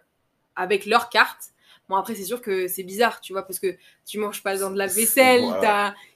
avec 0.54 0.86
leur 0.86 1.08
carte. 1.08 1.52
Bon, 1.88 1.96
après, 1.96 2.14
c'est 2.14 2.24
sûr 2.24 2.42
que 2.42 2.68
c'est 2.68 2.82
bizarre, 2.82 3.20
tu 3.22 3.32
vois, 3.32 3.42
parce 3.42 3.58
que 3.58 3.74
tu 4.04 4.18
manges 4.18 4.42
pas 4.42 4.58
dans 4.58 4.70
de 4.70 4.76
la 4.76 4.86
vaisselle, 4.86 5.44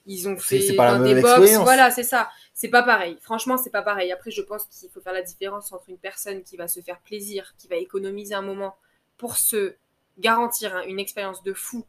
ils 0.05 0.29
ont 0.29 0.37
fait 0.37 0.75
dans 0.75 1.03
des 1.03 1.19
box. 1.19 1.55
Voilà, 1.57 1.89
c'est 1.89 2.03
ça. 2.03 2.29
C'est 2.53 2.67
pas 2.67 2.83
pareil. 2.83 3.17
Franchement, 3.21 3.57
c'est 3.57 3.71
pas 3.71 3.81
pareil. 3.81 4.11
Après, 4.11 4.29
je 4.29 4.41
pense 4.43 4.65
qu'il 4.65 4.89
faut 4.91 5.01
faire 5.01 5.13
la 5.13 5.23
différence 5.23 5.71
entre 5.73 5.89
une 5.89 5.97
personne 5.97 6.43
qui 6.43 6.57
va 6.57 6.67
se 6.67 6.79
faire 6.81 6.99
plaisir, 6.99 7.55
qui 7.57 7.67
va 7.67 7.77
économiser 7.77 8.35
un 8.35 8.43
moment 8.43 8.75
pour 9.17 9.37
se 9.37 9.73
garantir 10.19 10.83
une 10.87 10.99
expérience 10.99 11.41
de 11.41 11.53
fou 11.53 11.85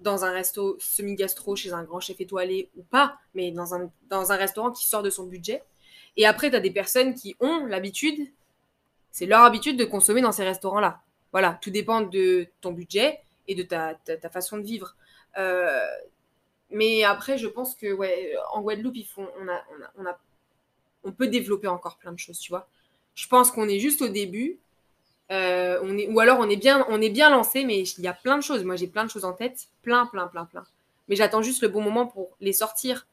dans 0.00 0.24
un 0.24 0.32
resto 0.32 0.76
semi-gastro 0.80 1.56
chez 1.56 1.72
un 1.72 1.84
grand 1.84 2.00
chef 2.00 2.20
étoilé 2.20 2.70
ou 2.76 2.82
pas, 2.82 3.18
mais 3.34 3.50
dans 3.52 3.74
un, 3.74 3.90
dans 4.08 4.32
un 4.32 4.36
restaurant 4.36 4.70
qui 4.70 4.86
sort 4.86 5.02
de 5.02 5.10
son 5.10 5.26
budget. 5.26 5.62
Et 6.16 6.26
après, 6.26 6.50
tu 6.50 6.56
as 6.56 6.60
des 6.60 6.70
personnes 6.70 7.14
qui 7.14 7.36
ont 7.40 7.66
l'habitude, 7.66 8.28
c'est 9.12 9.26
leur 9.26 9.42
habitude 9.42 9.76
de 9.76 9.84
consommer 9.84 10.22
dans 10.22 10.32
ces 10.32 10.44
restaurants-là. 10.44 11.00
Voilà, 11.32 11.58
tout 11.62 11.70
dépend 11.70 12.00
de 12.00 12.46
ton 12.60 12.72
budget 12.72 13.20
et 13.46 13.54
de 13.54 13.62
ta, 13.62 13.94
ta, 13.94 14.30
façon 14.30 14.58
de 14.58 14.62
vivre. 14.62 14.96
Euh, 15.38 15.86
mais 16.70 17.04
après, 17.04 17.38
je 17.38 17.46
pense 17.46 17.74
que 17.74 17.92
ouais, 17.92 18.34
en 18.52 18.62
Guadeloupe, 18.62 18.96
ils 18.96 19.06
font, 19.06 19.28
on, 19.40 19.48
a, 19.48 19.62
on, 19.78 19.82
a, 19.82 19.92
on, 19.98 20.06
a, 20.06 20.18
on 21.04 21.12
peut 21.12 21.28
développer 21.28 21.68
encore 21.68 21.98
plein 21.98 22.12
de 22.12 22.18
choses, 22.18 22.38
tu 22.38 22.50
vois. 22.50 22.68
Je 23.14 23.26
pense 23.28 23.50
qu'on 23.50 23.68
est 23.68 23.78
juste 23.78 24.02
au 24.02 24.08
début 24.08 24.58
euh, 25.30 25.78
on 25.82 25.96
est, 25.96 26.08
ou 26.08 26.18
alors 26.20 26.38
on 26.40 26.48
est 26.48 26.56
bien, 26.56 26.84
on 26.88 27.00
est 27.00 27.10
bien 27.10 27.30
lancé, 27.30 27.64
mais 27.64 27.82
il 27.82 28.04
y 28.04 28.08
a 28.08 28.12
plein 28.12 28.36
de 28.36 28.42
choses. 28.42 28.64
Moi, 28.64 28.76
j'ai 28.76 28.88
plein 28.88 29.04
de 29.04 29.10
choses 29.10 29.24
en 29.24 29.32
tête, 29.32 29.68
plein, 29.82 30.06
plein, 30.06 30.26
plein, 30.26 30.44
plein. 30.44 30.64
Mais 31.08 31.16
j'attends 31.16 31.42
juste 31.42 31.62
le 31.62 31.68
bon 31.68 31.80
moment 31.82 32.06
pour 32.06 32.30
les 32.40 32.52
sortir. 32.52 33.06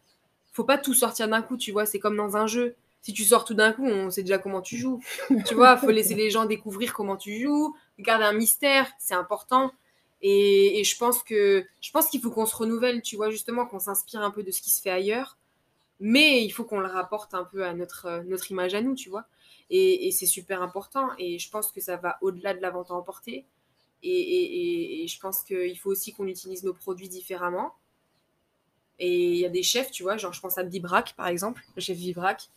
Faut 0.53 0.63
pas 0.63 0.77
tout 0.77 0.93
sortir 0.93 1.27
d'un 1.27 1.41
coup, 1.41 1.57
tu 1.57 1.71
vois. 1.71 1.85
C'est 1.85 1.99
comme 1.99 2.17
dans 2.17 2.35
un 2.37 2.47
jeu. 2.47 2.75
Si 3.01 3.13
tu 3.13 3.23
sors 3.23 3.45
tout 3.45 3.53
d'un 3.53 3.71
coup, 3.71 3.85
on 3.85 4.09
sait 4.09 4.23
déjà 4.23 4.39
comment 4.39 4.61
tu 4.61 4.77
joues. 4.77 5.01
tu 5.47 5.53
vois, 5.53 5.77
faut 5.77 5.91
laisser 5.91 6.15
les 6.15 6.31
gens 6.31 6.45
découvrir 6.45 6.93
comment 6.93 7.15
tu 7.15 7.39
joues, 7.39 7.75
garder 7.99 8.25
un 8.25 8.33
mystère, 8.33 8.87
c'est 8.99 9.13
important. 9.13 9.71
Et, 10.21 10.83
je 10.83 10.97
pense 10.97 11.21
que 11.21 11.65
je 11.79 11.91
pense 11.91 12.07
qu'il 12.07 12.21
faut 12.21 12.31
qu'on 12.31 12.47
se 12.47 12.55
renouvelle, 12.55 13.03
tu 13.03 13.15
vois, 13.15 13.29
justement, 13.29 13.67
qu'on 13.67 13.79
s'inspire 13.79 14.21
un 14.21 14.31
peu 14.31 14.41
de 14.41 14.49
ce 14.49 14.61
qui 14.61 14.71
se 14.71 14.81
fait 14.81 14.89
ailleurs. 14.89 15.37
Mais 15.99 16.43
il 16.43 16.49
faut 16.49 16.63
qu'on 16.63 16.79
le 16.79 16.87
rapporte 16.87 17.33
un 17.33 17.43
peu 17.43 17.63
à 17.65 17.73
notre, 17.73 18.23
notre 18.25 18.51
image 18.51 18.73
à 18.73 18.81
nous, 18.81 18.95
tu 18.95 19.09
vois. 19.09 19.25
Et, 19.69 20.11
c'est 20.11 20.25
super 20.25 20.61
important. 20.61 21.09
Et 21.17 21.39
je 21.39 21.49
pense 21.49 21.71
que 21.71 21.81
ça 21.81 21.97
va 21.97 22.17
au-delà 22.21 22.53
de 22.53 22.61
la 22.61 22.69
vente 22.69 22.91
à 22.91 22.93
emporter. 22.93 23.45
Et, 24.03 25.05
je 25.07 25.19
pense 25.19 25.43
qu'il 25.43 25.77
faut 25.77 25.89
aussi 25.89 26.13
qu'on 26.13 26.27
utilise 26.27 26.63
nos 26.63 26.73
produits 26.73 27.09
différemment. 27.09 27.73
Et 28.99 29.33
il 29.33 29.37
y 29.37 29.45
a 29.45 29.49
des 29.49 29.63
chefs, 29.63 29.91
tu 29.91 30.03
vois, 30.03 30.17
genre 30.17 30.33
je 30.33 30.41
pense 30.41 30.57
à 30.57 30.63
Bibrac 30.63 31.13
par 31.15 31.27
exemple, 31.27 31.63
le 31.75 31.81
chef 31.81 31.97
Vibrac. 31.97 32.49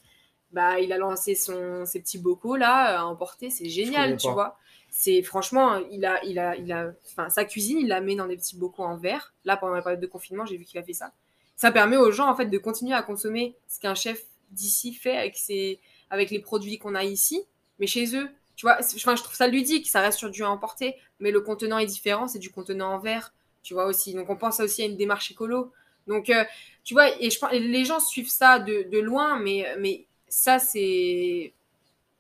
Bah, 0.53 0.81
il 0.81 0.93
a 0.93 0.99
lancé 0.99 1.35
son, 1.35 1.85
ses 1.85 2.01
petits 2.01 2.19
bocaux 2.19 2.57
là 2.57 3.01
à 3.01 3.05
emporter, 3.05 3.51
c'est 3.51 3.69
génial, 3.69 4.17
tu 4.17 4.31
vois. 4.31 4.57
C'est 4.89 5.23
franchement, 5.23 5.77
il 5.91 6.05
a, 6.05 6.25
il 6.25 6.39
a, 6.39 6.57
il 6.57 6.73
a, 6.73 6.93
enfin, 7.07 7.29
sa 7.29 7.45
cuisine, 7.45 7.79
il 7.79 7.89
la 7.89 8.01
met 8.01 8.17
dans 8.17 8.27
des 8.27 8.37
petits 8.37 8.57
bocaux 8.57 8.83
en 8.83 8.97
verre. 8.97 9.33
Là, 9.45 9.57
pendant 9.57 9.75
la 9.75 9.83
période 9.83 10.01
de 10.01 10.07
confinement, 10.07 10.47
j'ai 10.47 10.57
vu 10.57 10.65
qu'il 10.65 10.81
a 10.81 10.83
fait 10.83 10.95
ça. 10.95 11.13
Ça 11.55 11.71
permet 11.71 11.97
aux 11.97 12.11
gens 12.11 12.29
en 12.29 12.35
fait 12.35 12.47
de 12.47 12.59
continuer 12.59 12.95
à 12.95 13.03
consommer 13.03 13.55
ce 13.69 13.79
qu'un 13.79 13.95
chef 13.95 14.25
d'ici 14.51 14.95
fait 14.95 15.17
avec 15.17 15.37
ses, 15.37 15.79
avec 16.11 16.31
les 16.31 16.41
produits 16.41 16.79
qu'on 16.79 16.95
a 16.95 17.05
ici, 17.05 17.43
mais 17.79 17.87
chez 17.87 18.17
eux. 18.17 18.29
Tu 18.57 18.67
vois, 18.67 18.79
enfin, 18.79 19.17
je 19.17 19.23
trouve 19.23 19.37
ça 19.37 19.47
ludique, 19.47 19.89
ça 19.89 20.01
reste 20.01 20.19
sur 20.19 20.31
du 20.31 20.43
à 20.43 20.51
emporter, 20.51 20.97
mais 21.19 21.31
le 21.31 21.41
contenant 21.41 21.79
est 21.79 21.87
différent, 21.87 22.29
c'est 22.29 22.39
du 22.39 22.51
contenant 22.51 22.93
en 22.93 22.99
verre, 22.99 23.33
tu 23.63 23.73
vois 23.73 23.87
aussi. 23.87 24.13
Donc 24.13 24.29
on 24.29 24.37
pense 24.37 24.61
aussi 24.61 24.83
à 24.83 24.87
une 24.87 24.97
démarche 24.97 25.31
écolo. 25.31 25.73
Donc, 26.07 26.29
euh, 26.29 26.45
tu 26.85 26.95
vois, 26.95 27.09
et 27.23 27.31
je 27.31 27.39
pense, 27.39 27.53
les 27.53 27.85
gens 27.85 28.01
suivent 28.01 28.31
ça 28.31 28.59
de, 28.59 28.89
de 28.91 28.99
loin, 28.99 29.39
mais, 29.39 29.65
mais 29.79 30.07
ça, 30.29 30.59
c'est. 30.59 31.55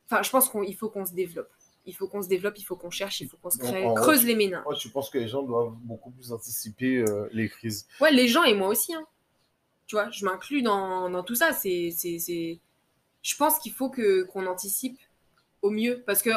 Enfin, 0.06 0.22
je 0.22 0.30
pense 0.30 0.48
qu'il 0.48 0.76
faut 0.76 0.88
qu'on 0.88 1.04
se 1.04 1.12
développe. 1.12 1.50
Il 1.86 1.94
faut 1.94 2.06
qu'on 2.06 2.22
se 2.22 2.28
développe, 2.28 2.58
il 2.58 2.62
faut 2.62 2.76
qu'on 2.76 2.90
cherche, 2.90 3.20
il 3.20 3.28
faut 3.28 3.36
qu'on 3.38 3.50
se 3.50 3.58
crée, 3.58 3.84
creuse 3.96 4.24
les 4.24 4.34
ménins. 4.34 4.62
Moi, 4.64 4.74
je 4.74 4.88
pense 4.88 5.10
que 5.10 5.18
les 5.18 5.28
gens 5.28 5.42
doivent 5.42 5.74
beaucoup 5.82 6.10
plus 6.10 6.30
anticiper 6.30 6.98
euh, 6.98 7.28
les 7.32 7.48
crises? 7.48 7.86
Ouais, 8.00 8.12
les 8.12 8.28
gens 8.28 8.44
et 8.44 8.54
moi 8.54 8.68
aussi. 8.68 8.94
Hein. 8.94 9.04
Tu 9.86 9.96
vois, 9.96 10.10
je 10.10 10.24
m'inclus 10.24 10.62
dans, 10.62 11.10
dans, 11.10 11.24
tout 11.24 11.34
ça. 11.34 11.52
C'est 11.52 11.90
je 13.22 13.36
pense 13.36 13.58
qu'il 13.58 13.72
faut 13.72 13.90
que 13.90 14.24
qu'on 14.24 14.46
anticipe 14.46 14.98
au 15.62 15.70
mieux. 15.70 16.02
Parce 16.06 16.22
que 16.22 16.30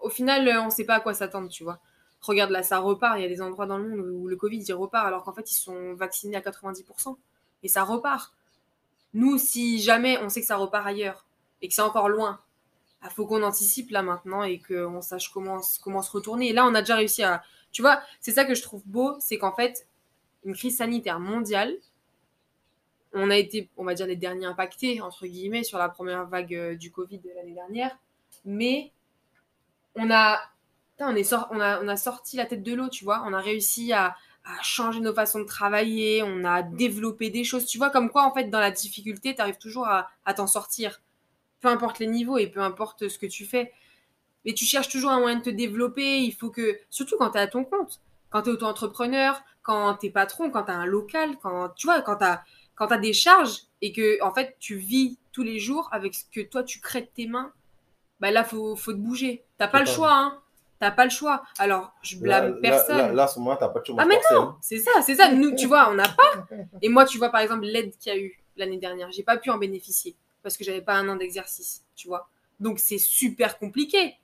au 0.00 0.08
final 0.08 0.48
on 0.60 0.66
ne 0.66 0.70
sait 0.70 0.84
pas 0.84 0.96
à 0.96 1.00
quoi 1.00 1.14
s'attendre 1.14 1.48
tu 1.48 1.64
vois. 1.64 1.80
Regarde 2.20 2.50
là 2.50 2.62
ça 2.62 2.78
repart. 2.78 3.18
Il 3.18 3.22
y 3.22 3.24
a 3.24 3.28
des 3.28 3.42
endroits 3.42 3.66
dans 3.66 3.78
le 3.78 3.88
monde 3.88 4.00
où 4.00 4.28
le 4.28 4.36
covid 4.36 4.58
il 4.58 4.72
repart 4.72 5.06
alors 5.06 5.24
qu'en 5.24 5.32
fait 5.32 5.50
ils 5.50 5.56
sont 5.56 5.94
vaccinés 5.94 6.36
à 6.36 6.40
90% 6.40 7.16
et 7.62 7.68
ça 7.68 7.84
repart. 7.84 8.34
Nous 9.14 9.38
si 9.38 9.80
jamais 9.80 10.18
on 10.18 10.28
sait 10.28 10.40
que 10.40 10.46
ça 10.46 10.56
repart 10.56 10.86
ailleurs 10.86 11.26
et 11.62 11.68
que 11.68 11.74
c'est 11.74 11.82
encore 11.82 12.08
loin 12.08 12.40
il 13.02 13.06
bah, 13.06 13.12
faut 13.14 13.26
qu'on 13.26 13.42
anticipe 13.42 13.90
là 13.90 14.02
maintenant 14.02 14.42
et 14.42 14.60
qu'on 14.60 15.00
sache 15.00 15.30
comment 15.30 15.60
comment 15.82 16.02
se 16.02 16.10
retourner. 16.10 16.50
Et 16.50 16.52
là 16.52 16.66
on 16.66 16.74
a 16.74 16.80
déjà 16.82 16.96
réussi 16.96 17.22
à 17.22 17.42
tu 17.72 17.82
vois 17.82 18.00
c'est 18.20 18.32
ça 18.32 18.44
que 18.44 18.54
je 18.54 18.62
trouve 18.62 18.82
beau 18.86 19.16
c'est 19.20 19.38
qu'en 19.38 19.52
fait 19.52 19.86
une 20.44 20.54
crise 20.54 20.78
sanitaire 20.78 21.20
mondiale 21.20 21.74
on 23.12 23.30
a 23.30 23.36
été, 23.36 23.68
on 23.76 23.84
va 23.84 23.94
dire, 23.94 24.06
les 24.06 24.16
derniers 24.16 24.46
impactés, 24.46 25.00
entre 25.00 25.26
guillemets, 25.26 25.64
sur 25.64 25.78
la 25.78 25.88
première 25.88 26.26
vague 26.26 26.54
euh, 26.54 26.74
du 26.76 26.90
Covid 26.90 27.18
de 27.18 27.30
l'année 27.34 27.54
dernière. 27.54 27.96
Mais 28.44 28.92
on 29.96 30.10
a, 30.10 30.40
on, 31.00 31.16
est 31.16 31.32
on, 31.32 31.60
a, 31.60 31.82
on 31.82 31.88
a 31.88 31.96
sorti 31.96 32.36
la 32.36 32.46
tête 32.46 32.62
de 32.62 32.74
l'eau, 32.74 32.88
tu 32.88 33.04
vois. 33.04 33.22
On 33.26 33.32
a 33.32 33.40
réussi 33.40 33.92
à, 33.92 34.16
changer 34.62 35.00
nos 35.00 35.12
façons 35.12 35.40
de 35.40 35.44
travailler, 35.44 36.22
on 36.22 36.44
a 36.44 36.62
développé 36.62 37.30
des 37.30 37.44
choses. 37.44 37.66
Tu 37.66 37.78
vois, 37.78 37.90
comme 37.90 38.10
quoi, 38.10 38.24
en 38.24 38.32
fait, 38.32 38.44
dans 38.44 38.58
la 38.58 38.70
difficulté, 38.70 39.34
tu 39.34 39.40
arrives 39.40 39.58
toujours 39.58 39.86
à, 39.86 40.34
t'en 40.34 40.46
sortir. 40.46 41.00
Peu 41.60 41.68
importe 41.68 41.98
les 41.98 42.06
niveaux 42.06 42.38
et 42.38 42.46
peu 42.46 42.60
importe 42.60 43.08
ce 43.08 43.18
que 43.18 43.26
tu 43.26 43.44
fais. 43.44 43.72
Mais 44.44 44.54
tu 44.54 44.64
cherches 44.64 44.88
toujours 44.88 45.10
un 45.10 45.20
moyen 45.20 45.36
de 45.36 45.42
te 45.42 45.50
développer. 45.50 46.20
Il 46.20 46.32
faut 46.32 46.50
que, 46.50 46.78
surtout 46.88 47.16
quand 47.18 47.30
tu 47.30 47.38
es 47.38 47.40
à 47.40 47.46
ton 47.46 47.64
compte, 47.64 48.00
quand 48.30 48.42
tu 48.42 48.48
es 48.48 48.52
auto-entrepreneur, 48.52 49.42
quand 49.62 49.94
tu 49.96 50.06
es 50.06 50.10
patron, 50.10 50.50
quand 50.50 50.64
tu 50.64 50.70
as 50.70 50.76
un 50.76 50.86
local, 50.86 51.36
quand 51.42 51.68
tu 51.76 51.86
vois, 51.86 52.00
quand 52.00 52.16
tu 52.16 52.24
as 52.24 52.42
quand 52.80 52.86
tu 52.86 52.94
as 52.94 52.98
des 52.98 53.12
charges 53.12 53.64
et 53.82 53.92
que 53.92 54.22
en 54.22 54.32
fait 54.32 54.56
tu 54.58 54.76
vis 54.76 55.18
tous 55.32 55.42
les 55.42 55.58
jours 55.58 55.90
avec 55.92 56.14
ce 56.14 56.24
que 56.32 56.40
toi 56.40 56.62
tu 56.64 56.80
crées 56.80 57.02
de 57.02 57.10
tes 57.14 57.26
mains, 57.26 57.52
bah 58.20 58.30
là 58.30 58.42
faut 58.42 58.74
faut 58.74 58.92
te 58.92 58.96
bouger. 58.96 59.44
T'as 59.58 59.68
pas 59.68 59.80
le 59.80 59.86
choix 59.86 60.14
hein. 60.14 60.40
T'as 60.78 60.90
pas 60.90 61.04
le 61.04 61.10
choix. 61.10 61.42
Alors, 61.58 61.92
je 62.00 62.16
blâme 62.16 62.58
personne. 62.62 63.14
Là, 63.14 63.24
à 63.24 63.28
ce 63.28 63.38
moment, 63.38 63.54
t'as 63.54 63.68
pas 63.68 63.80
de 63.80 63.84
choix. 63.84 63.96
Ah, 63.98 64.06
mais 64.06 64.18
non, 64.30 64.54
c'est 64.62 64.78
ça, 64.78 65.02
c'est 65.02 65.14
ça. 65.14 65.30
Nous, 65.30 65.54
tu 65.54 65.66
vois, 65.66 65.90
on 65.90 65.94
n'a 65.94 66.08
pas. 66.08 66.46
Et 66.80 66.88
moi, 66.88 67.04
tu 67.04 67.18
vois, 67.18 67.28
par 67.28 67.42
exemple, 67.42 67.66
l'aide 67.66 67.94
qu'il 67.98 68.14
y 68.14 68.16
a 68.16 68.18
eu 68.18 68.42
l'année 68.56 68.78
dernière, 68.78 69.12
j'ai 69.12 69.22
pas 69.22 69.36
pu 69.36 69.50
en 69.50 69.58
bénéficier 69.58 70.16
parce 70.42 70.56
que 70.56 70.64
j'avais 70.64 70.80
pas 70.80 70.94
un 70.94 71.06
an 71.10 71.16
d'exercice, 71.16 71.84
tu 71.96 72.08
vois. 72.08 72.30
Donc, 72.60 72.78
c'est 72.78 72.96
super 72.96 73.58
compliqué. 73.58 74.14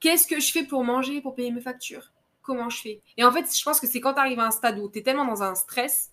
Qu'est-ce 0.00 0.26
que 0.26 0.38
je 0.38 0.52
fais 0.52 0.64
pour 0.64 0.84
manger, 0.84 1.22
pour 1.22 1.34
payer 1.34 1.50
mes 1.50 1.62
factures? 1.62 2.12
Comment 2.42 2.68
je 2.68 2.82
fais? 2.82 3.00
Et 3.16 3.24
en 3.24 3.32
fait, 3.32 3.46
je 3.58 3.64
pense 3.64 3.80
que 3.80 3.86
c'est 3.86 4.02
quand 4.02 4.12
tu 4.12 4.20
arrives 4.20 4.38
à 4.38 4.44
un 4.44 4.50
stade 4.50 4.78
où 4.80 4.90
tu 4.90 4.98
es 4.98 5.02
tellement 5.02 5.24
dans 5.24 5.42
un 5.42 5.54
stress 5.54 6.11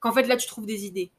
qu'en 0.00 0.12
fait 0.12 0.24
là 0.24 0.36
tu 0.36 0.46
trouves 0.46 0.66
des 0.66 0.86
idées. 0.86 1.10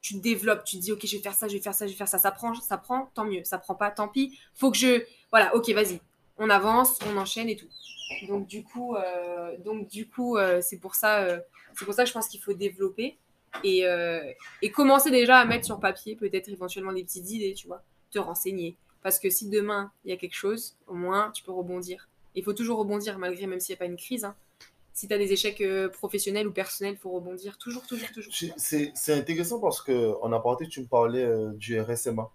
Tu 0.00 0.14
te 0.14 0.20
développes, 0.20 0.64
tu 0.64 0.76
te 0.76 0.82
dis 0.82 0.92
ok 0.92 1.04
je 1.04 1.16
vais 1.16 1.22
faire 1.22 1.34
ça, 1.34 1.48
je 1.48 1.54
vais 1.54 1.60
faire 1.60 1.74
ça, 1.74 1.86
je 1.86 1.92
vais 1.92 1.96
faire 1.96 2.08
ça. 2.08 2.18
Ça 2.18 2.30
prend, 2.30 2.54
ça 2.54 2.78
prend, 2.78 3.10
tant 3.14 3.24
mieux. 3.24 3.42
Ça 3.44 3.58
prend 3.58 3.74
pas, 3.74 3.90
tant 3.90 4.08
pis. 4.08 4.38
Faut 4.54 4.70
que 4.70 4.76
je, 4.76 5.02
voilà, 5.30 5.54
ok 5.56 5.68
vas-y, 5.70 6.00
on 6.38 6.50
avance, 6.50 6.98
on 7.06 7.16
enchaîne 7.16 7.48
et 7.48 7.56
tout. 7.56 7.68
Donc 8.26 8.46
du 8.46 8.64
coup, 8.64 8.96
euh, 8.96 9.56
donc 9.58 9.88
du 9.88 10.08
coup, 10.08 10.36
euh, 10.36 10.60
c'est 10.62 10.78
pour 10.78 10.94
ça, 10.94 11.24
euh, 11.24 11.38
c'est 11.76 11.84
pour 11.84 11.94
ça 11.94 12.04
que 12.04 12.08
je 12.08 12.14
pense 12.14 12.28
qu'il 12.28 12.40
faut 12.40 12.54
développer 12.54 13.18
et, 13.64 13.84
et 14.62 14.70
commencer 14.70 15.10
déjà 15.10 15.38
à 15.38 15.44
mettre 15.44 15.64
sur 15.64 15.80
papier 15.80 16.16
peut-être 16.16 16.48
éventuellement 16.48 16.92
des 16.92 17.02
petites 17.02 17.30
idées, 17.30 17.54
tu 17.54 17.66
vois, 17.66 17.82
te 18.10 18.18
renseigner. 18.18 18.76
Parce 19.02 19.18
que 19.18 19.30
si 19.30 19.48
demain 19.48 19.90
il 20.04 20.10
y 20.10 20.12
a 20.12 20.16
quelque 20.16 20.34
chose, 20.34 20.76
au 20.86 20.94
moins 20.94 21.30
tu 21.32 21.42
peux 21.42 21.52
rebondir. 21.52 22.08
Il 22.34 22.44
faut 22.44 22.52
toujours 22.52 22.78
rebondir 22.78 23.18
malgré 23.18 23.46
même 23.46 23.58
s'il 23.58 23.72
n'y 23.72 23.78
a 23.78 23.80
pas 23.80 23.86
une 23.86 23.96
crise. 23.96 24.24
Hein 24.24 24.36
si 24.98 25.06
tu 25.06 25.14
as 25.14 25.18
des 25.18 25.32
échecs 25.32 25.60
euh, 25.60 25.88
professionnels 25.88 26.48
ou 26.48 26.52
personnels, 26.52 26.94
il 26.94 26.98
faut 26.98 27.12
rebondir 27.12 27.56
toujours, 27.56 27.86
toujours, 27.86 28.10
toujours. 28.10 28.32
C'est 28.32 29.12
intéressant 29.12 29.60
parce 29.60 29.80
qu'en 29.80 30.32
aparté, 30.32 30.66
tu 30.66 30.80
me 30.80 30.86
parlais 30.86 31.22
euh, 31.22 31.52
du 31.52 31.80
RSMA. 31.80 32.28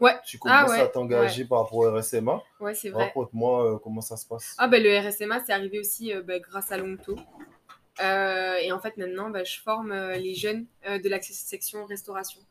Ouais. 0.00 0.12
Tu 0.26 0.38
ah 0.44 0.64
commences 0.64 0.78
à 0.78 0.88
t'engager 0.88 1.46
par 1.46 1.60
rapport 1.62 1.78
au 1.78 1.90
RSMA. 1.90 2.42
Ouais, 2.60 2.74
c'est 2.74 2.90
vrai. 2.90 3.04
Raconte-moi 3.04 3.64
euh, 3.64 3.78
comment 3.78 4.02
ça 4.02 4.18
se 4.18 4.26
passe. 4.26 4.54
Ah, 4.58 4.68
ben 4.68 4.82
le 4.82 4.98
RSMA, 4.98 5.42
c'est 5.46 5.54
arrivé 5.54 5.80
aussi 5.80 6.12
ben, 6.26 6.42
grâce 6.42 6.70
à 6.70 6.76
Longto. 6.76 7.16
et 7.98 8.70
en 8.70 8.80
fait, 8.80 8.98
maintenant, 8.98 9.30
ben, 9.30 9.42
je 9.46 9.58
forme 9.58 9.94
les 9.94 10.34
jeunes 10.34 10.66
de 10.86 11.08
la 11.08 11.22
section 11.22 11.86
restauration. 11.86 12.42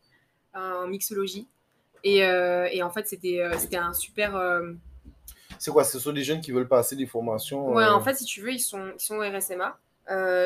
en 0.56 0.88
mixologie. 0.88 1.48
Et, 2.04 2.22
et 2.22 2.82
en 2.82 2.90
fait, 2.90 3.08
c'était 3.08 3.48
c'était 3.60 3.78
un 3.78 3.94
super. 3.94 4.36
C'est 5.60 5.72
quoi 5.72 5.84
Ce 5.84 6.00
sont 6.00 6.12
des 6.14 6.24
jeunes 6.24 6.42
qui 6.42 6.52
veulent 6.52 6.68
passer 6.68 6.96
des 6.96 7.06
formations 7.06 7.68
Ouais, 7.74 7.86
en 7.86 8.02
fait, 8.02 8.16
si 8.16 8.26
tu 8.26 8.42
veux, 8.42 8.52
ils 8.52 8.60
sont, 8.60 8.92
ils 8.96 9.00
sont 9.02 9.16
au 9.18 9.22
RSMA. 9.22 9.78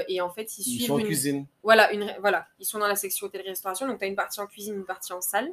et 0.09 0.20
en 0.22 0.30
fait, 0.30 0.57
ils, 0.57 0.61
Ils 0.61 0.64
suivent. 0.78 0.88
sont 0.88 0.93
en 0.95 0.99
une- 0.99 1.05
cuisine. 1.05 1.45
Voilà, 1.64 1.91
une, 1.93 2.14
voilà, 2.20 2.47
ils 2.59 2.66
sont 2.66 2.80
dans 2.80 2.88
la 2.88 2.95
section 2.97 3.28
hôtellerie-restauration. 3.28 3.88
Donc, 3.88 3.99
tu 3.99 4.05
as 4.05 4.07
une 4.07 4.16
partie 4.16 4.41
en 4.41 4.47
cuisine, 4.47 4.76
une 4.76 4.86
partie 4.86 5.14
en 5.14 5.22
salle. 5.22 5.49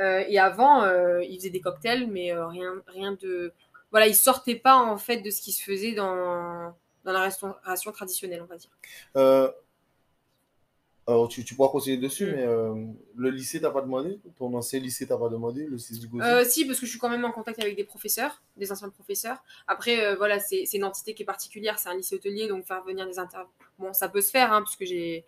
Euh, 0.00 0.24
et 0.28 0.38
avant, 0.38 0.82
euh, 0.82 1.22
ils 1.22 1.36
faisaient 1.36 1.50
des 1.50 1.60
cocktails, 1.60 2.06
mais 2.08 2.32
euh, 2.32 2.46
rien, 2.46 2.72
rien 2.88 3.12
de. 3.20 3.52
Voilà, 3.90 4.06
ils 4.08 4.14
sortaient 4.16 4.56
pas 4.56 4.76
en 4.76 4.96
fait 4.96 5.18
de 5.18 5.30
ce 5.30 5.40
qui 5.40 5.52
se 5.52 5.62
faisait 5.62 5.92
dans, 5.92 6.74
dans 7.04 7.12
la 7.12 7.20
restauration 7.20 7.92
traditionnelle, 7.92 8.42
on 8.42 8.46
va 8.46 8.56
dire. 8.56 8.70
Alors, 11.06 11.28
tu, 11.28 11.44
tu 11.44 11.54
pourras 11.54 11.68
continuer 11.68 11.98
dessus, 11.98 12.26
Mm. 12.26 12.34
mais 12.34 12.42
euh, 12.46 12.74
le 13.16 13.30
lycée, 13.30 13.60
t'as 13.60 13.70
pas 13.70 13.82
demandé? 13.82 14.18
Ton 14.38 14.54
ancien 14.54 14.80
lycée, 14.80 15.06
t'as 15.06 15.18
pas 15.18 15.28
demandé 15.28 15.66
Le 15.66 15.76
6 15.76 16.00
du 16.00 16.08
Euh, 16.22 16.44
si, 16.44 16.64
parce 16.64 16.80
que 16.80 16.86
je 16.86 16.90
suis 16.90 16.98
quand 16.98 17.10
même 17.10 17.24
en 17.26 17.32
contact 17.32 17.58
avec 17.60 17.76
des 17.76 17.84
professeurs, 17.84 18.42
des 18.56 18.72
anciens 18.72 18.88
professeurs. 18.88 19.42
Après, 19.66 20.04
euh, 20.04 20.16
voilà, 20.16 20.38
c'est 20.40 20.64
une 20.72 20.84
entité 20.84 21.12
qui 21.14 21.22
est 21.22 21.26
particulière, 21.26 21.78
c'est 21.78 21.90
un 21.90 21.94
lycée 21.96 22.14
hôtelier, 22.14 22.48
donc 22.48 22.64
faire 22.64 22.82
venir 22.84 23.06
des 23.06 23.18
intervenants. 23.18 23.50
Bon, 23.78 23.92
ça 23.92 24.08
peut 24.08 24.22
se 24.22 24.30
faire, 24.30 24.52
hein, 24.52 24.62
parce 24.62 24.76
que 24.76 24.86
j'ai. 24.86 25.24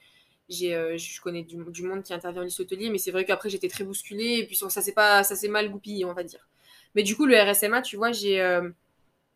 je 0.49 1.21
connais 1.21 1.43
du, 1.43 1.57
du 1.69 1.83
monde 1.83 2.03
qui 2.03 2.15
intervient 2.15 2.41
au 2.41 2.45
lycée 2.47 2.63
hôtelier, 2.63 2.89
mais 2.89 2.99
c'est 2.99 3.11
vrai 3.11 3.25
qu'après 3.27 3.51
j'étais 3.51 3.69
très 3.69 3.85
bousculée 3.85 4.39
et 4.39 4.47
puis 4.47 4.57
ça 4.57 4.71
s'est 4.81 4.93
pas, 4.95 5.25
ça 5.25 5.37
s'est 5.37 5.49
mal 5.49 5.71
goupillé, 5.71 6.05
on 6.07 6.15
va 6.15 6.25
dire. 6.25 6.49
Mais 6.95 7.03
du 7.03 7.15
coup, 7.17 7.27
le 7.27 7.37
RSMA, 7.39 7.83
tu 7.83 7.97
vois, 7.97 8.13
j'ai, 8.13 8.39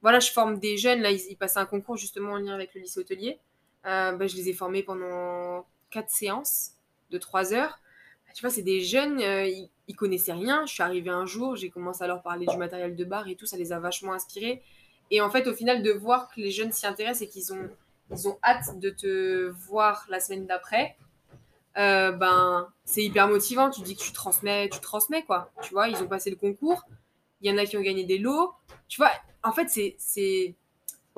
voilà, 0.01 0.21
je 0.21 0.31
forme 0.31 0.59
des 0.59 0.79
jeunes. 0.79 1.03
Là, 1.03 1.11
ils, 1.11 1.21
ils 1.29 1.37
passaient 1.37 1.59
un 1.59 1.67
concours 1.67 1.99
justement 1.99 2.33
en 2.33 2.39
lien 2.39 2.55
avec 2.55 2.75
le 2.75 2.81
lycée 2.81 3.01
hôtelier. 3.01 3.39
Bah, 3.85 4.27
je 4.27 4.37
les 4.37 4.49
ai 4.49 4.55
formés 4.55 4.83
pendant 4.83 5.67
quatre 5.91 6.11
séances 6.11 6.73
de 7.11 7.19
trois 7.19 7.53
heures. 7.53 7.81
Bah, 8.27 8.33
tu 8.35 8.41
vois, 8.43 8.51
c'est 8.51 8.63
des 8.63 8.81
jeunes, 8.81 9.21
euh, 9.21 9.47
ils, 9.47 9.71
ils 9.89 9.97
connaissaient 9.97 10.33
rien. 10.33 10.65
Je 10.67 10.73
suis 10.73 10.83
arrivée 10.83 11.11
un 11.11 11.27
jour, 11.27 11.57
j'ai 11.57 11.71
commencé 11.71 12.05
à 12.05 12.07
leur 12.07 12.23
parler 12.23 12.47
du 12.47 12.57
matériel 12.57 12.97
de 12.97 13.05
bar 13.05 13.29
et 13.29 13.35
tout, 13.35 13.47
ça 13.47 13.57
les 13.57 13.73
a 13.73 13.81
vachement 13.81 14.13
inspirés. 14.13 14.63
Et 15.11 15.21
en 15.21 15.31
fait, 15.31 15.47
au 15.49 15.55
final, 15.55 15.83
de 15.83 15.91
voir 15.91 16.29
que 16.29 16.41
les 16.41 16.51
jeunes 16.51 16.73
s'y 16.73 16.87
intéressent 16.87 17.23
et 17.23 17.29
qu'ils 17.29 17.53
ont, 17.53 17.69
ils 18.13 18.29
ont 18.29 18.39
hâte 18.45 18.79
de 18.79 18.91
te 18.91 19.49
voir 19.49 20.07
la 20.09 20.21
semaine 20.21 20.47
d'après, 20.47 20.97
euh, 21.77 22.13
ben, 22.13 22.69
c'est 22.85 23.03
hyper 23.03 23.29
motivant. 23.29 23.71
Tu 23.71 23.81
dis 23.83 23.97
que 23.97 24.03
tu 24.03 24.13
transmets, 24.13 24.69
tu 24.69 24.81
transmets, 24.81 25.25
quoi. 25.25 25.51
Tu 25.63 25.73
vois, 25.73 25.89
ils 25.89 26.01
ont 26.03 26.07
passé 26.07 26.31
le 26.31 26.37
concours. 26.37 26.85
Il 27.41 27.51
y 27.51 27.53
en 27.53 27.59
a 27.59 27.67
qui 27.67 27.77
ont 27.77 27.83
gagné 27.83 28.05
des 28.05 28.19
lots. 28.19 28.53
Tu 28.89 29.01
vois, 29.01 29.11
en 29.43 29.53
fait, 29.53 29.69
c'est. 29.69 30.55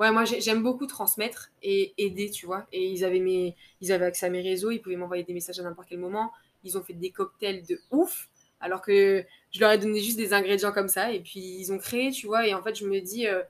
Ouais, 0.03 0.11
moi, 0.11 0.25
j'ai- 0.25 0.41
j'aime 0.41 0.61
beaucoup 0.61 0.85
transmettre 0.85 1.49
et 1.61 1.93
aider, 1.97 2.29
tu 2.29 2.45
vois. 2.45 2.67
Et 2.73 2.85
ils 2.89 3.05
avaient, 3.05 3.21
mes... 3.21 3.55
ils 3.79 3.93
avaient 3.93 4.05
accès 4.05 4.25
à 4.25 4.29
mes 4.29 4.41
réseaux, 4.41 4.69
ils 4.69 4.79
pouvaient 4.81 4.97
m'envoyer 4.97 5.23
des 5.23 5.33
messages 5.33 5.59
à 5.61 5.63
n'importe 5.63 5.87
quel 5.87 5.99
moment. 5.99 6.29
Ils 6.65 6.77
ont 6.77 6.83
fait 6.83 6.91
des 6.93 7.11
cocktails 7.11 7.65
de 7.65 7.79
ouf, 7.89 8.29
alors 8.59 8.81
que 8.81 9.23
je 9.51 9.59
leur 9.61 9.71
ai 9.71 9.77
donné 9.77 10.01
juste 10.01 10.17
des 10.17 10.33
ingrédients 10.33 10.73
comme 10.73 10.89
ça. 10.89 11.13
Et 11.13 11.21
puis, 11.21 11.39
ils 11.39 11.71
ont 11.71 11.77
créé, 11.77 12.11
tu 12.11 12.27
vois. 12.27 12.45
Et 12.45 12.53
en 12.53 12.61
fait, 12.61 12.75
je 12.75 12.85
me 12.85 12.99
dis, 12.99 13.27
euh, 13.27 13.43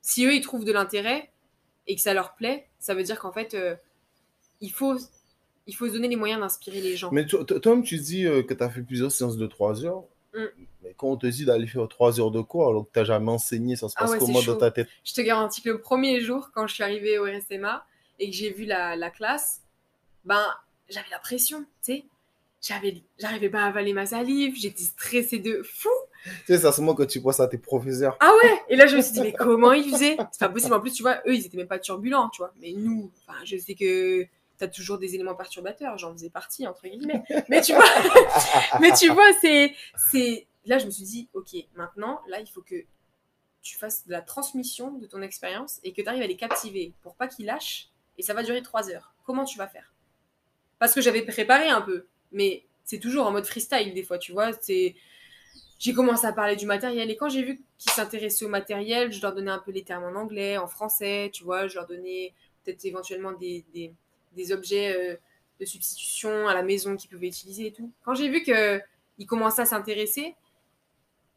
si 0.00 0.24
eux, 0.26 0.34
ils 0.34 0.42
trouvent 0.42 0.64
de 0.64 0.72
l'intérêt 0.72 1.30
et 1.88 1.96
que 1.96 2.00
ça 2.00 2.14
leur 2.14 2.36
plaît, 2.36 2.68
ça 2.78 2.94
veut 2.94 3.02
dire 3.02 3.18
qu'en 3.18 3.32
fait, 3.32 3.54
euh, 3.54 3.74
il, 4.60 4.70
faut, 4.70 4.96
il 5.66 5.74
faut 5.74 5.88
se 5.88 5.92
donner 5.92 6.08
les 6.08 6.16
moyens 6.16 6.40
d'inspirer 6.40 6.80
les 6.80 6.96
gens. 6.96 7.10
Mais 7.10 7.26
toi-même, 7.26 7.82
tu 7.82 7.98
dis 7.98 8.26
euh, 8.26 8.42
que 8.44 8.54
tu 8.54 8.62
as 8.62 8.70
fait 8.70 8.82
plusieurs 8.82 9.10
séances 9.10 9.36
de 9.36 9.46
3 9.46 9.84
heures. 9.84 10.04
Mm. 10.34 10.44
Mais 10.82 10.94
quand 10.96 11.08
on 11.08 11.16
te 11.16 11.26
dit 11.26 11.44
d'aller 11.44 11.66
faire 11.66 11.88
3 11.88 12.20
heures 12.20 12.30
de 12.30 12.40
quoi 12.40 12.68
alors 12.68 12.84
que 12.86 12.92
tu 12.92 12.98
n'as 12.98 13.04
jamais 13.04 13.30
enseigné, 13.30 13.76
ça 13.76 13.88
se 13.88 13.94
Ah 13.96 14.02
passe 14.02 14.10
ouais, 14.12 14.18
c'est 14.20 14.26
comment 14.26 14.42
dans 14.42 14.56
ta 14.56 14.70
tête? 14.70 14.88
Je 15.04 15.12
te 15.12 15.20
garantis 15.20 15.62
que 15.62 15.70
le 15.70 15.80
premier 15.80 16.20
jour, 16.20 16.50
quand 16.54 16.66
je 16.66 16.74
suis 16.74 16.82
arrivée 16.82 17.18
au 17.18 17.24
RSMA 17.24 17.84
et 18.18 18.30
que 18.30 18.36
j'ai 18.36 18.50
vu 18.50 18.64
la, 18.64 18.96
la 18.96 19.10
classe, 19.10 19.60
ben, 20.24 20.44
j'avais 20.88 21.10
la 21.10 21.18
pression, 21.18 21.60
tu 21.84 21.94
sais. 21.94 22.04
J'avais, 22.62 23.02
j'arrivais 23.18 23.48
pas 23.48 23.62
à 23.62 23.68
avaler 23.68 23.94
ma 23.94 24.04
salive, 24.04 24.54
j'étais 24.54 24.82
stressée 24.82 25.38
de 25.38 25.62
fou. 25.62 25.88
Tu 26.22 26.30
sais, 26.46 26.58
c'est 26.58 26.66
à 26.66 26.72
ce 26.72 26.82
moment 26.82 26.94
que 26.94 27.04
tu 27.04 27.18
penses 27.22 27.40
à 27.40 27.48
tes 27.48 27.56
professeurs. 27.56 28.18
Ah 28.20 28.30
ouais 28.42 28.60
Et 28.68 28.76
là, 28.76 28.86
je 28.86 28.96
me 28.98 29.00
suis 29.00 29.12
dit, 29.12 29.20
mais 29.22 29.32
comment 29.32 29.72
ils 29.72 29.90
faisaient? 29.90 30.18
C'est 30.30 30.40
pas 30.40 30.50
possible. 30.50 30.74
En 30.74 30.80
plus, 30.80 30.92
tu 30.92 31.02
vois, 31.02 31.22
eux, 31.26 31.34
ils 31.34 31.46
étaient 31.46 31.56
même 31.56 31.66
pas 31.66 31.78
turbulents, 31.78 32.28
tu 32.28 32.42
vois. 32.42 32.52
Mais 32.60 32.72
nous, 32.76 33.10
enfin, 33.26 33.38
je 33.44 33.56
sais 33.56 33.74
que 33.74 34.26
t'as 34.60 34.68
toujours 34.68 34.98
des 34.98 35.14
éléments 35.14 35.34
perturbateurs, 35.34 35.96
j'en 35.96 36.12
faisais 36.12 36.28
partie, 36.28 36.66
entre 36.66 36.86
guillemets. 36.86 37.22
Mais 37.48 37.62
tu 37.62 37.72
vois, 37.72 37.88
mais 38.80 38.92
tu 38.92 39.08
vois, 39.08 39.32
c'est, 39.40 39.74
c'est... 39.96 40.46
Là, 40.66 40.76
je 40.76 40.84
me 40.84 40.90
suis 40.90 41.04
dit, 41.04 41.28
ok, 41.32 41.56
maintenant, 41.74 42.20
là, 42.28 42.40
il 42.40 42.46
faut 42.46 42.60
que 42.60 42.74
tu 43.62 43.78
fasses 43.78 44.06
de 44.06 44.12
la 44.12 44.20
transmission 44.20 44.92
de 44.92 45.06
ton 45.06 45.22
expérience 45.22 45.80
et 45.82 45.94
que 45.94 46.02
tu 46.02 46.08
arrives 46.08 46.22
à 46.22 46.26
les 46.26 46.36
captiver 46.36 46.92
pour 47.00 47.16
pas 47.16 47.26
qu'ils 47.26 47.46
lâchent. 47.46 47.88
Et 48.18 48.22
ça 48.22 48.34
va 48.34 48.42
durer 48.42 48.60
trois 48.60 48.90
heures. 48.90 49.14
Comment 49.24 49.44
tu 49.44 49.56
vas 49.56 49.66
faire? 49.66 49.94
Parce 50.78 50.92
que 50.92 51.00
j'avais 51.00 51.22
préparé 51.22 51.68
un 51.68 51.80
peu, 51.80 52.06
mais 52.30 52.66
c'est 52.84 52.98
toujours 52.98 53.26
en 53.26 53.30
mode 53.30 53.46
freestyle 53.46 53.94
des 53.94 54.02
fois, 54.02 54.18
tu 54.18 54.32
vois. 54.32 54.52
C'est 54.60 54.94
j'ai 55.78 55.94
commencé 55.94 56.26
à 56.26 56.34
parler 56.34 56.56
du 56.56 56.66
matériel 56.66 57.10
et 57.10 57.16
quand 57.16 57.30
j'ai 57.30 57.42
vu 57.42 57.62
qu'ils 57.78 57.92
s'intéressaient 57.92 58.44
au 58.44 58.50
matériel, 58.50 59.10
je 59.10 59.22
leur 59.22 59.34
donnais 59.34 59.50
un 59.50 59.58
peu 59.58 59.70
les 59.70 59.84
termes 59.84 60.04
en 60.04 60.20
anglais, 60.20 60.58
en 60.58 60.66
français, 60.66 61.30
tu 61.32 61.44
vois, 61.44 61.66
je 61.68 61.76
leur 61.76 61.86
donnais 61.86 62.34
peut-être 62.62 62.84
éventuellement 62.84 63.32
des, 63.32 63.64
des 64.32 64.52
objets 64.52 64.94
euh, 64.96 65.16
de 65.58 65.64
substitution 65.64 66.48
à 66.48 66.54
la 66.54 66.62
maison 66.62 66.96
qu'ils 66.96 67.10
pouvaient 67.10 67.28
utiliser 67.28 67.66
et 67.66 67.72
tout. 67.72 67.92
Quand 68.04 68.14
j'ai 68.14 68.28
vu 68.28 68.42
qu'ils 68.42 69.26
commençaient 69.26 69.62
à 69.62 69.66
s'intéresser, 69.66 70.34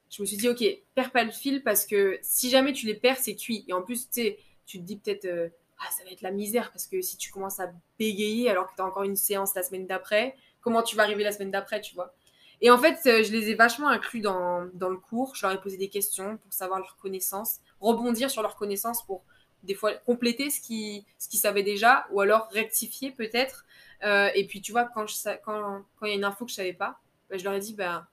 je 0.10 0.22
me 0.22 0.28
suis 0.28 0.38
dit, 0.38 0.48
ok, 0.48 0.64
perds 0.96 1.12
pas 1.12 1.24
le 1.24 1.32
fil 1.32 1.64
parce 1.64 1.86
que 1.86 2.20
si 2.22 2.50
jamais 2.50 2.72
tu 2.72 2.86
les 2.86 2.94
perds, 2.94 3.18
c'est 3.18 3.36
cuit. 3.36 3.66
Et 3.68 3.74
en 3.74 3.82
plus, 3.82 4.10
tu 4.10 4.36
te 4.66 4.78
dis 4.78 4.98
peut-être, 4.98 5.26
euh, 5.26 5.50
ah, 5.80 5.90
ça 5.92 6.04
va 6.04 6.12
être 6.12 6.22
la 6.22 6.32
misère 6.32 6.72
parce 6.72 6.86
que 6.86 7.02
si 7.02 7.18
tu 7.18 7.32
commences 7.32 7.60
à 7.60 7.72
bégayer 7.98 8.50
alors 8.50 8.70
que 8.70 8.76
tu 8.76 8.82
as 8.82 8.86
encore 8.86 9.04
une 9.04 9.16
séance 9.16 9.56
la 9.56 9.64
semaine 9.64 9.88
d'après, 9.88 10.36
comment 10.62 10.84
tu 10.84 10.96
vas 10.96 11.04
arriver 11.04 11.24
la 11.24 11.32
semaine 11.32 11.52
d'après, 11.52 11.82
tu 11.82 11.96
vois? 11.96 12.14
Et 12.62 12.70
en 12.70 12.78
fait, 12.78 13.00
euh, 13.08 13.24
je 13.24 13.32
les 13.32 13.50
ai 13.50 13.56
vachement 13.56 13.90
inclus 13.90 14.22
dans, 14.22 14.70
dans 14.74 14.90
le 14.90 14.98
cours. 14.98 15.36
Je 15.36 15.46
leur 15.46 15.54
ai 15.54 15.60
posé 15.60 15.76
des 15.78 15.90
questions 15.90 16.38
pour 16.38 16.54
savoir 16.54 16.80
leur 16.80 16.96
connaissance, 16.96 17.60
rebondir 17.82 18.30
sur 18.30 18.42
leur 18.42 18.56
connaissance 18.56 19.04
pour 19.06 19.24
des 19.64 19.76
fois 19.76 19.94
compléter 19.94 20.50
ce 20.50 20.62
qu'ils 20.62 21.04
ce 21.18 21.38
savaient 21.38 21.64
déjà 21.64 22.06
ou 22.12 22.22
alors 22.22 22.48
rectifier 22.52 23.12
peut-être. 23.12 23.66
Euh, 24.04 24.30
et 24.36 24.46
puis, 24.46 24.62
tu 24.62 24.72
vois, 24.72 24.86
quand 24.86 25.06
il 25.06 25.40
quand, 25.46 25.84
quand 25.98 26.06
il 26.06 26.10
y 26.10 26.12
a 26.12 26.16
une 26.16 26.26
info 26.26 26.46
que 26.46 26.52
je 26.52 26.56
savais 26.56 26.74
pas, 26.74 27.00
bah, 27.30 27.38
je 27.38 27.44
leur 27.44 27.54
ai 27.54 27.60
dit, 27.60 27.74
bah, 27.74 28.08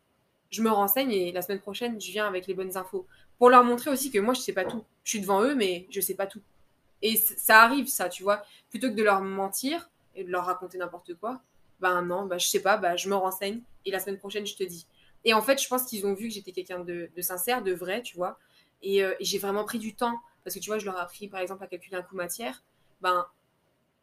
je 0.51 0.63
me 0.63 0.71
renseigne 0.71 1.13
et 1.13 1.33
la 1.33 1.43
semaine 1.43 1.61
prochaine, 1.61 2.01
je 2.01 2.11
viens 2.11 2.27
avec 2.27 2.47
les 2.47 2.55
bonnes 2.55 2.77
infos. 2.77 3.07
Pour 3.39 3.51
leur 3.51 3.65
montrer 3.65 3.91
aussi 3.91 4.11
que 4.11 4.19
moi, 4.19 4.35
je 4.35 4.41
sais 4.41 4.53
pas 4.53 4.65
tout. 4.65 4.85
Je 5.05 5.11
suis 5.11 5.21
devant 5.21 5.43
eux, 5.43 5.55
mais 5.55 5.87
je 5.91 6.01
sais 6.01 6.15
pas 6.15 6.27
tout. 6.27 6.43
Et 7.03 7.17
ça 7.17 7.63
arrive, 7.63 7.87
ça, 7.87 8.09
tu 8.09 8.23
vois. 8.23 8.43
Plutôt 8.69 8.89
que 8.89 8.95
de 8.95 9.03
leur 9.03 9.23
mentir 9.23 9.91
et 10.15 10.25
de 10.25 10.31
leur 10.31 10.45
raconter 10.45 10.77
n'importe 10.79 11.15
quoi, 11.15 11.41
ben 11.81 12.03
non, 12.03 12.27
bah, 12.27 12.39
je 12.39 12.47
sais 12.47 12.61
pas, 12.61 12.77
bah, 12.77 12.97
je 12.97 13.09
me 13.09 13.15
renseigne 13.15 13.63
et 13.87 13.91
la 13.91 14.01
semaine 14.01 14.19
prochaine, 14.19 14.47
je 14.47 14.57
te 14.57 14.65
dis. 14.65 14.87
Et 15.25 15.35
en 15.35 15.43
fait, 15.43 15.61
je 15.61 15.69
pense 15.69 15.85
qu'ils 15.85 16.07
ont 16.07 16.15
vu 16.15 16.29
que 16.29 16.35
j'étais 16.35 16.53
quelqu'un 16.53 16.81
de, 16.81 17.11
sincère, 17.21 17.63
de 17.63 17.73
vrai, 17.73 18.03
tu 18.03 18.17
vois. 18.17 18.39
Et, 18.83 19.03
euh, 19.03 19.15
et 19.19 19.25
j'ai 19.25 19.39
vraiment 19.39 19.65
pris 19.65 19.79
du 19.79 19.95
temps. 19.95 20.19
Parce 20.45 20.55
que 20.55 20.61
tu 20.61 20.70
vois, 20.70 20.78
je 20.78 20.86
leur 20.86 20.97
ai 20.97 21.01
appris, 21.01 21.28
par 21.28 21.41
exemple, 21.41 21.62
à 21.64 21.66
calculer 21.66 21.97
un 21.97 22.03
coût 22.03 22.16
matière. 22.16 22.62
Ben, 23.01 23.26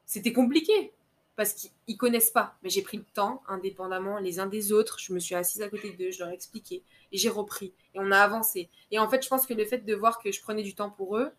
c'était 0.05 0.33
compliqué. 0.33 0.93
Parce 1.35 1.53
qu'ils 1.53 1.71
ils 1.87 1.97
connaissent 1.97 2.31
pas. 2.31 2.55
Mais 2.63 2.69
j'ai 2.69 2.81
pris 2.81 2.97
le 2.97 3.05
temps, 3.13 3.43
indépendamment, 3.47 4.17
les 4.17 4.39
uns 4.39 4.47
des 4.47 4.71
autres. 4.71 4.97
Je 4.99 5.13
me 5.13 5.19
suis 5.19 5.35
assise 5.35 5.61
à 5.61 5.69
côté 5.69 5.91
d'eux, 5.91 6.11
je 6.11 6.19
leur 6.19 6.29
ai 6.29 6.33
expliqué. 6.33 6.83
Et 7.11 7.17
j'ai 7.17 7.29
repris. 7.29 7.73
Et 7.93 7.99
on 7.99 8.11
a 8.11 8.17
avancé. 8.19 8.69
Et 8.91 8.99
en 8.99 9.07
fait, 9.09 9.23
je 9.23 9.29
pense 9.29 9.45
que 9.45 9.53
le 9.53 9.65
fait 9.65 9.85
de 9.85 9.93
voir 9.93 10.19
que 10.19 10.31
je 10.31 10.41
prenais 10.41 10.63
du 10.63 10.73
temps 10.73 10.89
pour 10.89 11.17
eux, 11.17 11.31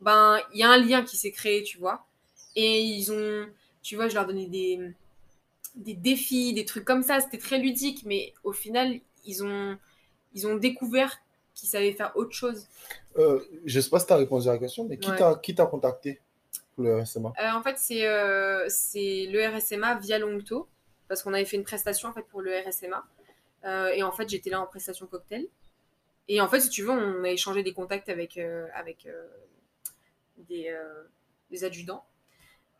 ben, 0.00 0.40
il 0.52 0.58
y 0.60 0.62
a 0.62 0.70
un 0.70 0.78
lien 0.78 1.02
qui 1.02 1.16
s'est 1.16 1.32
créé, 1.32 1.62
tu 1.62 1.78
vois. 1.78 2.06
Et 2.56 2.80
ils 2.80 3.12
ont, 3.12 3.46
tu 3.82 3.96
vois, 3.96 4.08
je 4.08 4.14
leur 4.14 4.26
donnais 4.26 4.46
des, 4.46 4.80
des 5.76 5.94
défis, 5.94 6.54
des 6.54 6.64
trucs 6.64 6.84
comme 6.84 7.02
ça. 7.02 7.20
C'était 7.20 7.38
très 7.38 7.58
ludique, 7.58 8.04
mais 8.06 8.34
au 8.44 8.52
final, 8.52 9.00
ils 9.26 9.44
ont, 9.44 9.78
ils 10.34 10.46
ont 10.46 10.56
découvert 10.56 11.18
qu'ils 11.54 11.68
savaient 11.68 11.92
faire 11.92 12.12
autre 12.16 12.32
chose. 12.32 12.66
Euh, 13.18 13.40
je 13.64 13.80
sais 13.80 13.90
pas 13.90 13.98
si 14.00 14.06
tu 14.06 14.12
as 14.12 14.16
répondu 14.16 14.48
à 14.48 14.52
la 14.52 14.58
question, 14.58 14.84
mais 14.88 14.98
qui 14.98 15.10
Ouais. 15.10 15.16
t'a 15.18 15.34
qui 15.36 15.54
t'a 15.54 15.66
contacté 15.66 16.20
pour 16.74 16.84
le 16.84 17.00
RSMA 17.02 17.32
Euh, 17.40 17.50
en 17.52 17.62
fait, 17.62 17.76
c'est 17.78 18.06
euh, 18.06 18.66
le 18.94 19.46
RSMA 19.56 19.96
via 19.96 20.18
Longto, 20.18 20.68
parce 21.08 21.22
qu'on 21.22 21.34
avait 21.34 21.44
fait 21.44 21.56
une 21.56 21.64
prestation 21.64 22.08
en 22.08 22.12
fait, 22.12 22.22
pour 22.22 22.40
le 22.40 22.52
RSMA. 22.66 23.04
Euh, 23.64 23.88
et 23.88 24.02
en 24.02 24.12
fait, 24.12 24.28
j'étais 24.28 24.50
là 24.50 24.60
en 24.60 24.66
prestation 24.66 25.06
cocktail. 25.06 25.46
Et 26.28 26.40
en 26.40 26.48
fait, 26.48 26.60
si 26.60 26.68
tu 26.70 26.82
veux, 26.82 26.90
on 26.90 27.24
a 27.24 27.30
échangé 27.30 27.62
des 27.62 27.72
contacts 27.74 28.08
avec, 28.08 28.38
euh, 28.38 28.66
avec 28.74 29.06
des, 30.48 30.74
des 31.50 31.64
adjudants. 31.64 32.04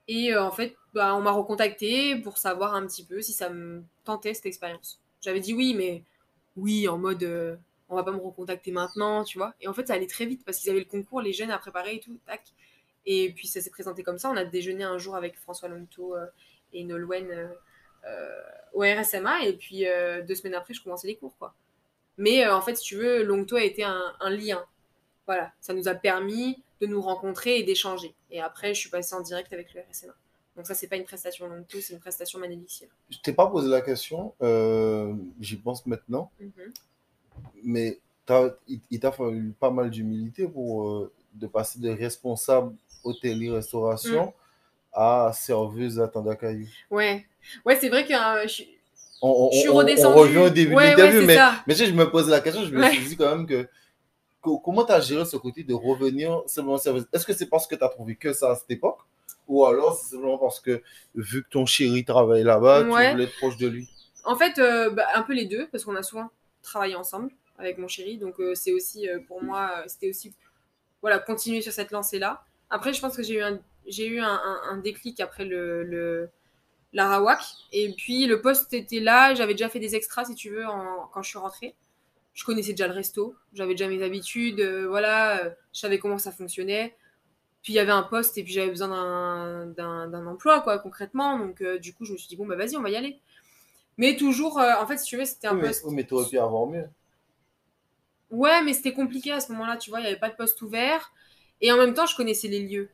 Et 0.08 0.34
en 0.34 0.50
fait, 0.50 0.74
bah, 0.94 1.14
on 1.14 1.20
m'a 1.20 1.30
recontacté 1.30 2.16
pour 2.16 2.38
savoir 2.38 2.74
un 2.74 2.86
petit 2.86 3.04
peu 3.04 3.20
si 3.20 3.32
ça 3.32 3.50
me 3.50 3.84
tentait 4.04 4.34
cette 4.34 4.46
expérience. 4.46 5.00
J'avais 5.20 5.40
dit 5.40 5.54
oui, 5.54 5.74
mais 5.74 6.02
oui, 6.56 6.88
en 6.88 6.98
mode 6.98 7.58
on 7.92 7.96
va 7.96 8.02
pas 8.04 8.12
me 8.12 8.18
recontacter 8.20 8.72
maintenant, 8.72 9.22
tu 9.22 9.36
vois. 9.38 9.54
Et 9.60 9.68
en 9.68 9.74
fait, 9.74 9.86
ça 9.86 9.94
allait 9.94 10.06
très 10.06 10.24
vite 10.26 10.44
parce 10.44 10.58
qu'ils 10.58 10.70
avaient 10.70 10.80
le 10.80 10.86
concours, 10.86 11.20
les 11.20 11.32
jeunes 11.34 11.50
à 11.50 11.58
préparer 11.58 11.96
et 11.96 12.00
tout, 12.00 12.18
tac. 12.26 12.42
Et 13.04 13.32
puis 13.34 13.46
ça 13.48 13.60
s'est 13.60 13.70
présenté 13.70 14.02
comme 14.02 14.18
ça. 14.18 14.30
On 14.30 14.36
a 14.36 14.44
déjeuné 14.44 14.82
un 14.82 14.96
jour 14.96 15.14
avec 15.14 15.36
François 15.38 15.68
Longto 15.68 16.16
euh, 16.16 16.26
et 16.72 16.84
Nolwenn 16.84 17.30
euh, 17.30 17.48
euh, 18.06 18.40
au 18.72 18.80
RSMA. 18.80 19.44
Et 19.44 19.52
puis 19.52 19.86
euh, 19.86 20.22
deux 20.22 20.34
semaines 20.34 20.54
après, 20.54 20.72
je 20.72 20.82
commençais 20.82 21.06
les 21.06 21.16
cours, 21.16 21.36
quoi. 21.38 21.54
Mais 22.16 22.46
en 22.48 22.62
fait, 22.62 22.76
si 22.76 22.84
tu 22.84 22.96
veux, 22.96 23.22
Longto 23.24 23.56
a 23.56 23.62
été 23.62 23.84
un, 23.84 24.14
un 24.20 24.30
lien. 24.30 24.64
Voilà, 25.26 25.52
ça 25.60 25.74
nous 25.74 25.86
a 25.86 25.94
permis 25.94 26.62
de 26.80 26.86
nous 26.86 27.00
rencontrer 27.02 27.58
et 27.58 27.62
d'échanger. 27.62 28.14
Et 28.30 28.40
après, 28.40 28.74
je 28.74 28.80
suis 28.80 28.90
passée 28.90 29.14
en 29.14 29.20
direct 29.20 29.52
avec 29.52 29.74
le 29.74 29.82
RSMA. 29.82 30.14
Donc 30.56 30.66
ça, 30.66 30.74
c'est 30.74 30.88
pas 30.88 30.96
une 30.96 31.04
prestation 31.04 31.48
plus, 31.68 31.82
c'est 31.82 31.94
une 31.94 32.00
prestation 32.00 32.38
Manélixir. 32.38 32.88
Je 33.10 33.18
t'ai 33.18 33.32
pas 33.32 33.46
posé 33.46 33.68
la 33.68 33.80
question, 33.80 34.34
j'y 35.40 35.56
pense 35.56 35.86
maintenant, 35.86 36.30
Mhm. 36.40 36.72
Mais 37.64 37.98
il, 38.90 39.00
t'a 39.00 39.12
fallu 39.12 39.52
pas 39.58 39.70
mal 39.70 39.90
d'humilité 39.90 40.46
pour 40.46 40.88
euh, 40.88 41.12
de 41.34 41.46
passer 41.46 41.78
de 41.80 41.90
responsable 41.90 42.74
hôtellerie-restauration 43.04 44.26
Mm. 44.26 44.32
à 44.94 45.32
serveuse 45.34 45.98
à 46.00 46.08
Tandakayu. 46.08 46.68
Ouais, 46.90 47.24
ouais, 47.64 47.76
c'est 47.80 47.88
vrai 47.88 48.06
que 48.06 48.12
euh, 48.12 48.42
je 48.44 48.48
suis- 48.48 48.68
On, 49.22 49.48
on- 49.48 49.50
je 49.52 49.58
suis 49.58 49.68
on- 49.68 49.72
on 49.74 49.76
redescendue. 49.78 50.18
revient 50.18 50.38
au 50.38 50.50
début 50.50 50.74
ouais, 50.74 50.84
de 50.84 50.90
l'interview, 50.90 51.20
ouais, 51.20 51.26
mais, 51.26 51.38
mais 51.66 51.74
tu 51.74 51.80
sais, 51.80 51.86
je 51.86 51.94
me 51.94 52.10
pose 52.10 52.28
la 52.28 52.40
question, 52.40 52.64
je 52.64 52.70
me 52.74 52.80
Ouais. 52.80 52.90
suis 52.90 53.06
dit 53.06 53.16
quand 53.16 53.30
même 53.34 53.46
que 53.46 53.68
co- 54.40 54.58
comment 54.58 54.84
tu 54.84 54.92
as 54.92 55.00
géré 55.00 55.24
ce 55.24 55.36
côté 55.36 55.62
de 55.62 55.72
revenir 55.74 56.42
simplement 56.46 56.76
serveuse? 56.78 57.06
Est-ce 57.12 57.24
que 57.24 57.32
c'est 57.32 57.46
parce 57.46 57.66
que 57.66 57.74
tu 57.76 57.84
as 57.84 57.88
trouvé 57.88 58.16
que 58.16 58.32
ça 58.32 58.50
à 58.50 58.56
cette 58.56 58.70
époque? 58.70 58.98
Ou 59.48 59.64
alors 59.64 59.96
c'est 59.96 60.10
simplement 60.16 60.38
parce 60.38 60.60
que 60.60 60.82
vu 61.14 61.42
que 61.44 61.48
ton 61.48 61.66
chéri 61.66 62.04
travaille 62.04 62.42
là-bas, 62.44 62.82
Ouais. 62.82 63.06
tu 63.06 63.12
voulais 63.12 63.24
être 63.24 63.36
proche 63.38 63.56
de 63.56 63.68
lui? 63.68 63.88
En 64.24 64.36
fait, 64.36 64.58
euh, 64.58 64.90
bah, 64.90 65.06
un 65.14 65.22
peu 65.22 65.32
les 65.34 65.46
deux, 65.46 65.66
parce 65.72 65.84
qu'on 65.84 65.96
a 65.96 66.02
souvent 66.02 66.28
travaillé 66.62 66.94
ensemble 66.94 67.30
avec 67.58 67.78
mon 67.78 67.88
chéri. 67.88 68.18
Donc, 68.18 68.40
euh, 68.40 68.54
c'est 68.54 68.72
aussi, 68.72 69.08
euh, 69.08 69.20
pour 69.26 69.42
moi, 69.42 69.70
euh, 69.78 69.84
c'était 69.86 70.08
aussi, 70.08 70.34
voilà, 71.00 71.18
continuer 71.18 71.62
sur 71.62 71.72
cette 71.72 71.90
lancée-là. 71.90 72.44
Après, 72.70 72.92
je 72.92 73.00
pense 73.00 73.16
que 73.16 73.22
j'ai 73.22 73.34
eu 73.34 73.42
un, 73.42 73.60
j'ai 73.86 74.06
eu 74.06 74.20
un, 74.20 74.76
déclic 74.78 75.20
après 75.20 75.44
le, 75.44 76.30
l'Arawak. 76.92 77.40
Et 77.72 77.92
puis, 77.92 78.26
le 78.26 78.40
poste 78.40 78.72
était 78.72 79.00
là. 79.00 79.34
J'avais 79.34 79.54
déjà 79.54 79.68
fait 79.68 79.80
des 79.80 79.94
extras, 79.94 80.24
si 80.24 80.34
tu 80.34 80.50
veux, 80.50 80.64
quand 81.12 81.22
je 81.22 81.28
suis 81.28 81.38
rentrée. 81.38 81.74
Je 82.32 82.44
connaissais 82.44 82.72
déjà 82.72 82.86
le 82.86 82.94
resto. 82.94 83.34
J'avais 83.52 83.74
déjà 83.74 83.88
mes 83.88 84.02
habitudes. 84.02 84.62
voilà, 84.88 85.50
je 85.72 85.80
savais 85.80 85.98
comment 85.98 86.18
ça 86.18 86.32
fonctionnait. 86.32 86.96
Puis, 87.62 87.72
il 87.74 87.76
y 87.76 87.80
avait 87.80 87.92
un 87.92 88.04
poste 88.04 88.38
et 88.38 88.44
puis 88.44 88.52
j'avais 88.52 88.70
besoin 88.70 89.66
d'un, 89.66 90.08
d'un, 90.08 90.26
emploi, 90.26 90.60
quoi, 90.60 90.78
concrètement. 90.78 91.38
Donc, 91.38 91.62
du 91.62 91.92
coup, 91.92 92.04
je 92.04 92.12
me 92.12 92.16
suis 92.16 92.28
dit, 92.28 92.36
bon, 92.36 92.46
bah, 92.46 92.56
vas-y, 92.56 92.76
on 92.76 92.82
va 92.82 92.90
y 92.90 92.96
aller. 92.96 93.20
Mais 93.98 94.16
toujours, 94.16 94.58
euh, 94.58 94.72
en 94.80 94.86
fait, 94.86 94.98
si 94.98 95.04
tu 95.06 95.16
veux, 95.16 95.24
c'était 95.24 95.48
un 95.48 95.54
Oui, 95.54 95.62
mais, 95.62 95.68
poste. 95.68 95.84
mais 95.90 96.04
tu 96.06 96.14
aurais 96.14 96.28
pu 96.28 96.38
avoir 96.38 96.66
mieux. 96.66 96.88
Ouais, 98.30 98.62
mais 98.62 98.72
c'était 98.72 98.94
compliqué 98.94 99.30
à 99.32 99.40
ce 99.40 99.52
moment-là, 99.52 99.76
tu 99.76 99.90
vois, 99.90 100.00
il 100.00 100.04
n'y 100.04 100.08
avait 100.08 100.18
pas 100.18 100.30
de 100.30 100.36
poste 100.36 100.60
ouvert. 100.62 101.12
Et 101.60 101.70
en 101.70 101.76
même 101.76 101.94
temps, 101.94 102.06
je 102.06 102.16
connaissais 102.16 102.48
les 102.48 102.66
lieux. 102.66 102.90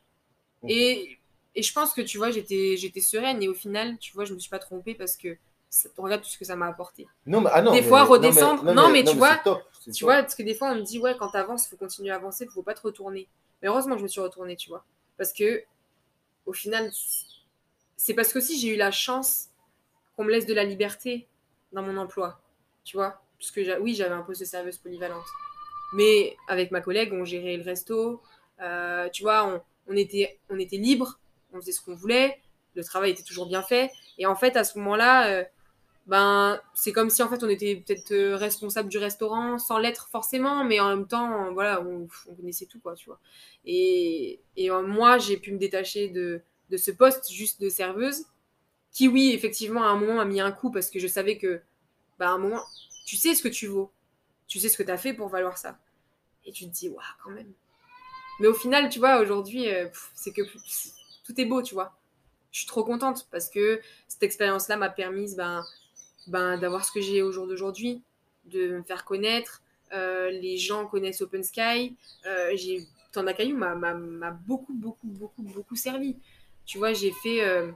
Et, 0.66 1.18
et 1.54 1.62
je 1.62 1.72
pense 1.72 1.92
que, 1.92 2.00
tu 2.00 2.18
vois, 2.18 2.30
j'étais, 2.32 2.76
j'étais 2.76 3.00
sereine. 3.00 3.42
Et 3.42 3.48
au 3.48 3.54
final, 3.54 3.96
tu 3.98 4.12
vois, 4.12 4.24
je 4.24 4.34
me 4.34 4.38
suis 4.40 4.50
pas 4.50 4.58
trompée 4.58 4.94
parce 4.94 5.16
que 5.16 5.36
ça- 5.70 5.88
regarde 5.96 6.22
tout 6.22 6.28
ce 6.28 6.38
que 6.38 6.44
ça 6.44 6.56
m'a 6.56 6.66
apporté. 6.66 7.06
Non, 7.26 7.40
mais, 7.40 7.50
ah 7.52 7.62
non, 7.62 7.72
Des 7.72 7.80
mais- 7.82 7.86
fois, 7.86 8.02
non, 8.02 8.10
redescendre. 8.10 8.64
Non, 8.74 8.90
mais 8.90 9.04
tu 9.04 9.14
vois, 9.16 9.36
top, 9.36 9.62
Tu 9.84 9.92
top. 9.92 10.00
vois, 10.02 10.16
parce 10.22 10.34
que 10.34 10.42
des 10.42 10.54
fois, 10.54 10.72
on 10.72 10.74
me 10.76 10.82
dit, 10.82 10.98
ouais, 10.98 11.16
quand 11.16 11.28
t'avances, 11.30 11.66
il 11.66 11.68
faut 11.70 11.76
continuer 11.76 12.10
à 12.10 12.16
avancer, 12.16 12.44
il 12.44 12.50
faut 12.50 12.62
pas 12.62 12.74
te 12.74 12.82
retourner. 12.82 13.28
Mais 13.62 13.68
heureusement 13.68 13.96
je 13.96 14.02
me 14.02 14.08
suis 14.08 14.20
retournée, 14.20 14.56
tu 14.56 14.68
vois. 14.68 14.84
Parce 15.16 15.32
que, 15.32 15.62
au 16.46 16.52
final, 16.52 16.90
c'est 17.96 18.14
parce 18.14 18.32
que 18.32 18.38
aussi 18.38 18.58
j'ai 18.58 18.74
eu 18.74 18.76
la 18.76 18.90
chance 18.90 19.47
qu'on 20.18 20.24
me 20.24 20.32
laisse 20.32 20.46
de 20.46 20.54
la 20.54 20.64
liberté 20.64 21.28
dans 21.70 21.82
mon 21.82 21.96
emploi. 21.96 22.40
Tu 22.82 22.96
vois 22.96 23.22
Parce 23.38 23.52
que, 23.52 23.78
oui, 23.78 23.94
j'avais 23.94 24.14
un 24.14 24.22
poste 24.22 24.40
de 24.40 24.46
serveuse 24.46 24.76
polyvalente. 24.76 25.24
Mais 25.94 26.36
avec 26.48 26.72
ma 26.72 26.80
collègue, 26.80 27.12
on 27.12 27.24
gérait 27.24 27.56
le 27.56 27.62
resto. 27.62 28.20
euh, 28.60 29.08
tu 29.10 29.22
vois, 29.22 29.62
on, 29.86 29.96
était, 29.96 30.40
on 30.50 30.58
était 30.58 30.76
libre, 30.76 31.20
on 31.52 31.60
faisait 31.60 31.70
ce 31.70 31.80
qu'on 31.80 31.94
voulait. 31.94 32.40
Le 32.74 32.82
travail 32.82 33.12
était 33.12 33.22
toujours 33.22 33.46
bien 33.46 33.62
fait. 33.62 33.92
Et 34.18 34.26
en 34.26 34.34
fait, 34.34 34.56
à 34.56 34.64
ce 34.64 34.76
moment-là, 34.78 35.28
euh, 35.28 35.44
ben, 36.06 36.60
c'est 36.74 36.90
comme 36.90 37.10
si 37.10 37.22
en 37.22 37.28
fait 37.28 37.44
on 37.44 37.48
était 37.48 37.76
peut-être 37.76 38.10
euh, 38.10 38.36
responsable 38.36 38.88
du 38.88 38.98
restaurant 38.98 39.58
sans 39.58 39.78
l'être 39.78 40.08
forcément, 40.10 40.64
mais 40.64 40.80
en 40.80 40.88
même 40.88 41.06
temps, 41.06 41.52
voilà, 41.52 41.80
on, 41.80 42.08
on 42.28 42.34
connaissait 42.34 42.66
tout, 42.66 42.80
quoi, 42.80 42.96
tu 42.96 43.06
vois. 43.06 43.20
Et, 43.64 44.40
moi, 44.84 45.18
j'ai 45.18 45.36
pu 45.36 45.52
me 45.52 45.58
détacher 45.58 46.08
de, 46.08 46.40
de 46.70 46.76
ce 46.76 46.90
poste 46.90 47.30
juste 47.30 47.60
de 47.60 47.68
serveuse, 47.68 48.24
qui, 48.98 49.06
oui, 49.06 49.30
effectivement, 49.32 49.84
à 49.84 49.86
un 49.90 49.96
moment 49.96 50.14
m'a 50.16 50.24
mis 50.24 50.40
un 50.40 50.50
coup 50.50 50.72
parce 50.72 50.90
que 50.90 50.98
je 50.98 51.06
savais 51.06 51.38
que, 51.38 51.60
bah, 52.18 52.30
à 52.30 52.32
un 52.32 52.38
moment, 52.38 52.60
tu 53.06 53.14
sais 53.14 53.36
ce 53.36 53.44
que 53.44 53.48
tu 53.48 53.68
vaux, 53.68 53.92
tu 54.48 54.58
sais 54.58 54.68
ce 54.68 54.76
que 54.76 54.82
tu 54.82 54.90
as 54.90 54.98
fait 54.98 55.14
pour 55.14 55.28
valoir 55.28 55.56
ça. 55.56 55.78
Et 56.44 56.50
tu 56.50 56.64
te 56.64 56.70
dis, 56.74 56.88
waouh, 56.88 57.04
quand 57.22 57.30
même. 57.30 57.52
Mais 58.40 58.48
au 58.48 58.54
final, 58.54 58.88
tu 58.88 58.98
vois, 58.98 59.20
aujourd'hui, 59.20 59.68
euh, 59.72 59.86
c'est 60.14 60.32
que 60.32 60.42
tout 61.24 61.40
est 61.40 61.44
beau, 61.44 61.62
tu 61.62 61.74
vois. 61.74 61.96
Je 62.50 62.58
suis 62.58 62.66
trop 62.66 62.82
contente 62.82 63.28
parce 63.30 63.48
que 63.48 63.80
cette 64.08 64.24
expérience-là 64.24 64.76
m'a 64.76 64.90
permis 64.90 65.32
ben, 65.36 65.64
ben, 66.26 66.58
d'avoir 66.58 66.84
ce 66.84 66.90
que 66.90 67.00
j'ai 67.00 67.22
au 67.22 67.30
jour 67.30 67.46
d'aujourd'hui, 67.46 68.02
de 68.46 68.78
me 68.78 68.82
faire 68.82 69.04
connaître. 69.04 69.62
Euh, 69.92 70.28
les 70.30 70.56
gens 70.56 70.88
connaissent 70.88 71.22
Open 71.22 71.44
Sky. 71.44 71.96
Euh, 72.26 72.50
j'ai 72.56 72.84
Tandakayu 73.12 73.54
m'a- 73.54 73.76
m'a 73.76 74.32
beaucoup, 74.32 74.74
beaucoup, 74.74 75.06
beaucoup, 75.06 75.42
beaucoup 75.42 75.76
servi. 75.76 76.16
Tu 76.66 76.78
vois, 76.78 76.94
j'ai 76.94 77.12
fait, 77.22 77.44
euh, 77.44 77.70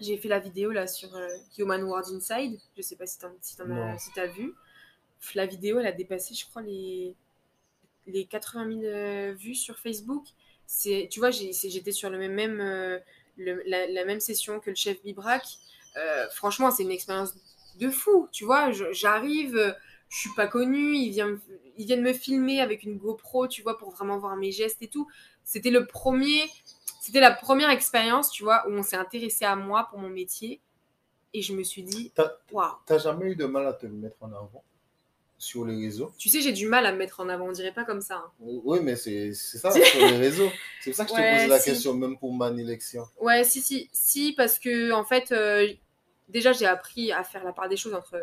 j'ai 0.00 0.16
fait 0.16 0.28
la 0.28 0.40
vidéo 0.40 0.70
là 0.70 0.86
sur 0.86 1.14
euh, 1.16 1.28
Human 1.58 1.82
World 1.84 2.06
Inside. 2.14 2.58
Je 2.76 2.82
sais 2.82 2.96
pas 2.96 3.06
si 3.06 3.18
Non. 3.66 3.92
as, 3.92 3.98
si 3.98 4.10
vu. 4.36 4.54
La 5.34 5.46
vidéo, 5.46 5.78
elle 5.80 5.86
a 5.86 5.92
dépassé, 5.92 6.34
je 6.34 6.46
crois, 6.46 6.62
les, 6.62 7.14
les 8.06 8.26
80 8.26 8.68
000 8.68 8.82
euh, 8.84 9.32
vues 9.32 9.54
sur 9.54 9.78
Facebook. 9.78 10.24
Tu 10.82 11.18
vois, 11.18 11.30
j'étais 11.30 11.92
sur 11.92 12.10
le 12.10 12.18
même, 12.18 12.32
même, 12.34 12.60
euh, 12.60 12.98
le- 13.36 13.62
la, 13.66 13.86
la 13.86 14.04
même 14.04 14.20
session 14.20 14.60
que 14.60 14.70
le 14.70 14.76
chef 14.76 15.02
Bibrac. 15.02 15.44
Euh, 15.96 16.28
franchement, 16.30 16.70
c'est 16.70 16.82
une 16.82 16.90
expérience 16.90 17.34
de 17.78 17.90
fou, 17.90 18.28
tu 18.32 18.44
vois. 18.44 18.70
J'arrive, 18.92 19.76
je 20.08 20.18
suis 20.18 20.30
pas 20.36 20.46
connue, 20.46 20.94
ils 20.96 21.10
viennent, 21.10 21.40
ils 21.78 21.86
viennent 21.86 22.02
me 22.02 22.12
filmer 22.12 22.60
avec 22.60 22.82
une 22.82 22.98
GoPro, 22.98 23.48
tu 23.48 23.62
vois, 23.62 23.78
pour 23.78 23.90
vraiment 23.90 24.18
voir 24.18 24.36
mes 24.36 24.52
gestes 24.52 24.82
et 24.82 24.88
tout. 24.88 25.08
C'était 25.44 25.70
le 25.70 25.86
premier, 25.86 26.42
c'était 27.04 27.20
la 27.20 27.30
première 27.32 27.70
expérience, 27.70 28.30
tu 28.30 28.42
vois, 28.44 28.66
où 28.68 28.72
on 28.72 28.82
s'est 28.82 28.96
intéressé 28.96 29.44
à 29.44 29.56
moi 29.56 29.86
pour 29.90 29.98
mon 29.98 30.08
métier. 30.08 30.60
Et 31.32 31.42
je 31.42 31.52
me 31.52 31.62
suis 31.64 31.82
dit, 31.82 32.12
waouh. 32.52 32.70
t'as 32.86 32.98
jamais 32.98 33.32
eu 33.32 33.36
de 33.36 33.44
mal 33.44 33.66
à 33.66 33.72
te 33.72 33.86
mettre 33.86 34.16
en 34.22 34.28
avant 34.32 34.62
sur 35.36 35.64
les 35.64 35.74
réseaux? 35.74 36.12
Tu 36.16 36.28
sais, 36.28 36.40
j'ai 36.40 36.52
du 36.52 36.68
mal 36.68 36.86
à 36.86 36.92
me 36.92 36.96
mettre 36.98 37.20
en 37.20 37.28
avant, 37.28 37.48
on 37.48 37.52
dirait 37.52 37.72
pas 37.74 37.84
comme 37.84 38.00
ça. 38.00 38.16
hein. 38.16 38.30
Oui, 38.40 38.78
mais 38.82 38.94
c'est 38.96 39.34
c'est 39.34 39.58
ça, 39.58 39.70
sur 39.72 40.06
les 40.06 40.16
réseaux. 40.16 40.48
C'est 40.80 40.90
pour 40.90 40.96
ça 40.96 41.04
que 41.04 41.10
je 41.10 41.16
te 41.16 41.32
posais 41.32 41.48
la 41.48 41.58
si. 41.58 41.70
question, 41.70 41.92
même 41.94 42.16
pour 42.16 42.32
mon 42.32 42.56
élection. 42.56 43.04
Ouais, 43.20 43.42
si, 43.44 43.60
si, 43.60 43.90
si, 43.92 44.32
parce 44.36 44.58
que 44.60 44.92
en 44.92 45.04
fait, 45.04 45.32
euh, 45.32 45.66
déjà, 46.28 46.52
j'ai 46.52 46.66
appris 46.66 47.10
à 47.12 47.24
faire 47.24 47.42
la 47.44 47.52
part 47.52 47.68
des 47.68 47.76
choses 47.76 47.94
entre 47.94 48.16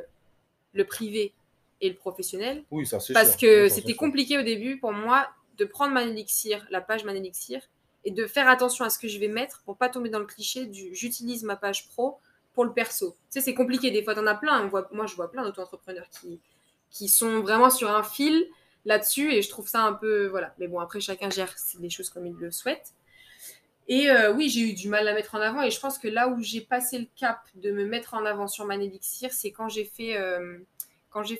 le 0.74 0.86
privé 0.86 1.34
et 1.82 1.90
le 1.90 1.96
professionnel. 1.96 2.64
Oui, 2.72 2.86
ça 2.88 3.00
c'est 3.02 3.12
Parce 3.14 3.32
sûr. 3.32 3.40
que 3.42 3.64
Oui, 3.64 3.70
c'était 3.70 3.96
compliqué 3.96 4.38
au 4.38 4.44
début 4.44 4.80
pour 4.80 4.94
moi 4.94 5.28
de 5.58 5.66
prendre 5.66 5.94
Manelixir, 5.94 6.66
la 6.70 6.80
page 6.80 7.04
Manelixir, 7.04 7.62
et 8.04 8.12
de 8.12 8.26
faire 8.26 8.48
attention 8.48 8.86
à 8.86 8.90
ce 8.90 8.98
que 9.00 9.08
je 9.08 9.20
vais 9.20 9.28
mettre 9.28 9.62
pour 9.64 9.78
pas 9.78 9.90
tomber 9.90 10.10
dans 10.10 10.20
le 10.20 10.26
cliché 10.26 10.66
du 10.66 10.94
j'utilise 10.94 11.44
ma 11.44 11.56
page 11.56 11.88
pro 11.90 12.20
pour 12.54 12.66
le 12.66 12.74
perso. 12.74 13.12
Tu 13.12 13.40
sais, 13.40 13.42
c'est 13.42 13.54
compliqué. 13.54 13.92
Des 13.92 14.04
fois, 14.04 14.16
t'en 14.16 14.28
as 14.28 14.36
plein. 14.36 14.64
On 14.64 14.68
voit, 14.68 14.90
moi, 14.92 15.06
je 15.06 15.16
vois 15.16 15.32
plein 15.32 15.44
d'auto-entrepreneurs 15.44 16.10
qui, 16.10 16.40
qui 16.90 17.08
sont 17.08 17.42
vraiment 17.42 17.70
sur 17.70 17.90
un 17.90 18.04
fil 18.04 18.46
là-dessus, 18.86 19.32
et 19.32 19.42
je 19.42 19.50
trouve 19.50 19.68
ça 19.68 19.84
un 19.84 19.94
peu. 19.94 20.28
Voilà. 20.28 20.54
Mais 20.58 20.68
bon, 20.68 20.80
après, 20.80 21.00
chacun 21.00 21.30
gère 21.30 21.54
les 21.80 21.90
choses 21.90 22.10
comme 22.10 22.26
il 22.26 22.34
le 22.34 22.52
souhaite. 22.52 22.94
Et 23.88 24.10
euh, 24.10 24.34
oui, 24.34 24.50
j'ai 24.50 24.62
eu 24.62 24.74
du 24.74 24.90
mal 24.90 25.08
à 25.08 25.14
mettre 25.14 25.36
en 25.36 25.42
avant, 25.42 25.62
et 25.62 25.72
je 25.72 25.80
pense 25.80 25.98
que 25.98 26.08
là 26.08 26.30
où 26.30 26.42
j'ai 26.42 26.62
passé 26.62 26.98
le 27.00 27.08
cap 27.16 27.40
de 27.56 27.72
me 27.72 27.86
mettre 27.86 28.14
en 28.14 28.26
avant 28.26 28.48
sur 28.48 28.66
Manelixir, 28.66 29.32
c'est 29.34 29.52
quand 29.52 29.70
j'ai 29.70 29.86
fait. 29.86 30.18
euh, 30.18 30.60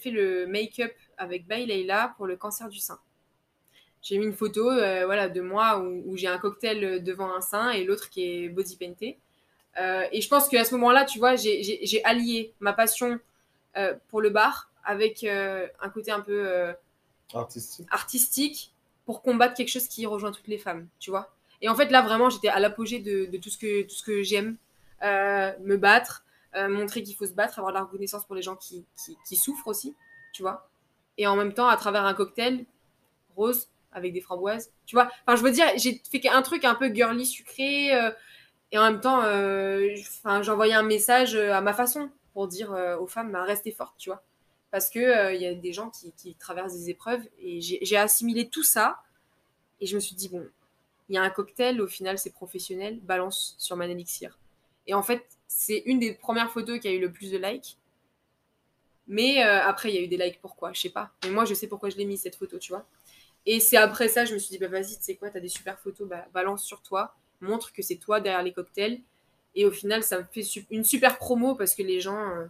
fait 0.02 0.12
le 0.12 0.48
make-up 0.48 0.94
avec 1.18 1.48
Bay 1.48 1.66
Leila 1.66 2.14
pour 2.18 2.28
le 2.28 2.36
cancer 2.36 2.68
du 2.68 2.80
sein. 2.80 3.00
J'ai 4.02 4.18
mis 4.18 4.26
une 4.26 4.34
photo 4.34 4.70
euh, 4.70 5.06
voilà, 5.06 5.30
de 5.30 5.42
moi 5.42 5.80
où, 5.80 6.04
où 6.08 6.18
j'ai 6.18 6.28
un 6.28 6.38
cocktail 6.38 7.04
devant 7.04 7.34
un 7.36 7.42
sein 7.42 7.70
et 7.72 7.84
l'autre 7.84 8.10
qui 8.10 8.24
est 8.24 8.50
body 8.50 8.76
painté. 8.78 9.18
Euh, 9.80 10.04
et 10.12 10.22
je 10.22 10.28
pense 10.28 10.50
qu'à 10.50 10.64
ce 10.66 10.74
moment-là, 10.76 11.06
tu 11.06 11.20
vois, 11.20 11.36
j'ai- 11.36 12.02
allié 12.04 12.54
ma 12.60 12.74
passion 12.74 13.20
euh, 13.78 13.94
pour 14.10 14.22
le 14.22 14.30
bar 14.30 14.70
avec 14.84 15.24
euh, 15.24 15.68
un 15.80 15.90
côté 15.90 16.12
un 16.12 16.20
peu 16.22 16.46
euh, 16.48 16.74
Artistique. 17.34 17.88
artistique 17.92 18.74
pour 19.06 19.22
combattre 19.22 19.54
quelque 19.54 19.70
chose 19.70 19.88
qui 19.88 20.06
rejoint 20.06 20.32
toutes 20.32 20.48
les 20.48 20.58
femmes, 20.58 20.88
tu 21.00 21.10
vois. 21.12 21.34
Et 21.62 21.70
en 21.70 21.76
fait, 21.76 21.90
là, 21.90 22.02
vraiment, 22.02 22.30
j'étais 22.30 22.48
à 22.50 22.60
l'apogée 22.60 23.00
de, 23.00 23.26
de 23.26 23.38
tout 23.38 23.50
ce 23.50 23.58
que, 23.58 23.84
tout 23.84 23.96
ce 23.96 24.04
que 24.04 24.24
j'aime. 24.24 24.58
Euh, 25.04 25.52
me 25.62 25.78
battre, 25.78 26.24
euh, 26.56 26.68
montrer 26.70 27.02
qu'il 27.02 27.16
faut 27.16 27.26
se 27.26 27.32
battre, 27.32 27.58
avoir 27.58 27.74
de 27.74 27.78
la 27.80 27.84
reconnaissance 27.86 28.24
pour 28.26 28.36
les 28.36 28.42
gens 28.44 28.56
qui, 28.56 28.86
qui, 29.04 29.18
qui 29.28 29.36
souffrent 29.36 29.68
aussi, 29.68 29.96
tu 30.34 30.42
vois. 30.44 30.70
Et 31.18 31.26
en 31.28 31.36
même 31.36 31.54
temps, 31.54 31.68
à 31.68 31.76
travers 31.78 32.06
un 32.06 32.14
cocktail 32.14 32.66
rose 33.36 33.68
avec 33.92 34.14
des 34.14 34.22
framboises, 34.22 34.72
tu 34.86 34.96
vois. 34.96 35.10
Enfin, 35.26 35.36
je 35.36 35.44
veux 35.44 35.52
dire, 35.52 35.68
j'ai 35.76 36.02
fait 36.10 36.28
un 36.30 36.42
truc 36.42 36.66
un 36.66 36.76
peu 36.76 36.94
girly, 36.94 37.26
sucré, 37.26 37.94
euh, 37.94 38.12
et 38.72 38.78
en 38.78 38.84
même 38.84 39.02
temps, 39.02 39.24
euh, 39.24 39.96
j'envoyais 40.42 40.74
un 40.74 40.84
message 40.84 41.36
euh, 41.36 41.54
à 41.54 41.62
ma 41.62 41.74
façon 41.74 42.10
pour 42.34 42.48
dire 42.48 42.72
aux 43.02 43.08
femmes, 43.08 43.32
bah, 43.32 43.44
restez 43.44 43.72
fortes, 43.72 43.96
tu 43.98 44.10
vois. 44.10 44.24
Parce 44.72 44.90
qu'il 44.90 45.02
il 45.02 45.42
y 45.42 45.46
a 45.46 45.54
des 45.54 45.74
gens 45.74 45.92
qui, 46.16 46.36
traversent 46.36 46.74
des 46.74 46.90
épreuves, 46.90 47.22
et 47.40 47.60
j'ai 47.60 47.98
assimilé 47.98 48.48
tout 48.48 48.64
ça, 48.64 49.02
et 49.82 49.86
je 49.86 49.96
me 49.96 50.00
suis 50.00 50.16
dit, 50.16 50.30
bon, 50.30 50.48
il 51.10 51.16
y 51.16 51.18
a 51.18 51.24
un 51.24 51.30
cocktail, 51.30 51.82
au 51.82 51.88
final, 51.88 52.18
c'est 52.18 52.30
professionnel, 52.30 53.02
balance 53.02 53.56
sur 53.58 53.76
Man 53.76 53.92
Elixir. 53.92 54.40
Et 54.88 54.94
en 54.94 55.04
fait, 55.04 55.26
c'est 55.48 55.80
une 55.86 56.00
des 56.00 56.14
premières 56.14 56.50
photos 56.50 56.80
qui 56.80 56.88
a 56.88 56.92
eu 56.92 57.02
le 57.02 57.12
plus 57.12 57.32
de 57.32 57.38
likes. 57.38 57.78
Mais 59.08 59.42
après, 59.42 59.90
il 59.90 59.96
y 59.96 59.98
a 59.98 60.02
eu 60.02 60.08
des 60.08 60.16
likes, 60.16 60.40
pourquoi? 60.40 60.72
Je 60.72 60.80
sais 60.80 60.90
pas. 60.90 61.12
Mais 61.26 61.32
moi, 61.32 61.44
je 61.44 61.54
sais 61.54 61.68
pourquoi 61.68 61.90
je 61.90 61.98
l'ai 61.98 62.06
mis, 62.06 62.18
cette 62.18 62.38
photo, 62.38 62.58
tu 62.58 62.72
vois. 62.72 62.88
Et 63.46 63.60
c'est 63.60 63.78
après 63.78 64.08
ça, 64.08 64.26
je 64.26 64.34
me 64.34 64.40
suis 64.40 64.52
dit, 64.52 64.58
bah 64.58 64.68
vas-y, 64.68 64.98
tu 64.98 65.04
sais 65.04 65.16
quoi, 65.16 65.30
t'as 65.30 65.40
des 65.40 65.50
super 65.50 65.80
photos, 65.80 66.08
bah 66.08 66.28
balance 66.34 66.64
sur 66.64 66.82
toi, 66.82 67.16
montre 67.40 67.74
que 67.74 67.82
c'est 67.82 67.96
toi 67.96 68.20
derrière 68.22 68.44
les 68.44 68.54
cocktails. 68.54 69.02
Et 69.56 69.66
au 69.66 69.72
final, 69.72 70.04
ça 70.04 70.20
me 70.20 70.26
fait 70.32 70.44
une 70.70 70.84
super 70.84 71.18
promo 71.18 71.56
parce 71.56 71.76
que 71.76 71.84
les 71.84 72.00
gens, 72.00 72.30
euh, 72.30 72.46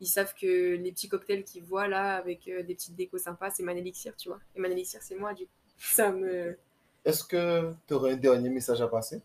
ils 0.00 0.06
savent 0.06 0.34
que 0.34 0.76
les 0.76 0.92
petits 0.92 1.08
cocktails 1.08 1.42
qu'ils 1.44 1.64
voient 1.64 1.88
là 1.88 2.16
avec 2.16 2.46
euh, 2.48 2.62
des 2.62 2.74
petites 2.74 2.94
décos 2.94 3.18
sympas, 3.18 3.50
c'est 3.50 3.62
Man 3.62 3.76
Elixir, 3.76 4.14
tu 4.16 4.28
vois. 4.28 4.40
Et 4.54 4.60
Man 4.60 4.70
Elixir, 4.72 5.00
c'est 5.02 5.16
moi, 5.16 5.34
du 5.34 5.44
coup. 5.44 5.52
Ça 5.78 6.12
me. 6.12 6.56
Est-ce 7.04 7.24
que 7.24 7.72
tu 7.88 7.94
aurais 7.94 8.12
un 8.12 8.16
dernier 8.16 8.48
message 8.48 8.80
à 8.80 8.86
passer? 8.86 9.20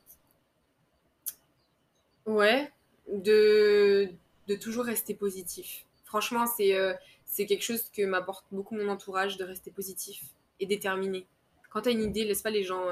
Ouais, 2.25 2.71
de, 3.07 4.09
de 4.47 4.55
toujours 4.55 4.85
rester 4.85 5.13
positif. 5.13 5.85
Franchement, 6.05 6.45
c'est 6.47 6.75
euh, 6.75 6.93
c'est 7.25 7.45
quelque 7.45 7.63
chose 7.63 7.83
que 7.95 8.03
m'apporte 8.05 8.45
beaucoup 8.51 8.75
mon 8.75 8.89
entourage, 8.89 9.37
de 9.37 9.43
rester 9.43 9.69
positif 9.71 10.23
et 10.59 10.65
déterminé. 10.65 11.25
Quand 11.69 11.81
tu 11.81 11.89
as 11.89 11.91
une 11.91 12.03
idée, 12.03 12.25
laisse 12.25 12.41
pas 12.41 12.49
les 12.49 12.63
gens 12.63 12.85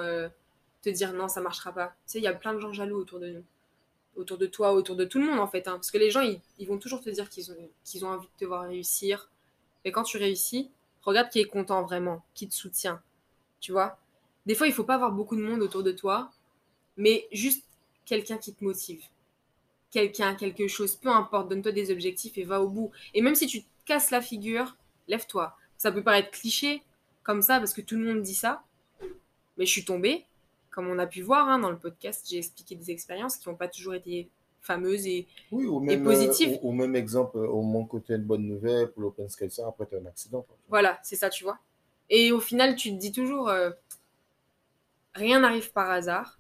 te 0.82 0.90
dire 0.90 1.14
non, 1.14 1.28
ça 1.28 1.42
marchera 1.42 1.72
pas. 1.72 1.88
Tu 1.88 2.14
sais, 2.14 2.20
il 2.20 2.24
y 2.24 2.28
a 2.28 2.34
plein 2.34 2.54
de 2.54 2.60
gens 2.60 2.74
jaloux 2.74 2.98
autour 2.98 3.20
de 3.20 3.30
nous 3.30 3.44
autour 4.18 4.38
de 4.38 4.48
toi, 4.48 4.74
autour 4.74 4.96
de 4.96 5.06
tout 5.06 5.20
le 5.20 5.26
monde 5.26 5.40
en 5.40 5.48
fait. 5.48 5.68
Hein. 5.68 5.74
Parce 5.74 5.92
que 5.92 5.98
les 5.98 6.12
gens, 6.12 6.22
ils, 6.22 6.68
vont 6.68 6.78
toujours 6.78 7.02
te 7.02 7.10
dire 7.10 7.30
qu'ils 7.30 7.52
ont, 7.52 7.70
qu'ils 7.84 8.04
ont 8.06 8.10
envie 8.10 8.28
de 8.28 8.38
te 8.38 8.46
voir 8.46 8.64
réussir. 8.64 9.30
Mais 9.86 9.92
quand 9.92 10.04
tu 10.04 10.18
réussis, 10.18 10.72
regarde 11.04 11.30
qui 11.30 11.40
est 11.40 11.46
content 11.46 11.84
vraiment, 11.84 12.26
qui 12.34 12.48
te 12.50 12.56
soutient. 12.56 13.02
Tu 13.60 13.72
vois? 13.72 13.98
Des 14.46 14.56
fois, 14.56 14.68
il 14.68 14.74
faut 14.74 14.84
pas 14.84 14.96
avoir 14.96 15.12
beaucoup 15.12 15.36
de 15.36 15.42
monde 15.42 15.62
autour 15.62 15.84
de 15.84 15.92
toi, 15.92 16.32
mais 16.98 17.28
juste 17.32 17.66
quelqu'un 18.06 18.38
qui 18.38 18.54
te 18.54 18.64
motive. 18.64 19.04
Quelqu'un, 19.92 20.36
quelque 20.36 20.68
chose, 20.68 20.96
peu 20.96 21.10
importe, 21.10 21.50
donne-toi 21.50 21.72
des 21.72 21.92
objectifs 21.92 22.38
et 22.38 22.44
va 22.44 22.62
au 22.62 22.68
bout. 22.68 22.92
Et 23.14 23.22
même 23.22 23.36
si 23.36 23.48
tu 23.48 23.64
te 23.64 23.68
casses 23.86 24.12
la 24.12 24.22
figure, 24.22 24.76
lève-toi. 25.08 25.56
Ça 25.78 25.92
peut 25.92 26.04
paraître 26.04 26.32
cliché 26.32 26.82
comme 27.28 27.42
ça 27.42 27.60
parce 27.60 27.74
que 27.74 27.82
tout 27.82 27.98
le 27.98 28.06
monde 28.06 28.22
dit 28.22 28.34
ça, 28.34 28.64
mais 29.58 29.66
je 29.66 29.72
suis 29.72 29.84
tombée 29.84 30.26
comme 30.72 30.88
on 30.88 30.98
a 31.00 31.08
pu 31.08 31.22
voir 31.24 31.50
hein, 31.50 31.60
dans 31.60 31.72
le 31.72 31.78
podcast, 31.78 32.26
j'ai 32.30 32.38
expliqué 32.38 32.76
des 32.76 32.92
expériences 32.92 33.36
qui 33.36 33.50
n'ont 33.50 33.56
pas 33.56 33.68
toujours 33.68 33.96
été 33.96 34.30
fameuses 34.62 35.08
et, 35.08 35.28
oui, 35.52 35.66
ou 35.66 35.80
même, 35.80 36.04
positives. 36.04 36.54
Euh, 36.54 36.68
au, 36.68 36.72
même 36.72 36.96
exemple, 36.96 37.40
au 37.40 37.64
moins 37.64 37.84
côté 37.86 38.14
une 38.14 38.24
bonne 38.24 38.46
nouvelle 38.46 38.92
pour 38.92 39.02
l'Open 39.02 39.28
Scale, 39.28 39.50
après 39.68 39.88
tu 39.88 39.96
as 39.96 40.00
un 40.00 40.06
accident. 40.06 40.46
Voilà, 40.70 41.00
c'est 41.02 41.16
ça, 41.16 41.32
tu 41.32 41.44
vois. 41.44 41.58
Et 42.12 42.32
au 42.32 42.40
final, 42.40 42.76
tu 42.76 42.92
te 42.92 42.96
dis 42.96 43.12
toujours, 43.12 43.50
euh, 43.50 43.72
rien 45.16 45.40
n'arrive 45.40 45.72
par 45.72 45.90
hasard. 45.90 46.38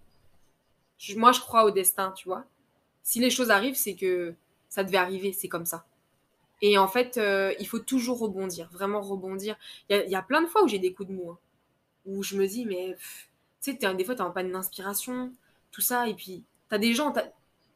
moi, 1.15 1.31
je 1.31 1.39
crois 1.39 1.65
au 1.65 1.71
destin, 1.71 2.11
tu 2.11 2.29
vois. 2.29 2.45
Si 3.01 3.19
les 3.19 3.31
choses 3.31 3.49
arrivent, 3.49 3.75
c'est 3.75 3.95
que 3.95 4.35
ça 4.69 4.83
devait 4.83 4.97
arriver, 4.97 5.33
c'est 5.33 5.49
comme 5.49 5.65
ça. 5.65 5.86
Et 6.61 6.77
en 6.77 6.87
fait, 6.87 7.17
euh, 7.17 7.53
il 7.59 7.67
faut 7.67 7.79
toujours 7.79 8.19
rebondir, 8.19 8.69
vraiment 8.71 9.01
rebondir. 9.01 9.55
Il 9.89 10.09
y, 10.09 10.15
a 10.15 10.21
plein 10.21 10.41
de 10.41 10.47
fois 10.47 10.63
où 10.63 10.67
j'ai 10.67 10.79
des 10.79 10.93
coups 10.93 11.09
de 11.09 11.13
mou, 11.13 11.31
hein, 11.31 11.37
où 12.05 12.23
je 12.23 12.35
me 12.35 12.47
dis, 12.47 12.65
mais 12.65 12.95
tu 13.61 13.77
sais, 13.79 13.93
des 13.93 14.03
fois, 14.03 14.15
tu 14.15 14.21
n'as 14.21 14.29
pas 14.29 14.43
d'inspiration, 14.43 15.31
tout 15.71 15.81
ça. 15.81 16.07
Et 16.07 16.15
puis, 16.15 16.43
tu 16.69 16.75
as 16.75 16.79
des 16.79 16.93
gens, 16.93 17.11
tu 17.11 17.19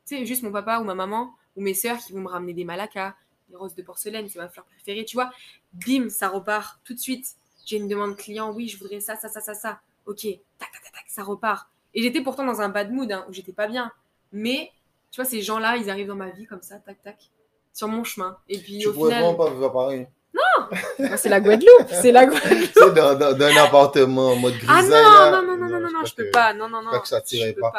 sais, 0.06 0.26
juste 0.26 0.44
mon 0.44 0.52
papa 0.52 0.80
ou 0.80 0.84
ma 0.84 0.96
maman 0.96 1.34
ou 1.56 1.62
mes 1.62 1.74
sœurs 1.74 2.00
qui 2.00 2.14
vont 2.14 2.22
me 2.22 2.28
ramener 2.28 2.54
des 2.54 2.64
malacas, 2.64 3.16
des 3.50 3.56
roses 3.56 3.76
de 3.76 3.84
porcelaine, 3.84 4.28
c'est 4.30 4.40
ma 4.40 4.50
fleur 4.50 4.66
préférée, 4.66 5.06
tu 5.06 5.16
vois. 5.16 5.32
Bim, 5.74 6.10
ça 6.10 6.30
repart 6.30 6.80
tout 6.84 6.94
de 6.94 7.00
suite. 7.00 7.36
J'ai 7.66 7.78
une 7.78 7.88
demande 7.88 8.16
client, 8.16 8.52
oui, 8.52 8.68
je 8.68 8.78
voudrais 8.78 9.02
ça, 9.02 9.16
ça, 9.16 9.30
ça, 9.30 9.42
ça, 9.42 9.54
ça. 9.54 9.82
Ok, 10.06 10.22
tac, 10.58 10.72
tac, 10.72 10.92
tac, 10.92 11.06
ça 11.08 11.24
repart. 11.24 11.70
Et 11.94 12.02
j'étais 12.02 12.22
pourtant 12.22 12.46
dans 12.46 12.62
un 12.62 12.70
bad 12.70 12.92
mood, 12.92 13.12
hein, 13.12 13.26
où 13.30 13.34
j'étais 13.34 13.52
pas 13.52 13.68
bien. 13.68 13.92
Mais, 14.32 14.72
tu 15.12 15.22
vois, 15.22 15.30
ces 15.30 15.42
gens-là, 15.42 15.78
ils 15.78 15.90
arrivent 15.90 16.08
dans 16.08 16.16
ma 16.16 16.30
vie 16.30 16.46
comme 16.46 16.62
ça, 16.62 16.80
tac, 16.80 17.04
tac, 17.04 17.30
sur 17.74 17.88
mon 17.88 18.04
chemin. 18.04 18.38
Et 18.48 18.58
puis, 18.58 18.80
tu 18.80 18.88
au 18.88 18.94
pourrais 18.94 19.12
final... 19.12 19.24
vraiment 19.24 19.46
pas 19.46 19.52
vivre 19.52 19.70
pareil. 19.70 20.08
Non 20.34 20.78
C'est 21.18 21.30
la 21.30 21.42
Guadeloupe 21.42 21.88
C'est 21.90 22.12
la 22.12 22.26
Guadeloupe 22.26 22.72
C'est 22.74 22.94
dans, 22.94 23.16
dans, 23.16 23.46
un 23.46 23.58
appartement 23.58 24.30
en 24.30 24.36
mode 24.38 24.54
grisaille. 24.54 25.04
Ah 25.06 25.32
non, 25.32 25.42
non, 25.42 25.58
non, 25.58 25.70
non, 25.70 25.80
non, 25.80 25.92
non, 25.92 26.06
je 26.06 26.16
peux 26.16 26.32
pas. 26.32 26.54
Non, 26.54 26.70
non, 26.70 26.82
non. 26.82 27.00
que 27.00 27.08
ça 27.08 27.22
tirait 27.22 27.54
pas. 27.54 27.74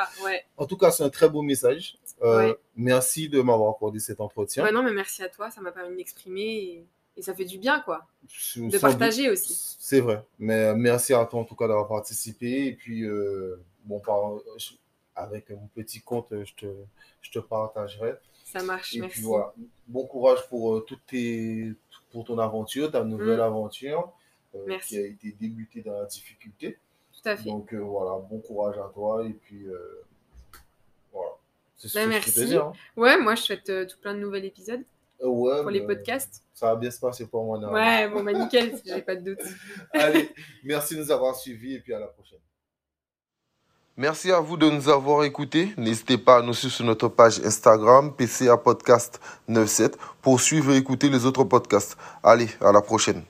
En 0.57 0.66
tout 0.66 0.76
cas, 0.76 0.90
c'est 0.90 1.03
un 1.03 1.11
très 1.11 1.28
beau 1.28 1.43
message. 1.43 1.99
Euh, 2.22 2.55
merci 2.76 3.28
de 3.28 3.40
m'avoir 3.40 3.70
accordé 3.70 3.99
cet 3.99 4.20
entretien. 4.20 4.62
Ouais, 4.62 4.72
non, 4.72 4.82
mais 4.82 4.93
merci 4.93 5.22
à 5.22 5.28
toi. 5.28 5.51
Ça 5.51 5.61
m'a 5.61 5.72
permis 5.72 5.90
de 5.90 5.97
m'exprimer 5.97 6.86
et, 7.16 7.22
ça 7.22 7.34
fait 7.34 7.45
du 7.45 7.59
bien, 7.59 7.80
quoi. 7.80 8.07
De 8.57 8.78
partager 8.78 9.30
aussi. 9.30 9.76
C'est 9.78 10.01
vrai. 10.01 10.22
Mais 10.38 10.66
euh, 10.66 10.74
merci 10.74 11.14
à 11.14 11.24
toi, 11.24 11.40
en 11.40 11.45
tout 11.45 11.57
cas, 11.57 11.68
d'avoir 11.68 11.88
participé. 11.88 12.66
Et 12.66 12.72
puis, 12.72 13.05
euh, 13.05 13.62
bon, 13.84 14.01
avec 15.14 15.51
mon 15.51 15.68
petit 15.74 16.01
compte, 16.01 16.28
je 16.30 16.55
te, 16.55 16.66
je 17.20 17.30
te 17.30 17.38
partagerai. 17.38 18.14
Ça 18.53 18.62
marche, 18.62 18.94
et 18.94 19.00
merci. 19.00 19.14
Puis, 19.14 19.22
voilà. 19.22 19.55
Bon 19.88 20.07
courage 20.07 20.46
pour 20.48 20.84
toutes 20.84 21.07
tes 21.07 21.72
pour 22.11 22.24
ton 22.24 22.38
aventure, 22.38 22.90
ta 22.90 23.03
nouvelle 23.03 23.38
mm. 23.38 23.40
aventure 23.40 24.12
euh, 24.55 24.78
qui 24.78 24.98
a 24.98 25.07
été 25.07 25.34
débutée 25.40 25.80
dans 25.80 25.98
la 25.98 26.05
difficulté. 26.05 26.78
Tout 27.12 27.28
à 27.28 27.36
fait. 27.36 27.48
Donc 27.48 27.72
euh, 27.72 27.78
voilà, 27.78 28.18
bon 28.28 28.38
courage 28.40 28.76
à 28.76 28.90
toi 28.92 29.24
et 29.24 29.32
puis 29.32 29.66
euh, 29.66 30.05
voilà. 31.12 31.30
C'est 31.76 31.88
ce 31.88 31.98
bah, 31.98 32.07
merci. 32.07 32.44
Dire, 32.46 32.66
hein. 32.66 32.72
Ouais, 32.96 33.18
moi 33.18 33.34
je 33.34 33.42
souhaite 33.42 33.64
tout 33.64 33.96
plein 34.00 34.14
de 34.14 34.20
nouveaux 34.20 34.36
épisodes. 34.36 34.82
Ouais, 35.20 35.62
pour 35.62 35.70
les 35.70 35.86
podcasts. 35.86 36.42
Ça 36.53 36.66
va 36.66 36.76
bien 36.76 36.90
se 36.90 36.98
passer 36.98 37.26
pour 37.26 37.44
moi. 37.44 37.59
Ouais, 37.72 38.09
bon, 38.09 38.24
bah 38.24 38.32
nickel, 38.38 38.76
j'ai 38.84 39.03
pas 39.03 39.14
de 39.14 39.34
doute. 39.34 39.46
Allez, 39.92 40.30
merci 40.64 40.96
de 40.96 41.00
nous 41.00 41.11
avoir 41.11 41.36
suivis 41.36 41.74
et 41.74 41.80
puis 41.80 41.94
à 41.94 42.00
la 42.00 42.09
prochaine. 42.09 42.40
Merci 43.99 44.32
à 44.32 44.40
vous 44.40 44.57
de 44.57 44.70
nous 44.70 44.88
avoir 44.88 45.22
écoutés. 45.22 45.74
N'hésitez 45.76 46.16
pas 46.16 46.38
à 46.38 46.43
nous 46.43 46.55
suivre 46.55 46.72
sur 46.72 46.84
notre 46.86 47.09
page 47.09 47.40
Instagram, 47.45 48.11
PCA 48.16 48.57
Podcast 48.57 49.20
97, 49.49 49.99
pour 50.22 50.40
suivre 50.40 50.72
et 50.72 50.78
écouter 50.78 51.11
les 51.11 51.26
autres 51.26 51.45
podcasts. 51.45 51.99
Allez, 52.22 52.49
à 52.62 52.72
la 52.72 52.80
prochaine. 52.80 53.22